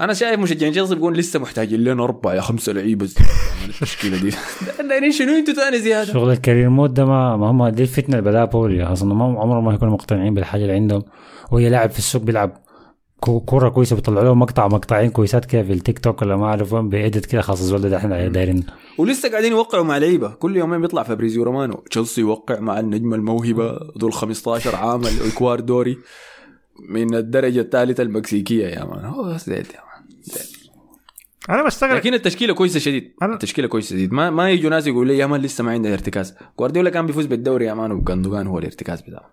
أنا 0.02 0.14
شايف 0.14 0.40
مشجعين 0.40 0.72
تشيلسي 0.74 0.96
بيقول 0.96 1.18
لسه 1.18 1.40
محتاجين 1.40 1.84
لنا 1.84 2.04
اربعه 2.04 2.34
يا 2.34 2.42
خمسة 2.42 2.74
لعيبة. 2.74 3.06
التشكيله 3.70 4.18
دي. 4.22 4.32
دايرين 4.90 5.12
شنو 5.12 5.32
أنتوا 5.36 5.54
ثاني 5.54 5.80
زيادة؟ 5.80 6.14
شغل 6.14 6.32
ال 6.32 6.37
career 6.37 6.70
mode 6.70 6.94
ده 6.94 7.06
ما, 7.06 7.38
ما 7.38 7.52
هم 7.52 7.68
دي 7.68 7.84
الفتنة 7.84 8.20
اللي 8.20 8.48
بولي. 8.48 8.84
أصلا 8.84 9.14
ما 9.14 9.26
عمرهم 9.26 9.66
ما 9.66 9.74
يكونوا 9.74 9.94
مقتنعين 9.94 10.34
بالحاجة 10.34 10.62
اللي 10.62 10.74
عندهم. 10.74 11.04
وهي 11.52 11.70
لاعب 11.70 11.90
في 11.92 11.98
السوق 12.00 12.22
بيلعب 12.22 12.58
كو- 13.20 13.40
كورة 13.40 13.70
كويسة 13.70 13.96
بيطلعوا 13.96 14.24
له 14.24 14.34
مقطع 14.34 14.68
مقطعين 14.68 15.10
كويسات 15.10 15.46
كده 15.46 15.64
في 15.64 15.74
التيك 15.74 16.00
توك 16.00 16.22
ولا 16.22 16.36
ما 16.36 16.46
اعرف 16.46 16.74
وين 16.74 16.90
ب 16.90 16.97
edit 16.97 17.26
كده 17.26 17.42
خلاص 17.42 17.60
الزول 17.60 17.82
ده 17.90 17.98
إحنا 17.98 18.28
دايرين. 18.28 18.64
ولسه 18.98 19.30
قاعدين 19.30 19.52
يوقعوا 19.52 19.84
مع 19.84 19.98
لعيبة. 19.98 20.28
كل 20.30 20.58
يومين 20.58 20.82
بيطلع 20.82 21.04
فابريزيو 21.04 21.44
رومانو. 21.44 21.74
تشيلسي 21.92 22.22
يوقع 22.22 22.60
مع 22.60 22.80
النجم 22.80 23.14
الموهبة 23.14 23.78
ذو 24.00 24.08
ال 24.08 24.14
15 24.14 24.76
عام 24.76 25.02
الاكوادوري 25.02 25.98
من 26.90 27.16
الدرجة 27.16 27.60
الثالثة 27.62 28.04
المكسيكية 28.04 28.68
يا 28.68 28.86
man. 28.86 29.06
هو 29.06 29.30
يا 29.30 29.38
زيت. 29.38 29.68
أنا 31.50 31.66
بستغرب 31.66 31.96
لكن 31.96 32.14
التشكيلة 32.14 32.54
كويسة 32.54 32.80
شديد. 32.80 33.14
أنا- 33.24 33.30
التشكيلة 33.30 33.68
كويسة 33.68 33.90
شديد. 33.90 34.14
ما 34.14 34.30
ما 34.30 34.50
يجوا 34.50 34.70
ناس 34.70 34.88
يقولوا 34.88 35.06
لي 35.14 35.18
يا 35.18 35.26
man 35.26 35.42
لسه 35.42 35.64
ما 35.64 35.72
عندنا 35.72 35.94
ارتكاز. 35.94 36.36
جوارديولا 36.60 36.90
كان 36.90 37.06
بيفوز 37.06 37.26
بالدوري 37.26 37.66
يا 37.66 37.74
man 37.74 37.92
وجندوجان 37.92 38.48
هو 38.48 38.60
الارتكاز 38.60 39.02
بتاعه. 39.02 39.32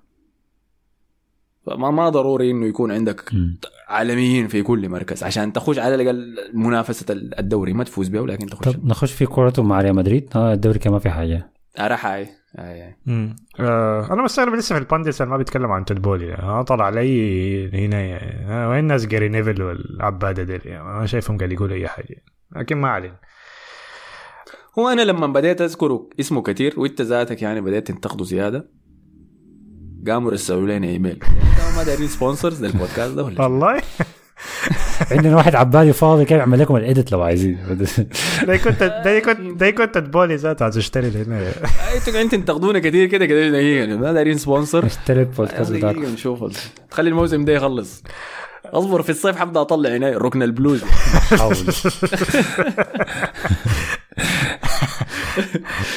فما 1.66 1.90
ما 1.90 2.09
ضروري 2.09 2.51
إنه 2.51 2.66
يكون 2.66 2.93
عندك 2.93 3.35
مم. 3.35 3.59
عالميين 3.89 4.48
في 4.48 4.62
كل 4.62 4.89
مركز. 4.89 5.23
عشان 5.23 5.52
تخش 5.52 5.78
على 5.78 5.94
الأقل 5.94 6.36
منافسة 6.55 7.06
الدوري. 7.10 7.73
ما 7.73 7.85
تفوز 7.85 8.09
بها 8.09 8.20
ولكن 8.20 8.47
تخش. 8.47 8.64
طب 8.64 8.86
نخش 8.86 9.12
في 9.12 9.27
كورته 9.27 9.62
مع 9.62 9.81
ريال 9.81 9.94
مدريد. 9.97 10.28
آه 10.36 10.52
الدوري 10.52 10.81
ما 10.86 10.98
في 10.98 11.10
حاجة. 11.10 11.51
راح 11.78 12.06
هاي 12.59 12.83
هاي 12.83 12.97
مم. 13.07 13.37
آه 13.61 14.12
أنا 14.12 14.24
بستغرب 14.24 14.55
لسه 14.55 14.74
في 14.74 14.81
ال 14.81 14.86
pundits 14.86 15.20
اللي 15.23 15.31
ما 15.31 15.37
بيتكلم 15.37 15.73
عن 15.73 15.85
تود 15.85 16.06
بولي 16.06 16.35
آه 16.35 16.62
طلع 16.62 16.85
علي 16.85 17.87
هنا 17.87 18.19
آه 18.49 18.69
وين 18.69 18.85
ناس 18.85 19.07
جاري 19.07 19.29
نيفيل 19.28 19.62
والعباده 19.62 20.43
ديل 20.43 20.61
يعني 20.65 20.85
ما 20.85 21.07
شايفهم 21.07 21.39
قاعد 21.39 21.53
يقولوا 21.53 21.77
أي 21.77 21.89
حاجة 21.89 22.24
لكن 22.57 22.77
ما 22.77 22.89
علينا 22.89 23.16
هو 24.79 24.89
أنا 24.89 25.03
لما 25.03 25.27
بديت 25.27 25.61
اذكر 25.61 26.07
اسمه 26.20 26.43
كثير 26.43 26.81
وأنت 26.81 27.03
ذاتك 27.03 27.43
يعني 27.43 27.61
بديت 27.61 27.87
تنتقده 27.87 28.24
زيادة 28.24 28.70
قاموا 30.07 30.31
رسلوا 30.31 30.66
لنا 30.66 30.87
إيميل. 30.87 31.19
ما 31.77 31.83
دايرين 31.85 32.09
sponsors 32.09 32.65
للبودكاست 32.65 33.15
ده 33.15 33.24
ولا 33.24 33.43
والله. 33.43 33.83
عندنا 35.10 35.36
واحد 35.36 35.55
عبالي 35.55 35.93
فاضي 35.93 36.24
كيف 36.24 36.39
يعمل 36.39 36.59
لكم 36.59 36.77
ال 36.77 36.84
edit 36.84 37.12
لو 37.12 37.23
عايزين. 37.23 37.59
ده 38.43 38.56
كنت 38.56 38.82
ده 38.82 39.19
كنت 39.19 39.40
ده 39.40 39.70
كنت 39.70 39.94
تود 39.94 40.12
بولي 40.12 40.36
ذاته 40.36 40.62
عايز 40.62 40.78
اشتري 40.78 41.09
هنا. 41.09 41.48
أنتوا 41.94 42.12
قاعدين 42.12 42.28
تنتقدونا 42.28 42.78
كثير 42.78 43.06
كده 43.06 43.27
كده 43.27 43.51
دقيقه 43.51 43.97
ما 43.97 44.12
دايرين 44.12 44.39
sponsor 44.39 44.86
اشتري 44.86 45.20
البودكاست 45.20 45.73
بتاعكم. 45.73 45.98
دقيقه 46.01 46.12
نشوف. 46.12 46.69
تخلي 46.90 47.10
الموسم 47.10 47.44
ده 47.44 47.52
يخلص. 47.52 48.02
أصبر 48.64 49.02
في 49.02 49.10
الصيف 49.10 49.36
حبدأ 49.36 49.60
أطلع 49.60 49.90
هنا 49.90 50.19
ركن 50.19 50.43
البلوز. 50.43 50.85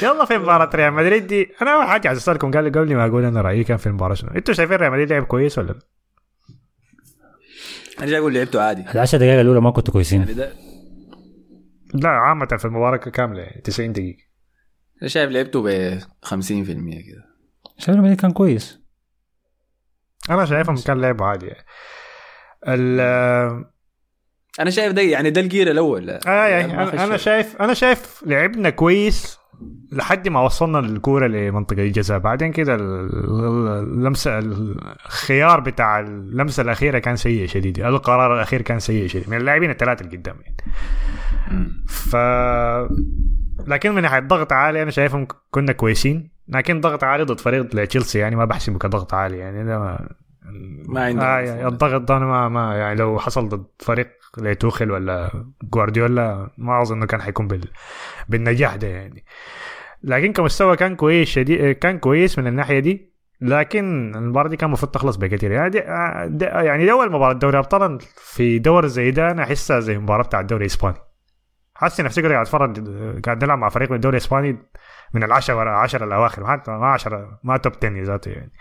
يلا 0.03 0.25
في 0.25 0.37
مباراة 0.37 0.69
ريال 0.75 0.93
مدريد 0.93 1.27
دي. 1.27 1.51
أنا 1.61 1.75
أول 1.75 1.85
حاجة 1.85 2.07
عايز 2.07 2.19
أسألكم 2.19 2.51
قال 2.51 2.71
قبل 2.71 2.95
ما 2.95 3.05
أقول 3.05 3.25
أنا 3.25 3.41
رأيي 3.41 3.63
كان 3.63 3.77
في 3.77 3.87
المباراة 3.87 4.13
شنو؟ 4.13 4.29
أنتوا 4.29 4.53
شايفين 4.53 4.77
ريال 4.77 4.91
مدريد 4.91 5.13
لعب 5.13 5.23
كويس 5.23 5.57
ولا 5.57 5.67
لا؟ 5.67 5.79
أنا 7.99 8.05
جاي 8.05 8.19
أقول 8.19 8.33
لعبته 8.33 8.61
عادي. 8.61 8.85
العشر 8.91 9.17
دقائق 9.17 9.39
الأولى 9.39 9.61
ما 9.61 9.71
كنتوا 9.71 9.93
كويسين. 9.93 10.19
يعني 10.19 10.33
ده 10.33 10.53
لا 11.93 12.09
عامة 12.09 12.45
في 12.45 12.65
المباراة 12.65 12.97
كاملة 12.97 13.47
90 13.63 13.93
دقيقة. 13.93 14.23
أنا 15.01 15.09
شايف 15.09 15.31
لعبته 15.31 15.61
ب 15.61 15.99
50% 16.25 16.33
كده. 16.33 17.25
شايف 17.77 17.97
مدريد 17.97 18.21
كان 18.21 18.31
كويس. 18.31 18.79
أنا 20.29 20.45
شايفهم 20.45 20.75
كان 20.77 21.01
لعب 21.01 21.23
عادي. 21.23 21.51
ال 22.67 22.99
أنا 24.59 24.69
شايف 24.69 24.93
ده 24.93 25.01
يعني 25.01 25.29
ده 25.29 25.41
الجير 25.41 25.71
الأول. 25.71 26.09
آه 26.09 26.47
يعني 26.47 26.83
أنا 27.03 27.17
شايف 27.17 27.61
أنا 27.61 27.73
شايف 27.73 28.23
لعبنا 28.25 28.69
كويس. 28.69 29.37
لحد 29.91 30.27
ما 30.27 30.41
وصلنا 30.41 30.77
للكورة 30.77 31.27
لمنطقة 31.27 31.81
الجزاء. 31.83 32.19
بعدين 32.19 32.51
كده 32.51 32.75
ال- 32.75 33.67
اللمسه 33.67 34.39
الخيار 34.39 35.59
بتاع 35.59 35.99
اللمسة 35.99 36.63
الأخيرة 36.63 36.99
كان 36.99 37.15
سيء 37.15 37.47
شديد. 37.47 37.79
القرار 37.79 38.35
الأخير 38.35 38.61
كان 38.61 38.79
سيء 38.79 39.07
شديد. 39.07 39.29
من 39.29 39.37
اللاعبين 39.37 39.69
الثلاثة 39.69 40.05
اللي 40.05 40.17
قدام 40.17 40.35
يعني. 40.41 40.55
ف 41.87 42.15
لكن 43.67 43.91
من 43.95 44.01
ناحية 44.01 44.19
ضغط 44.19 44.53
عالي 44.53 44.81
أنا 44.81 44.91
شايفهم 44.91 45.27
كنا 45.51 45.71
كويسين. 45.71 46.29
لكن 46.47 46.81
ضغط 46.81 47.03
عالي 47.03 47.23
ضد 47.23 47.39
فريق 47.39 47.75
زي 47.75 47.85
تشيلسي 47.85 48.19
يعني 48.19 48.35
ما 48.35 48.45
بحسبه 48.45 48.79
كضغط 48.79 49.13
عالي 49.13 49.37
يعني. 49.37 49.63
ده 49.65 49.79
ما 49.79 50.09
ما 50.87 51.03
عندي 51.05 51.21
آه 51.21 51.39
يعني 51.39 51.67
الضغط 51.67 52.01
ده 52.01 52.17
أنا 52.17 52.25
ما 52.25 52.49
ما 52.49 52.75
يعني 52.75 52.99
لو 52.99 53.19
حصل 53.19 53.49
ضد 53.49 53.65
فريق 53.79 54.07
زي 54.37 54.55
توخل 54.55 54.91
ولا 54.91 55.45
جوارديولا 55.63 56.49
ما 56.57 56.81
أظن 56.81 56.97
إنه 56.97 57.05
كان 57.05 57.21
حيكون 57.21 57.47
بال 57.47 57.69
بالنجاح 58.29 58.75
ده 58.75 58.87
يعني. 58.87 59.25
لكن 60.03 60.33
كمستوى 60.33 60.75
كان 60.75 60.95
كويس 60.95 61.27
شديد 61.27 61.71
كان 61.71 61.99
كويس 61.99 62.39
من 62.39 62.47
الناحية 62.47 62.79
دي 62.79 63.15
لكن 63.41 64.15
المباراة 64.15 64.49
دي 64.49 64.57
كان 64.57 64.67
المفروض 64.67 64.91
تخلص 64.91 65.15
بكثير 65.15 65.51
يعني 65.51 65.69
دي 65.69 65.79
آه، 65.81 66.61
يعني 66.61 66.85
دي 66.85 66.91
أول 66.91 67.11
مباراة 67.11 67.33
دوري 67.33 67.57
أبطال 67.57 67.99
في 68.15 68.59
دور 68.59 68.87
زي 68.87 69.11
ده 69.11 69.31
أنا 69.31 69.43
أحسها 69.43 69.79
زي 69.79 69.97
مباراه 69.97 70.23
بتاع 70.23 70.39
الدوري 70.39 70.61
الإسباني. 70.61 70.97
حاسس 71.75 72.01
نفسي 72.01 72.21
قاعد 72.21 72.33
أتفرج 72.33 72.79
قاعد 73.25 73.43
نلعب 73.43 73.57
مع 73.57 73.69
فريق 73.69 73.89
من 73.89 73.95
الدوري 73.95 74.17
الإسباني 74.17 74.57
من 75.13 75.23
العشرة 75.23 75.69
عشرة 75.69 76.05
الأواخر 76.05 76.43
ما 76.43 76.51
حتى 76.51 76.71
ما 76.71 76.87
10 76.87 77.39
ما 77.43 77.57
top 77.57 77.73
10 77.83 78.03
ذاته 78.03 78.31
يعني. 78.31 78.51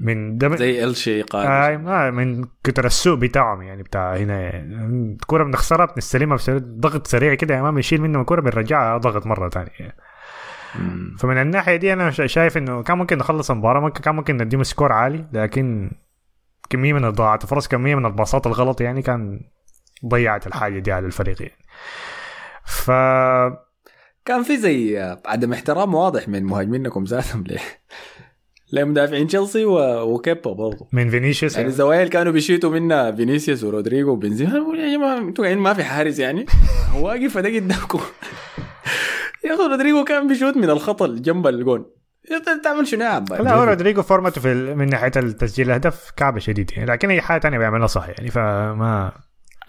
من 0.00 0.38
ده 0.38 0.48
من- 0.48 0.56
زي 0.56 0.84
الشي 0.84 1.22
قادر 1.22 1.48
آه 1.48 1.76
ما 1.76 2.10
من 2.10 2.44
كتر 2.64 2.86
السوق 2.86 3.18
بتاعهم 3.18 3.62
يعني 3.62 3.82
بتاع 3.82 4.16
هنا. 4.16 4.40
يعني 4.40 4.74
الكرة 5.22 5.44
بنخسرها 5.44 5.86
بنستلمها 5.86 6.36
بسرعة 6.36 6.58
ضغط 6.64 7.06
سريع 7.06 7.34
كده 7.34 7.60
امام 7.60 7.78
يشيل 7.78 8.00
منه 8.00 8.20
الكرة 8.20 8.40
بنرجعها 8.40 8.98
ضغط 8.98 9.26
مرة 9.26 9.48
ثانية. 9.48 9.70
يعني. 9.80 9.94
فمن 11.18 11.38
الناحية 11.38 11.76
دي 11.76 11.92
أنا 11.92 12.10
شا- 12.10 12.26
شايف 12.26 12.56
إنه 12.56 12.82
كان 12.82 12.98
ممكن 12.98 13.18
نخلص 13.18 13.50
المباراة 13.50 13.80
ممكن 13.80 14.00
كان 14.02 14.14
ممكن 14.14 14.36
نديهم 14.36 14.62
score 14.62 14.92
عالي 14.92 15.26
لكن 15.32 15.90
كمية 16.70 16.92
من 16.92 17.04
الضاعات 17.04 17.42
الفرص 17.44 17.68
كمية 17.68 17.94
من 17.94 18.06
الباصات 18.06 18.46
الغلط 18.46 18.80
يعني 18.80 19.02
كان 19.02 19.40
ضيعت 20.06 20.46
الحاجة 20.46 20.78
دي 20.78 20.92
على 20.92 21.06
الفريق 21.06 21.42
يعني 21.42 21.64
ف 22.66 22.90
كان 24.24 24.42
في 24.42 24.56
زي 24.56 24.98
عدم 25.26 25.52
احترام 25.52 25.94
واضح 25.94 26.28
من 26.28 26.44
مهاجمينكم 26.44 27.04
ذاتهم 27.04 27.44
ليه؟ 27.44 27.58
لمدافعين 28.74 29.26
تشيلسي 29.26 29.64
و- 29.64 30.02
وكيبا 30.14 30.52
برضه 30.52 30.88
من 30.92 31.10
فينيسيوس 31.10 31.56
يعني 31.56 31.68
الزوايا 31.68 31.98
اللي 32.00 32.10
كانوا 32.10 32.32
بيشوتوا 32.32 32.70
منها 32.70 33.10
فينيسيوس 33.10 33.64
ورودريجو 33.64 34.10
وبنزيما 34.12 34.52
يا 34.78 34.96
جماعة 34.96 35.18
أنتوا 35.18 35.44
قاعدين 35.44 35.62
ما 35.62 35.74
في 35.74 35.84
حارس 35.84 36.18
يعني؟ 36.18 36.46
هو 36.94 37.06
واقف 37.06 37.38
ده 37.38 37.48
قدامكم. 37.56 38.00
يا 39.44 39.54
أخي 39.54 39.62
رودريجو 39.70 40.04
كان 40.04 40.28
بيشوت 40.28 40.56
من 40.56 40.70
الخط 40.70 41.02
اللي 41.02 41.20
جنب 41.20 41.46
الجون. 41.46 41.86
تعمل 42.64 42.86
شنو 42.86 43.04
يا 43.04 43.08
عباد؟ 43.08 43.40
لا 43.42 43.54
هو 43.54 43.64
رودريجو 43.64 44.02
فورمته 44.02 44.40
في 44.40 44.52
ال- 44.52 44.76
من 44.78 44.86
ناحية 44.90 45.10
التسجيل 45.16 45.66
الاهداف 45.66 46.10
كعبة 46.16 46.38
شديد 46.38 46.70
يعني 46.76 46.90
لكن 46.90 47.10
أي 47.10 47.20
حاجة 47.20 47.40
ثانية 47.40 47.58
بيعملها 47.58 47.86
صح 47.86 48.08
يعني 48.08 48.30
فما 48.30 49.12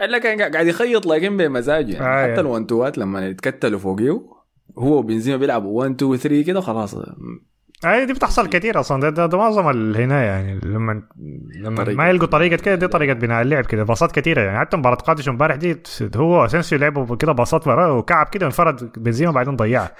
إلا 0.00 0.18
كان 0.18 0.52
قاعد 0.54 0.66
يخيط 0.66 1.06
لكن 1.06 1.36
بمزاجه 1.36 1.92
يعني. 1.92 2.06
آه، 2.06 2.20
حتى 2.22 2.28
يعني. 2.28 2.40
ال 2.40 2.47
one 2.47 2.66
two 2.66 2.98
لما 2.98 3.26
يتكتلوا 3.28 3.78
فوقيه 3.78 4.10
هو 4.78 4.98
وبنزيما 4.98 5.36
بيلعبوا 5.36 5.78
1 5.78 5.90
2 6.02 6.16
3 6.16 6.42
كده 6.42 6.60
خلاص. 6.60 6.96
هاي 7.86 8.06
دي 8.06 8.12
بتحصل 8.12 8.48
كثير 8.48 8.80
أصلا. 8.80 9.00
ده, 9.00 9.10
ده, 9.10 9.26
ده 9.26 9.38
معظم 9.38 9.70
الهنا 9.70 10.24
يعني. 10.24 10.60
لما 10.64 11.02
لما 11.60 11.76
طريقة. 11.84 11.96
ما 11.96 12.08
يلقوا 12.08 12.26
طريقة 12.26 12.56
كده 12.56 12.74
دي 12.74 12.86
طريقة 12.88 13.14
بناء 13.14 13.42
اللعب 13.42 13.66
كده. 13.66 13.82
باصات 13.82 14.12
كثيره 14.12 14.40
يعني. 14.40 14.58
حتى 14.58 14.76
مباراة 14.76 14.96
قادش 14.96 15.28
امبارح 15.28 15.56
دي 15.56 15.82
هو 16.16 16.48
أسينسيو 16.48 16.72
لعبوا 16.72 17.16
كده 17.16 17.32
باصات 17.32 17.66
وراه 17.66 17.92
وكعب 17.92 18.28
كده 18.28 18.46
وانفرد 18.46 18.92
بنزيما 18.96 19.32
بعدين 19.32 19.56
ضيعها 19.56 19.94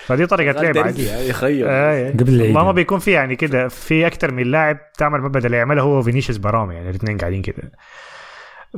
فدي 0.00 0.26
طريقة 0.26 0.62
لعب 0.62 0.78
عادي. 0.78 1.10
يخيط 1.28 1.66
آه 1.70 2.10
قبل 2.10 2.34
العيد 2.34 2.54
ما 2.54 2.62
ما 2.62 2.72
بيكون 2.72 2.98
في 2.98 3.10
يعني 3.10 3.36
كده 3.36 3.68
في 3.68 4.06
أكثر 4.06 4.32
من 4.32 4.50
لاعب 4.50 4.78
تعمل 4.98 5.20
ما 5.20 5.28
بدل 5.28 5.54
يعملها 5.54 5.82
هو 5.82 6.02
فينيسيوس 6.02 6.38
برامي 6.38 6.74
يعني. 6.74 6.90
الاثنين 6.90 7.18
قاعدين 7.18 7.42
كده. 7.42 7.72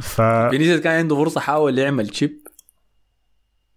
ف 0.01 0.21
فينيسيوس 0.23 0.81
كان 0.81 0.99
عنده 0.99 1.17
فرصة 1.17 1.41
حاول 1.41 1.79
يعمل 1.79 2.09
chip 2.09 2.39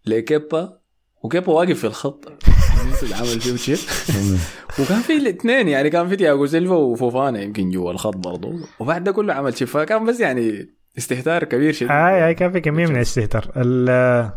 لكيبا 0.06 0.78
وكيبا 1.24 1.50
واقف 1.52 1.80
في 1.80 1.88
الخط. 1.88 2.44
فينيسيوس 3.00 3.14
عمل 3.32 3.42
فيه 3.42 3.54
chip 3.76 3.78
وكان 4.80 5.00
في 5.02 5.18
الاثنين 5.18 5.68
يعني 5.68 5.90
كان 5.90 6.08
في 6.10 6.16
تياجو 6.16 6.46
سيلفا 6.46 6.74
وفوفانا 6.76 7.42
يمكن 7.42 7.70
جوا 7.70 7.92
الخط 7.92 8.18
برضه 8.18 8.54
وبعد 8.80 9.04
ده 9.04 9.12
كله 9.12 9.34
عمل 9.34 9.54
chip 9.54 9.68
فكان 9.68 10.06
بس 10.06 10.20
يعني 10.20 10.70
استهتار 10.98 11.44
كبير 11.44 11.74
شديد 11.74 11.92
هاي 11.92 12.22
هاي 12.22 12.34
كان 12.34 12.52
في 12.52 12.62
كمية 12.62 12.86
من 12.88 12.96
الاستهتار. 12.96 13.52
ال- 13.58 14.32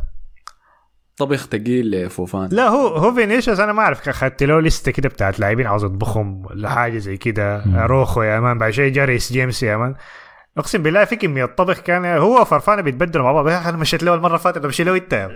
طبخ 1.16 1.46
ثقيل 1.46 1.90
لفوفانا 1.90 2.48
لا 2.52 2.68
هو 2.68 2.86
هو 2.88 3.14
فينيسيوس 3.14 3.60
أنا 3.60 3.72
ما 3.72 3.82
أعرف 3.82 4.08
أخذت 4.08 4.42
له 4.42 4.60
لسته 4.60 4.92
كده 4.92 5.08
بتاعت 5.08 5.40
لاعبين 5.40 5.66
عاوز 5.66 5.84
أطبخهم 5.84 6.46
ولا 6.46 6.68
حاجة 6.68 6.98
زي 6.98 7.16
كده. 7.16 7.64
روخو 7.86 8.22
يا 8.22 8.40
man 8.40 8.58
بعد 8.58 8.70
شوي 8.72 8.90
جا 8.90 9.01
ريس 9.01 9.32
جيمس 9.32 9.62
يا 9.62 9.76
man 9.76 9.94
أقسم 10.58 10.82
بالله 10.82 11.04
في 11.04 11.16
كميه 11.16 11.44
طبخ 11.44 11.80
كان 11.80 12.04
هو 12.04 12.40
وفوفانا 12.40 12.82
بيتبدلوا 12.82 13.24
مع 13.24 13.32
بعض. 13.32 13.46
أنا 13.48 13.76
مشيت 13.76 14.02
له 14.02 14.14
المرة 14.14 14.28
اللي 14.28 14.38
فاتت 14.38 14.58
بمشي 14.58 14.84
له 14.84 14.96
انت 14.96 15.14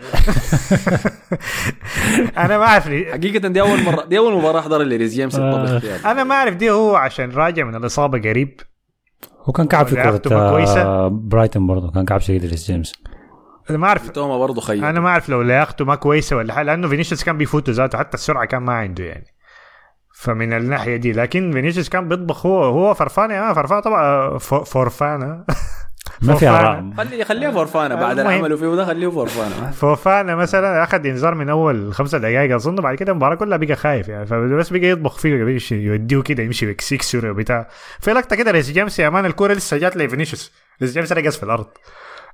أنا 2.39 2.59
ما 2.59 2.65
أعرف 2.65 2.85
حقيقة 2.85 3.49
دي 3.49 3.61
أول 3.61 3.83
مره 3.83 4.05
دي 4.05 4.19
أول 4.19 4.39
مباراة 4.39 4.61
احضر 4.61 4.83
لريس 4.83 5.15
جيمس 5.15 5.35
الطبخ 5.35 5.79
فيها. 5.79 6.11
أنا 6.13 6.25
ما 6.25 6.35
أعرف 6.35 6.55
دي 6.55 6.71
هو 6.71 6.97
عشان 6.97 7.31
راجع 7.31 7.65
من 7.65 7.75
الإصابة 7.75 8.31
قريب. 8.31 8.61
هو 9.43 9.53
كان 9.53 9.67
كعب 9.67 9.87
في 9.87 9.95
كرة 9.95 10.23
ما 10.35 10.51
كويسة. 10.51 10.83
آه، 10.83 11.09
برايتون 11.09 11.67
برضه 11.67 11.91
كان 11.91 12.05
كعب 12.05 12.21
شديد 12.21 12.45
ريس 12.45 12.67
جيمس. 12.67 12.93
أنا 13.71 13.79
ما 13.79 13.87
أعرف. 13.87 14.11
توما 14.11 14.39
برضه 14.39 14.61
خيط 14.61 14.85
أنا 14.85 15.01
ما 15.01 15.09
أعرف 15.09 15.29
لو 15.29 15.43
لياقته 15.43 15.85
ما 15.85 15.95
كويسة 15.95 16.37
ولا 16.37 16.55
حاجة 16.55 16.67
لأنه 16.67 16.89
فينيسيوس 16.89 17.25
كان 17.25 17.39
بيفوت 17.39 17.71
ذاته 17.71 17.99
حتى 17.99 18.15
السرعة 18.15 18.45
كان 18.45 18.63
ما 18.63 18.73
عنده 18.73 19.05
يعني. 19.05 19.27
فمن 20.25 20.53
الناحية 20.53 20.97
دي. 20.97 21.13
لكن 21.13 21.53
فينيسيوس 21.53 21.89
كان 21.89 22.09
بيطبخ 22.09 22.47
هو 22.47 22.65
هو 22.65 22.95
فوفانا 22.95 23.35
آه 23.35 23.53
فوفانا 23.53 23.81
طبعا 23.81 24.39
ف- 24.39 24.55
فوفانا 24.55 25.45
ما 26.23 26.35
في. 26.35 26.49
اراء 26.49 26.91
خلي 26.97 27.25
خليها 27.25 27.51
فوفانا 27.51 27.95
بعد 27.95 28.19
اللي. 28.19 28.33
عملوا 28.35 28.57
فيه 28.59 28.67
ده 28.77 28.85
خليه 28.85 29.09
فوفانا 29.09 29.71
فوفانا 29.71 30.35
مثلا 30.37 30.83
أخذ 30.85 31.07
إنذار 31.07 31.35
من 31.35 31.49
أول 31.49 31.95
خمسة 31.95 32.19
دقائق 32.19 32.55
أظن 32.55 32.75
بعد 32.77 32.95
كده 32.95 33.13
المباراة 33.13 33.35
كلها 33.35 33.59
بقى 33.59 33.77
خايف 33.77 34.09
يعني. 34.09 34.27
فبس 34.27 34.69
بقى 34.69 34.83
يطبخ 34.89 35.19
فيه 35.19 35.43
بقى 35.45 35.53
يمشي 35.53 35.75
يوديه 35.75 36.23
كده 36.23 36.43
يمشي 36.43 36.69
يكسر 36.71 37.31
وبتاع 37.31 37.69
في 38.01 38.13
لقطة 38.13 38.37
كده 38.37 38.51
ريس 38.51 38.71
جيمس 38.71 38.99
يا 38.99 39.09
man 39.09 39.27
الكورة 39.27 39.53
لسه 39.53 39.77
جات 39.77 39.97
لفينيسيوس. 39.97 40.53
ريس 40.83 40.93
جيمس 40.93 41.13
رقد 41.13 41.37
في 41.37 41.43
الأرض. 41.43 41.67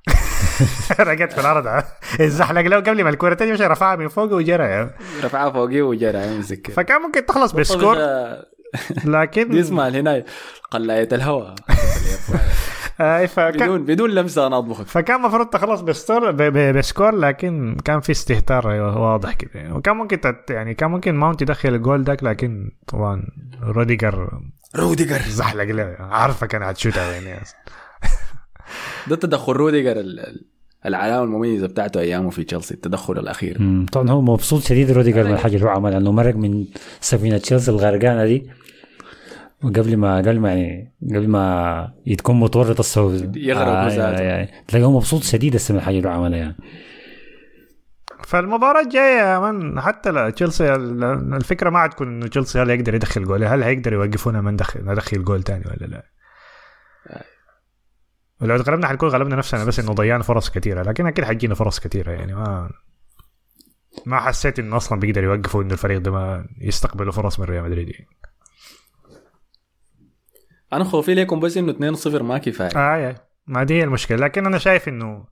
رقد 0.99 1.33
في 1.33 1.39
الأرض. 1.41 1.83
الزحلق 2.19 2.61
له 2.61 2.75
قبل 2.75 3.03
ما 3.03 3.09
الكورة 3.09 3.33
تجي 3.33 3.51
مشي 3.51 3.63
رفعها 3.63 3.95
من 3.95 4.07
فوق 4.07 4.33
وجرى. 4.33 4.89
رفعها 5.23 5.49
فوقيه 5.51 5.81
وجرى 5.81 6.27
يمسك. 6.35 6.71
فكان 6.71 7.01
ممكن 7.01 7.25
تخلص 7.25 7.51
ب 7.51 7.58
score. 7.58 7.97
لكن 9.05 9.57
اسمها 9.59 9.89
هنا 9.89 10.23
قلاية 10.71 11.09
الهواء. 11.11 11.55
آه 13.01 13.25
فكان 13.25 13.53
بدون 13.67 13.85
بدون 13.85 14.09
لمسة 14.09 14.47
أنا 14.47 14.57
أطبخك. 14.57 14.87
فكان 14.87 15.15
المفروض 15.15 15.47
تخلص 15.47 15.81
ب 15.81 15.89
score 15.89 16.31
ب- 16.31 16.37
ب- 16.41 16.77
ب 16.77 16.83
score 16.83 17.15
لكن 17.15 17.77
كان 17.85 17.99
في 17.99 18.11
استهتار 18.11 18.67
واضح 18.97 19.33
كده. 19.33 19.73
وكان 19.73 19.95
ممكن 19.97 20.21
تت 20.21 20.49
يعني 20.49 20.73
كان 20.73 20.91
ممكن 20.91 21.15
ماونت 21.15 21.41
يدخل 21.41 21.69
الجول 21.75 22.03
داك 22.03 22.23
لكن 22.23 22.71
طبعا 22.87 23.23
روديجر 23.63 24.39
روديجر. 24.75 25.21
زحلق 25.21 25.63
له. 25.63 25.95
عارفه 25.99 26.47
كان 26.47 26.63
هتشوتها 26.63 27.11
يعني. 27.11 27.39
ده 29.07 29.15
تدخل 29.15 29.53
روديجر 29.53 29.91
ال- 29.99 30.19
ال- 30.19 30.45
العلامة 30.85 31.23
المميزة 31.23 31.67
بتاعته 31.67 31.99
أيامه 31.99 32.29
في 32.29 32.43
تشيلسي 32.43 32.73
التدخل 32.73 33.19
الأخير. 33.19 33.85
طبعا 33.91 34.09
هو 34.09 34.21
مبسوط 34.21 34.61
شديد 34.61 34.91
روديجر 34.91 35.23
من 35.23 35.33
الحاجة 35.33 35.55
اللي 35.55 35.65
هو 35.65 35.69
عملها 35.69 35.97
إنه 35.97 36.11
مرق 36.11 36.35
من 36.35 36.65
سفينة 37.01 37.37
تشيلسي 37.37 37.71
الغرقانة 37.71 38.25
دي. 38.25 38.49
وقبل 39.63 39.97
ما 39.97 40.17
قبل 40.17 40.39
ما 40.39 40.53
يعني 40.53 40.93
قبل 41.09 41.27
ما 41.27 41.93
يتكون 42.05 42.39
متورط 42.39 42.79
السو 42.79 43.11
يغرق 43.35 43.87
ذاته. 43.87 44.21
يعني 44.23 44.49
تلاقيه 44.67 44.91
مبسوط 44.91 45.23
شديد 45.23 45.55
هسه 45.55 45.71
من 45.73 45.77
الحاجة 45.79 45.97
اللي 45.97 46.09
هو 46.09 46.13
عملها 46.13 46.37
يعني. 46.39 46.55
فالمباراة 48.27 48.81
الجاية 48.81 49.19
يا 49.21 49.39
من 49.51 49.81
حتى 49.81 50.11
لا 50.11 50.29
تشيلسي 50.29 50.75
ال- 50.75 51.03
الفكرة 51.33 51.69
ما 51.69 51.83
حتكون 51.83 52.07
إنه 52.07 52.27
تشيلسي 52.27 52.59
هل 52.59 52.69
يقدر 52.69 52.95
يدخل 52.95 53.23
جول 53.23 53.43
هل 53.43 53.63
هيقدر 53.63 53.93
يوقفونا 53.93 54.41
من 54.41 54.53
ندخل 54.53 54.79
ندخل 54.85 55.23
جول 55.23 55.43
تاني 55.43 55.63
ولا 55.67 55.85
لا؟ 55.85 56.03
ولو 58.41 58.55
غلبنا 58.55 58.87
حنكون 58.87 59.09
غلبنا 59.09 59.35
نفسنا 59.35 59.65
بس 59.65 59.79
إنه 59.79 59.93
ضيعنا 59.93 60.23
فرص 60.23 60.49
كثيرة 60.49 60.83
لكن 60.83 61.05
أكيد 61.07 61.25
حتجينا 61.25 61.55
فرص 61.55 61.79
كثيرة 61.79 62.11
يعني 62.11 62.33
ما 62.33 62.69
ما 64.05 64.19
حسيت 64.19 64.59
إنه 64.59 64.77
أصلا 64.77 64.99
بيقدر 64.99 65.23
يوقفوا 65.23 65.63
إنه 65.63 65.73
الفريق 65.73 65.97
ده 65.99 66.11
ما 66.11 66.47
يستقبلوا 66.57 67.11
فرص 67.11 67.39
من 67.39 67.45
ريال 67.45 67.63
مدريد 67.63 67.89
يعني. 67.89 68.07
أنا 70.73 70.83
خوفي 70.83 71.13
لكم 71.13 71.39
بس 71.39 71.57
إنه 71.57 71.95
2-0 71.95 72.07
ما 72.07 72.37
كفاية 72.37 72.69
آه. 72.75 73.15
ما 73.47 73.63
دي 73.63 73.73
هي 73.73 73.83
المشكلة 73.83 74.17
لكن 74.17 74.45
أنا 74.45 74.57
شايف 74.57 74.87
إنه 74.87 75.25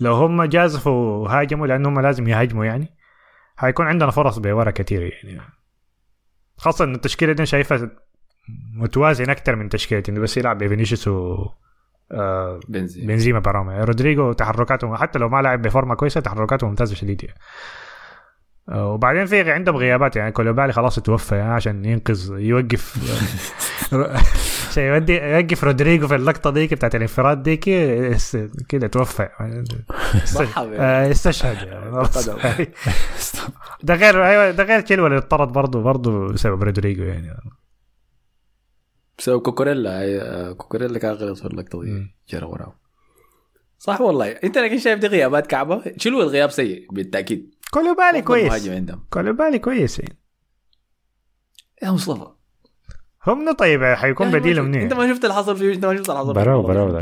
لو 0.00 0.14
هم 0.14 0.42
جازفوا 0.44 1.16
وهاجموا 1.16 1.66
لأنه 1.66 1.88
هم 1.88 2.00
لازم 2.00 2.28
يهاجموا 2.28 2.64
يعني 2.64 2.94
حيكون 3.56 3.86
عندنا 3.86 4.10
فرص 4.10 4.38
بورا 4.38 4.70
كثير 4.70 5.02
يعني 5.02 5.40
خاصة 6.56 6.84
ان 6.84 6.94
التشكيلة 6.94 7.32
دي 7.32 7.46
شايفها 7.46 7.90
متوازن 8.74 9.30
أكثر 9.30 9.56
من 9.56 9.68
تشكيلة 9.68 10.02
إنه 10.08 10.20
بس 10.20 10.36
يلعب 10.36 10.58
بفينيسيوس 10.58 11.08
و 11.08 11.48
آه 12.12 12.60
بنزيما 12.68 13.06
بنزيما 13.06 13.38
برامي 13.38 13.80
رودريجو 13.80 14.32
تحركاته 14.32 14.96
حتى 14.96 15.18
لو 15.18 15.28
ما 15.28 15.42
لعب 15.42 15.62
بفورمة 15.62 15.94
كويسة 15.94 16.20
تحركاته 16.20 16.66
ممتازة 16.66 16.94
شديد 16.94 17.24
يعني. 17.24 17.38
آه، 18.68 18.92
وبعدين 18.92 19.26
في 19.26 19.50
عندهم 19.52 19.76
غيابات 19.76 20.16
يعني 20.16 20.32
كوليبالي 20.32 20.72
خلاص 20.72 20.98
توفى 20.98 21.34
يعني 21.34 21.52
عشان 21.52 21.84
ينقذ 21.84 22.38
يوقف 22.38 22.96
عشان 24.70 24.82
يودي 24.82 25.16
يوقف 25.16 25.64
رودريجو 25.64 26.08
في 26.08 26.14
اللقطة 26.14 26.50
ديك 26.50 26.74
بتاعت 26.74 26.94
الانفراد 26.94 27.42
ديك 27.42 27.64
كده 28.68 28.86
توفى. 28.86 29.28
آه، 30.80 31.10
استشهد 31.10 31.68
يعني 31.68 31.90
قدم. 31.90 32.64
ده 33.82 33.94
غير 33.94 34.26
أيوه 34.26 34.50
ده 34.50 34.64
غير 34.64 34.80
تشيلويل 34.80 35.06
اللي 35.06 35.18
اطرد 35.18 35.48
برضه 35.48 35.82
برضه 35.82 36.32
بسبب 36.32 36.62
رودريجو 36.62 37.02
يعني 37.02 37.36
بسبب 39.18 39.40
كوكوريلا. 39.40 39.90
آه، 40.04 40.52
كوكوريلا 40.52 40.98
كان 40.98 41.10
غلط 41.12 41.38
في 41.38 41.46
اللقطة 41.46 41.82
دي. 41.82 42.06
جرى 42.30 42.46
وراه 42.46 42.74
صح 43.78 44.00
والله. 44.00 44.28
انت 44.30 44.58
لكن 44.58 44.78
شايف 44.78 44.98
دي 45.00 45.06
غيابات 45.06 45.46
كعبة؟ 45.46 45.82
تشيلويل 45.96 46.22
غياب 46.22 46.50
سيء؟ 46.50 46.86
بالتأكيد. 46.92 47.54
كوليبالي 47.70 48.22
كويس. 48.22 48.70
كوليبالي 49.10 49.58
كويس 49.58 49.98
يعني 49.98 50.18
يا 51.82 51.90
مصطفى. 51.90 52.26
هم 53.26 53.52
طيب 53.52 53.84
حيكون 53.84 54.26
يا 54.26 54.30
أخي 54.32 54.40
بديله 54.40 54.62
ما- 54.62 54.68
منين 54.68 54.80
انت 54.82 54.92
ما 54.92 55.08
شفت 55.14 55.24
اللي 55.24 55.34
حصل 55.34 55.56
فيه؟ 55.56 55.74
انت 55.74 55.84
ما 55.84 55.96
شفت 55.96 56.08
اللي 56.10 56.20
حصل. 56.20 56.32
براو 56.32 56.62
براو 56.62 56.90
ده 56.90 57.00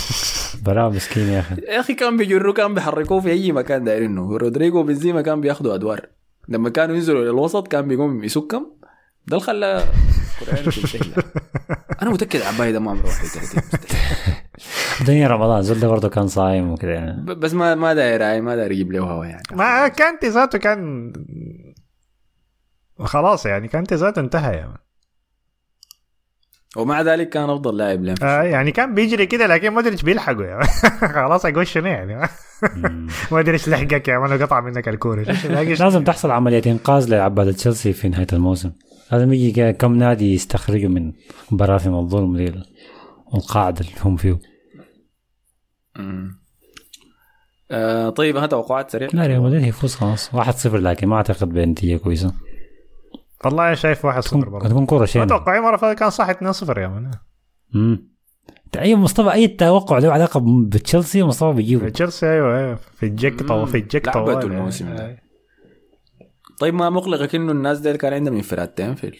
براو 0.66 0.90
مسكين 0.90 1.28
يا 1.28 1.40
أخي. 1.40 1.54
يا 1.54 1.80
أخي 1.80 1.94
كان 1.94 2.16
بيجروا 2.16 2.54
كان 2.54 2.74
بيحركوه 2.74 3.20
في 3.20 3.30
أي 3.30 3.52
مكان 3.52 3.84
دايرينه 3.84 4.36
رودريجو 4.36 4.78
وبنزيما 4.80 5.22
كان 5.22 5.40
بياخدوا 5.40 5.74
أدوار. 5.74 6.06
لما 6.48 6.70
كانوا 6.70 6.94
ينزلوا 6.94 7.24
للوسط 7.24 7.68
كان 7.68 7.88
بيقوم 7.88 8.24
يسكم 8.24 8.66
ده 9.26 9.36
اللي 9.36 9.46
خلى 9.46 9.84
تنتهي. 10.44 11.00
أنا 12.02 12.10
متأكد 12.10 12.42
عباي 12.42 12.72
ده 12.72 12.80
ما 12.80 12.90
عمره 12.90 13.06
31 13.06 13.62
مستحيل. 13.72 14.36
الدنيا 15.00 15.28
رمضان 15.28 15.62
زول 15.62 15.80
ده 15.80 15.88
برضه 15.88 16.08
كان 16.08 16.26
صايم 16.26 16.72
وكده 16.72 16.92
يعني 16.92 17.22
بس 17.34 17.54
ما 17.54 17.74
ما 17.74 17.94
داير 17.94 18.42
ما 18.42 18.56
داير 18.56 18.72
يجيب 18.72 18.92
له 18.92 19.00
هوا 19.00 19.24
يعني 19.24 19.42
ما 19.52 19.88
كانتي 19.88 20.28
ذاته 20.28 20.58
كان 20.58 21.12
خلاص 22.98 23.46
يعني 23.46 23.68
كانتي 23.68 23.94
ذاته 23.94 24.20
انتهى 24.20 24.54
يعني. 24.54 24.78
ومع 26.76 27.02
ذلك 27.02 27.28
كان 27.28 27.50
أفضل 27.50 27.76
لاعب 27.76 28.02
لهم 28.02 28.16
آه 28.22 28.42
يعني 28.42 28.72
كان 28.72 28.94
بيجري 28.94 29.26
كده 29.26 29.46
لكن 29.46 29.70
مودريتش 29.70 30.02
بيلحقه 30.02 30.44
يعني 30.44 30.66
خلاص 31.14 31.46
أقول 31.46 31.66
شنو 31.66 31.86
يعني. 31.86 32.28
مودريتش 33.32 33.68
لحقك 33.68 34.08
يا 34.08 34.18
مان 34.18 34.42
قطع 34.42 34.60
منك 34.60 34.88
الكورة 34.88 35.22
لازم 35.80 36.04
تحصل 36.04 36.30
عملية 36.30 36.62
إنقاذ 36.66 37.08
لعباد 37.10 37.54
تشيلسي 37.54 37.92
في 37.92 38.08
نهاية 38.08 38.26
الموسم 38.32 38.72
لازم 39.12 39.32
يجي 39.32 39.72
كم 39.72 39.94
نادي 39.94 40.34
يستخرجوا 40.34 40.90
من 40.90 41.12
براثن 41.50 41.94
الظلم 41.94 42.36
دي 42.36 42.52
القاعدة 43.34 43.80
اللي 43.80 43.92
هم 44.04 44.16
فيه 44.16 44.38
آه 47.70 48.08
طيب 48.08 48.36
ها 48.36 48.46
توقعات 48.46 48.90
سريع. 48.90 49.08
لا 49.12 49.26
ريال 49.26 49.42
مدريد 49.42 49.62
هيفوز 49.62 49.94
خلاص. 49.94 50.30
1-0 50.30 50.66
لكن 50.66 51.06
ما 51.06 51.16
أعتقد 51.16 51.48
بنتيجة 51.48 51.96
كويسة. 51.96 52.34
والله 53.44 53.74
شايف 53.74 54.06
1-0 54.06 54.20
تكون 54.20 54.40
برضه 54.40 54.68
تكون 54.68 54.86
كورة 54.86 55.04
شينة. 55.04 55.24
أتوقع 55.24 55.66
اللي 55.68 55.78
فاتت 55.78 55.98
كان 55.98 56.10
صح 56.10 56.30
2-0 56.30 56.78
يا 56.78 56.88
man 56.88 57.10
امم 57.74 58.12
أي 58.78 58.96
مصطفى 58.96 59.32
أي 59.32 59.48
توقع 59.48 59.98
له 59.98 60.12
علاقة 60.12 60.40
بتشيلسي 60.66 61.22
مصطفى 61.22 61.52
بيجيبه. 61.52 61.88
تشيلسي 61.88 62.26
أيوه 62.26 62.58
أيوه. 62.58 62.74
في 62.74 63.06
الجيك 63.06 63.42
طوال 63.42 63.66
في 63.68 63.76
الجيك 63.76 64.06
لعبته 64.06 64.22
طوال. 64.40 64.52
الموسم 64.52 64.86
يعني. 64.86 64.98
ده. 64.98 65.21
طيب 66.62 66.74
ما 66.74 66.90
مقلقك 66.90 67.34
انه 67.34 67.52
الناس 67.52 67.78
ديل 67.78 67.96
كان 67.96 68.12
عندهم 68.12 68.34
انفرادتين 68.36 68.94
في. 68.94 69.12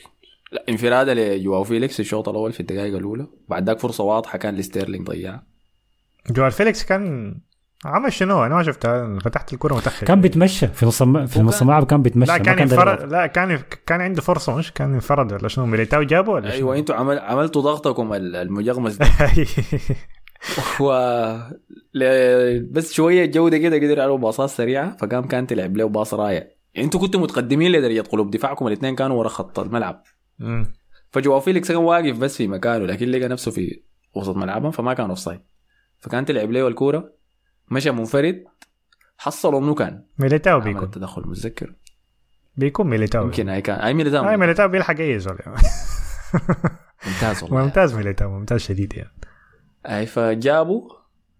لا 0.52 0.64
انفراد 0.68 1.08
لجواو 1.08 1.64
فيليكس 1.64 2.00
الشوط 2.00 2.28
الأول 2.28 2.52
في 2.52 2.60
الدقائق 2.60 2.96
الأولى. 2.96 3.26
بعد 3.48 3.66
ذاك 3.66 3.78
فرصة 3.78 4.04
واضحة 4.04 4.38
كان 4.38 4.54
لستيرلينج 4.54 5.06
ضيعها. 5.06 5.42
جواو 6.30 6.50
فيليكس 6.50 6.84
كان 6.84 7.34
عمل 7.84 8.12
شنو؟ 8.12 8.44
أنا 8.44 8.54
ما 8.54 8.62
شفتها 8.62 9.18
فتحت 9.18 9.52
الكره 9.52 9.74
متاخر 9.74 10.06
كان 10.06 10.20
بيتمشى 10.20 10.68
في 10.68 10.86
نص. 10.86 11.02
في 11.02 11.40
نص 11.40 11.60
الملعب 11.60 11.86
كان 11.86 12.02
بيتمشى 12.02 12.32
لا 12.32 12.38
كان 12.38 12.68
داير 12.68 12.82
انفرد. 12.82 13.12
لا 13.12 13.26
كان 13.26 13.58
كان 13.86 14.00
عنده 14.00 14.22
فرصة 14.22 14.56
مش 14.56 14.72
كان 14.72 14.94
انفرد 14.94 15.32
ولا 15.32 15.48
شنو؟ 15.48 15.66
ميليتاو 15.66 16.02
جابه 16.02 16.32
ولا 16.32 16.52
أيوه 16.52 16.78
أنتوا 16.78 16.94
عمل... 16.94 17.18
عملتوا 17.18 17.62
ضغطكم 17.62 18.12
ال- 18.14 18.36
المجغمس 18.36 18.96
ده. 18.96 19.06
شنو 19.06 19.46
و 20.88 20.92
ل... 21.94 22.04
بس 22.60 22.92
شوية 22.92 23.24
جودة 23.26 23.58
كده 23.58 23.76
قدر 23.76 23.90
يلعبوا 23.90 24.18
باصات 24.18 24.50
سريعة 24.50 24.96
فقام 24.96 25.26
كان 25.26 25.46
تلعب 25.46 25.76
له 25.76 25.88
باص 25.88 26.14
رايع 26.14 26.44
أنتوا 26.78 27.00
كنتوا 27.00 27.20
متقدمين 27.20 27.72
لدرجه 27.72 28.00
قلوب 28.00 28.30
دفاعكم 28.30 28.66
الاثنين 28.66 28.96
كانوا 28.96 29.18
ورا 29.18 29.28
خط 29.28 29.58
الملعب. 29.58 30.02
فجواو 31.10 31.40
فيليكس 31.40 31.68
كان 31.68 31.76
واقف 31.76 32.18
بس 32.18 32.36
في 32.36 32.48
مكانه 32.48 32.86
لكن 32.86 33.08
لقى 33.08 33.28
نفسه 33.28 33.50
في 33.50 33.82
وسط 34.14 34.36
ملعبهم 34.36 34.70
فما 34.70 34.94
كان 34.94 35.08
offside 35.08 35.40
فكان 35.98 36.24
تلعب 36.24 36.50
له 36.50 36.68
الكورة؟ 36.68 37.12
مشى 37.70 37.90
منفرد 37.90 38.44
حصلوا 39.18 39.60
منو 39.60 39.74
كان؟ 39.74 40.04
ميليتاو 40.18 40.60
بيكون. 40.60 40.82
التدخل 40.82 41.22
متذكر؟ 41.28 41.74
بيكون 42.56 42.86
ميليتاو. 42.86 43.24
يمكن 43.24 43.48
هاي 43.48 43.62
كان 43.62 43.80
هاي 43.80 43.94
ميليتاو. 43.94 44.24
هاي 44.24 44.36
ميليتاو 44.36 44.68
بيلحق 44.68 45.00
أي 45.00 45.18
زول 45.18 45.38
يعني. 45.40 45.56
ممتاز 47.06 47.42
والله. 47.42 47.64
ممتاز 47.64 47.94
ميليتاو 47.94 48.30
ممتاز 48.30 48.60
شديد 48.60 48.94
يعني. 48.94 49.12
اي 49.86 50.06
فجابوا 50.06 50.88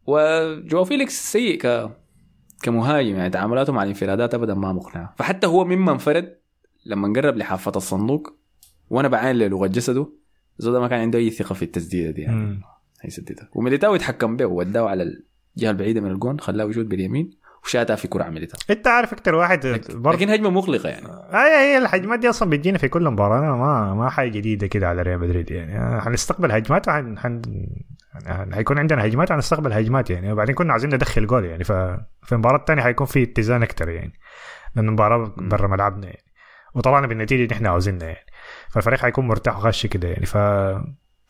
وجواو 0.07 0.85
فيليكس 0.85 1.33
سيء 1.33 1.59
ك 1.59 1.91
كمهاجم 2.63 3.17
يعني 3.17 3.31
تعاملاته 3.31 3.73
مع 3.73 3.83
الانفرادات 3.83 4.35
ابدا 4.35 4.55
ما 4.55 4.73
مقنعة. 4.73 5.15
فحتى 5.19 5.47
هو 5.47 5.65
مما 5.65 5.93
انفرد 5.93 6.37
لما 6.87 7.13
قرب 7.21 7.37
لحافة 7.37 7.73
الصندوق 7.77 8.33
وأنا 8.91 9.09
بعاين 9.09 9.37
للغه 9.37 9.67
جسده 9.67 10.07
زودا 10.59 10.81
ما 10.81 10.89
كان 10.89 11.01
عنده 11.01 11.19
أي 11.19 11.31
ثقة 11.31 11.55
في 11.55 11.63
التسديدة 11.63 12.11
دي 12.11 12.23
يعني. 12.23 12.61
هيسددها 13.01 13.49
وميليتاو 13.55 13.95
يتحكم 13.95 14.37
به 14.37 14.47
وداه 14.47 14.89
على 14.89 15.03
الجهة 15.03 15.71
البعيدة 15.71 16.01
من 16.01 16.11
الجون 16.11 16.41
خلاه 16.41 16.65
يشوت 16.65 16.87
باليمين 16.87 17.31
وشاتها 17.65 17.97
في 17.97 18.09
كرة 18.09 18.29
ميليتاو 18.29 18.61
انت 18.71 18.87
عارف 18.87 19.13
أكثر 19.13 19.35
واحد 19.35 19.81
برضه 19.91 20.17
لكن 20.17 20.31
هجمة 20.31 20.51
مقلقة 20.51 20.89
يعني. 20.89 21.07
هي 21.31 21.73
هي 21.73 21.79
الهجمات 21.79 22.19
دي 22.19 22.29
أصلا 22.29 22.51
بتجينا 22.51 22.79
في 22.79 22.89
كل 22.89 23.11
مباراة. 23.11 23.57
ما 23.57 23.95
ما 23.95 24.11
حاجة 24.11 24.29
جديدة 24.29 24.67
كده 24.67 24.89
على 24.89 25.03
ريال 25.03 25.21
مدريد 25.21 25.51
يعني. 25.51 26.01
حنستقبل 26.01 26.53
هجمات 26.53 26.89
وحن 26.89 27.19
حن 27.19 27.43
يعني 28.25 28.55
حيكون 28.55 28.79
عندنا 28.79 29.07
هجمات؟ 29.07 29.31
وحنستقبل 29.31 29.73
هجمات 29.73 30.11
يعني. 30.11 30.33
وبعدين 30.33 30.55
كنا 30.55 30.73
عايزين 30.73 30.95
ندخل 30.95 31.27
جول 31.27 31.45
يعني. 31.45 31.65
ففي 31.65 32.33
المباراه 32.33 32.59
الثانية 32.59 32.83
حيكون 32.83 33.07
في 33.07 33.23
اتزان 33.23 33.63
أكثر 33.63 33.89
يعني. 33.89 34.13
لأن 34.77 34.89
المباراة 34.89 35.35
برا 35.37 35.69
ملعبنا 35.69 36.07
يعني. 36.07 36.25
وطلعنا 36.75 37.07
بالنتيجة 37.07 37.43
اللي 37.43 37.55
إحنا 37.55 37.69
عاوزينها 37.69 38.07
يعني. 38.07 38.27
فالفريق 38.71 38.99
حيكون 38.99 39.29
مرتاح 39.29 39.57
وغش 39.57 39.87
كده 39.87 40.09
يعني. 40.09 40.27
ف 40.27 40.37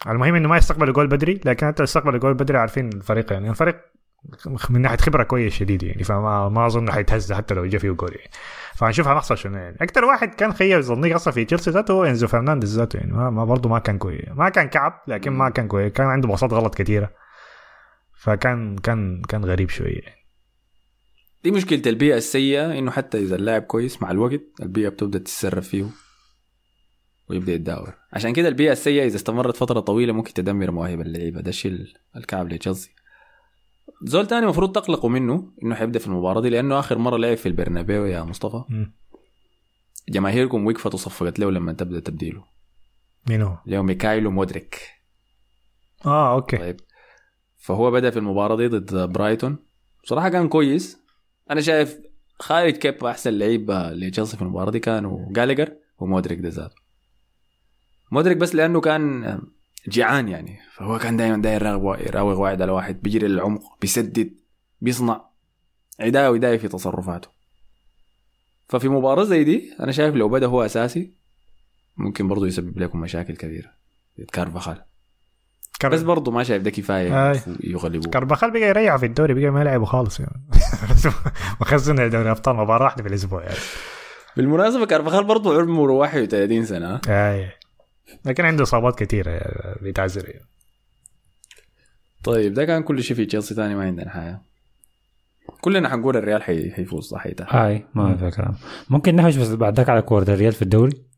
المهم 0.06 0.34
إنه 0.34 0.48
ما 0.48 0.56
يستقبل 0.56 0.92
جول 0.92 1.06
بدري 1.06 1.40
لكن 1.44 1.66
حتى 1.66 1.82
يستقبل 1.82 2.18
جول 2.18 2.34
بدري 2.34 2.59
عارفين 2.59 2.88
الفريق 2.88 3.32
يعني. 3.32 3.50
الفريق 3.50 3.76
من 4.70 4.80
ناحية 4.80 4.96
خبرة 4.96 5.22
كويس 5.22 5.52
شديد 5.52 5.82
يعني. 5.82 6.04
فما 6.04 6.48
ما 6.48 6.66
أظن 6.66 6.92
حيتهز 6.92 7.32
حتى 7.32 7.54
لو 7.54 7.66
جا 7.66 7.78
فيه 7.78 7.90
جول 7.90 8.16
يعني. 8.16 8.30
فهنشوف 8.82 9.09
هنحصل 9.09 9.38
شنو 9.38 9.56
يعني. 9.56 9.76
أكثر 9.80 10.04
واحد 10.04 10.34
كان 10.34 10.52
خيب 10.52 10.80
ظني 10.80 11.14
أصلا 11.14 11.32
في 11.32 11.44
تشيلسي 11.44 11.70
ذاته 11.70 11.92
هو 11.92 12.04
إنزو 12.04 12.26
فرنانديز 12.26 12.78
ذاته 12.78 12.96
يعني. 12.96 13.12
ما, 13.12 13.30
ما 13.30 13.44
برضه 13.44 13.68
ما 13.68 13.78
كان 13.78 13.98
كويس 13.98 14.28
ما 14.28 14.48
كان 14.48 14.68
كعب 14.68 15.00
لكن 15.09 15.32
ما 15.32 15.50
كان 15.50 15.68
كويس 15.68 15.92
كان 15.92 16.06
عنده 16.06 16.28
باصات 16.28 16.52
غلط 16.52 16.74
كثيره 16.74 17.10
فكان 18.14 18.76
كان 18.78 19.22
كان 19.22 19.44
غريب 19.44 19.68
شوية. 19.70 20.00
يعني. 20.00 20.22
دي 21.44 21.50
مشكلة 21.50 21.82
البيئة 21.86 22.16
السيئة 22.16 22.78
إنه 22.78 22.90
حتى 22.90 23.18
إذا 23.18 23.36
اللاعب 23.36 23.62
كويس 23.62 24.02
مع 24.02 24.10
الوقت 24.10 24.40
البيئة 24.62 24.88
بتبدأ 24.88 25.18
تتسرب 25.18 25.62
فيه 25.62 25.86
ويبدأ 27.30 27.52
يتدهور 27.52 27.94
عشان 28.12 28.32
كده 28.32 28.48
البيئة 28.48 28.72
السيئة 28.72 29.06
إذا 29.06 29.16
استمرت 29.16 29.56
فترة 29.56 29.80
طويلة 29.80 30.12
ممكن 30.12 30.32
تدمر 30.32 30.70
مواهب 30.70 31.00
اللعيبة. 31.00 31.40
ده 31.40 31.48
الشيء 31.48 31.86
الكعب 32.16 32.52
لتشيلسي. 32.52 32.90
زول 34.02 34.26
تاني 34.26 34.44
المفروض 34.44 34.72
تقلقوا 34.72 35.10
منه 35.10 35.52
إنه 35.62 35.74
حيبدأ 35.74 35.98
في 35.98 36.06
المباراة 36.06 36.40
دي 36.40 36.48
لأنه 36.48 36.78
آخر 36.78 36.98
مرة 36.98 37.16
لعب 37.16 37.36
في 37.36 37.46
البرنابيو 37.46 38.06
يا 38.06 38.22
مصطفى. 38.22 38.86
جماهيركم 40.09 40.66
وقفت 40.66 40.94
وصفقت 40.94 41.38
له 41.38 41.50
لما 41.50 41.72
تبدأ 41.72 42.00
تبديله. 42.00 42.44
مين 43.28 43.42
هو؟ 43.42 43.59
اللي 43.66 43.78
هو 43.78 43.82
ميكايلو 43.82 44.30
مودريك. 44.30 44.80
آه 46.06 46.34
أوكي. 46.34 46.56
طيب. 46.56 46.80
فهو 47.59 47.90
بدأ 47.90 48.10
في 48.10 48.18
المباراة 48.18 48.56
دي 48.56 48.68
ضد 48.68 49.12
برايتون. 49.12 49.59
بصراحة 50.04 50.28
كان 50.28 50.48
كويس. 50.48 50.98
أنا 51.50 51.60
شايف 51.60 51.98
خارج 52.38 52.72
كيبا 52.72 53.04
أحسن 53.04 53.38
لعيب 53.38 53.70
لتشيلسي 53.70 54.36
في 54.36 54.42
المباراة 54.42 54.70
دي 54.70 54.78
كانوا 54.78 55.32
جالاجر 55.32 55.72
ومودريك 55.98 56.38
ده 56.38 56.48
ذاته. 56.48 56.74
مودريك 58.12 58.36
بس 58.36 58.54
لأنه 58.54 58.80
كان 58.80 59.40
جيعان 59.88 60.28
يعني. 60.28 60.59
فهو 60.74 60.98
كان 60.98 61.16
دائما 61.16 61.36
داير 61.36 61.62
يراوغ 61.62 62.00
يراوغ 62.00 62.40
واحد 62.40 62.62
على 62.62 62.72
واحد. 62.72 63.02
بيجري 63.02 63.28
للعمق 63.28 63.62
بيسدد 63.80 64.34
بيصنع. 64.80 65.24
عدايه 66.00 66.28
ودايه 66.28 66.59
في 66.59 66.68
تصرفاته. 66.68 67.28
ففي 68.68 68.88
مباراة 68.88 69.24
زي 69.24 69.44
دي 69.44 69.74
أنا 69.80 69.92
شايف 69.92 70.14
لو 70.14 70.28
بدأ 70.28 70.46
هو 70.46 70.64
أساسي 70.64 71.12
ممكن 71.96 72.28
برضه 72.28 72.46
يسبب 72.46 72.78
لكم 72.78 73.00
مشاكل 73.00 73.36
كبيرة. 73.36 73.70
كارفاخال 74.32 74.82
كار... 75.80 75.90
بس 75.90 76.02
برضه 76.02 76.32
ما 76.32 76.42
شايف 76.42 76.62
ده 76.62 76.70
كفاية. 76.70 77.42
يغلبوه. 77.60 78.10
كارباخال 78.10 78.50
بقى 78.50 78.60
يريح 78.62 78.96
في 78.96 79.06
الدوري 79.06 79.34
بقى 79.34 79.50
ما 79.50 79.60
يلعبه 79.60 79.84
خالص 79.84 80.20
يعني. 80.20 80.42
مخزن 81.60 82.10
دوري 82.10 82.30
أبطال 82.30 82.56
مباراة 82.56 82.84
واحدة 82.84 83.02
في 83.02 83.09
الأسبوع 83.09 83.42
يعني. 83.42 83.56
بالمناسبة 84.36 84.86
كارفاخال 84.86 85.24
برضه 85.24 85.60
عمره 85.60 85.92
31 85.92 86.64
سنة. 86.64 87.00
اي 87.09 87.50
لكن 88.24 88.44
عنده 88.44 88.62
اصابات 88.62 88.98
كثيرة 88.98 89.40
بيتعذر 89.82 90.28
يعني. 90.28 90.47
طيب 92.24 92.55
ده 92.55 92.64
كان 92.64 92.82
كل 92.82 93.02
شيء 93.02 93.16
في 93.16 93.26
تشيلسي 93.26 93.55
ثاني 93.55 93.74
ما 93.74 93.84
عندنا 93.84 94.10
حاجة. 94.10 94.40
كلنا 95.60 95.89
حنقول 95.89 96.16
الريال 96.16 96.43
حي... 96.43 96.70
حيفوز 96.70 97.09
صح 97.09 97.20
حيتأهل. 97.20 97.48
هاي 97.51 97.86
ما 97.94 98.16
في 98.16 98.36
كلام. 98.36 98.55
ممكن 98.90 99.16
نحوش 99.16 99.36
بس 99.36 99.48
بعد 99.48 99.76
ذاك 99.76 99.89
على 99.89 100.02
كورة 100.02 100.22
الريال 100.22 100.52
في 100.52 100.62
الدوري؟ 100.62 101.12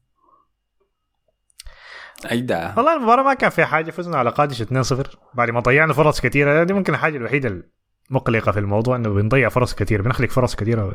اجدع 2.26 2.74
والله 2.76 2.96
المباراة 2.96 3.22
ما 3.22 3.34
كان 3.34 3.50
فيها 3.50 3.64
حاجة 3.64 3.90
فزنا 3.90 4.16
على 4.16 4.30
قادش 4.30 4.62
2-0 4.62 4.66
بعد 5.34 5.50
ما 5.50 5.60
ضيعنا 5.60 5.92
فرص 5.92 6.20
كثيرة 6.20 6.64
دي 6.64 6.72
ممكن 6.72 6.94
الحاجة 6.94 7.16
الوحيدة 7.16 7.64
المقلقة 8.10 8.52
في 8.52 8.58
الموضوع 8.58 8.96
إنه 8.96 9.08
بنضيع 9.08 9.48
فرص 9.48 9.74
كثيرة 9.74 10.02
بنخلق 10.02 10.30
فرص 10.30 10.54
كثيرة. 10.56 10.92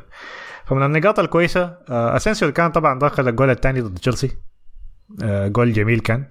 فمن 0.65 0.83
النقاط 0.83 1.19
الكويسة 1.19 1.77
آه، 1.89 2.15
أسينسيو 2.15 2.51
كان 2.51 2.71
طبعا 2.71 2.99
دخل 2.99 3.27
الجول 3.27 3.49
الثاني 3.49 3.81
ضد 3.81 3.97
تشيلسي. 3.97 4.31
جول 5.47 5.73
جميل 5.73 5.99
كان. 5.99 6.25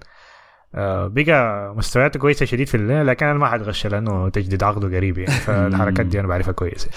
آه، 0.75 1.07
بقى 1.07 1.75
مستوياته 1.75 2.21
كويسة 2.21 2.47
شديد 2.47 2.69
في 2.69 2.75
الليل 2.75 3.07
لكن 3.07 3.27
أنا 3.27 3.39
ما 3.39 3.49
حتغش 3.49 3.87
لأنه 3.87 4.29
تجديد 4.29 4.63
عقده 4.65 4.97
قريب 4.97 5.19
يعني 5.19 5.31
فالحركات 5.47 6.07
دي 6.07 6.21
أنا 6.21 6.29
بعرفها 6.29 6.53
كويس 6.53 6.85
يعني. 6.87 6.97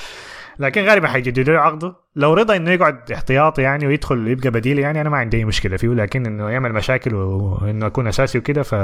لكن 0.60 0.82
غالبا 0.82 1.08
حيجددوا 1.08 1.54
له 1.54 1.62
عقده. 1.62 1.96
لو 2.16 2.34
رضى 2.34 2.56
إنه 2.56 2.72
يقعد 2.72 3.12
احتياطي 3.12 3.62
يعني 3.62 3.88
ويدخل 3.88 4.28
يبقى 4.28 4.50
بديل 4.52 4.80
يعني 4.80 5.02
أنا 5.02 5.10
ما 5.10 5.18
عندي 5.18 5.38
أي 5.38 5.46
مشكلة 5.46 5.78
فيه 5.78 5.88
لكن 5.88 6.26
إنه 6.26 6.50
يعمل 6.50 6.74
مشاكل 6.74 7.16
وإنه 7.16 7.86
يكون 7.86 8.08
أساسي 8.08 8.38
وكده 8.38 8.64
ف 8.64 8.76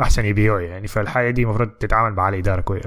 أحسن 0.00 0.24
يبيعه 0.24 0.58
يعني. 0.58 0.86
فالحاجة 0.86 1.30
دي 1.30 1.42
المفروض 1.42 1.68
تتعامل 1.68 2.14
مع 2.16 2.28
الاداره 2.28 2.60
كويس 2.60 2.82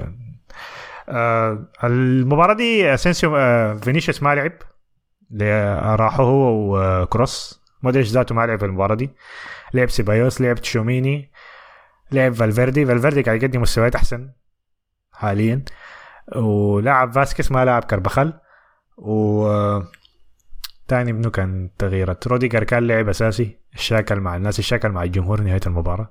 آه 1.08 1.68
المباراة 1.84 2.54
دي 2.54 2.94
اسينسيو 2.94 3.36
آه 3.36 3.74
فينيسيوس 3.74 4.22
ما 4.22 4.34
لعب. 4.34 4.52
راحوا 5.96 6.24
هو 6.24 6.76
وكروس. 7.02 7.61
مودريتش 7.82 8.10
ذاته 8.10 8.34
ما 8.34 8.46
لعب 8.46 8.58
في 8.58 8.64
المباراة 8.64 8.94
دي. 8.94 9.10
لعب 9.74 9.90
سيبايوس 9.90 10.40
لعب 10.40 10.56
تشوميني 10.56 11.32
لعب 12.12 12.32
فالفيردي. 12.32 12.86
فالفيردي 12.86 13.22
قاعد 13.22 13.42
يقدم 13.42 13.62
مستويات 13.62 13.94
أحسن 13.94 14.32
حاليا. 15.12 15.64
ولعب 16.36 17.12
فاسكيس 17.12 17.52
ما 17.52 17.64
لعب 17.64 17.84
كربخال 17.84 18.40
و 18.96 19.80
تاني 20.88 21.12
منو 21.12 21.30
كان 21.30 21.70
تغييرات 21.78 22.26
روديجر 22.26 22.64
كان 22.64 22.86
لعب 22.86 23.08
أساسي. 23.08 23.58
اتشاكل 23.74 24.20
مع 24.20 24.36
الناس 24.36 24.58
اتشاكل 24.58 24.88
مع 24.88 25.02
الجمهور 25.02 25.40
نهاية 25.40 25.60
المباراة. 25.66 26.10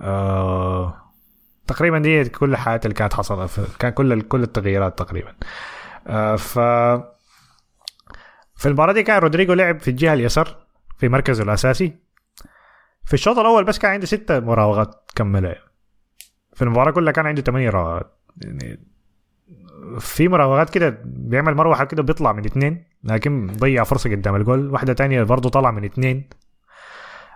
آه 0.00 1.02
تقريبا 1.66 1.98
دي 1.98 2.24
كل 2.24 2.50
الحاجات 2.52 2.86
اللي 2.86 2.94
كانت 2.94 3.14
حصلت 3.14 3.60
كان 3.78 3.92
كل 3.92 4.22
كل 4.22 4.42
التغييرات 4.42 4.98
تقريبا. 4.98 5.34
آه 6.06 6.36
ف 6.36 6.58
في 8.56 8.66
المباراة 8.66 8.92
دي 8.92 9.02
كان 9.02 9.18
رودريجو 9.18 9.52
لعب 9.54 9.80
في 9.80 9.88
الجهة 9.88 10.14
اليسار. 10.14 10.65
في 10.98 11.08
مركزه 11.08 11.44
الأساسي. 11.44 11.96
في 13.04 13.14
الشوط 13.14 13.38
الأول 13.38 13.64
بس 13.64 13.78
كان 13.78 13.90
عنده 13.90 14.06
ستة 14.06 14.40
مراوغات 14.40 15.10
كملها 15.14 15.56
في 16.54 16.62
المباراة 16.62 16.90
كلها 16.90 17.12
كان 17.12 17.26
عنده 17.26 17.42
ثمانية 17.42 17.70
مراوغات 17.70 18.18
يعني 18.44 18.86
في 19.98 20.28
مراوغات 20.28 20.70
كده 20.70 20.98
بيعمل 21.04 21.54
مروحة 21.54 21.84
كده 21.84 22.02
بيطلع 22.02 22.32
من 22.32 22.44
اثنين 22.44 22.84
لكن 23.04 23.46
ضيع 23.46 23.84
فرصة 23.84 24.10
قدام 24.10 24.36
الجول. 24.36 24.70
واحدة 24.70 24.92
تانية 24.92 25.22
برضه 25.22 25.48
طلع 25.48 25.70
من 25.70 25.84
اثنين 25.84 26.28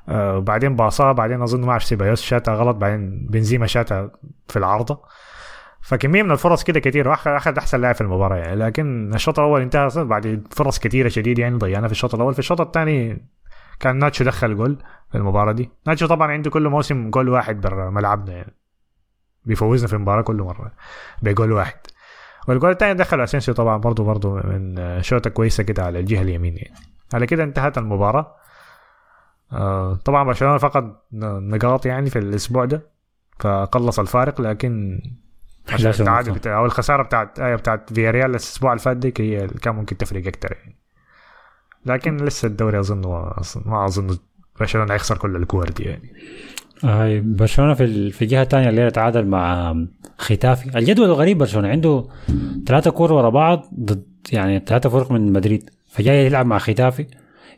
آه 0.08 0.36
وبعدين 0.36 0.76
باصاه 0.76 1.12
بعدين 1.12 1.42
أظن 1.42 1.60
ما 1.60 1.70
أعرف 1.72 1.84
سيبايوس 1.84 2.22
شاتها 2.22 2.54
غلط 2.54 2.76
بعدين 2.76 3.26
بنزيما 3.30 3.66
شاتها 3.66 4.10
في 4.48 4.58
العارضة. 4.58 5.02
فكمية 5.82 6.22
من 6.22 6.30
الفرص 6.30 6.62
كده 6.62 6.80
كتير 6.80 7.12
أخذ 7.12 7.56
أحسن 7.58 7.80
لاعب 7.80 7.94
في 7.94 8.00
المباراة. 8.00 8.36
يعني 8.36 8.56
لكن 8.56 9.14
الشوط 9.14 9.38
الأول 9.38 9.60
انتهى 9.60 10.04
بعد 10.04 10.46
فرص 10.50 10.78
كثيره 10.78 11.08
شديد 11.08 11.38
يعني 11.38 11.56
ضيعنا 11.58 11.86
في 11.86 11.92
الشوط 11.92 12.14
الأول. 12.14 12.32
في 12.32 12.38
الشوط 12.38 12.60
الثاني 12.60 13.26
كان 13.80 13.96
ناتشو 13.96 14.24
دخل 14.24 14.56
جول 14.56 14.76
في 15.12 15.18
المباراة 15.18 15.52
دي. 15.52 15.70
ناتشو 15.86 16.06
طبعا 16.06 16.32
عنده 16.32 16.50
كل 16.50 16.68
موسم 16.68 17.10
جول 17.10 17.28
واحد 17.28 17.60
برا 17.60 17.90
ملعبنا 17.90 18.32
يعني. 18.36 18.54
بيفوزنا 19.44 19.88
في 19.88 19.94
المباراة 19.94 20.22
كل 20.22 20.36
مرة 20.36 20.72
بجول 21.22 21.52
واحد. 21.52 21.76
والجول 22.48 22.70
الثاني 22.70 22.94
دخل 22.94 23.20
أسينسيو 23.20 23.54
طبعا 23.54 23.76
برضه 23.76 24.04
برضه 24.04 24.34
من 24.34 25.02
شوطة 25.02 25.30
كويسة 25.30 25.62
كده 25.62 25.84
على 25.84 26.00
الجهة 26.00 26.22
اليمين 26.22 26.56
يعني. 26.56 26.74
على 27.14 27.26
كده 27.26 27.44
انتهت 27.44 27.78
المباراة. 27.78 28.36
آه 29.52 29.94
طبعا 29.94 30.24
برشلونة 30.24 30.58
فقد 30.58 30.96
نقاط 31.12 31.86
يعني 31.86 32.10
في 32.10 32.18
الأسبوع 32.18 32.64
ده 32.64 32.82
فقلص 33.38 33.98
الفارق 33.98 34.40
لكن 34.40 35.00
عشان 35.68 35.86
11 35.86 36.00
التعادل. 36.00 36.32
بتاع 36.32 36.58
أو 36.58 36.64
الخسارة 36.64 37.02
بتاعت 37.02 37.40
آه 37.40 37.54
بتاعت 37.56 37.92
فياريال 37.92 38.30
الأسبوع 38.30 38.72
اللي 38.72 38.82
فات 38.82 38.96
ديك 38.96 39.20
هي 39.20 39.44
اللي 39.44 39.58
كان 39.58 39.74
ممكن 39.74 39.96
تفرق 39.96 40.26
أكثر 40.26 40.52
يعني. 40.52 40.79
لكن 41.86 42.16
لسه 42.16 42.46
الدوري 42.46 42.80
أظن 42.80 43.00
ما 43.66 43.84
أظن 43.84 44.16
برشلونة 44.60 44.94
هيخسر 44.94 45.18
كل 45.18 45.36
الكور 45.36 45.68
دي 45.68 45.82
يعني. 45.82 46.12
هاي 46.84 47.20
برشلونة 47.20 47.74
في 47.74 48.10
في 48.10 48.22
الجهه 48.22 48.42
الثانية 48.42 48.68
اللي 48.68 48.90
تعادل 48.90 49.26
مع 49.26 49.74
ختافي 50.18 50.78
الجدول 50.78 51.10
غريب 51.10 51.38
برشلونة 51.38 51.68
عنده 51.68 52.04
ثلاثة 52.66 52.90
كور 52.90 53.12
ورا 53.12 53.30
بعض 53.30 53.68
ضد 53.80 54.06
يعني 54.32 54.62
ثلاثة 54.66 54.88
فرق 54.88 55.12
من 55.12 55.32
مدريد 55.32 55.70
فجاي 55.90 56.26
يلعب 56.26 56.46
مع 56.46 56.58
ختافي 56.58 57.06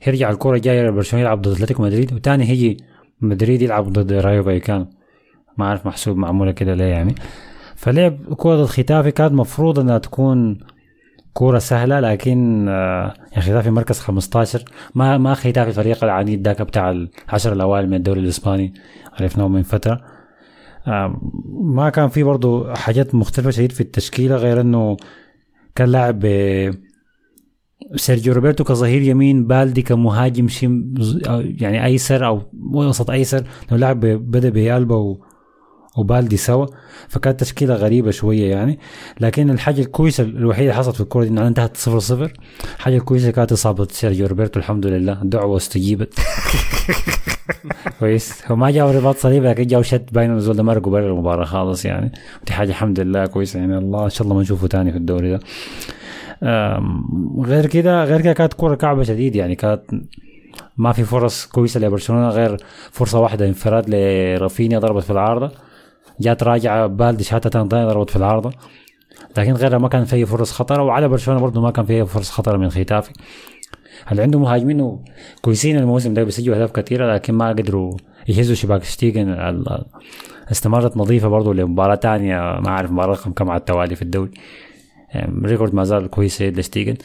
يرجع 0.06 0.30
الكرة 0.30 0.56
الجاية 0.56 0.90
برشلونة 0.90 1.24
يلعب 1.24 1.42
ضد 1.42 1.52
أتلتيكو 1.52 1.82
مدريد 1.82 2.12
وتاني 2.12 2.44
هيجي 2.44 2.76
مدريد 3.20 3.62
يلعب 3.62 3.92
ضد 3.92 4.12
رايو 4.12 4.42
فايكانو. 4.42 4.86
ما 5.58 5.66
عارف 5.66 5.86
محسوب 5.86 6.16
معمولة 6.16 6.52
كده 6.52 6.74
ليه 6.74 6.84
يعني. 6.84 7.14
فلعب 7.76 8.34
كرة 8.36 8.56
ضد 8.56 8.66
ختافي 8.66 9.10
كانت 9.10 9.32
مفروض 9.32 9.78
إنها 9.78 9.98
تكون 9.98 10.58
كورة 11.32 11.58
سهلة 11.58 12.00
لكن 12.00 12.66
آه، 12.68 13.14
يعني 13.32 13.42
ختافي 13.42 13.70
مركز 13.70 13.98
15 13.98 14.64
ما 14.94 15.18
ما 15.18 15.34
ختافي 15.34 15.68
الفريق 15.68 16.04
العنيد 16.04 16.48
ذاك 16.48 16.62
بتاع 16.62 16.90
العشر 16.90 17.52
الأوائل 17.52 17.86
من 17.88 17.94
الدوري 17.94 18.20
الإسباني 18.20 18.74
عرفناه 19.20 19.48
من 19.48 19.62
فترة. 19.62 20.00
آه، 20.86 21.20
ما 21.62 21.90
كان 21.90 22.08
في 22.08 22.22
برضو 22.22 22.74
حاجات 22.74 23.14
مختلفة 23.14 23.50
شديد 23.50 23.72
في 23.72 23.80
التشكيلة 23.80 24.36
غير 24.36 24.60
إنه 24.60 24.96
كان 25.74 25.88
لاعب 25.88 26.18
ب- 26.22 26.74
سيرجيو 27.96 28.32
روبرتو 28.34 28.64
كظهير 28.64 29.02
يمين 29.02 29.46
بالدي 29.46 29.82
كمهاجم 29.82 30.48
شم 30.48 30.94
أو 31.28 31.40
يعني 31.40 31.84
أيسر 31.84 32.26
أو 32.26 32.42
وسط 32.74 33.10
أيسر 33.10 33.44
لو 33.70 33.76
لاعب 33.76 34.00
بدأ 34.00 34.48
بألبا 34.48 34.94
و 34.96 35.24
وبالدي 35.96 36.36
سوا. 36.36 36.66
فكانت 37.08 37.40
تشكيلة 37.40 37.74
غريبة 37.74 38.10
شوية 38.10 38.50
يعني. 38.50 38.78
لكن 39.20 39.50
الحاجة 39.50 39.80
الكويسة 39.80 40.24
الوحيدة 40.24 40.70
اللي 40.70 40.78
حصلت 40.78 40.94
في 40.94 41.00
الكورة 41.00 41.24
دي 41.24 41.30
انها 41.30 41.48
انتهت 41.48 41.76
0 41.76 41.98
0 41.98 42.32
حاجة 42.78 42.98
كويسة 42.98 43.30
كانت 43.30 43.52
إصابة 43.52 43.86
سيرجيو 43.90 44.26
روبرتو 44.26 44.60
الحمد 44.60 44.86
لله. 44.86 45.22
الدعوه 45.22 45.56
استجيبت. 45.56 46.14
كويس. 48.00 48.42
هو 48.50 48.56
ما 48.56 48.70
جاء 48.70 48.86
رباط 48.96 49.16
صليب 49.16 49.44
لكن 49.44 49.66
جاء 49.66 49.82
شد 49.82 50.06
باين 50.12 50.36
الزول 50.36 50.56
ده 50.56 50.62
مرقوا 50.62 50.92
برا 50.92 51.06
المباراة 51.06 51.44
خالص 51.44 51.84
يعني. 51.84 52.12
ودي 52.42 52.52
حاجة 52.52 52.68
الحمد 52.68 53.00
لله 53.00 53.26
كويسة 53.26 53.60
يعني. 53.60 53.78
الله 53.78 54.04
إن 54.04 54.10
شاء 54.10 54.22
الله 54.22 54.34
ما 54.36 54.42
نشوفه 54.42 54.66
تاني 54.66 54.90
في 54.92 54.98
الدوري 54.98 55.30
ده. 55.30 55.40
غير 57.44 57.66
كده 57.66 58.04
غير 58.04 58.20
كده 58.20 58.32
كانت 58.32 58.52
كورة 58.52 58.74
كعبة 58.74 59.02
شديد 59.02 59.36
يعني. 59.36 59.54
كانت 59.54 59.82
ما 60.76 60.92
في 60.92 61.04
فرص 61.04 61.46
كويسة 61.46 61.80
لبرشلونة 61.80 62.28
غير 62.28 62.56
فرصة 62.90 63.20
واحدة 63.20 63.46
انفراد 63.46 63.84
لرافينيا 63.90 64.78
ضربت 64.78 65.02
في 65.02 65.10
العارضة. 65.10 65.50
جات 66.22 66.42
راجعة 66.42 66.86
بالدي 66.86 67.24
شاتها 67.24 67.50
تاني 67.50 67.68
ضربت 67.68 68.10
في 68.10 68.16
العارضة. 68.16 68.52
لكن 69.36 69.52
غيرها 69.52 69.78
ما 69.78 69.88
كان 69.88 70.04
في 70.04 70.16
اي 70.16 70.26
فرص 70.26 70.52
خطر 70.52 70.80
وعلى 70.80 71.08
برشلونة 71.08 71.40
برضه 71.40 71.60
ما 71.60 71.70
كان 71.70 71.84
في 71.84 71.92
اي 71.92 72.06
فرص 72.06 72.30
خطر 72.30 72.58
من 72.58 72.70
ختافي. 72.70 73.12
هل 74.06 74.20
عنده 74.20 74.38
مهاجمين؟ 74.38 74.98
كويسين 75.42 75.76
الموسم 75.76 76.14
ده 76.14 76.22
بيسجلوا 76.24 76.56
أهداف 76.56 76.72
كثيرة 76.72 77.14
لكن 77.14 77.34
ما 77.34 77.48
قدروا 77.48 77.96
يهزوا 78.28 78.54
شباك 78.54 78.84
شتيجن. 78.84 79.36
استمرت 80.50 80.96
نظيفة 80.96 81.28
برضه 81.28 81.54
لمباراة 81.54 81.94
تانية 81.94 82.36
ما 82.36 82.68
أعرف 82.68 82.90
مباراه 82.90 83.12
رقم 83.12 83.32
كم 83.32 83.50
على 83.50 83.60
التوالي 83.60 83.96
في 83.96 84.02
الدوري. 84.02 84.30
يعني 85.14 85.46
ريكورد 85.48 85.74
ما 85.74 85.84
زال 85.84 86.10
كويس 86.10 86.42
لشتيجن. 86.42 86.96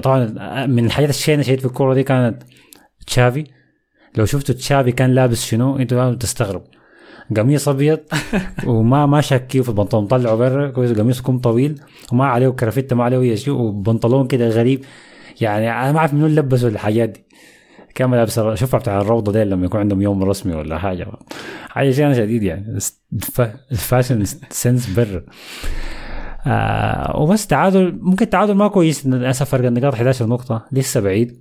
طبعا 0.00 0.26
من 0.66 0.84
الحاجات 0.84 1.08
الشينة 1.08 1.42
شيء 1.42 1.58
في 1.58 1.64
الكورة 1.64 1.94
دي 1.94 2.02
كانت 2.02 2.42
تشافي. 3.06 3.44
لو 4.16 4.24
شفتوا 4.24 4.54
تشافي 4.54 4.92
كان 4.92 5.10
لابس 5.14 5.44
شنو 5.44 5.76
أنتوا 5.76 6.14
تستغربوا. 6.14 6.66
قميص 7.34 7.68
أبيض 7.68 7.98
وما 8.66 9.06
ما 9.06 9.20
شاكيه 9.20 9.60
في 9.60 9.68
البنطلون 9.68 10.06
طلعه 10.06 10.34
برا 10.36 10.70
كويس 10.70 10.92
قميص 10.92 11.20
كم 11.20 11.38
طويل 11.38 11.80
وما 12.12 12.24
عليه 12.26 12.48
كرافتة 12.48 12.96
ما 12.96 13.04
عليه 13.04 13.20
أي 13.20 13.36
شيء 13.36 13.54
وبنطلون 13.54 14.26
كده 14.26 14.48
غريب. 14.48 14.84
يعني 15.40 15.70
أنا 15.70 15.92
ما 15.92 15.98
أعرف 15.98 16.14
منو 16.14 16.26
لبسوا 16.26 16.68
الحاجات 16.68 17.08
دي. 17.08 17.24
كان 17.94 18.10
لابس 18.14 18.40
شوفها 18.40 18.80
بتاع 18.80 19.00
الروضة 19.00 19.32
دي 19.32 19.44
لما 19.44 19.66
يكون 19.66 19.80
عندهم 19.80 20.02
يوم 20.02 20.24
رسمي 20.24 20.54
ولا 20.54 20.78
حاجة. 20.78 21.06
حاجة 21.68 21.90
شيء 21.90 22.12
شديد 22.12 22.42
يعني. 22.42 22.78
الف- 23.12 23.40
ال 23.72 23.79
fashion 23.79 24.24
sense 24.50 24.90
برا 24.90 25.22
آه 26.46 27.20
وبس 27.20 27.46
تعادل 27.46 27.98
ممكن 28.00 28.24
التعادل 28.24 28.54
ما 28.54 28.68
كويس. 28.68 29.06
للاسف 29.06 29.48
فرق 29.50 29.66
النقاط 29.66 29.94
11 29.94 30.26
نقطة 30.26 30.64
لسه 30.72 31.00
بعيد. 31.00 31.40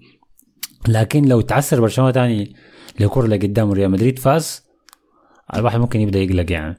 لكن 0.88 1.26
لو 1.26 1.42
تعثر 1.42 1.82
برشلونة 1.82 2.12
تاني 2.12 2.56
لكرة 3.00 3.28
لقدام 3.28 3.72
ريال 3.72 3.92
مدريد 3.92 4.20
فاز 4.20 4.64
الواحد 5.56 5.80
ممكن 5.80 6.02
يبدأ 6.02 6.20
يقلق 6.20 6.52
يعني. 6.52 6.78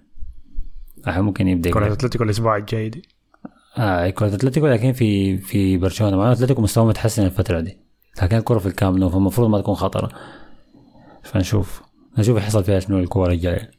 الواحد 0.98 1.20
ممكن 1.20 1.48
يبدأ 1.48 1.70
كرة 1.70 1.84
يقلق. 1.84 1.92
أتلتيكو 1.92 2.24
الأسبوع 2.24 2.56
الجاي 2.56 2.88
دي. 2.88 3.08
آه 3.78 4.10
كرة 4.10 4.34
أتلتيكو 4.34 4.66
لكن 4.66 4.92
في 4.92 5.38
في 5.38 5.76
برشلونة. 5.76 6.16
مع 6.16 6.32
أتلتيكو 6.32 6.62
مستواه 6.62 6.86
متحسن 6.86 7.24
الفترة 7.24 7.60
دي 7.60 7.78
لكن 8.22 8.36
الكرة 8.36 8.58
في 8.58 8.66
الكامب 8.66 9.00
نو 9.00 9.08
فالمفروض 9.08 9.50
ما 9.50 9.60
تكون 9.60 9.74
خطرة. 9.74 10.08
فنشوف 11.22 11.82
نشوف 12.18 12.38
يحصل 12.38 12.64
فيها 12.64 12.80
شنو 12.80 12.98
الكورة 12.98 13.32
الجاية. 13.32 13.70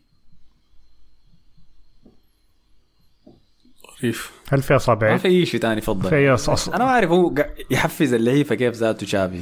ريف 4.04 4.32
هل 4.50 4.62
في 4.62 4.74
ما 4.74 4.78
اصابع 4.78 5.18
في 5.18 5.28
أي 5.28 5.46
شيء 5.46 5.60
ثاني 5.60 5.82
فضل 5.82 6.10
في 6.10 6.34
أص... 6.34 6.70
أنا 6.70 6.84
ما 6.84 6.90
أعرف 6.90 7.10
هو 7.10 7.34
يحفز 7.72 8.14
اللعيبة 8.14 8.56
كيف 8.56 8.76
ذاته 8.76 9.06
شافي 9.06 9.42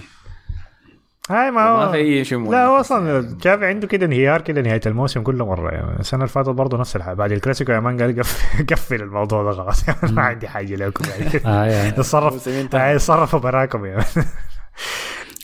هاي 1.32 1.52
ما 1.52 1.74
ما 1.74 1.86
هو 1.86 1.91
في 1.91 1.98
أي 1.98 2.26
شيء 2.26 2.52
لا 2.52 2.66
هو 2.66 2.80
أصلا 2.80 3.28
جافي 3.44 3.66
عنده 3.66 3.88
كده 3.88 4.06
انهيار 4.06 4.41
كده 4.41 4.62
نهاية 4.62 4.82
الموسم 4.86 5.22
كل 5.24 5.36
مرة. 5.36 5.72
يعني 5.72 5.99
السنة 5.99 6.20
اللي 6.20 6.30
فاتت 6.34 6.49
برضه 6.49 6.78
نفس 6.78 6.95
الحاجة. 6.95 7.14
بعد 7.16 7.32
الكلاسيكو 7.32 7.72
يا 7.72 7.80
man 7.80 8.02
قال 8.02 8.20
قف- 8.20 8.62
قفل 8.74 9.02
الموضوع 9.02 9.44
ده 9.44 9.52
خلاص. 9.52 9.84
ما 10.12 10.22
عندي 10.22 10.48
حاجة 10.48 10.76
لكم 10.76 11.03
يعني. 11.10 11.32
آه 11.45 11.66
يعني. 11.66 11.90
اتصرف 11.90 12.48
انتهى. 12.48 12.80
يعني 12.82 12.95
اتصرفوا 12.95 13.40
براكم 13.40 13.86
يعني. 13.86 14.03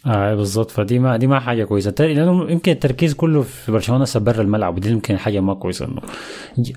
آه 0.05 0.35
بالضبط. 0.35 0.71
فدي 0.71 0.99
ما 0.99 1.17
دي 1.17 1.27
ما 1.27 1.39
حاجة 1.39 1.63
كويسة. 1.63 1.93
لأنه 1.99 2.51
يمكن 2.51 2.71
التركيز 2.71 3.13
كله 3.13 3.41
في 3.41 3.71
برشلونة 3.71 4.03
هسه 4.03 4.19
برا 4.19 4.41
الملعب. 4.41 4.75
ودي 4.77 4.89
يمكن 4.89 5.17
حاجة 5.17 5.39
ما 5.39 5.53
كويسة 5.53 5.85
إنه 5.85 6.01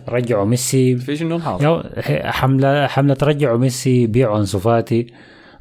رجعوا 0.09 0.45
ميسي. 0.45 0.97
في 0.97 1.16
شنو 1.16 1.37
الحاصل؟ 1.37 1.65
يو- 1.65 1.82
حمله 2.24 2.87
حملة 2.87 3.16
رجعوا 3.23 3.59
ميسي 3.59 4.07
بيعوا 4.07 4.39
انسو 4.39 4.59
فاتي 4.59 5.07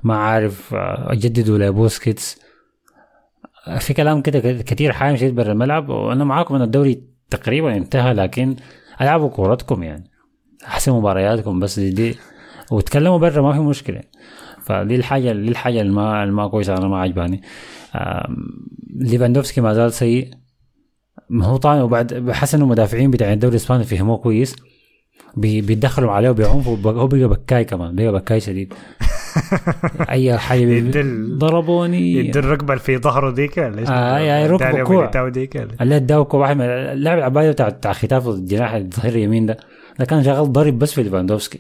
ما 0.04 0.18
عارف 0.18 0.74
آه، 0.74 1.10
جددوا 1.14 1.58
لبوسكيتس 1.58 2.38
آه، 2.38 2.49
في 3.78 3.94
كلام 3.94 4.22
كده 4.22 4.62
كتير 4.62 4.92
حايم 4.92 5.16
شديد 5.16 5.36
برا 5.36 5.52
الملعب 5.52 5.90
وأنا 5.90 6.24
معاكم 6.24 6.56
إن 6.56 6.62
الدوري 6.62 7.04
تقريبا 7.30 7.76
انتهى 7.78 8.14
لكن 8.14 8.56
ألعبوا 9.02 9.30
كورتكم 9.30 9.84
يعني. 9.84 10.04
احسن 10.68 10.92
مبارياتكم 10.92 11.60
بس 11.60 11.80
دي, 11.80 11.90
دي 11.90 12.16
وتكلموا 12.72 13.18
برا 13.18 13.42
ما 13.42 13.54
في 13.54 13.60
مشكلة. 13.60 14.02
فدي 14.64 14.96
الحاجة 14.96 15.32
دي 15.32 15.48
الحاجة 15.50 15.82
اللي 15.82 15.94
ما 15.94 16.26
ما 16.26 16.48
كويسة 16.48 16.78
أنا 16.78 16.88
ما 16.88 17.02
عجباني. 17.02 17.42
ليفاندوفسكي 18.96 19.62
ما 19.62 19.74
زال 19.74 19.94
سيء. 19.94 20.32
ما 21.30 21.46
هو 21.46 21.58
طبعا 21.58 21.82
وبعد 21.82 22.14
بحس 22.14 22.56
إنه 22.56 22.64
المدافعين 22.64 23.12
بتاع 23.12 23.34
الدوري 23.34 23.52
الإسباني 23.56 23.84
فهموه 23.84 24.18
كويس. 24.18 24.56
بي- 25.38 25.62
بيتدخلوا 25.62 26.12
عليه 26.12 26.32
بعنف 26.32 26.68
وب- 26.68 26.88
هو 26.88 27.08
بقى 27.08 27.28
بكاي 27.28 27.66
كمان 27.66 27.96
بقى 27.96 28.12
بكاي 28.12 28.40
شديد. 28.40 28.74
اي 30.10 30.38
حاجة 30.38 30.66
بي- 30.66 30.78
يدل- 30.78 31.38
ضربوني. 31.38 32.32
الركبه 32.40 32.74
اللي 32.74 32.84
في 32.84 32.98
ظهره 32.98 33.32
ديك 33.32 33.58
ولا 33.58 33.80
إيش؟ 33.80 33.90
آه، 33.90 34.18
يعني 34.20 34.48
ركبة 34.48 34.66
داليا 34.72 34.84
كوع. 34.84 34.96
ولا؟ 34.98 35.06
اللي 35.82 35.96
اداوكو 35.96 36.38
واحد 36.38 36.56
من 36.58 36.62
اللاعب 36.66 37.18
العباية 37.18 37.52
بتاع 37.52 37.70
بتاع 37.70 37.94
خيتافي 37.94 38.28
الجناح 38.28 38.74
الظهير 38.74 39.14
اليمين 39.16 39.46
ده 39.46 39.58
ده 40.00 40.06
كان 40.06 40.24
شغال 40.24 40.52
ضارب 40.54 40.80
بس 40.80 40.94
في 40.94 41.04
ليفاندوفسكي. 41.04 41.60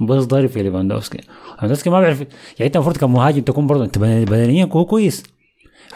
بس 0.00 0.24
ضارب 0.24 0.46
في 0.48 0.62
ليفاندوفسكي. 0.62 1.18
ليفاندوفسكي 1.54 1.90
ما 1.90 2.00
بيعرف 2.00 2.20
يعني 2.20 2.30
انت 2.60 2.76
المفروض 2.76 2.96
كمهاجم 2.96 3.40
تكون 3.42 3.66
برضه 3.66 3.84
انت 3.84 3.98
بدنيا 3.98 4.68
هو 4.72 4.84
كويس. 4.84 5.22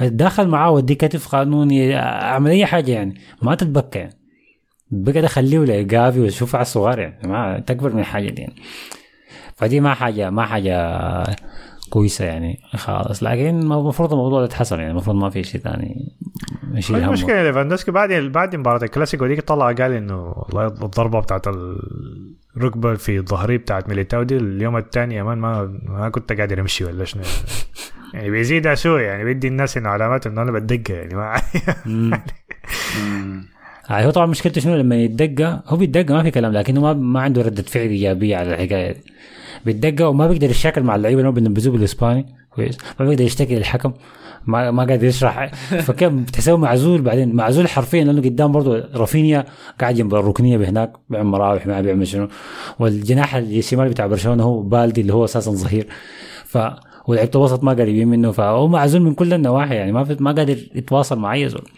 داخل 0.00 0.48
معاه 0.48 0.70
ودي 0.70 0.94
كتف 0.94 1.28
قانوني 1.28 1.96
اعمل 1.98 2.50
اي 2.50 2.66
حاجة 2.66 2.92
يعني. 2.92 3.14
ما 3.42 3.54
تتبكى 3.54 3.98
يعني. 3.98 4.14
بقى 4.90 5.28
خليه 5.28 5.58
لإيقافي 5.58 6.20
وشوف 6.20 6.54
على 6.54 6.62
الصغار 6.62 6.98
يعني. 6.98 7.28
ما 7.28 7.58
تكبر 7.66 7.92
من 7.92 8.00
الحاجة 8.00 8.30
دي 8.30 8.42
يعني. 8.42 8.54
فدي 9.60 9.80
ما 9.80 9.94
حاجة 9.94 10.30
ما 10.30 10.46
حاجة 10.46 10.96
كويسة 11.90 12.24
يعني 12.24 12.60
خالص. 12.76 13.22
لكن 13.22 13.48
المفروض 13.48 14.12
الموضوع 14.12 14.38
ده 14.38 14.44
يتحسن 14.44 14.78
يعني 14.78 14.90
المفروض 14.90 15.16
ما 15.16 15.30
في 15.30 15.42
شيء 15.42 15.60
ثاني 15.60 16.12
همه. 16.90 17.06
المشكلة 17.06 17.42
ليفاندوسكي 17.42 17.90
بعد 17.90 18.12
بعد 18.12 18.56
مباراة 18.56 18.84
الكلاسيكو 18.84 19.26
ديك 19.26 19.40
طلع 19.40 19.72
قال 19.72 19.92
إنه 19.92 20.34
والله 20.36 20.66
الضربة 20.66 21.20
بتاعت 21.20 21.46
الركبة 22.56 22.94
في 22.94 23.20
ظهري 23.20 23.58
بتاعت 23.58 23.88
ميليتاو 23.88 24.22
دي 24.22 24.36
اليوم 24.36 24.76
الثاني 24.76 25.14
يا 25.14 25.22
مان 25.22 25.38
ما 25.38 25.78
ما 25.82 26.08
كنت 26.08 26.32
قادر 26.32 26.60
أمشي 26.60 26.84
ولا 26.84 27.04
شنو. 27.04 27.22
يعني 28.14 28.30
بيزيد 28.30 28.74
سوء 28.74 29.00
يعني 29.00 29.24
بيدي 29.24 29.48
الناس 29.48 29.76
إنه 29.76 29.88
علامات 29.88 30.26
إنه 30.26 30.42
أنا 30.42 30.52
بتدقى 30.52 30.94
يعني 30.94 31.14
ما 31.14 31.34
آه 33.90 34.04
هو 34.04 34.10
طبعا 34.10 34.26
مشكلته 34.26 34.60
شنو؟ 34.60 34.76
لما 34.76 34.96
يتدقى 34.96 35.62
هو 35.66 35.76
بيتدقى 35.76 36.14
ما 36.14 36.22
في 36.22 36.30
كلام 36.30 36.52
لكنه 36.52 36.80
ما 36.80 36.92
ما 36.92 37.20
عنده 37.20 37.42
ردة 37.42 37.62
فعل 37.62 37.86
إيجابية 37.88 38.36
على 38.36 38.54
الحكاية 38.54 38.92
دي. 38.92 39.00
بيتدقى 39.64 40.10
وما 40.10 40.26
بيقدر 40.28 40.50
يشاكل 40.50 40.82
مع 40.82 40.96
اللعيبة 40.96 41.20
اللي 41.20 41.32
بينبذوه 41.32 41.72
بالاسباني 41.72 42.26
كويس. 42.50 42.78
ما 43.00 43.06
بيقدر 43.06 43.24
يشتكي 43.24 43.56
للحكم. 43.56 43.92
ما 44.46 44.70
ما 44.70 44.84
قادر 44.84 45.04
يشرح. 45.04 45.54
فكيف 45.86 46.12
بتحسه 46.12 46.56
معزول 46.56 47.02
بعدين. 47.02 47.36
معزول 47.36 47.68
حرفيا 47.68 48.04
لأنه 48.04 48.22
قدام 48.22 48.52
برضه 48.52 48.88
رافينيا 48.94 49.44
قاعد 49.80 49.94
جنب 49.94 50.14
الركنيه 50.14 50.58
بهناك 50.58 50.92
بيعمل 51.08 51.28
مراوح 51.28 51.66
ما 51.66 51.80
بيعمل 51.80 52.06
شنو. 52.06 52.28
والجناح 52.78 53.34
الشمال 53.34 53.88
بتاع 53.88 54.06
برشلونة 54.06 54.42
هو 54.44 54.62
بالدي 54.62 55.00
اللي 55.00 55.12
هو 55.12 55.24
أساسا 55.24 55.50
ظهير. 55.50 55.86
ف 56.44 56.58
ولعيبة 57.06 57.30
الوسط 57.34 57.64
ما 57.64 57.72
قريبين 57.72 58.08
منه. 58.08 58.32
فهو 58.32 58.68
معزول 58.68 59.02
من 59.02 59.14
كل 59.14 59.34
النواحي 59.34 59.74
يعني. 59.74 59.92
ما 59.92 60.16
ما 60.20 60.32
قادر 60.32 60.58
يتواصل 60.74 61.18
مع 61.18 61.34
أي 61.34 61.48
زول. 61.48 61.68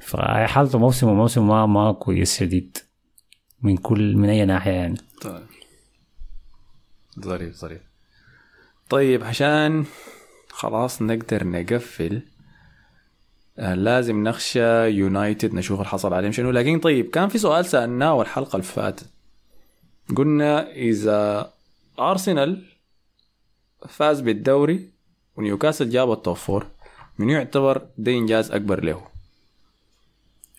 فحالته 0.00 0.78
موسم 0.78 1.08
وموسم 1.08 1.48
ما 1.48 1.66
ما 1.66 1.92
كويس 1.92 2.38
شديد. 2.38 2.76
من 3.62 3.76
كل 3.76 4.16
من 4.16 4.28
أي 4.28 4.44
ناحية 4.44 4.70
يعني. 4.70 4.96
طيب. 5.22 5.42
ظريف 7.20 7.56
ظريف. 7.56 7.80
طيب 8.90 9.24
عشان 9.24 9.84
خلاص 10.50 11.02
نقدر 11.02 11.46
نقفل 11.46 12.22
آه 13.58 13.74
لازم 13.74 14.28
نخش 14.28 14.88
يونايتد 14.88 15.54
نشوف 15.54 15.80
الحصل 15.80 16.14
عليهم 16.14 16.32
شنو. 16.32 16.50
لكن 16.50 16.80
طيب 16.80 17.10
كان 17.10 17.28
في 17.28 17.38
سؤال 17.38 17.66
سألناه 17.66 18.22
الحلقة 18.22 18.56
اللي 18.56 18.66
فاتت. 18.66 19.06
قلنا 20.16 20.72
إذا 20.72 21.52
ارسنال 21.98 22.64
فاز 23.88 24.20
بالدوري 24.20 24.90
ونيوكاسل 25.36 25.90
جاب 25.90 26.12
ال 26.12 26.18
top 26.18 26.36
four 26.36 26.66
من 27.18 27.30
يعتبر 27.30 27.86
ده 27.98 28.12
انجاز 28.12 28.50
أكبر 28.50 28.84
له؟ 28.84 29.06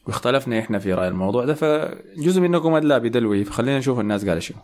واختلفنا 0.05 0.59
إحنا 0.59 0.79
في 0.79 0.93
رأي 0.93 1.07
الموضوع 1.07 1.45
ده 1.45 1.53
فجزء 1.53 2.41
منكم 2.41 2.73
ادلى 2.73 2.99
بدلوه 2.99 3.43
فخلينا 3.43 3.77
نشوف 3.77 3.99
الناس 3.99 4.25
قال 4.25 4.43
شنو. 4.43 4.57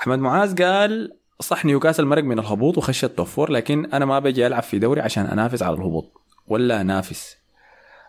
أحمد 0.00 0.18
معاذ 0.18 0.62
قال 0.62 1.12
صح 1.40 1.64
نيوكاسل 1.64 2.04
مرق 2.04 2.24
من 2.24 2.38
الهبوط 2.38 2.78
وخش 2.78 3.04
ال 3.04 3.10
top 3.10 3.26
four 3.26 3.50
لكن 3.50 3.86
أنا 3.92 4.04
ما 4.04 4.18
بجي 4.18 4.46
ألعب 4.46 4.62
في 4.62 4.78
دوري 4.78 5.00
عشان 5.00 5.26
أنافس 5.26 5.62
على 5.62 5.76
الهبوط 5.76 6.12
ولا 6.46 6.80
أنافس 6.80 7.36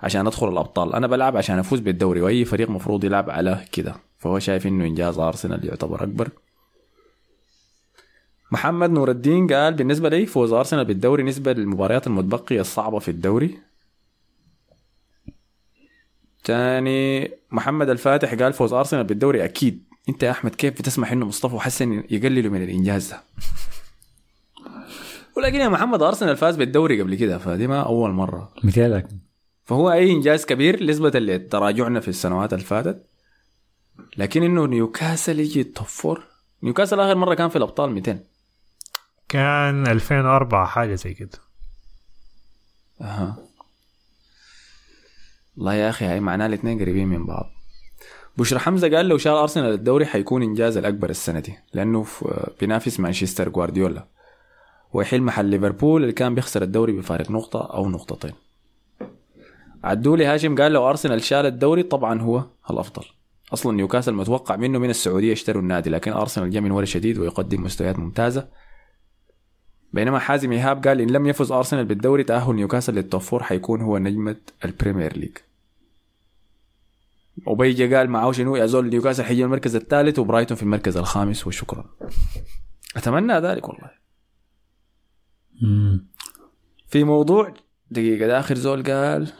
عشان 0.02 0.28
أدخل 0.28 0.50
الأبطال. 0.50 0.96
أنا 0.96 1.08
بلعب 1.08 1.38
عشان 1.38 1.60
أفوز 1.60 1.80
بالدوري 1.80 2.22
وأي 2.22 2.46
فريق 2.46 2.70
مفروض 2.70 3.04
يلعب 3.04 3.30
على 3.30 3.66
كده 3.72 3.96
فهو 4.18 4.40
شايف 4.40 4.68
إنه 4.68 4.86
إنجاز 4.86 5.20
أرسنال 5.20 5.66
يعتبر 5.66 6.04
أكبر. 6.04 6.30
محمد 8.52 8.90
نور 8.90 9.12
الدين 9.12 9.54
قال 9.54 9.74
بالنسبة 9.74 10.10
لي 10.10 10.26
فوز 10.26 10.54
أرسنال 10.54 10.86
بالدوري 10.86 11.24
نسبة 11.24 11.54
للمباريات 11.54 12.08
المتبقية 12.08 12.62
الصعبة 12.62 13.00
في 13.00 13.12
الدوري. 13.12 13.58
تاني 16.44 17.32
محمد 17.52 17.90
الفاتح 17.90 18.34
قال 18.34 18.54
فوز 18.54 18.74
أرسنال 18.74 19.04
بالدوري 19.04 19.46
أكيد. 19.46 19.89
أنت 20.10 20.24
يا 20.24 20.32
أحمد 20.32 20.56
كيف 20.56 20.74
بتسمح 20.74 21.12
إنه 21.12 21.26
مصطفى 21.26 21.60
حسن 21.60 22.04
يقللوا 22.10 22.52
من 22.52 22.64
الإنجاز 22.64 23.10
ده؟ 23.12 23.22
ولكن 25.38 25.60
يا 25.60 25.70
محمد 25.70 26.02
أرسنال 26.02 26.38
فاز 26.38 26.56
بالدوري 26.56 27.02
قبل 27.02 27.16
كده 27.16 27.38
فدي 27.38 27.68
ما 27.68 27.82
أول 27.82 28.12
مرة. 28.12 28.54
مثالك. 28.64 29.08
فهو 29.66 29.92
أي 29.92 30.12
إنجاز 30.12 30.46
كبير 30.46 30.84
نسبة 30.84 31.10
لتراجعنا 31.20 32.00
في 32.00 32.08
السنوات 32.08 32.54
اللي 32.54 32.66
فاتت 32.66 33.06
لكن 34.18 34.44
إنه 34.44 34.66
نيوكاسل 34.66 35.40
يجي 35.40 35.62
ال 35.62 35.68
top 35.68 35.88
four 35.88 36.24
نيوكاسل 36.64 37.00
آخر 37.00 37.16
مرة 37.16 37.34
كان 37.36 37.50
في 37.50 37.56
الأبطال 37.56 37.92
200 37.92 38.20
كان 39.30 39.88
2004 39.88 40.66
حاجة 40.66 40.96
زي 40.96 41.14
كده. 41.14 41.40
أها. 43.02 43.38
والله 45.58 45.74
يا 45.74 45.90
أخي 45.90 46.06
هاي 46.06 46.20
معناها 46.20 46.48
الاثنين 46.48 46.80
قريبين 46.80 47.08
من 47.08 47.26
بعض. 47.26 47.46
بشرى 48.40 48.60
حمزة 48.60 48.90
قال 48.90 49.06
لو 49.06 49.18
شال 49.18 49.32
أرسنال 49.32 49.74
الدوري 49.74 50.06
حيكون 50.06 50.44
إنجاز 50.44 50.78
الأكبر 50.78 51.10
السنة 51.10 51.40
دي 51.40 51.54
لأنه 51.74 52.06
بينافس 52.60 53.00
مانشستر 53.00 53.50
جوارديولا. 53.50 54.08
ويحل 54.94 55.22
محل 55.22 55.46
ليفربول 55.46 56.02
اللي 56.02 56.14
كان 56.14 56.36
بيخسر 56.36 56.62
الدوري 56.62 56.94
بفارق 56.94 57.32
نقطة 57.32 57.74
أو 57.74 57.90
نقطتين. 57.90 58.32
عدولي 59.84 60.26
هاشم 60.26 60.56
قال 60.56 60.72
لو 60.72 60.90
أرسنال 60.90 61.24
شال 61.24 61.46
الدوري 61.46 61.84
طبعا 61.84 62.22
هو 62.22 62.44
الأفضل. 62.72 63.04
أصلا 63.54 63.76
نيوكاسل 63.76 64.14
متوقع 64.14 64.56
منه 64.56 64.80
من 64.80 64.90
السعودية 64.90 65.32
يشتروا 65.32 65.62
النادي 65.62 65.90
لكن 65.90 66.12
أرسنال 66.12 66.50
جاء 66.50 66.62
من 66.62 66.72
ورا 66.72 66.86
شديد 66.86 67.18
ويقدم 67.18 67.64
مستويات 67.64 68.00
ممتازة. 68.00 68.48
بينما 69.94 70.20
حازم 70.20 70.52
إيهاب 70.52 70.88
قال 70.88 71.02
إن 71.02 71.10
لم 71.10 71.28
يفز 71.28 71.52
أرسنال 71.52 71.86
بالدوري 71.86 72.24
تأهل 72.24 72.56
نيوكاسل 72.56 72.96
لل 72.96 73.06
top 73.06 73.22
four 73.22 73.44
حيكون 73.44 73.82
هو 73.82 73.98
نجمة 73.98 74.36
البريمير 74.66 75.18
ليج. 75.18 75.38
وبيجي 77.46 77.96
قال 77.96 78.10
معاه 78.10 78.32
شنو؟ 78.32 78.56
يا 78.56 78.66
زول 78.66 78.90
نيوكاسل 78.90 79.24
حيجي 79.24 79.44
المركز 79.44 79.76
الثالث 79.76 80.20
وبرايتون 80.20 80.58
في 80.58 80.64
المركز 80.64 80.98
الخامس 80.98 81.48
وشكرا. 81.48 81.86
أتمنى 82.96 83.34
ذلك 83.34 83.70
والله. 83.70 83.92
مم. 85.62 86.08
في 86.88 87.04
موضوع 87.04 87.54
دقيقة 87.92 88.28
ده 88.28 88.40
آخر 88.40 88.56
زول 88.56 88.84
قال 88.84 89.32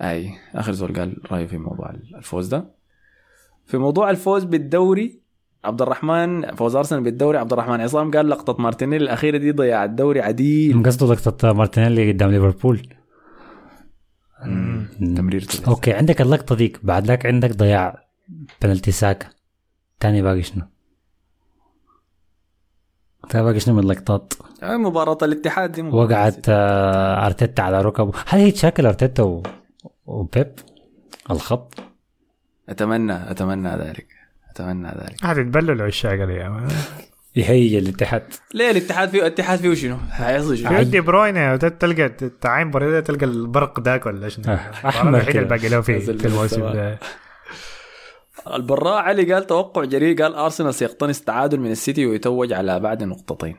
أي 0.00 0.32
آخر 0.54 0.72
زول 0.72 0.96
قال 0.96 1.32
رأيه 1.32 1.46
في 1.46 1.58
موضوع 1.58 1.90
الفوز 1.90 2.48
ده. 2.48 2.74
في 3.66 3.78
موضوع 3.78 4.10
الفوز 4.10 4.44
بالدوري 4.44 5.20
عبد 5.64 5.82
الرحمن 5.82 6.54
فوز 6.54 6.76
أرسنال 6.76 7.02
بالدوري 7.02 7.38
عبد 7.38 7.52
الرحمن 7.52 7.80
عصام 7.80 8.10
قال 8.10 8.28
لقطة 8.28 8.62
مارتينيلي 8.62 9.04
الأخيرة 9.04 9.36
دي 9.38 9.52
ضياع 9.52 9.84
الدوري 9.84 10.20
عديل. 10.20 10.82
قصده 10.82 11.14
لقطة 11.14 11.52
مارتينيلي 11.52 12.12
قدام 12.12 12.30
ليفربول. 12.30 12.88
تمرير 15.00 15.46
أوكي 15.68 15.92
عندك 15.92 16.20
اللقطة 16.20 16.54
ديك 16.54 16.84
بعد 16.84 17.06
ذاك 17.06 17.26
عندك 17.26 17.50
ضياع 17.50 18.06
بنالتي 18.62 18.92
ساكا 18.92 19.28
تاني 20.00 20.22
باقي 20.22 20.42
شنو؟ 20.42 20.62
تاني 23.30 23.44
باقي 23.44 23.60
شنو 23.60 23.74
من 23.74 23.82
اللقطات؟ 23.82 24.34
آه، 24.62 24.76
مباراة 24.76 25.18
الاتحاد 25.22 25.72
دي 25.72 25.82
مباراة. 25.82 26.04
وقعت 26.04 26.48
آه، 26.48 27.26
أرتيتا 27.26 27.62
على 27.62 27.82
ركبه 27.82 28.12
هل 28.26 28.40
هي 28.40 28.50
تشاكل 28.50 28.86
أرتيتا 28.86 29.22
و... 29.22 29.42
وبيب؟ 30.06 30.52
الخط؟ 31.30 31.74
أتمنى 32.68 33.30
أتمنى 33.30 33.68
ذلك. 33.68 34.06
أتمنى 34.50 34.88
ذلك. 34.88 35.24
هتتبلوا 35.24 35.74
العشاق 35.74 36.12
اليوم. 36.12 36.68
يهيج 37.36 37.74
الاتحاد 37.74 38.22
ليه 38.54 38.70
الاتحاد 38.70 39.08
فيه 39.08 39.20
الاتحاد 39.20 39.58
فيه 39.58 39.74
شنو؟ 39.74 39.96
حيصل 40.10 40.56
شنو؟ 40.56 40.68
في 40.68 40.84
دي 40.84 41.00
بروين 41.00 41.58
تلقى 41.58 42.08
تعاين 42.40 42.70
بوريدا 42.70 43.00
تلقى 43.00 43.26
البرق 43.26 43.80
ذاك 43.80 44.06
ولا 44.06 44.28
شنو 44.28 44.44
آه، 44.48 45.02
الوحيد 45.02 45.28
كده. 45.28 45.42
اللي 45.42 45.48
باقي 45.48 45.68
له 45.68 45.80
في, 45.80 46.00
في 46.00 46.26
الموسم. 46.26 46.60
ده 46.60 46.98
البراء 48.54 49.02
علي 49.02 49.32
قال 49.32 49.46
توقع 49.46 49.84
جريء 49.84 50.22
قال 50.22 50.34
أرسنال 50.34 50.74
سيقتنص 50.74 51.20
تعادل 51.20 51.60
من 51.60 51.70
السيتي 51.70 52.06
ويتوج 52.06 52.52
على 52.52 52.80
بعد 52.80 53.02
نقطتين 53.02 53.56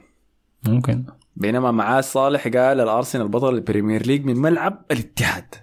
ممكن 0.67 1.03
بينما 1.35 1.71
معاه 1.71 2.01
صالح 2.01 2.43
قال 2.43 2.81
الأرسنال 2.81 3.27
بطل 3.27 3.55
البريمير 3.55 4.05
ليج 4.05 4.25
من 4.25 4.37
ملعب 4.37 4.85
الاتحاد 4.91 5.55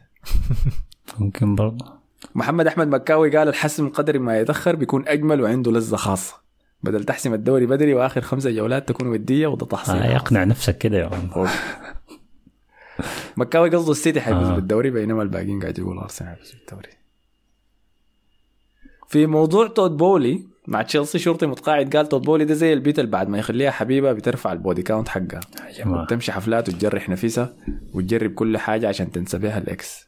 ممكن 1.18 1.54
برضه 1.54 1.86
محمد 2.34 2.66
أحمد 2.66 2.88
مكاوي 2.88 3.36
قال 3.36 3.48
الحسم 3.48 3.88
قدر 3.88 4.18
ما 4.18 4.38
يتأخر 4.38 4.76
بيكون 4.76 5.08
أجمل 5.08 5.40
وعنده 5.40 5.72
لذة 5.72 5.96
خاصة 5.96 6.43
بدل 6.84 7.04
تحسم 7.04 7.34
الدوري 7.34 7.66
بدري 7.66 7.94
وآخر 7.94 8.20
خمسة 8.20 8.50
جولات 8.50 8.88
تكون 8.88 9.06
ودية 9.06 9.46
وده 9.46 9.66
تحصيل. 9.66 9.94
آه 9.96 10.12
يقنع 10.14 10.44
نفسك 10.44 10.78
كده 10.78 10.98
يا 10.98 11.06
عم. 11.06 11.46
مكاوي 13.36 13.70
قصده 13.70 13.90
السيتي 13.92 14.20
حيفوز 14.20 14.48
آه. 14.48 14.54
بالدوري 14.54 14.90
بينما 14.90 15.22
الباقيين 15.22 15.60
قاعد 15.60 15.78
يقول 15.78 15.98
أرسنال 15.98 16.30
حيفوز 16.36 16.52
بالدوري. 16.52 16.88
في 19.08 19.26
موضوع 19.26 19.66
تود 19.66 19.96
بولي 19.96 20.42
مع 20.66 20.82
تشيلسي 20.82 21.18
شرطي 21.18 21.46
متقاعد 21.46 21.96
قال 21.96 22.08
تود 22.08 22.22
بولي 22.22 22.44
ده 22.44 22.54
زي 22.54 22.72
البت 22.72 22.98
ال 22.98 23.06
بعد 23.06 23.28
ما 23.28 23.38
يخليها 23.38 23.70
حبيبها 23.70 24.12
بترفع 24.12 24.52
ال 24.52 24.58
body 24.58 24.82
count 24.82 25.08
حقها. 25.08 25.40
يا 25.66 25.84
جماعة. 25.84 26.06
تمشي 26.06 26.32
حفلات 26.32 26.68
وتجرح 26.68 27.08
نفسها 27.08 27.52
وتجرب 27.94 28.34
كل 28.34 28.58
حاجة 28.58 28.88
عشان 28.88 29.12
تنسى 29.12 29.38
بيها 29.38 29.58
ال 29.58 29.70
ex. 29.70 30.03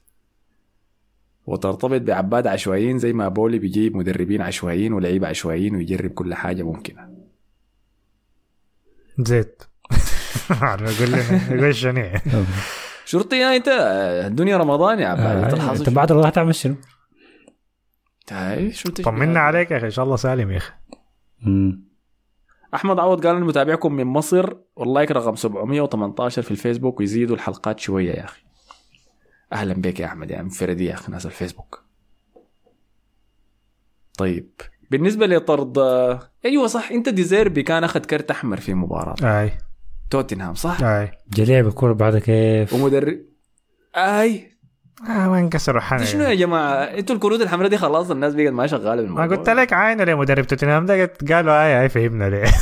وترتبط 1.47 2.01
بعباد 2.01 2.47
عشوائيين 2.47 2.99
زي 2.99 3.13
ما 3.13 3.29
بولي 3.29 3.59
بيجيب 3.59 3.97
مدربين 3.97 4.43
عشوائيين 4.43 4.93
ولعيبة 4.93 5.29
عشوائيين 5.29 5.77
ويجرب 5.77 6.11
كل 6.11 6.35
حاجة 6.35 6.63
ممكنة. 6.63 7.09
زيت. 9.19 9.63
يقول 11.51 11.75
شنيع. 11.75 12.21
شرطي 13.05 13.37
يا 13.37 13.57
أنت 13.57 13.69
الدنيا 14.27 14.57
رمضان 14.57 14.99
يا 14.99 15.07
عبالي 15.09 15.47
انت 15.47 15.55
آه، 15.55 15.73
أنت 15.73 15.91
بعد 15.91 16.13
الله 16.13 16.29
تعمل 16.29 16.55
شنو؟ 16.55 16.75
طمنا 19.03 19.41
عليك 19.41 19.71
يا 19.71 19.77
أخي 19.77 19.87
إن 19.87 19.91
شاء 19.91 20.05
الله 20.05 20.17
سالم 20.17 20.51
يا 20.51 20.57
أخي. 20.57 20.73
أحمد 22.75 22.99
عوض 22.99 23.27
قال 23.27 23.45
متابعكم 23.45 23.93
من 23.93 24.05
مصر 24.05 24.55
والله 24.77 25.05
رقم 25.05 25.35
718 25.35 26.43
في 26.43 26.51
الفيسبوك 26.51 27.01
ويزيدوا 27.01 27.37
الحلقات 27.37 27.81
شوية 27.81 28.13
يا 28.13 28.25
أخي. 28.25 28.46
أهلا 29.53 29.75
بك 29.75 30.01
يا 30.01 30.07
أحمد 30.07 30.31
يا 30.31 30.39
عم 30.39 30.49
فردي 30.49 30.85
يا 30.85 30.95
أخي 30.95 31.13
ناس 31.13 31.27
الفيسبوك. 31.27 31.83
طيب 34.19 34.51
بالنسبة 34.91 35.27
لطرد 35.27 35.79
أيوه 36.45 36.67
صح 36.67 36.91
إنت 36.91 37.09
ديزيربي 37.09 37.63
كان 37.63 37.85
أخذ 37.85 38.01
كرت 38.01 38.31
أحمر 38.31 38.57
في 38.61 38.75
مباراة. 38.75 39.41
أي. 39.43 39.53
توتنهام 40.11 40.55
صح؟ 40.55 40.83
أي. 40.83 41.11
جا 41.31 41.45
لعب 41.45 41.67
الكوره 41.67 41.93
بعد 41.93 42.19
كيف؟ 42.19 42.73
ومدرب 42.73 43.19
أي. 43.97 44.53
آه 45.09 45.29
ما 45.29 45.39
انكسر 45.39 45.81
حنا 45.81 46.05
شنو 46.05 46.23
يا 46.25 46.35
جماعة؟ 46.35 46.75
إنتوا 46.85 47.15
الكروت 47.17 47.41
الحمراء 47.41 47.69
دي 47.69 47.79
خلاص 47.79 48.11
الناس 48.11 48.35
بقت 48.35 48.53
ما 48.53 48.67
شغالة 48.67 49.03
ما 49.03 49.03
بالموضوع 49.03 49.37
قلت 49.37 49.51
لك 49.51 49.73
عاينة 49.73 50.05
ليه 50.05 50.15
مدرب 50.15 50.47
توتنهام 50.47 50.87
ده؟ 50.87 51.03
قلت- 51.03 51.33
قالوا 51.33 51.65
أي 51.67 51.83
أي 51.83 51.89
فهمنا 51.89 52.31
ليه. 52.31 52.45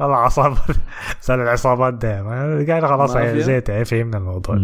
والله 0.00 0.16
عصابات 0.16 0.76
سال 1.20 1.40
العصابات 1.40 1.94
ده 1.94 2.22
ما- 2.22 2.64
قالوا 2.68 2.88
خلاص 2.88 3.16
زيت 3.16 3.70
فهمنا 3.70 4.18
الموضوع. 4.18 4.58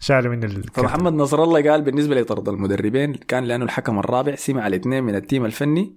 شالوا 0.00 0.32
من 0.36 0.44
ال 0.44 0.62
فمحمد 0.62 1.12
نصر 1.12 1.42
الله 1.42 1.70
قال 1.70 1.82
بالنسبة 1.82 2.20
لطرد 2.20 2.48
المدربين 2.48 3.14
كان 3.14 3.44
لأنه 3.44 3.64
الحكم 3.64 3.98
الرابع 3.98 4.34
سمع 4.34 4.66
الاثنين 4.66 5.04
من 5.04 5.14
ال 5.14 5.20
team 5.20 5.44
الفني. 5.44 5.96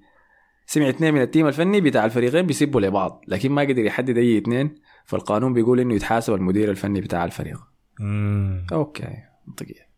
سمع 0.66 0.90
اثنين 0.90 1.14
من 1.14 1.22
ال 1.22 1.27
team 1.27 1.48
الفني 1.48 1.82
بتاع 1.82 2.06
الفريقين 2.06 2.46
بيسبوا 2.46 2.82
لبعض 2.82 3.24
لكن 3.28 3.52
ما 3.52 3.62
قدر 3.62 3.78
يحدد 3.86 4.18
أي 4.18 4.38
اثنين. 4.38 4.76
فالقانون 5.06 5.54
بيقول 5.54 5.80
إنه 5.80 5.94
يتحاسب 5.94 6.34
المدير 6.34 6.70
الفني 6.72 7.02
بتاع 7.02 7.26
الفريق. 7.26 7.58
مم. 8.00 8.66
okay 8.72 9.08
منطقية 9.48 9.90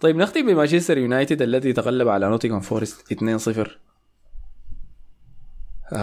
طيب 0.00 0.16
نختم 0.16 0.46
بمانشستر 0.46 0.98
يونايتد 0.98 1.42
الذي 1.42 1.72
تغلب 1.72 2.08
على 2.08 2.28
نوتنغهام 2.28 2.60
فورست 2.60 3.12
2-0 3.12 3.18
آه، 3.24 3.66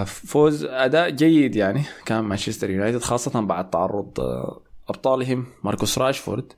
فوز 0.05 0.63
أداء 0.65 1.09
جيد 1.09 1.55
يعني 1.55 1.83
كان 2.05 2.23
مانشستر 2.23 2.69
يونايتد 2.69 3.01
خاصة 3.01 3.41
بعد 3.41 3.69
تعرض 3.69 4.19
آه، 4.19 4.61
أبطالهم 4.89 5.45
ماركوس 5.63 5.97
راشفورد 5.97 6.53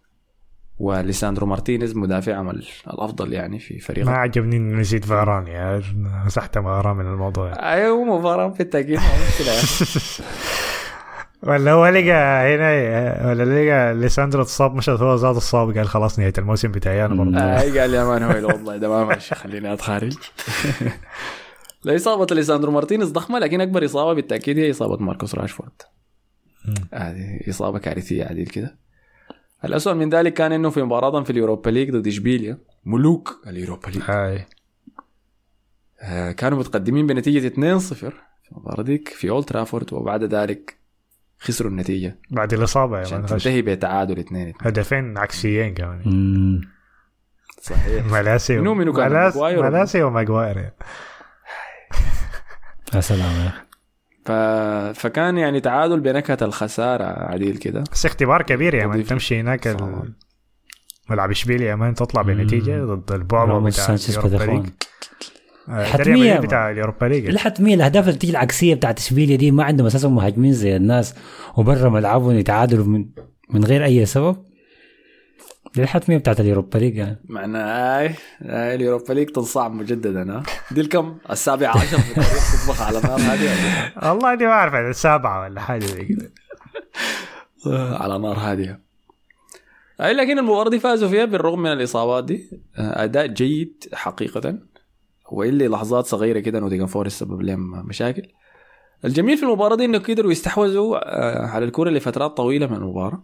وليساندرو 0.80 1.48
مارتينيز 1.48 1.96
مدافعهم 1.96 2.50
ال- 2.50 2.66
الأفضل 2.88 3.34
يعني 3.34 3.60
في 3.60 3.74
ما 3.74 3.80
فريقه 3.80 4.12
عجبني 4.12 4.58
إني 4.58 4.74
نسيت 4.82 5.06
فاران 5.06 5.48
يا 5.48 5.82
مسحت 6.26 6.60
فاران 6.60 6.96
من 6.96 7.06
الموضوع. 7.06 7.52
أيوه 7.74 8.04
مباراة 8.04 8.48
بالتاكيد 8.48 8.96
ما 9.00 9.04
مشكلة 9.30 9.48
يعني. 9.54 9.68
ولا 11.44 11.72
هو 11.72 11.88
لقى 11.88 12.12
هنا 12.56 13.28
ولا 13.30 13.44
لقى 13.44 13.94
ليساندرو 13.94 14.42
اتصاب 14.42 14.76
مش 14.76 14.90
هو 14.90 15.16
زاد 15.16 15.36
الصاب 15.36 15.78
قال 15.78 15.88
خلاص 15.88 16.20
نهاية 16.20 16.34
الموسم 16.38 16.72
بتاعي 16.72 17.06
أنا 17.06 17.16
برضه. 17.16 17.38
اي 17.62 17.80
قال 17.80 17.94
يا 17.94 18.04
مان 18.04 18.24
هو 18.24 18.48
والله 18.48 18.78
ده 18.78 18.90
ما 18.90 19.04
ماشي 19.06 19.36
خليني 19.36 19.74
أتخارج. 19.74 20.14
لا 21.84 21.96
إصابة 21.96 22.36
ليساندرو 22.36 22.72
مارتينيز 22.72 23.12
ضخمة 23.12 23.40
لكن 23.40 23.62
أكبر 23.62 23.86
إصابة 23.86 24.14
بالتأكيد 24.14 24.58
هي 24.58 24.72
إصابة 24.72 24.98
ماركوس 25.04 25.36
راشفورد. 25.36 25.72
هذه 26.94 27.40
إصابة 27.50 27.80
كارثية 27.80 28.26
عديل 28.26 28.48
كده. 28.48 28.78
الأسوأ 29.66 29.94
من 29.94 30.10
ذلك 30.10 30.34
كان 30.34 30.52
إنه 30.52 30.70
في 30.70 30.84
مباراة 30.84 31.24
في 31.24 31.30
اليوروبا 31.30 31.70
ليج 31.70 31.92
ضد 31.92 32.08
إشبيليا 32.08 32.58
ملوك 32.86 33.42
اليوروبا 33.48 33.88
ليج. 33.88 34.02
هاي. 34.08 34.46
آه، 36.02 36.32
كانوا 36.32 36.60
متقدمين 36.60 37.08
بنتيجة 37.08 37.48
2-0 37.48 37.80
في 37.94 38.12
المباراة 38.52 38.84
ديك 38.84 39.08
في 39.08 39.30
أولد 39.30 39.46
ترافورد 39.46 39.94
وبعد 39.94 40.24
ذلك 40.24 40.78
خسروا 41.40 41.72
النتيجة. 41.72 42.20
بعد 42.32 42.54
الإصابة 42.54 42.96
يا 42.98 43.02
عشان 43.02 43.26
تنتهي 43.26 43.62
بتعادل 43.62 44.20
2 44.20 44.54
هدفين 44.62 45.18
عكسيين 45.18 45.74
كمان. 45.74 46.62
صحيح. 47.62 48.06
مالاسيا 48.06 48.58
منو 48.60 48.74
منو 48.74 48.94
كان؟ 48.94 49.12
ملاس- 49.12 49.36
ماجواير؟ 49.36 49.60
ولا- 49.60 49.70
مالاسيا 49.70 50.04
وماجواير. 50.04 50.58
يعني. 50.58 50.76
يا 52.96 53.02
سلام 53.02 53.20
يا 53.42 53.48
أخي. 53.48 53.62
ف... 54.26 54.32
فكان 55.00 55.38
يعني 55.38 55.60
تعادل 55.60 56.00
بنكهة 56.00 56.38
الخسارة 56.42 57.04
عديل 57.04 57.58
كده. 57.58 57.84
بس 57.92 58.06
اختبار 58.06 58.42
كبير 58.42 58.74
يا 58.74 58.86
مان 58.88 58.98
تضيف- 58.98 59.10
تمشي 59.10 59.40
هناك 59.40 59.68
ال-. 59.68 60.14
ملعب 61.10 61.32
اشبيليا 61.32 61.70
يا 61.70 61.76
مان 61.76 61.94
تطلع 61.96 62.22
بنتيجة 62.22 62.86
ضد 62.86 63.12
البعبع 63.12 63.60
بتاع 63.60 63.70
سانشيز 63.86 64.18
اليوروبا. 64.18 64.38
بدخون. 64.46 64.60
ليج. 64.64 64.70
آه، 65.70 65.84
حتمية 65.84 66.34
ما. 66.34 66.40
بتاع 66.40 66.70
اليوروبا 66.72 67.06
ليج. 67.06 67.26
الحتمية 67.28 67.76
الأهداف 67.76 68.08
اللي 68.08 68.20
تيجي 68.20 68.32
العكسيه 68.32 68.76
بتاعت 68.76 69.00
إشبيليا 69.00 69.36
دي 69.36 69.52
ما 69.52 69.64
عندهم 69.64 69.88
أساسا 69.88 70.08
مهاجمين 70.08 70.54
زي 70.54 70.76
الناس 70.76 71.16
وبرا 71.58 71.90
ملعبهم 71.90 72.32
يتعادلوا 72.36 72.86
من 72.86 73.06
من 73.50 73.64
غير 73.64 73.86
أي 73.86 74.06
سبب. 74.06 74.38
دي 75.76 75.84
الحتميه 75.84 76.18
بتاعت 76.18 76.40
اليوروبا 76.40 76.78
ليج 76.78 76.96
يعني. 76.98 77.18
معنى 77.30 77.58
اي 77.58 78.16
اي 78.42 78.76
اليوروبا 78.76 79.14
ليج 79.14 79.30
تنصعب 79.30 79.74
مجددا 79.74 80.34
ها؟ 80.34 80.44
دي 80.72 80.82
الكم 80.82 81.18
السابع 81.30 81.70
عشر 81.70 81.98
في 81.98 82.10
التاريخ 82.10 82.66
تطبخ 82.66 82.82
على 82.82 83.02
نار 83.02 83.20
هادية 83.20 83.50
والله 84.10 84.36
دي 84.36 84.46
ما 84.46 84.52
أعرف 84.52 84.76
السابعه 84.76 85.42
ولا 85.42 85.62
حاجة 85.62 85.86
زي 85.86 86.06
كده. 86.06 86.32
على 88.02 88.20
نار 88.20 88.38
هادية 88.38 88.80
اي 90.02 90.14
لكن 90.14 90.40
المباراة 90.40 90.70
دي 90.70 90.80
فازوا 90.80 91.10
فيها 91.10 91.26
بالرغم 91.26 91.60
من 91.60 91.72
الإصابات 91.72 92.24
دي. 92.24 92.50
أداء 92.78 93.28
جيد 93.28 93.90
حقيقة. 93.94 94.58
وإللي 95.32 95.68
لحظات 95.68 96.06
صغيرة 96.06 96.40
كده 96.40 96.60
نوتنغهام 96.60 96.88
فورست 96.88 97.20
سبب 97.20 97.42
لهم 97.42 97.88
مشاكل. 97.88 98.28
الجميل 99.06 99.38
في 99.38 99.44
المباراة 99.44 99.76
دي 99.76 99.86
إنه 99.86 99.98
قدروا 99.98 100.32
يستحوذوا 100.32 100.98
آه، 100.98 101.48
على 101.48 101.66
الكرة 101.66 101.90
لفترات 101.90 102.38
طويلة 102.38 102.68
من 102.68 102.76
المباراة. 102.76 103.24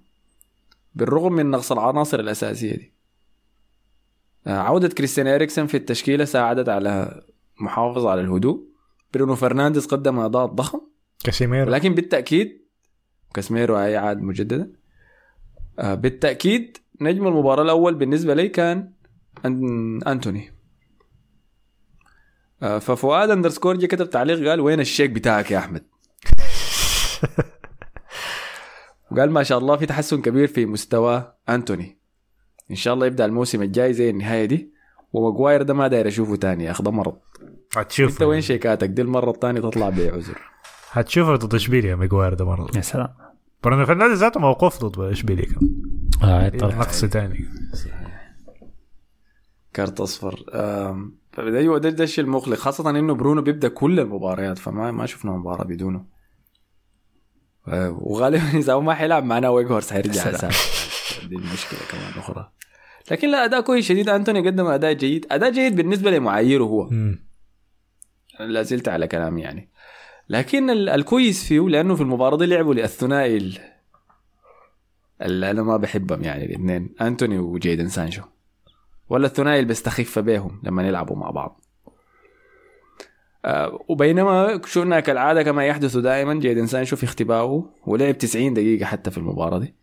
بالرغم 0.96 1.34
من 1.34 1.52
نقص 1.52 1.72
العناصر 1.72 2.20
الأساسية 2.20 2.76
دي. 2.76 2.94
آه، 4.48 4.58
عودة 4.58 4.88
كريستيان 4.88 5.28
إريكسن 5.28 5.68
في 5.68 5.78
التشكيلة 5.78 6.26
ساعدت 6.26 6.70
على 6.70 7.22
محافظة 7.62 8.10
على 8.10 8.22
الهدوء. 8.22 8.68
برونو 9.14 9.36
فرنانديز 9.36 9.86
قدم 9.86 10.20
أداء 10.20 10.46
ضخم. 10.46 10.82
كاسيميرو. 11.24 11.72
لكن 11.72 11.96
بالتأكيد 11.96 12.68
كاسميرو 13.34 13.76
هي 13.76 13.98
عاد 13.98 14.22
مجددا. 14.22 14.72
آه، 15.80 15.96
بالتأكيد 15.96 16.78
نجم 17.02 17.28
المباراة 17.28 17.64
الأول 17.64 17.96
بالنسبة 17.96 18.34
لي 18.34 18.50
كان 18.50 18.92
أن... 19.46 20.04
أنتوني. 20.08 20.54
آه، 22.64 22.80
ففؤاد 22.80 23.30
underscore 23.30 23.78
جه 23.78 23.86
كتب 23.86 24.10
تعليق 24.10 24.50
قال 24.50 24.60
وين 24.60 24.80
الشيك 24.80 25.10
بتاعك 25.10 25.52
يا 25.52 25.58
أحمد؟ 25.58 25.84
وقال 29.12 29.32
ما 29.32 29.44
شاء 29.44 29.58
الله 29.58 29.78
في 29.78 29.86
تحسن 29.86 30.22
كبير 30.22 30.48
في 30.48 30.66
مستوى 30.66 31.34
أنتوني. 31.50 31.98
إن 32.72 32.76
شاء 32.76 32.94
الله 32.94 33.06
يبدأ 33.06 33.26
الموسم 33.26 33.62
الجاي 33.62 33.94
زي 33.94 34.10
النهاية 34.10 34.46
دي 34.46 34.74
وماجواير 35.14 35.62
ده 35.62 35.74
ما 35.74 35.88
داير 35.88 36.08
أشوفه 36.08 36.36
تاني 36.36 36.64
يا 36.64 36.72
أخي 36.72 36.84
ده 36.84 36.92
مرض. 36.92 37.18
هتشوف 37.78 38.12
أنت 38.12 38.22
وين 38.22 38.42
شيكاتك؟ 38.42 38.90
دي 38.90 39.02
المرة 39.02 39.32
الثانية 39.32 39.62
تطلع 39.62 39.90
بعذر 39.90 40.38
هتشوفه 40.92 41.36
ضد 41.36 41.56
إشبيليا 41.56 41.96
ماجواير 41.96 42.34
ده 42.34 42.46
مرة. 42.46 42.68
يا 42.76 42.82
سلام. 42.82 43.10
برونو 43.64 43.86
فرنانديز 43.86 44.20
ذاته 44.20 44.40
موقوف 44.40 44.86
ضد 44.86 45.00
إشبيليا 45.00 45.46
كمان. 45.46 45.82
آه 46.24 46.50
طبعا 46.50 46.76
نقص 46.76 47.06
ثاني 47.06 47.46
كارت 49.74 50.00
أصفر. 50.02 50.44
أيوه 51.40 51.78
ده 51.78 52.04
الشيء 52.04 52.24
المقلق 52.24 52.58
خاصة 52.58 52.90
إنه 52.90 53.14
برونو 53.14 53.42
بيبدأ 53.42 53.68
كل 53.68 54.00
المباريات 54.00 54.58
فما 54.58 54.92
ما 54.92 55.06
شفنا 55.06 55.32
مباراة 55.32 55.64
بدونه 55.64 55.98
آه، 56.00 56.17
وغالبا 58.00 58.58
إذا 58.58 58.74
هو 58.74 58.82
ما 58.82 58.94
حيلعب 58.94 59.24
معنا 59.24 59.50
ويج 59.50 59.68
هورس 59.68 59.94
حيرجع 59.94 60.24
دي 61.30 61.36
المشكلة 61.36 61.80
كمان 61.92 62.12
أخرى. 62.18 62.52
لكن 63.12 63.32
لا 63.32 63.46
أداء 63.46 63.62
كويس 63.62 63.86
شديد. 63.86 64.10
أنتوني 64.10 64.48
قدم 64.48 64.66
أداء 64.66 64.94
جيد. 64.94 65.26
أداء 65.32 65.52
جيد 65.52 65.76
بالنسبة 65.76 66.12
لمعاييره 66.12 66.64
هو. 66.64 66.90
لا 68.40 68.62
زلت 68.64 68.88
على 68.90 69.08
كلامي 69.08 69.42
يعني. 69.42 69.70
لكن 70.30 70.70
ال- 70.70 70.90
الكويس 70.90 71.48
فيه 71.48 71.70
لأنه 71.70 71.96
في 71.96 72.02
المباراة 72.02 72.38
دي 72.38 72.46
لعبوا 72.46 72.74
للثنائي 72.74 73.38
ال- 73.38 73.60
اللي 75.22 75.52
أنا 75.52 75.64
ما 75.64 75.78
بحبهم 75.78 76.24
يعني 76.24 76.46
الاثنين. 76.46 76.96
أنتوني 77.02 77.40
وجيدن 77.40 77.88
سانشو. 77.88 78.22
ولا 79.10 79.28
الثنائي 79.28 79.56
اللي 79.60 79.68
بيستخف 79.68 80.20
بيهم 80.20 80.62
لما 80.64 80.88
يلعبوا 80.88 81.16
مع 81.16 81.30
بعض. 81.30 81.62
آه 81.62 81.67
وبينما 83.88 84.62
شفنا 84.66 85.00
كالعادة 85.00 85.44
كما 85.44 85.66
يحدث 85.66 85.98
دائما 85.98 86.34
جيدن 86.34 86.68
سانشو 86.68 86.96
في 86.96 87.04
اختبائه 87.04 87.70
ولعب 87.86 88.18
90 88.18 88.54
دقيقة 88.54 88.86
حتى 88.86 89.12
في 89.12 89.18
المباراة 89.18 89.60
دي. 89.60 89.76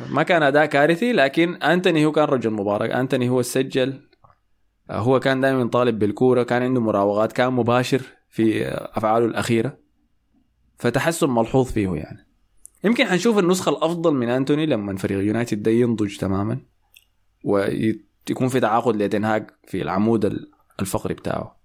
ما 0.14 0.22
كان 0.22 0.42
أداء 0.42 0.66
كارثي 0.66 1.12
لكن 1.12 1.54
أنتوني 1.54 2.04
هو 2.06 2.12
كان 2.12 2.24
رجل 2.24 2.50
مباراه 2.50 3.00
أنتوني 3.00 3.28
هو 3.28 3.42
سجل 3.42 4.08
آه، 4.90 4.98
هو 4.98 5.20
كان 5.20 5.40
دائما 5.40 5.68
طالب 5.68 5.98
بالكورة 5.98 6.42
كان 6.42 6.62
عنده 6.62 6.80
مراوغات 6.80 7.32
كان 7.32 7.52
مباشر 7.52 8.02
في 8.30 8.66
آه، 8.66 8.90
أفعاله 8.94 9.26
الأخيرة. 9.26 9.78
فتحسن 10.78 11.30
ملحوظ 11.30 11.70
فيه 11.72 11.88
يعني. 11.94 12.26
يمكن 12.84 13.04
حنشوف 13.06 13.38
النسخة 13.38 13.70
الأفضل 13.70 14.14
من 14.14 14.28
أنتوني 14.28 14.66
لما 14.66 14.96
فريق 14.96 15.18
يونايتد 15.24 15.62
ده 15.62 15.70
ينضج 15.70 16.16
تماما 16.16 16.60
ويكون 17.44 18.48
في 18.48 18.60
تعاقد 18.60 18.96
لتنهاج 18.96 19.50
في 19.66 19.82
العمود 19.82 20.24
ال- 20.24 20.50
الفقري 20.80 21.14
بتاعه. 21.14 21.57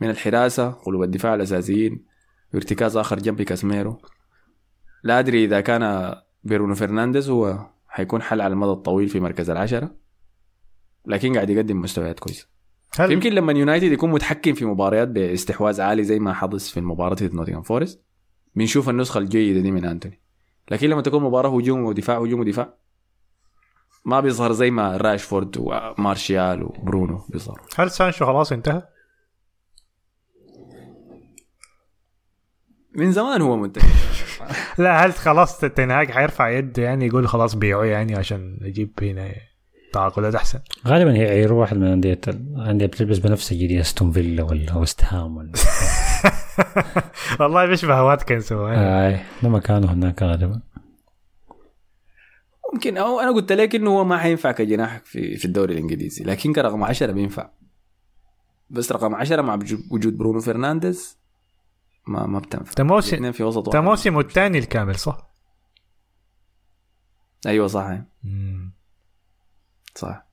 من 0.00 0.10
الحراسة 0.10 0.70
قلوب 0.70 1.02
الدفاع 1.02 1.34
الأساسيين 1.34 2.04
وارتكاز 2.54 2.96
آخر 2.96 3.18
جنب 3.18 3.42
كاسميرو. 3.42 4.02
لا 5.02 5.18
أدري 5.18 5.44
إذا 5.44 5.60
كان 5.60 6.14
برونو 6.44 6.74
فرنانديز 6.74 7.30
هو 7.30 7.66
حيكون 7.88 8.22
حل 8.22 8.40
على 8.40 8.52
المدى 8.52 8.72
الطويل 8.72 9.08
في 9.08 9.20
مركز 9.20 9.50
العشرة 9.50 9.94
لكن 11.06 11.34
قاعد 11.34 11.50
يقدم 11.50 11.80
مستويات 11.80 12.20
كويسة. 12.20 12.46
هل 12.98 13.12
يمكن 13.12 13.32
لما 13.32 13.52
يونايتد 13.52 13.92
يكون 13.92 14.10
متحكم 14.10 14.52
في 14.52 14.64
مباريات 14.64 15.08
باستحواذ 15.08 15.80
عالي 15.80 16.04
زي 16.04 16.18
ما 16.18 16.32
حدث 16.32 16.68
في 16.68 16.80
المباراة 16.80 17.14
ضد 17.14 17.34
نوتنغهام 17.34 17.62
فورست 17.62 18.02
بنشوف 18.54 18.88
النسخة 18.88 19.18
الجيدة 19.18 19.60
دي 19.60 19.70
من 19.70 19.84
أنتوني. 19.84 20.20
لكن 20.70 20.88
لما 20.90 21.02
تكون 21.02 21.22
مباراة 21.22 21.56
هجوم 21.56 21.84
ودفاع 21.84 22.18
هجوم 22.18 22.40
ودفاع 22.40 22.74
ما 24.04 24.20
بيظهر 24.20 24.52
زي 24.52 24.70
ما 24.70 24.96
راشفورد 24.96 25.56
ومارشيال 25.58 26.62
وبرونو 26.62 27.20
بيظهروا. 27.28 27.66
هل 27.76 27.90
سانشو 27.90 28.26
خلاص 28.26 28.52
انتهى؟ 28.52 28.82
من 32.94 33.12
زمان 33.12 33.42
هو 33.42 33.56
منتهي. 33.56 33.88
لا 34.78 35.04
هل 35.06 35.12
خلاص 35.12 35.58
تين 35.60 35.90
هاج 35.90 36.10
حيرفع 36.10 36.48
يده 36.50 36.82
يعني 36.82 37.06
يقول 37.06 37.28
خلاص 37.28 37.54
بيعوه 37.54 37.86
يعني 37.86 38.16
عشان 38.16 38.58
نجيب 38.62 38.90
هنا 39.02 39.28
تعاقدات 39.92 40.34
أحسن؟ 40.34 40.58
غالبا 40.86 41.12
هيعيروا 41.14 41.60
واحد 41.60 41.76
من 41.76 41.86
انديه 41.86 42.20
الانديه 42.28 42.86
بتلبس 42.86 43.18
بنفسجي 43.18 43.66
دي 43.66 43.80
أستون 43.80 44.12
فيلا 44.12 44.42
ولا 44.42 44.76
وست 44.76 45.04
هام 45.04 45.36
ولا. 45.36 45.52
والله 47.40 47.66
بيشبه 47.66 48.02
واتكنز 48.02 48.52
هو 48.52 48.68
اي 48.68 49.20
ده 49.42 49.48
مكانه 49.48 49.92
هناك 49.92 50.22
غالبا. 50.22 50.60
ممكن 52.74 52.96
أو 52.96 53.20
أنا 53.20 53.30
قلت 53.32 53.52
لك 53.52 53.74
إنه 53.74 53.90
هو 53.90 54.04
ما 54.04 54.18
حينفع 54.18 54.52
كجناح 54.52 55.00
في 55.04 55.36
في 55.36 55.44
الدوري 55.44 55.74
الإنجليزي 55.74 56.24
لكن 56.24 56.52
كرقم 56.52 56.84
10 56.84 57.12
بينفع. 57.12 57.50
بس 58.70 58.92
رقم 58.92 59.14
10 59.14 59.42
مع 59.42 59.54
وجود- 59.54 59.84
وجود 59.90 60.18
برونو 60.18 60.40
فرنانديز 60.40 61.18
ما 62.08 62.26
ما 62.26 62.38
بتنفع. 62.38 62.72
ده 62.78 62.84
موسم 62.84 63.08
الاثنين 63.10 63.32
في 63.32 63.42
وسط 63.42 63.68
ده 63.68 63.78
واحد. 63.78 63.88
موسمه 63.88 64.20
الثاني 64.20 64.58
الكامل 64.58 64.94
صح؟ 64.96 65.30
أيوه 67.46 67.66
صح. 67.66 67.98
صح. 69.94 70.26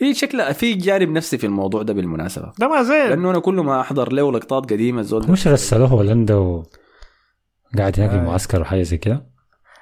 هي 0.00 0.14
شكلها 0.14 0.52
في 0.52 0.74
جانب 0.74 1.08
نفسي 1.08 1.38
في 1.38 1.46
الموضوع 1.46 1.82
ده 1.82 1.92
بالمناسبة. 1.92 2.52
ده 2.58 2.68
ما 2.68 2.82
زي 2.82 3.08
لأنه 3.08 3.30
أنا 3.30 3.38
كل 3.38 3.54
ما 3.54 3.80
أحضر 3.80 4.12
له 4.12 4.32
لقطات 4.32 4.72
قديمة 4.72 5.00
الزول 5.00 5.26
ده. 5.26 5.32
مش 5.32 5.46
رسلوه 5.48 5.88
هولندا 5.88 6.34
وقاعد 6.34 8.00
هناك 8.00 8.10
في 8.10 8.16
آه. 8.16 8.20
المعسكر 8.20 8.60
وحاجة 8.60 8.82
زي 8.82 8.96
كده؟ 8.98 9.26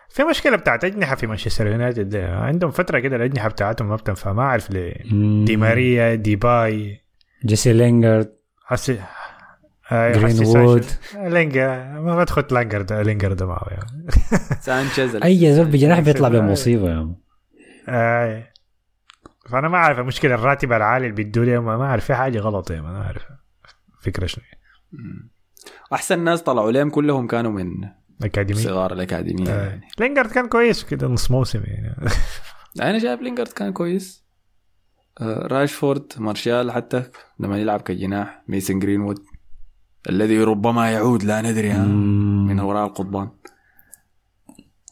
في 0.09 0.25
مشكلة 0.25 0.57
بتاعت 0.57 0.85
أجنحة 0.85 1.15
في 1.17 1.27
مانشستر 1.27 1.67
يونايتد 1.67 2.09
ده. 2.09 2.37
عندهم 2.37 2.71
فترة 2.71 2.99
كده 2.99 3.17
الأجنحة 3.17 3.49
بتاعتهم 3.49 3.89
ما 3.89 3.97
بتنفع 3.97 4.33
ما 4.33 4.43
أعرف 4.43 4.71
ليه. 4.71 4.95
مم. 5.13 5.45
دي 5.45 5.57
ماريا 5.57 6.15
دي 6.15 6.37
باي 6.37 7.01
جيسي 7.45 7.73
لينجارد 7.73 8.37
حسي 8.67 9.03
جرين 9.91 10.27
حسي 10.29 10.59
وود. 10.59 10.85
لينجر 11.15 12.01
ما 12.01 12.17
بدخل 12.17 12.45
لينجر 12.53 12.83
ده 12.83 13.03
لينجر 13.03 13.33
ده 13.33 13.47
معه 13.47 13.67
يعني. 13.71 14.07
سانشيز 14.61 15.17
أي 15.17 15.55
زول 15.55 15.67
بجناح 15.67 16.01
بيطلع 16.01 16.29
آه. 16.29 16.31
بمصيبة 16.31 16.89
يا. 16.89 17.15
آه. 17.89 18.53
فأنا 19.51 19.69
ما 19.69 19.77
أعرف 19.77 19.99
المشكلة 19.99 20.35
الراتب 20.35 20.73
العالي 20.73 21.07
اللي 21.07 21.17
بيدوا 21.17 21.45
لي 21.45 21.61
ما 21.61 21.77
ما 21.77 21.85
أعرف 21.85 22.05
في 22.05 22.15
حاجة 22.15 22.39
غلط 22.39 22.71
يعني 22.71 22.83
ما 22.83 23.03
أعرف 23.03 23.23
فكرة 24.01 24.27
شنو 24.27 24.45
أحسن 25.93 26.19
ناس 26.25 26.43
طلعوا 26.43 26.73
لهم 26.73 26.91
كلهم 26.91 27.27
كانوا 27.27 27.53
من 27.53 27.71
اكاديمي 28.23 28.61
صغار 28.61 28.93
الأكاديمية 28.93 29.51
آه. 29.51 29.67
يعني 29.69 29.89
لينجارد 30.01 30.31
كان 30.31 30.49
كويس 30.49 30.85
كده 30.85 31.07
نص 31.09 31.31
موسم 31.31 31.63
يعني 31.65 31.97
أنا 32.81 32.99
شايف 32.99 33.21
لينجارد 33.21 33.49
كان 33.49 33.73
كويس 33.73 34.27
آه، 35.21 35.47
راشفورد 35.47 36.13
مارشال 36.19 36.73
حتى 36.73 37.03
لما 37.41 37.59
يلعب 37.59 37.81
كجناح 37.81 38.43
ميسن 38.49 38.79
جرينوود 38.79 39.19
الذي 40.09 40.45
ربما 40.45 40.91
يعود 40.91 41.23
لا 41.25 41.43
ندري 41.43 41.71
ها. 41.71 41.85
من 42.47 42.61
وراء 42.61 42.87
القضبان. 42.87 43.29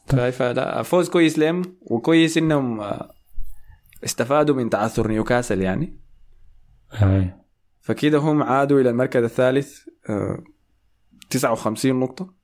فا 0.06 0.52
لا 0.52 0.82
فوز 0.82 1.08
كويس 1.08 1.38
لهم 1.38 1.62
وكويس 1.82 2.38
إنهم 2.38 2.80
آه، 2.80 3.14
استفادوا 4.04 4.54
من 4.54 4.70
تعثر 4.70 5.08
نيوكاسل 5.08 5.60
يعني. 5.62 6.00
فكده 7.80 8.18
هم 8.18 8.42
عادوا 8.42 8.80
إلى 8.80 8.90
المركز 8.90 9.22
الثالث 9.22 9.78
آه، 10.10 10.44
59 11.30 12.00
نقطة. 12.00 12.34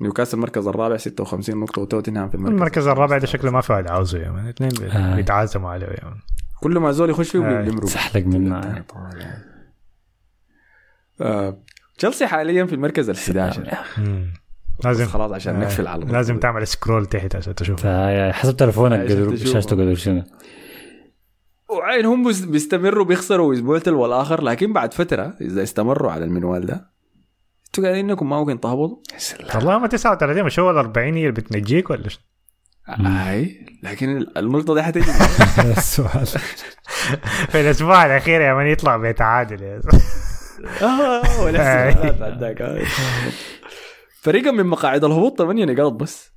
نيوكاسل 0.00 0.36
المركز 0.36 0.66
الرابع 0.66 0.96
56 0.96 1.60
نقطة 1.60 1.82
وتوتنهام 1.82 2.28
في 2.28 2.34
المركز 2.34 2.54
المركز 2.54 2.86
الرابع 2.86 3.18
ده 3.18 3.26
شكله 3.26 3.50
ما 3.50 3.60
في 3.60 3.72
واحد 3.72 3.90
عاوزه 3.90 4.18
يعني 4.18 4.40
الاثنين 4.40 4.70
بي- 4.70 4.92
آه. 4.92 5.14
بيتعازموا 5.16 5.70
عليه 5.70 5.86
يعني 5.86 6.20
كل 6.60 6.78
ما 6.78 6.92
زول 6.92 7.10
يخش 7.10 7.30
فيه 7.30 7.38
آه. 7.58 7.62
بيمرق 7.62 7.84
سحلق 7.84 8.26
منا 8.26 8.84
آه، 11.20 11.62
تشيلسي 12.00 12.26
حاليا 12.26 12.64
في 12.64 12.74
المركز 12.74 13.10
ال 13.10 13.16
11 13.16 13.64
مم. 13.98 14.32
بس 14.78 14.86
لازم 14.86 15.06
خلاص 15.06 15.32
عشان 15.32 15.54
آه. 15.54 15.60
نقفل 15.60 15.86
على 15.86 16.04
لازم 16.04 16.38
تعمل 16.38 16.66
scroll 16.66 17.06
تحت 17.06 17.36
عشان 17.36 17.54
تشوف. 17.54 17.82
فا- 17.82 18.32
حسب 18.32 18.56
تلفونك. 18.56 19.08
شاشته 19.36 19.76
قدر 19.76 19.94
شنو 19.94 20.24
وعين 21.68 22.06
هم 22.06 22.28
بس- 22.28 22.40
بيستمروا 22.40 23.04
بيخسروا 23.04 23.54
أسبوع 23.54 23.78
تلو 23.78 24.06
الآخر 24.06 24.42
لكن 24.42 24.72
بعد 24.72 24.94
فترة 24.94 25.34
إذا 25.40 25.62
استمروا 25.62 26.12
على 26.12 26.24
المنوال 26.24 26.66
ده 26.66 26.90
أنتوا 27.66 27.84
قاعدين 27.84 28.10
إنكم 28.10 28.28
ما 28.30 28.38
ممكن 28.40 28.60
تهبطوا. 28.60 28.96
والله 29.54 29.78
ما 29.78 29.86
39 29.86 30.42
مش 30.44 30.58
هو 30.58 30.70
ال 30.70 30.76
40 30.76 31.14
هي 31.14 31.20
اللي 31.20 31.32
بتنجيك 31.32 31.90
ولا 31.90 32.08
شنو؟ 32.08 32.22
أي 33.06 33.66
لكن 33.82 34.26
النقطه 34.36 34.74
دي 34.74 34.82
حتجي 34.82 35.10
السؤال. 35.78 36.26
في 37.48 37.60
الأسبوع 37.60 38.06
الأخير 38.06 38.40
يا 38.40 38.54
من 38.54 38.66
يطلع 38.66 38.96
بيتعادل 38.96 39.62
يا. 39.62 39.80
آه 40.82 42.10
بعد 42.12 42.40
ذاك 42.40 42.62
آي. 42.62 42.84
فريقا 44.20 44.50
من 44.50 44.66
مقاعد 44.66 45.04
الهبوط 45.04 45.38
8 45.38 45.64
نقاط 45.64 45.92
بس. 45.92 46.30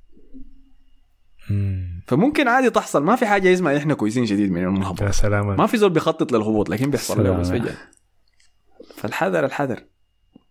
مم. 1.50 2.02
فممكن 2.06 2.48
عادي 2.48 2.70
تحصل. 2.70 3.02
ما 3.02 3.16
في 3.16 3.26
حاجة 3.26 3.52
اسمها 3.52 3.76
إحنا 3.76 3.94
كويسين 3.94 4.26
شديد 4.26 4.52
من 4.52 4.74
نهبط 4.80 5.02
يا 5.02 5.10
سلام. 5.10 5.56
ما 5.56 5.66
في 5.66 5.76
زول 5.76 5.90
بيخطط 5.90 6.32
للهبوط 6.32 6.70
لكن 6.70 6.90
بيحصل 6.90 7.24
له 7.24 7.30
بس. 7.32 7.50
فجأة. 7.50 7.74
فالحذر 8.96 9.44
الحذر. 9.44 9.84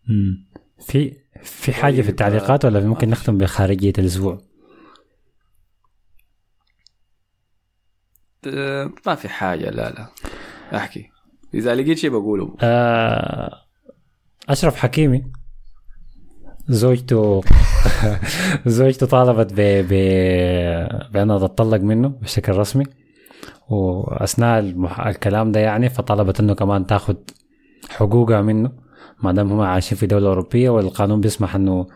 مم. 0.08 0.46
في 0.80 1.18
في 1.44 1.74
حاجة 1.74 2.02
في 2.02 2.10
التعليقات 2.10 2.66
ولا 2.66 2.80
ممكن 2.80 3.10
نختم 3.10 3.38
بخارجية 3.38 3.94
الأسبوع؟ 3.98 4.42
آه، 8.48 8.92
ما 9.06 9.16
في 9.16 9.30
حاجة 9.30 9.70
لا 9.70 9.90
لا. 9.92 10.08
أحكي. 10.78 11.10
إذا 11.54 11.76
لقيت 11.76 11.98
شيء 11.98 12.10
بقوله. 12.10 12.56
آه، 12.62 13.63
أشرف 14.50 14.76
حكيمي. 14.76 15.24
زوجته 16.68 17.42
زوجته 18.66 19.06
طالبت 19.06 19.54
ب... 19.54 19.62
ب... 19.62 19.94
بانها 21.14 21.40
تطلق 21.40 21.78
منه 21.82 22.08
بشكل 22.08 22.52
رسمي. 22.52 22.86
وأثناء 23.70 24.60
المح... 24.60 25.08
الكلام 25.08 25.52
ده 25.52 25.60
يعني 25.60 25.90
فطلبت 25.90 26.40
إنه 26.40 26.54
كمان 26.54 26.86
تاخذ 26.88 27.16
حقوقها 27.90 28.42
منه. 28.42 28.72
ما 29.24 29.32
دام 29.32 29.52
هم 29.52 29.62
عايشين 29.62 29.98
في 29.98 30.08
دولة 30.08 30.28
أوروبية 30.28 30.70
والقانون 30.70 31.22
بيسمح 31.22 31.56
إنه 31.56 31.88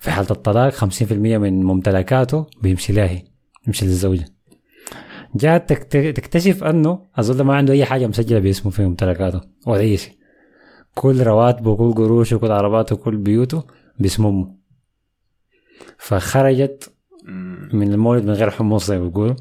في 0.00 0.10
حالة 0.10 0.30
الطلاق 0.30 0.72
50% 0.72 1.12
من 1.12 1.62
ممتلكاته 1.62 2.46
بيمشي 2.62 2.92
لها 2.92 3.06
هي 3.06 3.22
بيمشي 3.64 3.86
للزوجة. 3.86 4.24
جات 5.34 5.68
تكت... 5.68 5.96
تكتشف 5.96 6.64
إنه 6.64 7.06
أظن 7.16 7.44
ما 7.44 7.56
عنده 7.56 7.72
أي 7.72 7.84
حاجة 7.84 8.06
مسجلة 8.06 8.38
باسمه 8.38 8.72
في 8.72 8.84
ممتلكاته 8.84 9.40
ولا 9.66 9.80
أي 9.80 9.96
شيء. 9.96 10.21
كل 10.94 11.22
رواتبه 11.22 11.76
كل 11.76 11.94
قروشه 11.94 12.36
كل 12.36 12.52
عرباته 12.52 12.96
كل 12.96 13.16
بيوته 13.16 13.64
باسم 13.98 14.26
أمه. 14.26 14.54
فخرجت 15.98 16.92
من 17.72 17.92
المولد 17.92 18.24
من 18.24 18.32
غير 18.32 18.50
حمص 18.50 18.86
زي 18.86 18.98
ما 18.98 19.08
بيقولوا. 19.08 19.34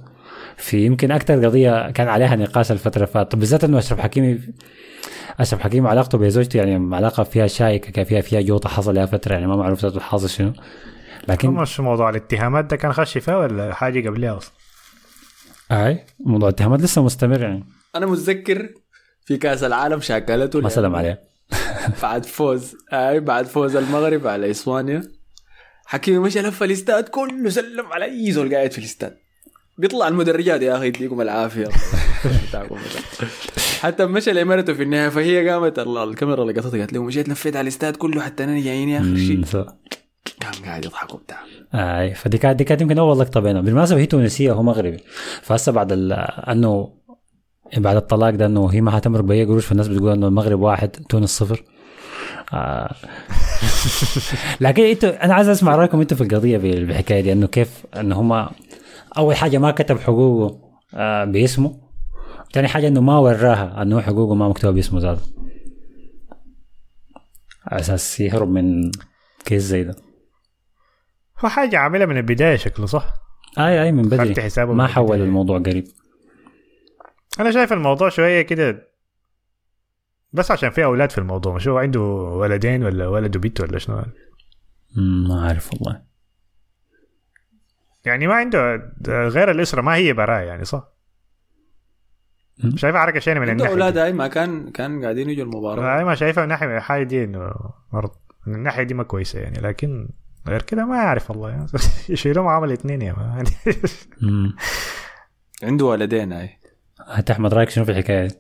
في 0.57 0.86
يمكن 0.86 1.11
أكثر 1.11 1.45
قضية 1.45 1.91
كان 1.91 2.07
عليها 2.07 2.36
نقاش 2.36 2.72
الفترة 2.72 2.95
اللي 2.95 3.07
فاتت. 3.07 3.36
بالذات 3.36 3.64
إنه 3.64 3.78
أشرف 3.78 3.99
حكيمي 3.99 4.40
أشرف 5.40 5.60
حكيمي 5.60 5.90
علاقته 5.90 6.18
بزوجته 6.18 6.57
يعني 6.57 6.95
علاقة 6.95 7.23
فيها 7.23 7.48
شائكة 7.48 7.91
كان 7.91 8.06
فيها 8.06 8.22
فيها 8.22 8.41
جوطة 8.41 8.69
حصل 8.69 8.95
لها 8.95 9.06
فترة 9.06 9.34
يعني 9.34 9.48
ما 9.48 9.56
معروف 9.56 9.86
الحاصل 9.86 10.30
شنو. 10.30 10.53
لكن 11.28 11.49
مش 11.49 11.80
موضوع 11.80 12.10
الاتهامات 12.10 12.65
ده 12.65 12.76
كان 12.76 12.94
خش 12.94 13.18
فيها 13.18 13.38
ولا 13.38 13.73
حاجة 13.73 14.10
قبلها 14.10 14.38
أصلا؟ 14.38 14.53
أي 15.72 16.06
موضوع 16.19 16.49
الاتهامات 16.49 16.82
لسه 16.82 17.03
مستمر 17.03 17.41
يعني. 17.41 17.64
أنا 17.95 18.06
متذكر 18.06 18.69
في 19.26 19.38
كأس 19.38 19.64
العالم 19.64 19.99
شاكلته 19.99 20.61
ما 20.61 20.69
سلم 20.69 20.95
عليه. 20.95 21.31
بعد 22.03 22.26
فوز. 22.26 22.76
أي 22.94 23.19
بعد 23.19 23.45
فوز 23.45 23.76
المغرب 23.76 24.28
على 24.28 24.52
إسبانيا. 24.52 25.02
حكيمي 25.86 26.19
مشى 26.19 26.41
لف 26.41 26.64
الاستاد 26.64 27.03
كله 27.03 27.49
سلم 27.49 27.86
على 27.86 28.06
أي 28.06 28.32
زول 28.32 28.56
قاعد 28.56 28.72
في 28.72 28.78
الاستاد. 28.78 29.18
بيطلع 29.78 30.07
المدرجات 30.07 30.61
يا 30.61 30.78
أخي 30.78 30.88
يديكم 30.88 31.22
العافية. 31.22 31.68
حتى 33.82 34.06
مشى 34.06 34.32
لامارته 34.32 34.73
في 34.73 34.84
النهاية 34.84 35.10
فهي 35.10 35.49
قامت 35.49 35.80
ال- 35.80 35.98
الكاميرا 35.98 36.41
اللي 36.41 36.53
قطتها 36.53 36.80
قالت 36.80 36.94
له 36.94 37.03
مشيت 37.03 37.30
لفيت 37.30 37.56
على 37.56 37.64
الاستاد 37.64 37.95
كله 37.95 38.22
حتى 38.22 38.44
أنا 38.44 38.60
جايين 38.60 38.90
يا 38.90 38.99
أخي. 38.99 39.28
شيء. 39.28 39.44
قام 40.41 40.65
قاعد 40.65 40.86
يضحك 40.86 41.14
وبتاع 41.14 41.38
أي 41.73 42.14
فدي 42.14 42.38
كانت 42.38 42.56
دي 42.57 42.64
كانت 42.64 42.82
يمكن 42.82 42.98
أول 42.99 43.19
لقطة 43.19 43.40
بينهم. 43.40 43.65
بالمناسبة 43.65 43.99
هي 43.99 44.06
تونسية 44.06 44.52
وهو 44.52 44.64
مغربي. 44.64 44.98
فهسه 45.41 45.72
بعد 45.72 45.91
أنه 45.91 46.94
بعد 47.77 47.95
الطلاق 47.95 48.30
ده 48.30 48.45
إنه 48.45 48.68
هي 48.68 48.81
ما 48.81 48.91
حتمرق 48.91 49.22
بأي 49.23 49.45
قروش 49.45 49.65
فالناس 49.65 49.88
بتقول 49.88 50.11
إنه 50.11 50.27
المغرب 50.27 50.60
واحد 50.60 50.89
تونس 50.89 51.30
صفر. 51.30 51.64
آه. 52.53 52.95
لكن 54.61 54.84
إنتوا 54.84 55.26
أنا 55.26 55.34
عايز 55.34 55.49
أسمع 55.49 55.76
رأيكم 55.76 55.99
إنتوا 56.02 56.18
في 56.18 56.23
القضية 56.23 56.57
بالحكايه 56.57 57.22
دي 57.22 57.31
إنه 57.31 57.48
كيف 57.48 57.85
إنه 57.95 58.15
هم 58.22 58.49
أول 59.18 59.35
حاجة 59.35 59.57
ما 59.57 59.72
كتب 59.72 59.99
حقوقه 59.99 60.60
آه، 60.93 61.26
باسمه. 61.26 61.80
ثاني 62.53 62.68
حاجة 62.68 62.88
إنه 62.88 63.02
ما 63.02 63.18
وراها 63.18 63.81
إنه 63.81 64.02
حقوقه 64.02 64.35
ما 64.35 64.49
مكتوبة 64.49 64.76
باسمه 64.76 64.99
ذاته. 64.99 65.22
على 67.68 67.80
أساس 67.81 68.19
يهرب 68.19 68.49
من 68.49 68.91
كيس 69.45 69.64
زي 69.64 69.84
ده. 69.84 69.95
هو 71.45 71.49
حاجة 71.49 71.77
عاملها 71.77 72.06
من 72.06 72.18
البداية 72.18 72.56
شكله 72.56 72.85
صح؟ 72.85 73.14
أي 73.60 73.84
أي 73.84 73.91
من 73.91 74.02
بدري. 74.02 74.41
حسابه 74.41 74.73
ما 74.73 74.88
حول 74.88 75.06
البداية. 75.06 75.23
الموضوع 75.23 75.60
قريب. 75.60 75.84
أنا 77.40 77.52
شايف 77.52 77.74
الموضوع 77.74 78.10
شوية 78.10 78.41
كده 78.41 78.88
بس 80.34 80.52
عشان 80.52 80.70
في 80.70 80.84
أولاد 80.84 81.12
في 81.12 81.18
الموضوع 81.18 81.56
مش 81.56 81.68
هو 81.68 81.78
عنده 81.78 81.99
ولدين 82.02 82.84
ولا 82.84 83.08
ولد 83.08 83.36
وبنت 83.36 83.62
ولا 83.62 83.80
شنو 83.80 84.03
ما 85.28 85.48
عارف 85.48 85.74
والله 85.74 86.02
يعني 88.06 88.28
ما 88.28 88.34
عنده 88.34 88.91
غير 89.08 89.52
الأسرة 89.52 89.82
ما 89.82 89.95
هي 89.95 90.14
براه 90.14 90.40
يعني 90.40 90.66
صح. 90.66 90.88
شايفها 92.76 93.02
حركة 93.02 93.20
شينة 93.20 93.40
من 93.40 93.49
عنده 93.49 93.66
الناحية 93.66 93.74
أولاد. 93.74 93.98
هاي 93.98 94.14
ما 94.14 94.28
كان 94.28 94.72
كان 94.72 95.03
قاعدين 95.03 95.30
يجوا 95.30 95.44
المباراة 95.44 95.95
أنا 95.95 96.03
ما 96.03 96.16
شايفها 96.16 96.44
من 96.44 96.49
ناحية 96.49 96.78
الحاجة 96.78 97.03
دي 97.03 97.24
انه 97.24 97.53
مرض 97.94 98.12
من 98.48 98.56
الناحية 98.56 98.84
دي 98.84 98.94
ما 98.94 99.03
كويسة 99.03 99.40
يعني 99.40 99.60
لكن 99.62 100.10
غير 100.48 100.62
كده 100.62 100.86
ما 100.86 100.95
أعرف 100.95 101.30
والله 101.32 101.49
يعني. 101.49 101.66
يشيلوا 102.10 102.44
معاهم 102.44 102.64
الاثنين 102.64 103.02
يا 103.02 103.16
مم. 104.22 104.56
عنده 105.64 105.86
ولدين 105.86 106.34
هاي 106.34 106.61
هات 107.07 107.32
أحمد 107.32 107.53
رأيك 107.53 107.69
شنو 107.69 107.86
في 107.86 107.91
الحكاية؟ 107.91 108.28
دي؟ 108.28 108.36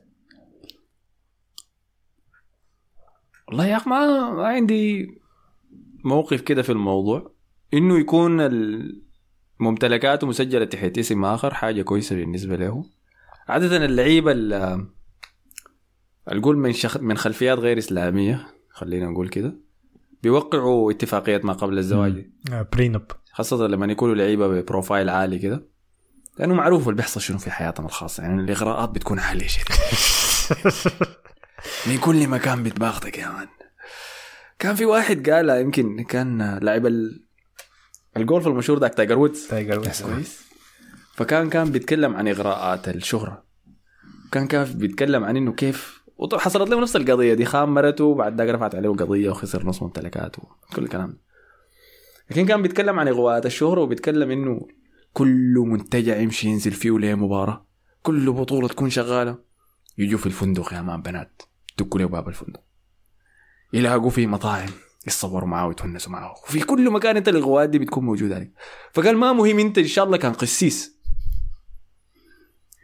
والله 3.47 3.65
يا 3.65 3.77
أخي 3.77 3.89
ما, 3.89 4.29
ما 4.29 4.47
عندي 4.47 5.07
موقف 6.05 6.41
كده 6.41 6.61
في 6.61 6.71
الموضوع. 6.71 7.31
إنه 7.73 7.99
يكون 7.99 8.49
ممتلكاته 9.59 10.27
مسجلة 10.27 10.65
تحت 10.65 10.97
اسم 10.97 11.25
آخر 11.25 11.53
حاجة 11.53 11.81
كويسة 11.81 12.15
بالنسبة 12.15 12.55
له. 12.55 12.85
عادة 13.47 13.85
اللعيبة 13.85 14.31
ال- 14.31 14.87
القول 16.31 16.57
من 16.57 16.73
شخ... 16.73 16.97
من 16.97 17.17
خلفيات 17.17 17.57
غير 17.57 17.77
إسلامية 17.77 18.47
خلينا 18.69 19.05
نقول 19.09 19.29
كده 19.29 19.55
بيوقعوا 20.23 20.91
اتفاقيات 20.91 21.45
ما 21.45 21.53
قبل 21.53 21.77
الزواج. 21.77 22.29
prenup 22.73 23.03
خاصة 23.31 23.67
لما 23.67 23.91
يكونوا 23.91 24.15
لعيبة 24.15 24.47
ب 24.47 24.55
profile 24.55 25.09
عالي 25.09 25.39
كده. 25.39 25.70
لأنه 26.39 26.53
معروف 26.53 26.87
اللي 26.87 26.97
بيحصل 26.97 27.21
شنو 27.21 27.37
في 27.37 27.51
حياتهم 27.51 27.85
الخاصة 27.85 28.23
يعني 28.23 28.41
الإغراءات 28.41 28.89
بتكون 28.89 29.19
عالية 29.19 29.47
شديد 29.47 29.65
من 31.87 31.97
كل 31.97 32.27
مكان 32.27 32.63
بتباغتك 32.63 33.17
يا 33.17 33.27
man. 33.27 33.47
كان 34.59 34.75
في 34.75 34.85
واحد 34.85 35.29
قال 35.29 35.49
يمكن 35.49 36.03
كان 36.03 36.59
لاعب 36.61 36.85
ال... 36.85 37.23
الجولف 38.17 38.47
المشهور 38.47 38.79
ذاك 38.79 38.93
تايجر 38.93 39.19
وودز. 39.19 39.47
تايجر 39.47 39.79
وودز. 39.79 40.01
كويس. 40.01 40.41
فكان 41.15 41.49
كان 41.49 41.71
بيتكلم 41.71 42.15
عن 42.15 42.27
إغراءات 42.27 42.87
الشهرة. 42.87 43.43
كان 44.31 44.47
كان 44.47 44.63
بيتكلم 44.63 45.23
عن 45.23 45.37
إنه 45.37 45.51
كيف 45.51 46.01
حصلت 46.33 46.69
له 46.69 46.81
نفس 46.81 46.95
القضية 46.95 47.33
دي 47.33 47.45
خان 47.45 47.69
مرته 47.69 48.03
وبعد 48.03 48.41
ذاك 48.41 48.49
رفعت 48.49 48.75
عليه 48.75 48.89
قضية 48.89 49.29
وخسر 49.29 49.65
نص 49.65 49.83
ممتلكاته 49.83 50.43
كل 50.75 50.83
الكلام 50.83 51.17
لكن 52.31 52.45
كان 52.45 52.61
بيتكلم 52.61 52.99
عن 52.99 53.07
إغواءات 53.07 53.45
الشهرة 53.45 53.81
وبيتكلم 53.81 54.31
إنه 54.31 54.67
كل 55.13 55.53
منتجع 55.67 56.17
يمشي 56.17 56.47
ينزل 56.47 56.71
فيه 56.71 56.99
ليه 56.99 57.15
مباراة. 57.15 57.65
كل 58.03 58.31
بطولة 58.31 58.67
تكون 58.67 58.89
شغالة. 58.89 59.37
يجوا 59.97 60.19
في 60.19 60.25
الفندق 60.25 60.73
يا 60.73 60.81
man 60.81 61.01
بنات. 61.01 61.41
دقوا 61.77 61.99
له 61.99 62.05
باب 62.05 62.27
الفندق. 62.27 62.61
يلاقوا 63.73 64.09
فيه 64.09 64.27
مطاعم. 64.27 64.69
يتصوروا 65.07 65.47
معاه 65.47 65.67
ويتونسوا 65.67 66.11
معاه. 66.11 66.33
وفي 66.47 66.59
كل 66.59 66.89
مكان 66.91 67.17
انت 67.17 67.29
الاغواءات 67.29 67.69
دي 67.69 67.79
بتكون 67.79 68.05
موجودة 68.05 68.35
عليك. 68.35 68.51
فقال 68.93 69.17
ما 69.17 69.33
مهم 69.33 69.59
انت 69.59 69.77
إن 69.77 69.87
شاء 69.87 70.05
الله 70.05 70.17
كان 70.17 70.33
قسيس. 70.33 71.01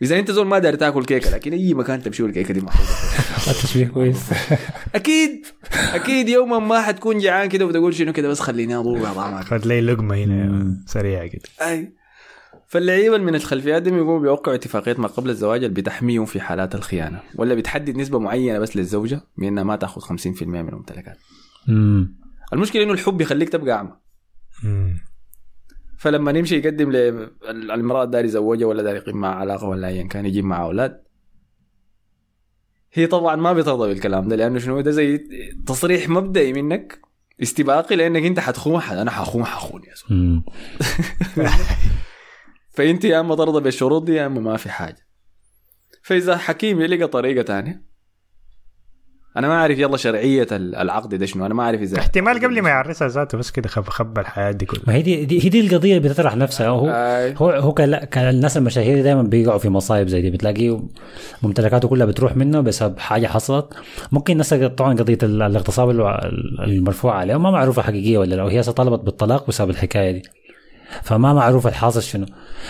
إذا 0.02 0.20
انت 0.20 0.32
زول 0.32 0.48
ما 0.48 0.60
داير 0.60 0.76
تاكل 0.76 1.06
كيكة 1.06 1.30
لكن 1.30 1.54
أي 1.54 1.74
مكان 1.74 2.02
تمشي 2.04 2.24
الكيكة 2.26 2.54
دي 2.54 2.62
محطوطة 2.62 3.62
تشبيه 3.64 3.88
كويس. 3.94 4.24
أكيد. 4.96 5.46
أكيد 5.74 6.30
يوما 6.30 6.60
ما 6.60 6.82
حتكون 6.82 7.20
جعان 7.20 7.50
كده 7.50 7.66
وتقول 7.66 7.96
شنو 7.96 8.14
كده 8.14 8.28
بس 8.28 8.40
خليني 8.40 8.76
اذوق 8.76 9.14
طعمك 9.14 9.44
خد 9.44 9.66
لي 9.66 9.82
لقمة 9.82 10.16
هنا. 10.16 10.78
سريعة 10.88 11.28
كده. 11.28 11.42
أي. 11.62 11.94
فاللعيبة 12.68 13.18
من 13.18 13.36
الخلفيات 13.36 13.82
دي 13.82 13.92
بيقوموا 13.92 14.20
بيوقعوا 14.20 14.56
اتفاقيات 14.56 15.00
ما 15.00 15.08
قبل 15.08 15.30
الزواج 15.30 15.64
اللي 15.64 15.82
بتحميهم 15.82 16.26
في 16.26 16.42
حالات 16.42 16.76
الخيانة 16.76 17.22
ولا 17.36 17.56
بتحدد 17.56 17.98
نسبة 17.98 18.20
معينة 18.20 18.60
بس 18.60 18.78
للزوجة 18.78 19.22
بانها 19.38 19.64
ما 19.64 19.76
تأخذ 19.76 20.02
50% 20.18 20.44
من 20.44 20.70
الممتلكات 20.70 21.18
مم. 21.68 22.16
المشكلة 22.54 22.84
إنه 22.84 22.94
الحب 22.94 23.22
يخليك 23.22 23.50
تبقى 23.50 23.76
أعمى. 23.76 23.92
فلما 25.98 26.32
نمشي 26.32 26.58
يقدم 26.58 26.92
للمراه 26.92 28.06
داري 28.06 28.28
يزوجها 28.28 28.68
ولا 28.68 28.84
داري 28.84 28.98
يقيم 28.98 29.18
معها 29.18 29.36
علاقة 29.36 29.68
ولا 29.68 29.88
ايا 29.88 30.04
كان 30.08 30.26
يجيب 30.26 30.46
معها 30.46 30.64
أولاد 30.64 31.04
هي 32.94 33.08
طبعا 33.08 33.36
ما 33.36 33.54
بترضى 33.54 33.88
بالكلام 33.88 34.28
ده 34.28 34.36
لأنه 34.36 34.60
شنو 34.60 34.82
ده 34.82 34.92
زي 34.92 35.18
تصريح 35.68 36.10
مبدئي 36.10 36.54
منك 36.54 37.00
استباقي 37.42 37.96
لأنك 37.96 38.24
أنت 38.24 38.40
حتخون 38.40 38.80
حد 38.82 38.98
أنا 38.98 39.12
حخون 39.12 39.46
حخون 39.46 39.82
يا 39.84 39.94
زول 39.96 40.18
مم. 40.18 40.44
فإنت 42.78 43.06
يا 43.06 43.20
أما 43.20 43.36
ترضى 43.36 43.62
بالشروط 43.62 44.04
دي 44.04 44.14
يا 44.16 44.26
أما 44.26 44.40
ما 44.40 44.58
في 44.58 44.70
حاجة. 44.70 45.08
فإذا 46.04 46.38
حكيم 46.38 46.82
يلقى 46.82 47.08
طريقة 47.08 47.42
تانية 47.42 47.82
أنا 49.38 49.48
ما 49.48 49.54
أعرف 49.54 49.80
يلا 49.80 49.98
شرعية 49.98 50.48
العقد 50.52 51.16
ده 51.16 51.26
شنو 51.26 51.46
أنا 51.46 51.54
ما 51.54 51.64
أعرف 51.64 51.82
اذا 51.82 52.00
احتمال 52.00 52.38
قبل 52.46 52.62
ما 52.62 52.70
يعرسها 52.70 53.08
ذاته 53.08 53.38
بس 53.38 53.52
كده 53.52 53.70
خب 53.70 53.90
خب 53.90 54.20
الحياة 54.20 54.52
دي 54.52 54.66
كلها. 54.66 54.84
ما 54.88 54.94
هي 54.94 55.02
دي, 55.02 55.26
دي 55.26 55.46
هي 55.46 55.50
دي 55.50 55.60
القضية 55.60 55.98
اللي 55.98 56.10
بتطرح 56.10 56.36
نفسها. 56.36 56.68
هو 56.68 56.90
آي. 56.90 57.34
هو 57.38 57.50
هو 57.50 57.74
كان 57.74 57.96
كان 57.98 58.30
الناس 58.30 58.58
المشاهير 58.58 59.04
دائما 59.04 59.22
بيقعوا 59.24 59.58
في 59.60 59.70
مصايب 59.70 60.08
زي 60.08 60.22
دي. 60.22 60.30
بتلاقيه 60.30 60.82
ممتلكاته 61.44 61.88
كلها 61.88 62.06
بتروح 62.06 62.36
منه 62.38 62.62
بسبب 62.62 63.00
حاجة 63.00 63.28
حصلت. 63.28 63.74
ممكن 64.12 64.34
الناس 64.34 64.54
طبعا 64.54 64.94
قضية 64.94 65.18
ال- 65.24 65.42
الاغتصاب 65.42 65.90
المرفوع 66.60 67.16
عليه 67.16 67.38
ما 67.38 67.52
معروفة 67.52 67.82
حقيقية 67.82 68.18
ولا 68.18 68.36
لو 68.36 68.48
هي 68.48 68.62
طلبت 68.64 69.00
بالطلاق 69.06 69.48
بسبب 69.48 69.70
الحكاية 69.70 70.12
دي. 70.12 70.22
فما 71.04 71.34
معروف 71.34 71.68
الحاصل 71.68 72.02
شنو. 72.02 72.26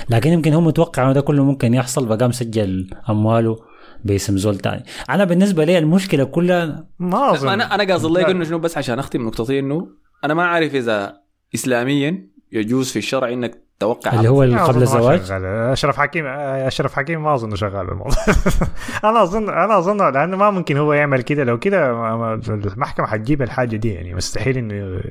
لكن 0.10 0.32
يمكن 0.32 0.54
هو 0.54 0.62
متوقع 0.62 1.04
انه 1.04 1.14
ده 1.14 1.22
كله 1.22 1.44
ممكن 1.44 1.74
يحصل 1.74 2.08
فقام 2.08 2.32
سجل 2.32 2.90
أمواله 3.10 3.58
باسم 4.06 4.38
زول 4.38 4.58
تاني. 4.58 4.84
أنا 5.10 5.24
بالنسبة 5.24 5.64
لي 5.64 5.78
المشكلة 5.78 6.24
كلها 6.24 6.88
ما 7.00 7.32
أظن. 7.32 7.50
أنا 7.50 7.76
أنا 7.76 7.94
قاصد 7.94 8.12
لك 8.12 8.24
لا. 8.24 8.32
إنه 8.32 8.44
شنو 8.44 8.60
بس 8.60 8.78
عشان 8.78 9.00
أختم 9.00 9.28
نقطتي 9.28 9.60
إنه 9.60 9.88
أنا 10.24 10.34
ما 10.34 10.44
أعرف 10.44 10.76
إذا 10.76 11.18
اسلاميا 11.56 12.28
يجوز 12.52 12.92
في 12.92 13.00
الشرع 13.00 13.34
إنك 13.34 13.67
توقع 13.80 14.14
اللي 14.14 14.30
هو 14.30 14.44
اللي 14.44 14.60
قبل 14.60 14.82
الزواج؟ 14.82 15.24
شغال. 15.24 15.46
أشرف 15.46 15.98
حكيم 15.98 16.26
أشرف 16.28 16.94
حكيم 16.94 17.24
ما 17.24 17.34
أظن 17.34 17.56
شغال 17.56 17.86
بالموضوع. 17.88 18.18
أنا 19.04 19.24
أظن 19.24 19.50
أنا 19.50 19.78
أظن 19.78 20.14
لأنه 20.14 20.38
ما 20.38 20.50
ممكن 20.52 20.78
هو 20.78 20.94
يعمل 20.94 21.22
كده 21.22 21.44
لو 21.44 21.60
كده 21.60 21.92
المحكمة 22.48 23.08
حتجيب 23.08 23.42
الحاجة 23.42 23.76
دي 23.76 23.94
يعني 23.94 24.14
مستحيل 24.14 24.58
إنه 24.58 25.02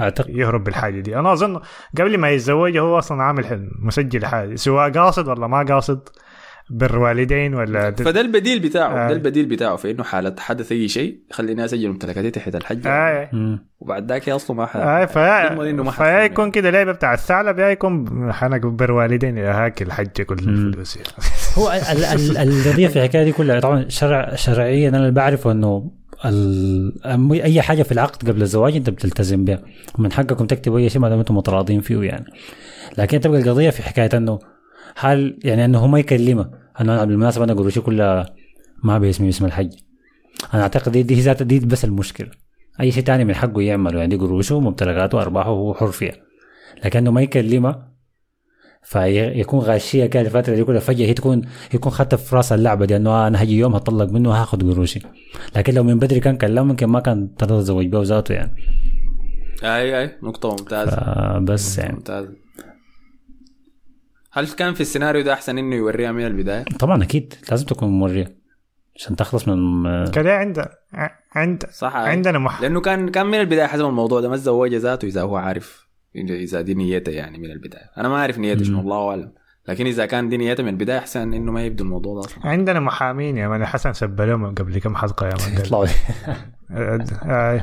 أعتقد. 0.00 0.28
يهرب 0.30 0.64
بالحاجة 0.64 1.00
دي. 1.00 1.18
أنا 1.18 1.32
أظن 1.32 1.60
قبل 1.98 2.18
ما 2.18 2.30
يتزوج 2.30 2.76
هو 2.76 2.98
أصلا 2.98 3.22
عامل 3.22 3.46
حل- 3.46 3.70
مسجل 3.78 4.26
حاجة 4.26 4.54
سواء 4.54 4.90
قاصد 4.92 5.28
ولا 5.28 5.46
ما 5.46 5.62
قاصد. 5.62 6.08
بر 6.70 6.98
والدين 6.98 7.54
ولا 7.54 7.90
د- 7.90 8.02
فده 8.02 8.20
البديل 8.20 8.58
بتاعه 8.60 9.04
آه. 9.04 9.08
ده 9.08 9.14
البديل 9.14 9.46
بتاعه 9.46 9.76
في 9.76 9.90
إنه 9.90 10.02
حالة 10.02 10.34
حدث 10.38 10.72
أي 10.72 10.88
شيء 10.88 11.18
خليني 11.32 11.64
أسجل 11.64 11.88
ممتلكاتي 11.88 12.30
تحت 12.30 12.54
الحجة 12.54 12.88
آه. 12.88 13.58
وبعد 13.80 14.08
ذاك 14.12 14.28
أصله 14.28 14.56
ما 14.56 14.66
حد 14.66 14.80
آه 14.80 15.04
فيا 15.04 15.90
فيا 15.90 16.22
يكون 16.24 16.50
كده 16.50 16.70
لعبة 16.70 16.92
بتاع 16.92 17.14
الثعلب 17.14 17.58
يا 17.58 17.68
يكون 17.68 18.06
حنك 18.32 18.60
بر 18.66 18.92
والدين 18.92 19.36
يا 19.38 19.52
هاك 19.64 19.82
الحجة 19.82 20.22
كل. 20.22 20.34
الفلوس 20.38 20.96
يعني. 20.96 21.08
هو 21.58 21.70
ال- 21.70 22.04
ال- 22.04 22.36
ال- 22.36 22.48
القضية 22.66 22.88
في 22.88 22.96
الحكاية 22.96 23.24
دي 23.24 23.32
كلها 23.32 23.60
طبعا 23.60 23.88
شرع 23.88 24.34
شرعيا 24.34 24.88
أنا 24.88 24.98
اللي 24.98 25.10
بعرفه 25.10 25.52
إنه 25.52 25.90
ال- 26.24 27.32
أي 27.42 27.62
حاجة 27.62 27.82
في 27.82 27.92
العقد 27.92 28.28
قبل 28.30 28.42
الزواج 28.42 28.76
أنت 28.76 28.90
بتلتزم 28.90 29.44
بها 29.44 29.62
من 29.98 30.12
حقكم 30.12 30.46
تكتبوا 30.46 30.78
أي 30.78 30.88
شيء 30.90 31.00
ما 31.00 31.08
دام 31.08 31.18
أنتم 31.18 31.36
متراضين 31.36 31.80
فيه 31.80 32.02
يعني 32.02 32.24
لكن 32.98 33.20
تبقى 33.20 33.40
القضية 33.40 33.70
في 33.70 33.82
حكاية 33.82 34.10
إنه 34.14 34.38
هل 34.96 35.38
يعني 35.44 35.64
أنه 35.64 35.78
هو 35.78 35.86
ما 35.86 35.98
يكلمه؟ 35.98 36.50
أنا 36.80 37.04
بالمناسبة 37.04 37.44
أنا 37.44 37.54
قروشي 37.54 37.80
كلها 37.80 38.34
ما 38.82 38.98
باسمي 38.98 39.28
اسم 39.28 39.44
الحج. 39.44 39.72
أنا 40.54 40.62
أعتقد 40.62 40.92
دي, 40.92 41.02
دي 41.02 41.14
ذات 41.14 41.42
دي 41.42 41.58
بس 41.58 41.84
المشكلة. 41.84 42.30
أي 42.80 42.90
شيء 42.90 43.02
تاني 43.02 43.24
من 43.24 43.34
حقه 43.34 43.62
يعمله. 43.62 44.00
يعني 44.00 44.16
قروشه 44.16 44.54
وممتلكاته 44.54 45.18
وأرباحه 45.18 45.50
هو 45.50 45.74
حر 45.74 45.90
فيها. 45.90 46.14
لكنه 46.84 47.10
ما 47.10 47.22
يكلمه 47.22 47.94
فيكون 48.82 49.60
غاشية 49.60 50.06
كده 50.06 50.22
الفترة 50.22 50.54
دي 50.54 50.64
كلها. 50.64 50.80
فجأة 50.80 51.06
هي 51.06 51.14
تكون 51.14 51.42
يكون 51.74 51.92
خدت 51.92 52.14
في 52.14 52.36
رأس 52.36 52.52
اللعبة 52.52 52.86
دي. 52.86 52.96
أنه 52.96 53.26
أنا 53.26 53.42
هجي 53.42 53.58
يوم 53.58 53.74
هطلق 53.74 54.10
منه 54.10 54.28
وهاخد 54.28 54.72
قروشي 54.72 55.00
لكن 55.56 55.74
لو 55.74 55.82
من 55.82 55.98
بدري 55.98 56.20
كان 56.20 56.36
كلام 56.36 56.68
ممكن 56.68 56.86
ما 56.86 57.00
كان 57.00 57.34
ترضى 57.34 57.62
تزوج 57.62 57.86
به 57.86 58.02
ذاته 58.02 58.32
يعني. 58.32 58.52
اي 59.62 60.00
أي 60.00 60.10
نقطة 60.22 60.50
ممتازة. 60.50 60.96
فبس 60.96 61.78
يعني. 61.78 61.94
ممتاز 61.94 62.26
هل 64.36 64.48
كان 64.48 64.74
في 64.74 64.80
السيناريو 64.80 65.22
ده 65.22 65.32
أحسن 65.32 65.58
إنه 65.58 65.76
يوريها 65.76 66.12
من 66.12 66.26
البداية؟ 66.26 66.64
طبعا 66.78 67.02
أكيد. 67.02 67.34
لازم 67.50 67.66
تكون 67.66 67.88
مورية. 67.88 68.36
عشان 68.96 69.16
تخلص 69.16 69.48
من 69.48 70.10
كده 70.10 70.36
عند 70.36 70.68
عند 71.32 71.64
صح. 71.72 71.96
عندنا 71.96 72.38
مح... 72.38 72.60
لأنه 72.60 72.80
كان 72.80 73.08
كان 73.08 73.26
من 73.26 73.40
البداية 73.40 73.66
حسب 73.66 73.84
الموضوع 73.84 74.20
ده. 74.20 74.28
ما 74.28 74.36
تزوج 74.36 74.74
ذاته 74.74 75.06
إذا 75.06 75.22
هو 75.22 75.36
عارف 75.36 75.88
اذا 76.16 76.60
دي 76.60 76.74
نيته 76.74 77.10
يعني 77.10 77.38
من 77.38 77.50
البداية. 77.50 77.90
أنا 77.98 78.08
ما 78.08 78.16
أعرف 78.16 78.38
نيته 78.38 78.64
شنو 78.64 78.80
الله 78.80 79.08
أعلم. 79.10 79.32
لكن 79.68 79.86
إذا 79.86 80.06
كان 80.06 80.28
دي 80.28 80.36
نيته 80.36 80.62
من 80.62 80.68
البداية 80.68 80.98
أحسن 80.98 81.34
إنه 81.34 81.52
ما 81.52 81.64
يبدو 81.64 81.84
الموضوع 81.84 82.14
ده 82.14 82.20
أصلا. 82.20 82.46
عندنا 82.46 82.80
محامين 82.80 83.36
يا 83.36 83.48
مان 83.48 83.66
حسن 83.66 83.92
سبلهم 83.92 84.54
قبل 84.54 84.78
كم 84.78 84.96
حلقة 84.96 85.26
يا 85.26 85.34
مان 85.40 85.58
يطلعوا 85.58 85.86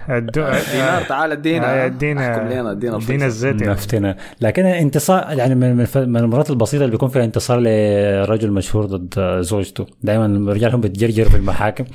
دينار 0.08 1.04
تعال 1.10 1.32
ادينا. 1.32 1.86
ادينا 1.86 2.32
احكم 2.32 2.48
لنا 2.48 2.72
ادينا 2.72 2.96
ادينا 2.98 3.26
الزيت 3.26 3.62
يعني. 3.62 3.74
نفتنا. 3.74 4.18
لكن 4.42 4.66
انتصار 4.66 5.38
يعني 5.38 5.56
من 5.56 6.18
المرات 6.18 6.50
البسيطة 6.50 6.82
اللي 6.82 6.92
بيكون 6.92 7.10
فيها 7.10 7.24
انتصار 7.24 7.60
لرجل 7.60 8.52
مشهور 8.52 8.86
ضد 8.86 9.42
زوجته. 9.42 9.86
دائما 10.04 10.26
الرجال 10.26 10.74
هم 10.76 10.82
بيتجرجروا 10.82 11.30
في 11.30 11.38
المحاكم. 11.38 11.86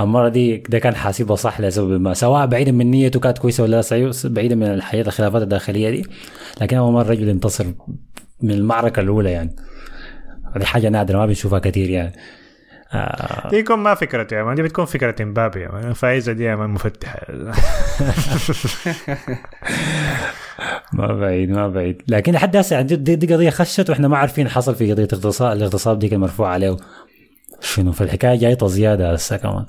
المرة 0.00 0.28
دي 0.28 0.56
ده 0.56 0.78
كان 0.78 0.94
حاسبها 0.94 1.36
صح 1.36 1.60
لسبب 1.60 2.00
ما. 2.00 2.14
سواء 2.14 2.46
بعيدا 2.46 2.72
من 2.72 2.90
نيته 2.90 3.20
كانت 3.20 3.38
كويسة 3.38 3.62
ولا 3.62 3.82
بعيدا 4.24 4.54
من 4.54 4.66
الحياة 4.66 5.02
الخلافات 5.02 5.42
الداخلية 5.42 5.90
دي. 5.90 6.06
لكن 6.60 6.76
أول 6.76 6.92
مرة 6.92 7.10
رجل 7.10 7.28
ينتصر 7.28 7.66
من 8.42 8.50
المعركة 8.50 9.00
الأولى 9.00 9.30
يعني. 9.30 9.56
هذه 10.56 10.64
حاجة 10.64 10.88
نادرة 10.88 11.18
ما 11.18 11.26
بنشوفها 11.26 11.58
كثير 11.58 11.90
يعني. 11.90 12.12
آه. 12.92 13.48
دي 13.50 13.56
يكون 13.56 13.78
ما 13.78 13.94
فكرته 13.94 14.36
يا 14.36 14.42
مان 14.42 14.54
دي 14.54 14.62
بتكون 14.62 14.84
فكرة 14.84 15.22
امبابي 15.22 15.60
يا 15.60 15.68
مان 15.72 15.88
الفايزه 15.88 16.32
دي 16.32 16.44
يا 16.44 16.56
مان 16.56 16.70
مفتحة. 16.70 17.20
ما 20.92 21.12
بعيد 21.12 21.50
ما 21.50 21.68
بعيد. 21.68 22.02
لكن 22.08 22.32
لحد 22.32 22.56
هسه 22.56 22.76
يعني 22.76 22.96
دي, 22.96 23.16
دي 23.16 23.34
قضية 23.34 23.50
خشت 23.50 23.90
وإحنا 23.90 24.08
ما 24.08 24.18
عارفين 24.18 24.48
حصل 24.48 24.74
في 24.74 24.92
قضية 24.92 25.08
اغتصاب 25.12 25.56
الاغتصاب 25.56 25.98
دي 25.98 26.08
كان 26.08 26.20
مرفوع 26.20 26.48
عليه. 26.48 26.76
شنو؟ 27.60 27.92
فالحكاية 27.92 28.38
جايطة 28.38 28.66
زيادة 28.66 29.12
هسه 29.12 29.36
كمان. 29.36 29.66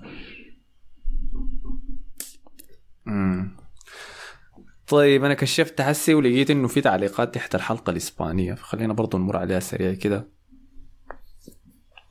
طيب 4.90 5.26
أنا 5.26 5.34
كشفت 5.34 5.82
حسي 5.82 6.14
ولقيت 6.14 6.52
إنه 6.52 6.68
في 6.68 6.82
تعليقات 6.82 7.36
تحت 7.36 7.56
الحلقة 7.56 7.92
الإسبانية 7.92 8.54
فخلينا 8.54 8.94
برضو 8.94 9.18
نمر 9.18 9.38
عليها 9.38 9.60
سريع 9.60 9.94
كده 9.94 10.28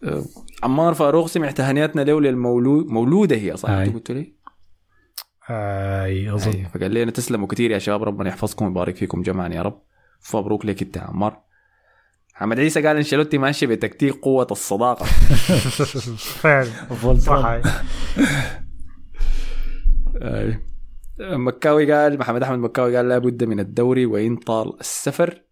أه، 0.05 0.25
عمار 0.63 0.95
فاروق 0.95 1.27
سمع 1.27 1.51
تهنئتنا 1.51 2.01
له 2.01 2.21
للمولود 2.21 2.87
مولودة 2.87 3.37
هي 3.37 3.57
صح. 3.57 3.71
أنت 3.71 3.95
قلت 3.95 4.11
لي؟ 4.11 4.33
اي 5.51 6.35
أظن. 6.35 6.65
فقال 6.65 6.95
لنا 6.95 7.11
تسلموا 7.11 7.49
كثير 7.49 7.71
يا 7.71 7.79
شباب 7.79 8.03
ربنا 8.03 8.29
يحفظكم 8.29 8.65
ويبارك 8.65 8.97
فيكم 8.97 9.23
جميعا 9.23 9.49
يا 9.49 9.63
رب 9.63 9.83
فمبروك 10.21 10.67
لك 10.67 10.83
أنت 10.83 10.97
يا 10.97 11.03
عمار 11.03 11.41
محمد 12.35 12.61
عيسى 12.61 12.83
قال 12.83 12.97
أنشيلوتي 12.97 13.39
ماشي 13.39 13.67
بتكتيك 13.67 14.15
قوة 14.15 14.47
الصداقة 14.51 15.05
فعلا 16.43 16.71
صح. 17.19 17.61
مكاوي 21.21 21.93
قال 21.93 22.19
محمد 22.19 22.43
أحمد 22.43 22.59
مكاوي 22.59 22.97
قال 22.97 23.09
لابد 23.09 23.45
من 23.45 23.61
الدوري 23.61 24.07
وإن 24.07 24.37
طال 24.37 24.81
السفر. 24.81 25.43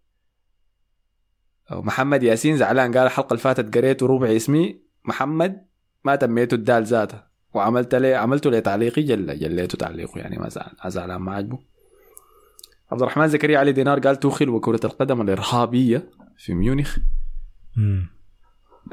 محمد 1.71 2.23
ياسين 2.23 2.57
زعلان 2.57 2.97
قال 2.97 3.05
الحلقة 3.05 3.33
اللي 3.33 3.41
فاتت 3.41 3.77
قريت 3.77 4.03
ربع 4.03 4.35
اسمي. 4.35 4.81
محمد 5.05 5.65
ما 6.03 6.15
تميته 6.15 6.55
الدال 6.55 6.83
ذاته. 6.83 7.27
وعملت 7.53 7.95
لي 7.95 8.15
عملته 8.15 8.51
لي 8.51 8.61
تعليقي 8.61 9.01
جل 9.01 9.39
جليته 9.39 9.77
تعليقه 9.77 10.19
يعني 10.19 10.37
ما 10.37 10.49
زعل 10.49 10.71
زعلان 10.87 11.17
ما 11.17 11.35
عجبه 11.35 11.59
عبد 12.91 13.01
الرحمن 13.01 13.27
زكريا 13.27 13.59
علي 13.59 13.71
دينار 13.71 13.99
قال 13.99 14.15
توخل 14.15 14.49
وكرة 14.49 14.79
القدم 14.83 15.21
الإرهابية 15.21 16.09
في 16.37 16.53
ميونخ. 16.53 16.97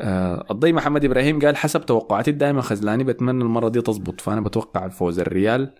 آه 0.00 0.46
الضي 0.50 0.72
محمد 0.72 1.04
إبراهيم 1.04 1.40
قال 1.40 1.56
حسب 1.56 1.86
توقعاتي 1.86 2.32
دائما 2.32 2.60
خزلاني 2.60 3.04
بتمنى 3.04 3.42
المرة 3.42 3.68
دي 3.68 3.80
تزبط 3.80 4.20
فأنا 4.20 4.40
بتوقع 4.40 4.84
الفوز 4.84 5.20
الريال. 5.20 5.74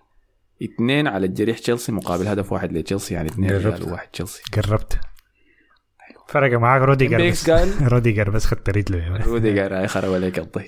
اثنين 0.63 1.07
على 1.07 1.25
الجريح 1.25 1.59
تشيلسي 1.59 1.91
مقابل 1.91 2.27
هدف 2.27 2.51
واحد 2.51 2.73
لتشيلسي 2.73 3.13
يعني 3.13 3.29
اثنين. 3.29 3.51
ريال 3.51 3.83
وواحد 3.89 4.07
تشيلسي. 4.07 4.41
قربت 4.53 4.99
فرق 6.27 6.59
معاك 6.59 6.81
روديجر 6.81 7.29
بس. 7.29 7.49
قال 7.49 7.71
روديجر 7.93 8.29
بس 8.29 8.45
خدت 8.45 8.91
يا 8.91 9.09
man. 9.09 9.21
روديجر 9.21 9.77
هاي 9.79 9.87
خرب 9.87 10.13
عليك 10.13 10.39
الضي 10.39 10.65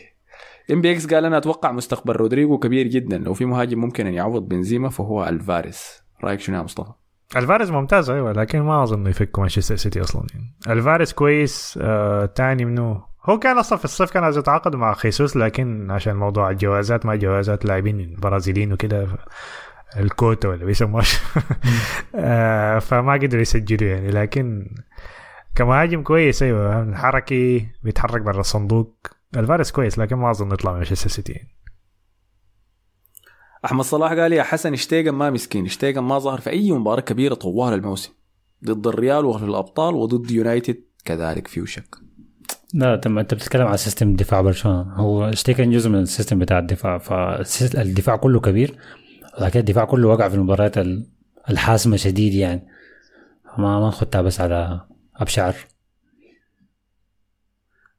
ام 0.72 0.82
بي 0.82 0.92
إكس 0.92 1.14
قال 1.14 1.26
أنا 1.26 1.38
أتوقع 1.38 1.72
مستقبل 1.72 2.14
رودريجو 2.14 2.58
كبير 2.58 2.88
جدا 2.88 3.18
لو 3.18 3.34
في 3.34 3.46
مهاجم 3.46 3.80
ممكن 3.80 4.08
أن 4.08 4.14
يعوض 4.14 4.48
بنزيما 4.48 4.90
فهو 4.90 5.26
ألفاريس. 5.28 6.04
رأيك 6.24 6.40
شنو 6.40 6.58
يا 6.58 6.62
مصطفى؟ 6.62 6.92
الفاريز 7.36 7.72
ممتاز 7.72 8.10
أيوه 8.10 8.32
لكن 8.32 8.60
ما 8.60 8.84
أظن 8.84 9.08
يفك 9.08 9.40
مانشستر 9.40 9.76
سيتي 9.76 10.02
أصلا. 10.02 10.28
يعني 10.34 10.78
الفاريز 10.78 11.14
كويس 11.14 11.80
آه 11.82 12.26
تاني 12.26 12.66
منه 12.66 13.04
هو 13.30 13.40
كان 13.40 13.58
أصلا 13.58 13.78
في 13.78 13.86
الصيف 13.86 14.12
كان 14.12 14.24
عايز 14.24 14.38
يتعاقد 14.38 14.76
مع 14.76 14.94
خيسوس 14.94 15.38
لكن 15.38 15.92
عشان 15.92 16.16
موضوع 16.16 16.50
الجوازات 16.50 17.06
ما 17.06 17.16
جوازات 17.16 17.66
لاعبين 17.66 18.16
برازيليين 18.20 18.74
وكده 18.74 19.08
الكوتا 19.98 20.48
ولا 20.48 20.66
بيسموها 20.66 21.06
آه 22.16 22.80
فما 22.80 23.14
قدروا 23.14 23.42
يسجلوا 23.42 23.90
يعني. 23.90 24.12
لكن 24.12 24.76
كمهاجم 25.56 26.04
كويس 26.04 26.44
أيوه 26.44 26.96
حركي 26.96 27.68
بيتحرك 27.84 28.22
برا 28.22 28.40
الصندوق. 28.40 29.08
الفاريز 29.38 29.72
كويس 29.72 30.00
لكن 30.00 30.16
ما 30.16 30.32
أظن 30.32 30.52
يطلع 30.54 30.72
من 30.72 30.78
مانشستر 30.78 31.10
سيتي 31.10 31.32
يعني. 31.32 31.58
أحمد 33.66 33.86
صلاح 33.86 34.12
قال 34.12 34.34
يا 34.34 34.44
حسن 34.44 34.74
اشتيجن 34.74 35.12
ما 35.12 35.30
مسكين. 35.30 35.66
اشتيجن 35.66 36.02
ما 36.02 36.20
ظهر 36.20 36.40
في 36.40 36.50
أي 36.50 36.72
مباراة 36.72 37.02
كبيرة 37.02 37.34
طوال 37.34 37.74
الموسم. 37.74 38.12
ضد 38.66 38.88
الريال 38.88 39.26
وفي 39.26 39.46
الأبطال 39.46 39.96
وضد 39.96 40.32
يونايتد 40.32 40.78
كذلك 41.06 41.48
في 41.48 41.62
وشك 41.62 41.96
لا 42.74 42.96
تم 42.96 43.20
أنت 43.20 43.34
بتتكلم 43.34 43.68
على 43.68 43.78
system 43.78 44.16
دفاع 44.16 44.42
برشلونة. 44.42 44.82
هو 44.82 45.30
اشتيجن 45.30 45.66
جزء 45.66 45.90
من 45.90 46.00
ال 46.00 46.05
system 46.05 46.40
بتاع 46.40 46.60
الدفاع. 46.60 46.98
فالدفاع 46.98 48.16
كله 48.16 48.40
كبير. 48.40 48.78
لكن 49.42 49.60
الدفاع 49.60 49.86
كله 49.86 50.08
وقع 50.08 50.30
في 50.30 50.36
المباريات 50.36 50.78
ال- 50.78 51.08
الحاسمة 51.50 51.98
شديد 51.98 52.34
يعني. 52.34 52.68
ما 53.58 53.80
ما 53.80 53.88
نخدها 53.88 54.22
بس 54.22 54.42
على 54.42 54.88
أبشعر. 55.16 55.56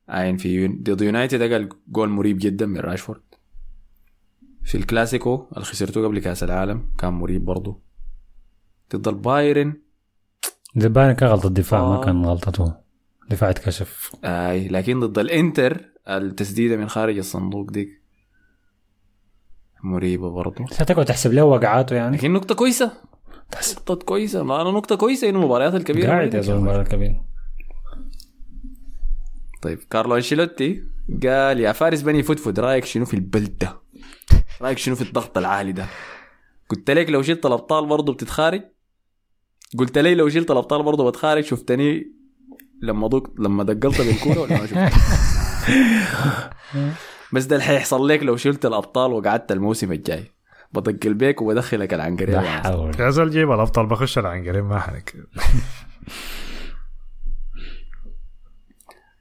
عين 0.09 0.36
في 0.36 0.69
ضد 0.69 1.01
يونايتد 1.01 1.40
أقل 1.43 1.69
جول 1.89 2.09
مريب 2.09 2.39
جدا 2.39 2.66
من 2.66 2.78
راشفورد. 2.81 3.20
في 4.65 4.74
الكلاسيكو 4.74 5.47
اللي 5.52 5.65
خسرته 5.65 6.05
قبل 6.05 6.19
كأس 6.19 6.43
العالم 6.43 6.90
كان 6.98 7.12
مريب 7.12 7.44
برضه 7.44 7.81
ضد 8.97 9.09
البايرن. 9.09 9.74
ضد 10.77 10.89
بايرن 10.89 11.12
كان 11.12 11.28
غلطة 11.28 11.47
الدفاع 11.47 11.81
آه. 11.81 11.97
ما 11.98 12.05
كان 12.05 12.24
غلطته. 12.27 12.74
دفاع 13.31 13.51
اتكشف 13.51 14.12
أي 14.24 14.69
لكن 14.69 15.01
ضد 15.01 15.19
الإنتر 15.19 15.85
التسديدة 16.09 16.77
من 16.77 16.89
خارج 16.89 17.19
الصندوق 17.19 17.70
ديك. 17.70 18.02
مريبة 19.85 20.31
برضه 20.31 20.65
تقعد 20.67 21.05
تحسب 21.05 21.33
له 21.33 21.45
وقعاته 21.45 21.97
يعني. 21.97 22.17
لكن 22.17 22.33
نقطة 22.33 22.55
كويسة. 22.55 22.93
تحسب 23.51 23.77
نقطة 23.77 24.07
كويسة. 24.07 24.43
ما 24.43 24.63
أنا 24.63 24.71
نقطة 24.71 24.97
كويسة 24.97 25.29
إنه 25.29 25.39
المباريات 25.39 25.75
الكبيرة 25.75 26.07
قاعد 26.07 26.35
يا 26.35 26.41
مان. 26.41 26.51
المباراة 26.51 26.83
الكبيرة. 26.83 27.25
طيب. 29.63 29.79
كارلو 29.91 30.17
أنشيلوتي 30.17 30.83
قال 31.23 31.61
يا 31.61 31.73
فارس 31.73 32.03
بني 32.03 32.23
فدفد 32.23 32.61
رأيك 32.61 32.85
شنو 32.85 33.05
في 33.05 33.15
البلد 33.15 33.59
ده؟ 33.59 33.77
رأيك 34.63 34.79
شنو 34.79 34.95
في 34.95 35.03
الضغط 35.03 35.39
العالي 35.39 35.73
ده؟ 35.73 35.87
قلت 36.69 36.91
لك 36.91 37.11
لو 37.11 37.23
شلت 37.23 37.47
الأبطال 37.47 37.87
برضه 37.87 38.13
بتتخارج. 38.13 38.63
قلت 39.79 39.99
لي 39.99 40.15
لو 40.15 40.29
شلت 40.29 40.51
الأبطال 40.51 40.83
برضه 40.83 41.11
بتخارج 41.11 41.45
شفتني 41.45 42.13
لما 42.83 43.07
ضق 43.07 43.31
لما 43.41 43.65
دقلت 43.65 44.01
بالكورة 44.01 44.41
ولا 44.41 44.57
ما 44.59 44.67
شفت 44.67 44.79
بس 47.33 47.45
ده 47.45 47.57
اللي 47.57 47.67
حيحصل 47.67 48.09
لك 48.09 48.23
لو 48.23 48.37
شلت 48.37 48.67
الأبطال 48.67 49.13
وقعدت 49.13 49.53
الموسم 49.53 49.93
الجاي. 49.93 50.33
بدقل 50.73 51.15
بيك 51.15 51.43
وبدخلك. 51.43 51.95
حول. 52.67 53.01
يا 53.01 53.11
زول 53.11 53.31
جيب 53.31 53.51
الأبطال 53.53 53.87
بخش 53.87 54.19
العنقرين 54.19 54.63
ما 54.63 54.79
حرك 54.81 55.15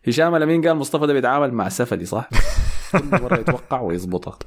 هشام 0.08 0.36
الأمين 0.36 0.68
قال 0.68 0.76
مصطفى 0.78 1.08
ده 1.08 1.14
بيتعامل 1.14 1.54
مع 1.54 1.70
سفدي 1.70 2.06
صح؟ 2.06 2.30
كل 2.92 3.22
مرة 3.22 3.40
يتوقع 3.40 3.82
ويظبطها 3.82 4.40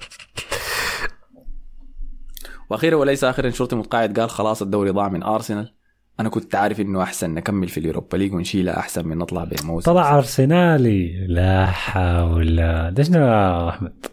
وأخيرا 2.71 2.97
وليس 2.97 3.25
اخرا 3.25 3.51
شرطي 3.51 3.77
متقاعد 3.77 4.21
قال 4.21 4.31
خلاص 4.31 4.63
الدوري 4.63 4.91
ضاع 4.91 5.09
من 5.09 5.23
أرسنال. 5.23 5.75
أنا 6.21 6.29
كنت 6.29 6.55
عارف 6.55 6.81
إنه 6.81 7.03
أحسن 7.03 7.35
نكمل 7.35 7.69
في 7.69 7.81
اليوروبا 7.81 8.17
ليج 8.17 8.35
ونشيلها 8.35 8.79
أحسن 8.79 9.09
من 9.09 9.19
نطلع 9.19 9.45
بموسم 9.45 9.93
طلع 9.93 10.19
ارسنالي 10.19 11.27
لا 11.27 11.67
حول. 11.67 12.57
شنو 13.03 13.27
يا 13.27 13.69
أحمد؟ 13.69 14.07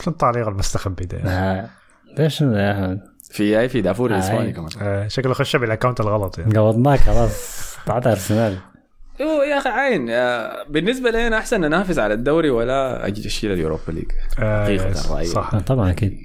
شو 0.00 0.10
التعليق 0.10 0.48
المستخبي 0.48 1.04
ده؟ 1.04 1.18
آه، 1.18 2.28
شنو 2.28 2.56
يا 2.56 2.72
أحمد؟ 2.72 3.00
في 3.30 3.60
أي 3.60 3.68
في 3.68 3.80
دافور 3.80 4.10
آه، 4.10 4.14
الاسباني 4.14 4.46
أي. 4.46 4.52
كمان. 4.52 4.68
آه 4.80 5.08
شكله 5.08 5.34
خش 5.34 5.56
بال 5.56 5.66
account 5.66 6.00
الغلط 6.00 6.38
يعني. 6.38 6.58
قوضناك 6.58 6.98
خلاص. 6.98 7.76
طلعت 7.86 8.06
أرسنال. 8.06 8.56
هو 9.22 9.42
يا 9.42 9.58
أخي 9.58 9.68
عين. 9.68 10.10
آه، 10.10 10.64
بالنسبة 10.68 11.10
لي 11.10 11.26
أنا 11.26 11.38
أحسن 11.38 11.60
ننافس 11.60 11.98
على 11.98 12.14
الدوري 12.14 12.50
ولا 12.50 13.06
أجي 13.06 13.26
أشيل 13.26 13.52
ال 13.52 13.58
Europa 13.58 13.92
League. 13.92 14.10
آه 14.38 14.64
حقيقة 14.64 14.88
yes، 14.88 15.10
رأيي. 15.10 15.26
صح. 15.26 15.54
آه، 15.54 15.58
طبعا 15.58 15.90
أكيد. 15.90 16.18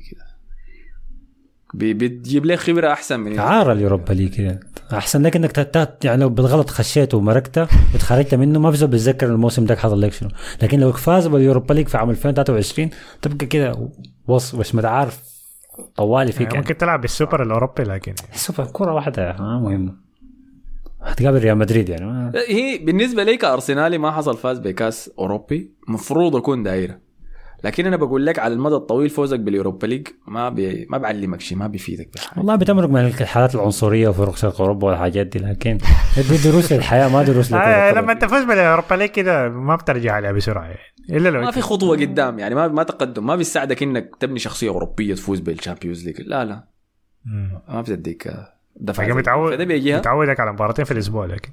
بتجيب 1.73 2.45
لك 2.45 2.59
خبرة 2.59 2.91
أحسن 2.91 3.19
من 3.19 3.39
عار 3.39 3.71
ال 3.72 3.77
Europa 3.77 4.14
League. 4.14 4.34
كده 4.35 4.59
أحسن 4.93 5.21
لك 5.21 5.35
إنك 5.35 5.51
تت- 5.51 6.05
يعني 6.05 6.21
لو 6.21 6.29
بالغلط 6.29 6.69
خشيت 6.69 7.13
ومركته 7.13 7.67
وتخرجت 7.95 8.35
منه 8.35 8.59
ما 8.59 8.71
في 8.71 8.77
زول 8.77 8.89
بيتذكر 8.89 9.25
الموسم 9.27 9.65
ده 9.65 9.75
حصل 9.75 10.01
لك 10.01 10.13
شنو. 10.13 10.29
لكن 10.61 10.79
لو 10.79 10.91
فاز 10.91 11.27
بال 11.27 11.39
Europa 11.39 11.73
League 11.73 11.88
في 11.87 11.97
عام 11.97 12.09
2023 12.09 12.89
تبقى 13.21 13.45
كده 13.45 13.89
وص 14.27 14.55
بس 14.55 14.75
ما 14.75 14.87
عارف 14.89 15.19
طوالي 15.95 16.31
فيك 16.31 16.41
يعني 16.41 16.53
يعني. 16.53 16.65
ممكن 16.65 16.77
تلعب 16.77 17.01
بالسوبر 17.01 17.43
الأوروبي 17.43 17.83
لكن. 17.83 18.13
سوبر 18.33 18.65
كرة 18.73 18.93
واحدة 18.93 19.35
ما 19.39 19.59
مهمة. 19.59 19.93
هتقابل 21.01 21.37
ريال 21.39 21.57
مدريد 21.57 21.89
يعني 21.89 22.05
ما 22.05 22.31
هي 22.49 22.77
بالنسبة 22.77 23.23
لي 23.23 23.37
كارسنالي 23.37 23.97
ما 23.97 24.11
حصل 24.11 24.37
فاز 24.37 24.59
بكأس 24.59 25.11
أوروبي 25.19 25.71
مفروض 25.87 26.35
أكون 26.35 26.63
دايرة. 26.63 26.97
لكن 27.64 27.85
أنا 27.85 27.95
بقول 27.98 28.26
لك 28.26 28.40
على 28.40 28.53
المدى 28.53 28.76
الطويل 28.76 29.10
فوزك 29.10 29.40
بال 29.39 29.51
Europa 29.51 29.88
League 29.88 30.07
ما 30.27 30.49
بي... 30.49 30.88
ما 30.90 30.98
بعلمك 30.98 31.41
شيء 31.41 31.57
ما 31.57 31.68
بيفيدك 31.68 32.10
بحاجة. 32.15 32.40
والله 32.40 32.56
بتمرق 32.56 32.90
من 32.90 33.06
الحالات 33.06 33.56
العنصرية 33.56 34.07
وفي 34.07 34.40
شرق 34.40 34.61
أوروبا 34.61 34.88
والحاجات 34.88 35.27
دي 35.27 35.40
لكن 35.40 35.77
دي 36.30 36.38
دروس 36.52 36.73
للحياه 36.73 37.07
ما 37.10 37.23
دروس 37.23 37.53
آه 37.53 37.91
لما 37.91 38.11
انت 38.11 38.22
تفوز 38.22 38.44
بال 38.43 38.56
Europa 38.56 38.95
League 38.95 39.10
كده 39.10 39.49
ما 39.49 39.76
بترجع 39.76 40.14
عليها 40.14 40.31
بسرعة. 40.31 40.64
يعني 40.64 40.80
إلا 41.10 41.30
لو 41.30 41.41
ما 41.41 41.52
في 41.52 41.61
خطوة 41.61 41.98
قدام 41.98 42.40
يعني 42.40 42.56
ما 42.56 42.68
ما 42.68 42.84
تقدم 42.84 43.26
ما 43.26 43.35
بيساعدك 43.35 43.84
إنك 43.84 44.15
تبني 44.19 44.40
شخصية 44.40 44.69
أوروبية 44.69 45.15
تفوز 45.15 45.40
بال 45.39 45.51
Champions 45.51 46.05
League. 46.05 46.22
لا 46.22 46.45
لا. 46.45 46.64
مم. 47.26 47.61
ما 47.69 47.81
بتديك 47.81 48.34
دفعه 48.76 49.07
متعود 49.14 49.61
بيجيها. 49.61 49.98
متعودك 49.98 50.40
على 50.40 50.53
مباراتين 50.53 50.85
في 50.85 50.91
الأسبوع 50.91 51.26
لكن 51.26 51.49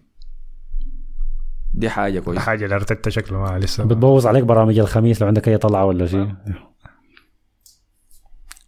دي 1.74 1.90
حاجة 1.90 2.20
كويسة. 2.20 2.40
حاجة 2.40 2.66
الارتيتا 2.66 3.10
شكله 3.10 3.38
ما 3.38 3.58
لسه. 3.58 3.84
بتبوظ 3.84 4.26
عليك 4.26 4.44
برامج 4.44 4.78
الخميس 4.78 5.20
لو 5.22 5.26
عندك 5.28 5.48
أي 5.48 5.58
طلعة 5.58 5.84
ولا 5.84 6.06
شيء. 6.06 6.28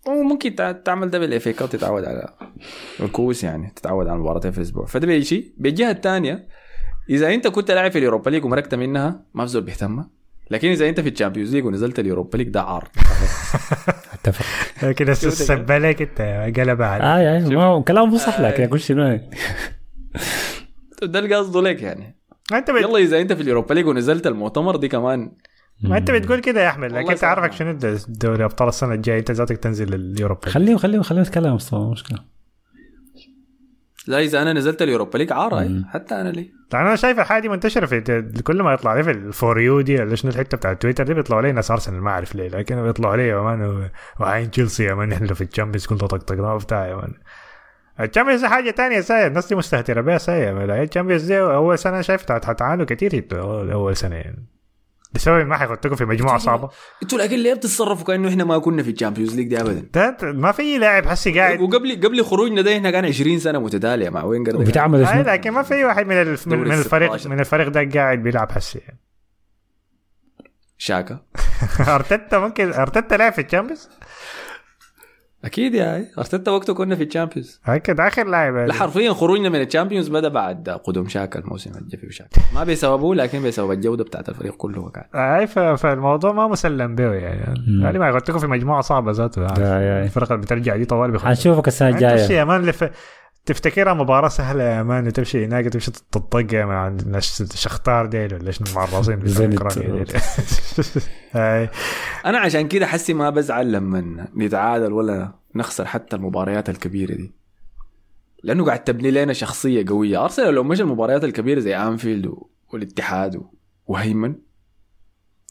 وممكن 0.06 0.54
تع- 0.54 0.72
تعمل 0.72 1.10
ده 1.10 1.18
بال 1.18 1.33
FA 1.33 1.48
Cup 1.48 1.68
تتعود 1.70 2.04
على 2.04 2.28
الكؤوس 3.00 3.44
يعني 3.44 3.72
تتعود 3.76 4.06
على 4.06 4.18
مباراتين 4.18 4.50
في 4.50 4.58
الأسبوع. 4.58 4.86
فده 4.86 5.06
بيجي 5.06 5.54
بالجهة 5.58 5.90
الثانية 5.90 6.48
إذا 7.10 7.34
أنت 7.34 7.46
كنت 7.48 7.70
لاعب 7.70 7.90
في 7.92 7.98
ال 7.98 8.03
Europa 8.03 8.30
League 8.30 8.44
ومركت 8.44 8.74
منها 8.74 9.22
ما 9.34 9.44
في 9.46 9.50
زول 9.52 9.62
بيهتم. 9.62 10.04
لكن 10.50 10.68
إذا 10.68 10.88
أنت 10.88 11.00
في 11.00 11.08
ال 11.08 11.13
Champions 11.13 11.54
League 11.54 11.64
ونزلت 11.64 11.98
ال 11.98 12.04
Europa 12.04 12.36
League 12.36 12.48
ده 12.48 12.62
عار. 12.62 12.88
اتفق. 14.14 14.44
لكن 14.86 15.08
السبالك 15.10 16.02
أنت 16.02 16.20
قلبها 16.58 16.86
على 16.86 17.04
آه 17.04 17.18
يعني 17.18 17.56
ما 17.56 17.64
هو 17.64 17.82
كلام 17.82 18.08
مو 18.08 18.16
صح. 18.18 18.40
لكن 18.40 18.62
أقول 18.64 18.80
شنو؟ 18.80 19.02
يعني. 19.02 19.30
ده 21.02 21.18
اللي 21.18 21.34
قصده 21.34 21.60
لك 21.62 21.82
يعني. 21.82 22.21
ما 22.50 22.58
انت 22.58 22.70
بت... 22.70 22.80
يلا 22.82 22.98
إذا 22.98 23.20
أنت 23.20 23.32
في 23.32 23.42
ال 23.42 23.47
Europa 23.47 23.74
League 23.74 23.86
ونزلت 23.86 24.26
المؤتمر 24.26 24.76
دي 24.76 24.88
كمان. 24.88 25.32
ما 25.82 25.98
انت 25.98 26.10
بتقول 26.10 26.40
كده 26.40 26.60
يا 26.64 26.68
أحمد 26.68 26.92
لكن 26.92 27.10
أنت. 27.10 27.24
عارفك 27.24 27.52
شنو 27.52 27.70
الد- 27.70 28.04
دوري 28.08 28.44
أبطال 28.44 28.68
السنة 28.68 28.94
الجاية 28.94 29.18
أنت 29.18 29.30
ذاتك 29.30 29.56
تنزل 29.56 29.94
اليوروبا 29.94 30.48
خليه 30.48 30.76
خليه 30.76 31.00
خليه 31.00 31.20
يتكلم 31.20 31.58
مشكلة. 31.72 32.18
لا 34.06 34.20
إذا 34.20 34.42
أنا 34.42 34.52
نزلت 34.52 34.82
ال 34.82 34.87
Europa 34.87 35.18
League 35.18 35.32
عار. 35.32 35.82
حتى 35.88 36.14
أنا 36.20 36.28
ليه؟ 36.28 36.50
يعني 36.72 36.88
أنا 36.88 36.96
شايف 36.96 37.18
الحاجة 37.18 37.42
دي 37.42 37.48
منتشرة 37.48 37.86
في 37.86 38.42
كل 38.44 38.62
ما 38.62 38.72
يطلع 38.72 38.94
لي 38.94 39.02
في 39.04 39.10
ال 39.10 39.23
For 39.23 39.60
You 39.60 39.80
دي 39.80 39.96
ولا 40.00 40.14
شنو 40.14 40.30
الحتة 40.30 40.56
بتاعت 40.56 40.82
تويتر 40.82 41.04
دي 41.04 41.14
بيطلعوا 41.14 41.42
لي 41.42 41.52
ناس 41.52 41.70
أرسنال 41.70 42.00
ما 42.02 42.10
أعرف 42.10 42.34
ليه 42.34 42.48
لكن 42.48 42.82
بيطلعوا 42.82 43.16
لي 43.16 43.28
يا 43.28 43.40
man 43.40 43.88
وعين 44.20 44.50
تشيلسي 44.50 44.84
يا 44.84 44.94
man 44.94 45.08
نحن 45.08 45.34
في 45.34 45.44
ال 45.44 45.49
Champions 45.49 45.86
كنت 45.86 46.00
طقطقناه 46.00 46.56
بتاع 46.58 46.86
يا 46.86 46.94
man. 46.96 47.14
ال 48.00 48.05
Champions 48.05 48.44
حاجة 48.44 48.70
تانية 48.70 49.00
سايا 49.00 49.26
الناس 49.26 49.46
دي 49.48 49.54
مستهترة 49.54 50.00
بها 50.00 50.18
سايا 50.18 50.82
ال 50.82 50.86
Champions 50.86 51.22
دي 51.24 51.40
أول 51.40 51.78
سنة 51.78 52.00
شايف 52.00 52.22
تع- 52.24 52.40
حتعانوا 52.46 52.86
كتير 52.86 53.26
أول 53.72 53.96
سنه 53.96 54.16
يعني 54.16 54.46
بسبب 55.12 55.46
ما 55.46 55.56
حيحطكم 55.56 55.94
في 55.94 56.04
مجموعة 56.04 56.38
صعبة. 56.38 56.70
أنتوا 57.02 57.18
لكن 57.18 57.36
ليه 57.36 57.54
بتتصرفوا 57.54 58.04
كأنه 58.06 58.28
إحنا 58.28 58.44
ما 58.44 58.58
كنا 58.58 58.82
في 58.82 58.90
ال 58.90 58.95
Champions 58.95 59.36
League 59.36 59.48
دي 59.48 59.60
ابدا؟ 59.60 60.32
ما 60.32 60.52
في 60.52 60.78
لاعب 60.78 61.06
حسي 61.06 61.38
قاعد 61.40 61.60
وقبل 61.60 62.00
قبل 62.04 62.24
خروجنا 62.24 62.62
ده 62.62 62.76
إحنا 62.76 62.90
كان 62.90 63.04
20 63.04 63.38
سنة 63.38 63.58
متتالية 63.58 64.10
مع 64.10 64.24
وبتعمل 64.24 65.04
آه 65.04 65.12
شنو؟ 65.12 65.22
لكن 65.22 65.50
ما 65.50 65.62
في 65.62 65.84
واحد 65.84 66.06
من 66.06 66.12
الف... 66.22 66.46
من 66.48 66.72
الفريق 66.72 67.08
16. 67.16 67.30
من 67.30 67.40
الفريق 67.40 67.68
ده 67.68 67.90
قاعد 68.00 68.18
بيلعب 68.18 68.52
حسي 68.52 68.78
يعني. 68.78 68.98
شاكا. 70.78 71.18
أرتيتا 71.94 72.38
ممكن 72.38 72.72
أرتيتا 72.72 73.14
لعب 73.14 73.32
في 73.32 73.40
ال 73.40 73.45
Champions 73.45 73.88
أكيد 75.44 75.74
يا 75.74 75.94
هاي 75.94 76.06
أرتيتا 76.18 76.50
وقته 76.50 76.74
كنا 76.74 76.96
في 76.96 77.02
ال 77.04 77.09
Champions. 77.09 77.60
هكذا 77.64 78.06
اخر 78.08 78.26
لاعب 78.26 78.54
لا 78.56 78.72
حرفيا 78.74 79.12
خروجنا 79.12 79.48
من 79.48 79.60
ال 79.60 79.65
Champions 79.65 80.08
بدا 80.08 80.28
بعد 80.28 80.68
قدوم 80.68 81.08
شاكا 81.08 81.38
الموسم 81.38 81.70
الجاي 81.78 82.00
في 82.00 82.12
شاكا. 82.12 82.40
ما 82.54 82.64
بسببه 82.64 83.14
لكن 83.14 83.42
بسبب 83.42 83.70
الجوده 83.72 84.04
بتاعت 84.04 84.28
الفريق 84.28 84.54
كله 84.56 84.80
وكان 84.80 85.04
اي 85.14 85.46
ف- 85.46 85.58
فالموضوع 85.58 86.32
ما 86.32 86.48
مسلم 86.48 86.94
به 86.94 87.12
يعني. 87.14 87.82
يعني 87.82 87.98
ما 87.98 88.12
قلت 88.12 88.30
لكم 88.30 88.38
في 88.38 88.46
مجموعة 88.46 88.80
صعبة 88.80 89.12
ذاته. 89.12 89.42
يعني. 89.42 89.60
يا- 89.60 89.80
يا- 89.80 90.04
الفرقة 90.04 90.32
اللي 90.34 90.42
بترجع 90.44 90.76
دي 90.76 90.84
طوال 90.84 91.10
بيخ... 91.10 91.24
حنشوفك 91.24 91.68
السنة 91.68 91.88
الجاية. 91.88 92.32
يا 92.32 92.44
man 92.44 92.62
لف... 92.62 92.90
تفتكرها 93.46 93.94
مباراة 93.94 94.28
سهلة 94.28 94.64
يا 94.64 94.82
man 94.82 95.06
وتمشي 95.06 95.44
هناك 95.44 95.64
تمشي 95.64 95.90
تطق 95.90 96.54
مع 96.54 96.88
الناس 96.88 97.54
شختار 97.56 98.06
ديل 98.06 98.34
ولا 98.34 98.50
شنو. 98.50 98.66
هاي. 101.32 101.68
أنا 102.26 102.38
عشان 102.38 102.68
كده 102.68 102.86
حسي 102.86 103.14
ما 103.14 103.30
بزعل 103.30 103.72
لما 103.72 104.26
نتعادل 104.36 104.92
ولا 104.92 105.32
نخسر 105.54 105.84
حتى 105.84 106.16
المباريات 106.16 106.68
الكبيرة 106.68 107.14
دي 107.14 107.32
لأنه 108.42 108.64
قاعد 108.64 108.84
تبني 108.84 109.10
لنا 109.10 109.32
شخصية 109.32 109.84
قوية 109.88 110.24
أرسنال 110.24 110.54
لو 110.54 110.62
مشى 110.62 110.82
المباريات 110.82 111.24
الكبيرة 111.24 111.60
زي 111.60 111.76
أنفيلد. 111.76 112.34
والاتحاد. 112.72 113.42
وهيمن 113.86 114.34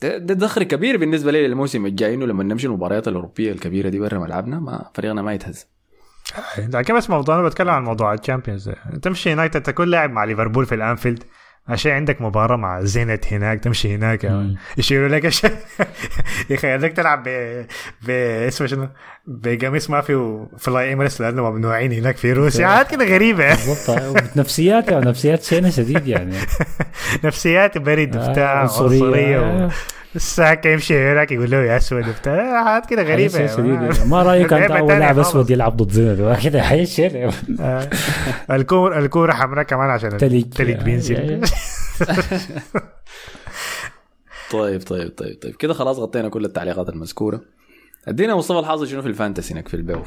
ده, 0.02 0.18
ده 0.18 0.34
دخل 0.34 0.64
كبير 0.64 0.98
بالنسبة 0.98 1.32
لي 1.32 1.48
للموسم 1.48 1.86
الجاي 1.86 2.14
إنه 2.14 2.26
لما 2.26 2.44
نمشي 2.44 2.68
المباريات 2.68 3.08
الأوروبية 3.08 3.52
الكبيرة 3.52 3.90
دي 3.90 4.00
برا 4.00 4.20
ملعبنا 4.20 4.60
ما 4.60 4.90
فريقنا 4.94 5.22
ما 5.22 5.34
يتهز 5.34 5.68
لكن 6.58 6.98
بس 6.98 7.10
موضوع 7.10 7.36
أنا 7.36 7.44
بتكلم 7.44 7.70
عن 7.70 7.84
موضوع 7.84 8.14
ال 8.14 8.19
Champions. 8.19 8.72
تمشي 9.02 9.34
هناك 9.34 9.54
تكون 9.54 9.88
لاعب 9.88 10.12
مع 10.12 10.24
ليفربول 10.24 10.66
في 10.66 10.76
الأنفيلد. 10.76 11.24
عشان 11.68 11.92
عندك 11.92 12.22
مباراة 12.22 12.56
مع 12.58 12.82
زينت 12.82 13.34
هناك 13.34 13.60
تمشي 13.60 13.96
هناك. 13.96 14.24
يا. 14.24 14.56
يشيلوا 14.78 15.08
لك 15.08 15.26
أشياء 15.26 15.54
يخليك 16.50 16.94
تلعب 16.94 17.24
ب 17.24 17.30
ب 18.02 18.10
اسمه 18.48 18.68
شنو؟ 18.68 18.90
بقميص 19.28 19.90
ما 19.90 20.02
فيه 20.02 20.48
فلاي 20.60 20.94
اميرس 20.94 21.22
لأنه 21.22 21.52
ممنوعين 21.52 21.92
هناك 21.92 22.18
في 22.18 22.34
روسيا. 22.34 22.68
حاجات 22.68 22.92
كده 22.92 23.06
غريبة. 23.06 23.50
بالضبط. 23.50 24.38
نفسيات 24.38 24.92
يعني 24.92 25.06
نفسيات 25.06 25.44
شينه 25.44 25.70
شديد 25.70 26.08
يعني. 26.08 26.36
نفسيات 27.24 27.78
برد 27.78 28.16
آه، 28.16 28.32
بتاع 28.32 28.60
عنصرية. 28.60 29.70
آه. 30.12 30.16
الساعة 30.16 30.62
يمشي 30.66 30.98
هناك 31.12 31.32
يقول 31.32 31.52
له 31.52 31.58
يا 31.58 31.78
أسود 31.78 32.06
بتاع 32.20 32.66
حاجات 32.66 32.90
كده 32.90 33.04
غريبة. 33.04 33.40
يعني. 33.40 33.90
ما 34.06 34.24
رأيك 34.24 34.54
أنت 34.54 34.72
أول 34.72 34.90
لاعب. 35.00 35.20
أسود 35.20 35.50
يلعب 35.50 35.78
ضد 35.78 35.92
زينة 35.92 36.40
كده 36.44 36.62
حي 36.70 36.86
شيء 36.86 37.30
آه. 37.60 37.90
الكورة 38.52 39.00
الكورة 39.00 39.34
حمراء 39.34 39.64
كمان 39.64 39.90
عشان 39.90 40.18
تلج. 40.18 40.34
التلج 40.36 40.84
بينزل 40.84 41.42
طيب 44.52 44.82
طيب 44.82 45.10
طيب 45.18 45.40
طيب 45.42 45.56
كده 45.56 45.74
خلاص 45.74 45.98
غطينا 46.00 46.30
كل 46.30 46.46
التعليقات 46.46 46.90
المذكورة 46.90 47.42
ادينا 48.08 48.36
مصطفى 48.36 48.60
الحاظ 48.60 48.84
شنو 48.84 49.02
في 49.02 49.08
ال 49.08 49.14
Fantasy 49.14 49.54
هناك 49.54 49.68
في 49.68 49.74
البيو 49.74 50.04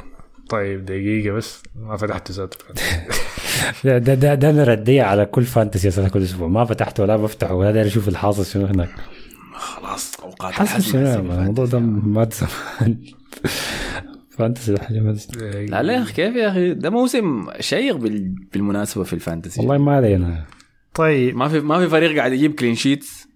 طيب 0.48 0.84
دقيقة 0.84 1.32
بس 1.34 1.62
ما 1.76 1.96
فتحت 1.96 2.30
ذاته 2.30 2.58
ده 3.84 3.98
ده 3.98 4.14
ده, 4.14 4.34
ده 4.34 4.50
أنا 4.50 4.64
ردية 4.64 5.02
على 5.02 5.26
كل 5.26 5.42
Fantasy 5.44 6.08
كل 6.10 6.22
أسبوع 6.22 6.48
ما 6.48 6.64
فتحته 6.64 7.02
ولا 7.02 7.16
بفتحه 7.16 7.54
ولا 7.54 7.72
داير 7.72 7.86
أشوف 7.86 8.08
الحاصل 8.08 8.46
شنو 8.46 8.66
هناك 8.66 8.90
خلاص 9.64 10.20
أوقات 10.20 10.60
الحزم 10.60 10.98
الموضوع 10.98 11.64
ده 11.64 11.78
ما 11.78 12.24
تسمع 12.24 12.48
Fantasy 14.30 14.78
حاجة. 14.78 15.16
لا 15.68 15.82
لا 15.82 15.92
يا 15.92 16.02
أخي 16.02 16.12
كيف 16.12 16.36
يا 16.36 16.48
أخي؟ 16.48 16.74
ده 16.74 16.90
موسم 16.90 17.46
شيق 17.60 17.96
بال... 17.96 18.28
بالمناسبة 18.28 19.04
في 19.04 19.12
ال 19.12 19.18
Fantasy. 19.18 19.60
والله 19.60 19.78
ما 19.78 19.96
علينا. 19.96 20.44
طيب. 20.94 21.36
ما 21.36 21.48
في 21.48 21.60
ما 21.60 21.78
في 21.78 21.88
فريق 21.88 22.16
قاعد 22.16 22.32
يجيب 22.32 22.54
clean 22.54 22.74
sheets 22.74 23.28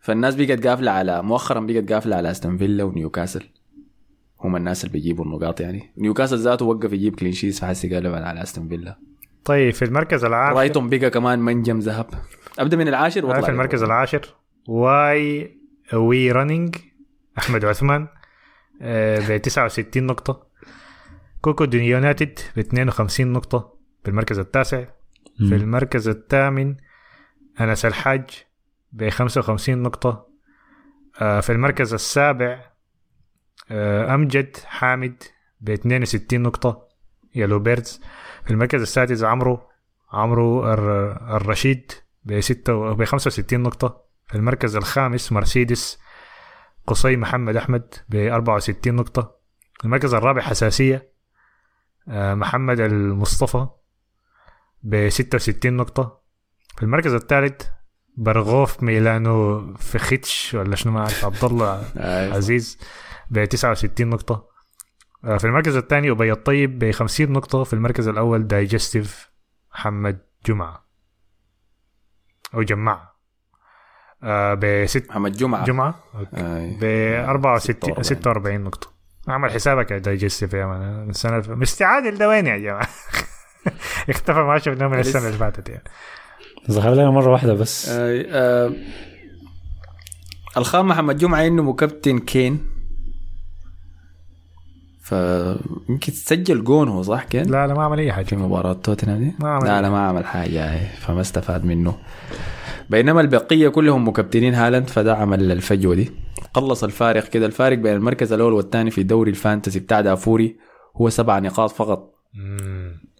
فالناس 0.00 0.34
بقت 0.34 0.66
قافلة 0.66 0.90
على 0.90 1.22
مؤخرا 1.22 1.60
بقت 1.60 1.92
قافلة 1.92 2.16
على 2.16 2.30
أستون 2.30 2.56
فيلا 2.58 2.84
ونيوكاسل. 2.84 3.42
هم 4.40 4.56
الناس 4.56 4.84
اللي 4.84 4.92
بيجيبوا 4.92 5.24
النقاط 5.24 5.60
يعني. 5.60 5.92
نيوكاسل 5.98 6.38
ذاته 6.38 6.64
وقف 6.64 6.92
يجيب 6.92 7.14
clean 7.14 7.32
sheets 7.32 7.60
فحسي 7.60 7.96
قلب 7.96 8.14
على 8.14 8.42
أستون 8.42 8.68
فيلا. 8.68 8.98
طيب 9.44 9.74
في 9.74 9.84
المركز 9.84 10.24
العاشر. 10.24 10.56
برايتون 10.56 10.88
بقى 10.88 11.10
كمان 11.10 11.38
منجم 11.38 11.78
ذهب. 11.78 12.06
أبدأ 12.58 12.76
من 12.76 12.88
العاشر 12.88 13.42
في 13.42 13.50
المركز 13.50 13.82
العاشر. 13.82 14.34
واي 14.68 15.59
We 15.94 16.32
Running 16.32 16.76
أحمد 17.38 17.64
عثمان 17.64 18.08
ب 19.28 19.36
69 19.42 20.06
نقطة. 20.06 20.46
كوكو 21.40 21.64
دون 21.64 21.80
United 21.82 22.38
ب 22.56 22.58
52 22.58 23.32
نقطة. 23.32 23.74
في 24.04 24.10
المركز 24.10 24.38
التاسع 24.38 24.84
في 25.38 25.54
المركز 25.56 26.08
الثامن 26.08 26.76
أنس 27.60 27.86
الحاج 27.86 28.30
ب 28.92 29.08
55 29.08 29.82
نقطة. 29.82 30.26
آه، 31.20 31.40
في 31.40 31.52
المركز 31.52 31.94
السابع 31.94 32.70
آه، 33.70 34.14
أمجد 34.14 34.56
حامد 34.56 35.22
ب 35.60 35.70
62 35.70 36.42
نقطة. 36.42 36.88
Yellow 37.34 37.58
Birds 37.58 38.00
في 38.44 38.50
المركز 38.50 38.80
السادس 38.80 39.22
عمرو 39.24 39.60
عمرو 40.12 40.72
الر- 40.72 41.36
الرشيد 41.36 41.92
ب 42.24 42.40
6 42.40 42.92
ب 42.94 43.04
65 43.04 43.60
نقطة. 43.62 44.09
المركز 44.34 44.76
الخامس 44.76 45.32
مرسيدس 45.32 45.98
قصي 46.86 47.16
محمد 47.16 47.56
أحمد 47.56 47.94
ب 48.08 48.14
64 48.16 48.94
نقطة. 48.94 49.36
المركز 49.84 50.14
الرابع 50.14 50.42
حساسية 50.42 51.12
آه، 52.08 52.34
محمد 52.34 52.80
المصطفى 52.80 53.66
ب 54.82 55.08
66 55.08 55.76
نقطة. 55.76 56.20
في 56.76 56.82
المركز 56.82 57.14
الثالث 57.14 57.66
برغوف 58.16 58.82
ميلانو 58.82 59.74
فخيتش 59.74 60.54
ولا 60.54 60.76
شنو 60.76 60.92
ما 60.92 61.00
عارف 61.00 61.24
عبد 61.24 61.44
الله 61.44 61.82
أيوة. 61.96 62.34
عزيز 62.34 62.78
ب 63.30 63.44
69 63.44 64.08
نقطة. 64.10 64.48
آه، 65.24 65.36
في 65.36 65.44
المركز 65.44 65.76
الثاني 65.76 66.10
أبي 66.10 66.32
الطيب 66.32 66.78
ب 66.78 66.90
50 66.90 67.32
نقطة. 67.32 67.64
في 67.64 67.72
المركز 67.72 68.08
الأول 68.08 68.46
دايجستيف 68.46 69.30
محمد 69.74 70.18
جمعة. 70.46 70.86
أو 72.54 72.62
جماعة. 72.62 73.09
آه 74.24 74.54
ب 74.54 74.86
6 74.86 75.06
محمد 75.10 75.32
جمعة. 75.32 75.64
جمعة؟ 75.64 75.94
أي. 76.36 76.76
ب 76.80 76.84
64 77.28 77.60
46. 77.60 78.02
46 78.04 78.60
نقطة. 78.60 78.90
أعمل 79.28 79.50
حسابك 79.50 79.90
يا 79.90 79.98
Digestive 79.98 80.52
يا 80.54 80.66
man. 80.66 81.10
السنة 81.10 81.36
الف... 81.36 81.50
مستعاد 81.50 82.14
ده 82.14 82.28
وين 82.28 82.46
يا 82.46 82.58
جماعة؟ 82.58 82.88
اختفى 84.10 84.38
ما 84.38 84.58
شفناه 84.58 84.86
من 84.88 84.98
السنة 84.98 85.26
اللي 85.26 85.38
فاتت 85.38 85.68
يعني. 85.68 85.84
ظهر 86.70 86.94
لنا 86.94 87.10
مرة 87.10 87.30
واحدة 87.32 87.54
بس. 87.54 87.88
آه، 87.88 88.24
آه، 88.28 88.72
الخام 90.56 90.88
محمد 90.88 91.18
جمعة 91.18 91.46
إنه 91.46 91.72
كابتن 91.72 92.18
كين. 92.18 92.66
فيمكن 95.02 96.12
تسجل 96.12 96.64
جون 96.64 96.88
هو 96.88 97.02
صح 97.02 97.24
كين؟ 97.24 97.42
لا 97.50 97.66
لا 97.66 97.74
ما 97.74 97.84
عمل 97.84 97.98
أي 97.98 98.06
في 98.06 98.12
حاجة 98.12 98.34
مباراة 98.34 98.72
توتنهام 98.72 99.18
دي؟ 99.18 99.34
ما 99.40 99.48
عمل 99.50 99.66
لا 99.66 99.82
لا 99.82 99.90
ما 99.90 100.08
عمل 100.08 100.24
حاجة 100.26 100.72
هاي، 100.74 100.86
فما 100.86 101.20
استفاد 101.20 101.64
منه. 101.64 101.94
بينما 102.90 103.20
البقية 103.20 103.68
كلهم 103.68 104.08
مكابتنين 104.08 104.54
هالاند 104.54 104.88
فده 104.88 105.16
عمل 105.16 105.52
الفجوة 105.52 105.94
دي. 105.94 106.12
قلص 106.54 106.84
الفارق 106.84 107.24
كده 107.28 107.46
الفارق 107.46 107.78
بين 107.78 107.92
المركز 107.92 108.32
الأول 108.32 108.52
والثاني 108.52 108.90
في 108.90 109.02
دوري 109.02 109.30
ال 109.30 109.36
Fantasy 109.36 109.80
بتاع 109.80 110.00
دافوري 110.00 110.56
هو 110.96 111.08
سبع 111.08 111.38
نقاط 111.38 111.70
فقط. 111.70 112.14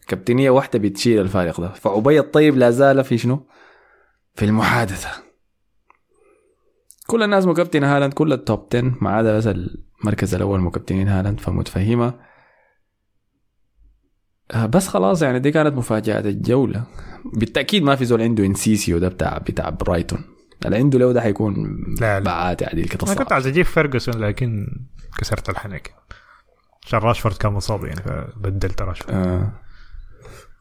كابتنية 0.08 0.50
واحدة 0.50 0.78
بتشيل 0.78 1.20
الفارق 1.20 1.60
ده. 1.60 1.68
فعبي 1.68 2.20
الطيب 2.20 2.56
لا 2.56 2.70
زال 2.70 3.04
في 3.04 3.18
شنو؟ 3.18 3.46
في 4.34 4.44
المحادثة. 4.44 5.08
كل 7.06 7.22
الناس 7.22 7.46
مكابتن 7.46 7.84
هالاند 7.84 8.12
كل 8.12 8.32
ال 8.32 8.41
top 8.41 8.66
10 8.74 8.94
ما 9.00 9.10
عدا 9.10 9.36
بس 9.36 9.46
المركز 9.46 10.34
الأول 10.34 10.60
مكابتنين 10.60 11.08
هالاند 11.08 11.40
فمتفهمة. 11.40 12.06
آه، 12.06 12.29
بس 14.56 14.88
خلاص 14.88 15.22
يعني 15.22 15.38
دي 15.38 15.50
كانت 15.50 15.74
مفاجأة 15.76 16.20
الجولة. 16.20 16.82
بالتأكيد 17.34 17.82
ما 17.82 17.96
في 17.96 18.04
زول 18.04 18.22
عنده 18.22 18.46
إنسيسو 18.46 18.98
ده 18.98 19.08
بتاع 19.08 19.38
بتاع 19.38 19.68
برايتون. 19.70 20.24
اللي 20.66 20.76
عنده 20.76 20.98
له 20.98 21.12
ده 21.12 21.20
حيكون 21.20 21.84
لا 22.00 22.18
لا. 22.20 22.24
بعات 22.24 22.62
عديل 22.62 22.88
كده 22.88 23.06
أنا 23.06 23.14
كنت 23.14 23.32
عايز 23.32 23.46
أجيب 23.46 23.64
فيرجسون 23.64 24.14
لكن 24.14 24.66
كسرت 25.18 25.48
الحنك. 25.50 25.94
عشان 26.86 26.98
راشفورد 26.98 27.36
كان 27.36 27.52
مصاب 27.52 27.84
يعني 27.84 28.00
فبدلت 28.02 28.82
راشفورد. 28.82 29.14
آه. 29.16 29.52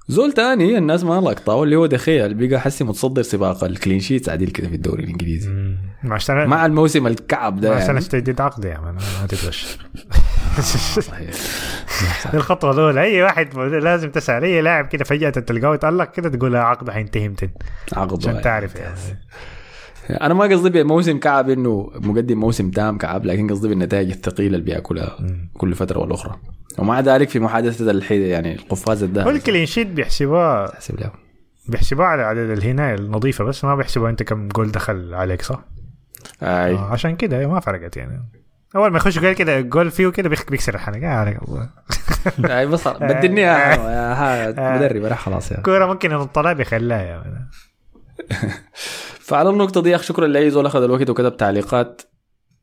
زول 0.07 0.32
تاني 0.32 0.78
الناس 0.78 1.03
ما 1.03 1.22
لقطه 1.22 1.64
اللي 1.64 1.76
هو 1.76 1.86
دخيا 1.86 2.26
اللي 2.26 2.48
بقى 2.48 2.61
حسي 2.61 2.84
متصدر 2.84 3.22
سباق 3.22 3.64
الكلين 3.64 3.99
شيتس 3.99 4.30
عديل 4.30 4.49
كده 4.49 4.68
في 4.70 4.76
الدوري 4.76 5.03
الإنجليزي. 5.03 5.49
مع 6.03 6.18
مع 6.30 6.66
الموسم 6.66 7.07
الكعب 7.07 7.60
ده 7.60 7.70
مع 7.70 7.76
عشان 7.76 7.88
يعني. 7.88 7.99
استجديد 7.99 8.41
عقد 8.41 8.66
يا 8.66 8.80
مان 8.80 8.94
ما 8.94 9.28
تقدرش 9.30 9.78
الخطوة 12.34 12.71
الأولى 12.71 13.01
أي 13.01 13.23
واحد 13.23 13.57
لازم 13.57 14.11
تسأل 14.11 14.43
أي 14.43 14.61
لاعب 14.61 14.88
كده 14.88 15.03
فجأة 15.03 15.30
تلقاه 15.30 15.76
يتألق 15.76 16.11
كده 16.11 16.30
تقول 16.30 16.53
له 16.53 16.59
عقده 16.59 16.93
حينتهي 16.93 17.30
متى 17.30 17.49
عقد 17.93 18.17
عشان 18.17 18.41
تعرف 18.41 18.76
يعني. 18.76 18.95
أنا 20.21 20.34
ما 20.34 20.43
قصدي 20.43 20.69
بموسم 20.69 21.19
كعب 21.19 21.49
إنه 21.49 21.91
مقدم 21.95 22.39
موسم 22.39 22.71
تام 22.71 22.97
كعب 22.97 23.26
لكن 23.26 23.49
قصدي 23.49 23.67
بالنتائج 23.67 24.11
الثقيلة 24.11 24.55
اللي 24.55 24.65
بيأكلها 24.65 25.17
كل 25.57 25.76
فترة 25.76 25.99
والأخرى. 25.99 26.35
ومع 26.77 26.99
ذلك 26.99 27.30
في 27.30 27.39
محادثة 27.39 27.91
الحيد 27.91 28.21
يعني 28.21 28.55
القفاز 28.55 29.03
الذهبي. 29.03 29.30
وال 29.30 29.40
clean 29.40 29.65
sheet 29.65 29.88
بيحسبوها 29.88 30.76
حسب 30.76 30.99
له. 30.99 31.11
بيحسبوها 31.67 32.07
على 32.07 32.21
عدد 32.21 32.49
الهناية 32.49 32.95
النظيفة 32.95 33.43
بس 33.43 33.65
ما 33.65 33.76
بيحسبوها 33.76 34.09
أنت 34.09 34.23
كم 34.23 34.47
جول 34.47 34.71
دخل 34.71 35.13
عليك 35.13 35.41
صح؟ 35.41 35.65
أي. 36.43 36.76
آه 36.76 36.91
عشان 36.91 37.15
كده 37.15 37.47
ما 37.47 37.59
فرقت 37.59 37.97
يعني. 37.97 38.39
أول 38.75 38.91
ما 38.91 38.97
يخش 38.97 39.19
جول 39.19 39.33
كده 39.33 39.61
جول 39.61 39.91
فيه 39.91 40.07
كده 40.09 40.29
بيخ- 40.29 40.49
بيكسر 40.49 40.75
الحنك 40.75 41.03
آه 41.03 41.07
عليك 41.07 41.37
الله 41.43 41.69
أي 42.59 42.65
بس 42.67 42.87
بدلني 42.87 43.41
يا 43.47 43.73
ها- 44.13 44.75
مدرب 44.77 45.05
أنا 45.05 45.15
خلاص 45.15 45.51
يعني 45.51 45.63
كورة 45.63 45.85
ممكن 45.85 46.11
ينطلع 46.11 46.53
بيخليها 46.53 47.01
يا. 47.01 47.23
فعلى 49.19 49.49
النقطة 49.49 49.81
دي 49.81 49.89
يا 49.89 49.95
أخي 49.95 50.03
شكرا 50.05 50.27
لأي 50.27 50.49
زول 50.49 50.65
أخذ 50.65 50.83
الوقت 50.83 51.09
وكتب 51.09 51.37
تعليقات. 51.37 52.01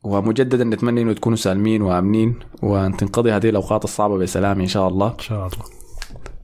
ومجددا 0.03 0.65
نتمنى 0.65 1.03
إنه 1.03 1.13
تكونوا 1.13 1.37
سالمين 1.37 1.83
وآمنين 1.83 2.39
وأن 2.63 2.97
تنقضي 2.97 3.33
هذه 3.33 3.49
الأوقات 3.49 3.85
الصعبة 3.85 4.19
بسلام 4.19 4.61
إن 4.61 4.67
شاء 4.67 4.89
الله. 4.89 5.13
إن 5.13 5.19
شاء 5.19 5.39
الله. 5.47 5.65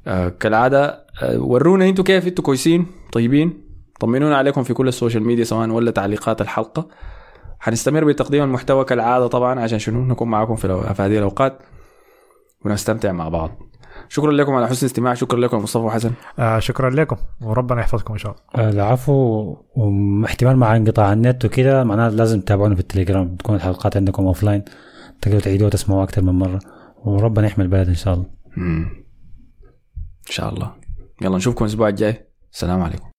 آه 0.07 0.29
كالعادة 0.29 1.07
آه 1.23 1.39
ورونا 1.39 1.89
أنتوا 1.89 2.05
كيف؟ 2.05 2.27
أنتوا 2.27 2.45
كويسين؟ 2.45 2.87
طيبين؟ 3.13 3.63
طمنونا 4.01 4.37
عليكم 4.37 4.63
في 4.63 4.75
كل 4.75 4.89
ال 4.89 4.94
social 4.94 5.23
media 5.23 5.45
سواء 5.45 5.69
ولا 5.69 5.91
تعليقات 5.91 6.41
الحلقة. 6.41 6.89
حنستمر 7.65 8.05
بتقديم 8.05 8.45
المحتوى 8.45 8.85
كالعادة 8.85 9.27
طبعا 9.27 9.61
عشان 9.61 9.79
شنو؟ 9.79 10.05
نكون 10.05 10.29
معاكم 10.29 10.57
في, 10.57 10.95
في 10.95 11.03
هذه 11.03 11.19
الأوقات 11.19 11.59
ونستمتع 12.65 13.13
مع 13.13 13.29
بعض. 13.29 13.51
شكرا 14.09 14.33
لكم 14.33 14.55
على 14.55 14.69
حسن 14.69 14.87
الاستماع. 14.87 15.15
شكرا 15.15 15.39
لكم 15.39 15.59
مصطفى 15.59 15.85
وحسن 15.85 16.13
آه 16.39 16.59
شكرا 16.59 16.91
لكم. 16.91 17.17
وربنا 17.41 17.81
يحفظكم 17.81 18.13
إن 18.13 18.19
شاء 18.19 18.33
الله. 18.33 18.67
آه، 18.67 18.71
العفو 18.71 19.13
واحتمال 19.77 20.57
مع 20.57 20.77
انقطاع 20.77 21.13
النت 21.13 21.45
وكده 21.45 21.85
معناها 21.85 22.11
لازم 22.11 22.41
تتابعونا 22.41 22.75
في 22.75 22.81
التليجرام. 22.81 23.37
تكون 23.37 23.55
الحلقات 23.55 23.97
عندكم 23.97 24.27
offline 24.27 24.65
تقدروا 25.21 25.41
تعيدوها 25.41 25.67
وتسمعوها 25.67 26.05
أكثر 26.05 26.23
من 26.23 26.33
مرة. 26.33 26.61
وربنا 27.05 27.47
يحمي 27.47 27.65
البلد 27.65 27.89
إن 27.89 27.95
شاء 27.95 28.15
الله. 28.15 28.27
مم. 28.57 29.05
إن 30.29 30.33
شاء 30.33 30.55
الله. 30.55 30.73
يلا 31.23 31.37
نشوفكم 31.37 31.65
الأسبوع 31.65 31.89
الجاي. 31.89 32.27
السلام 32.53 32.83
عليكم. 32.83 33.12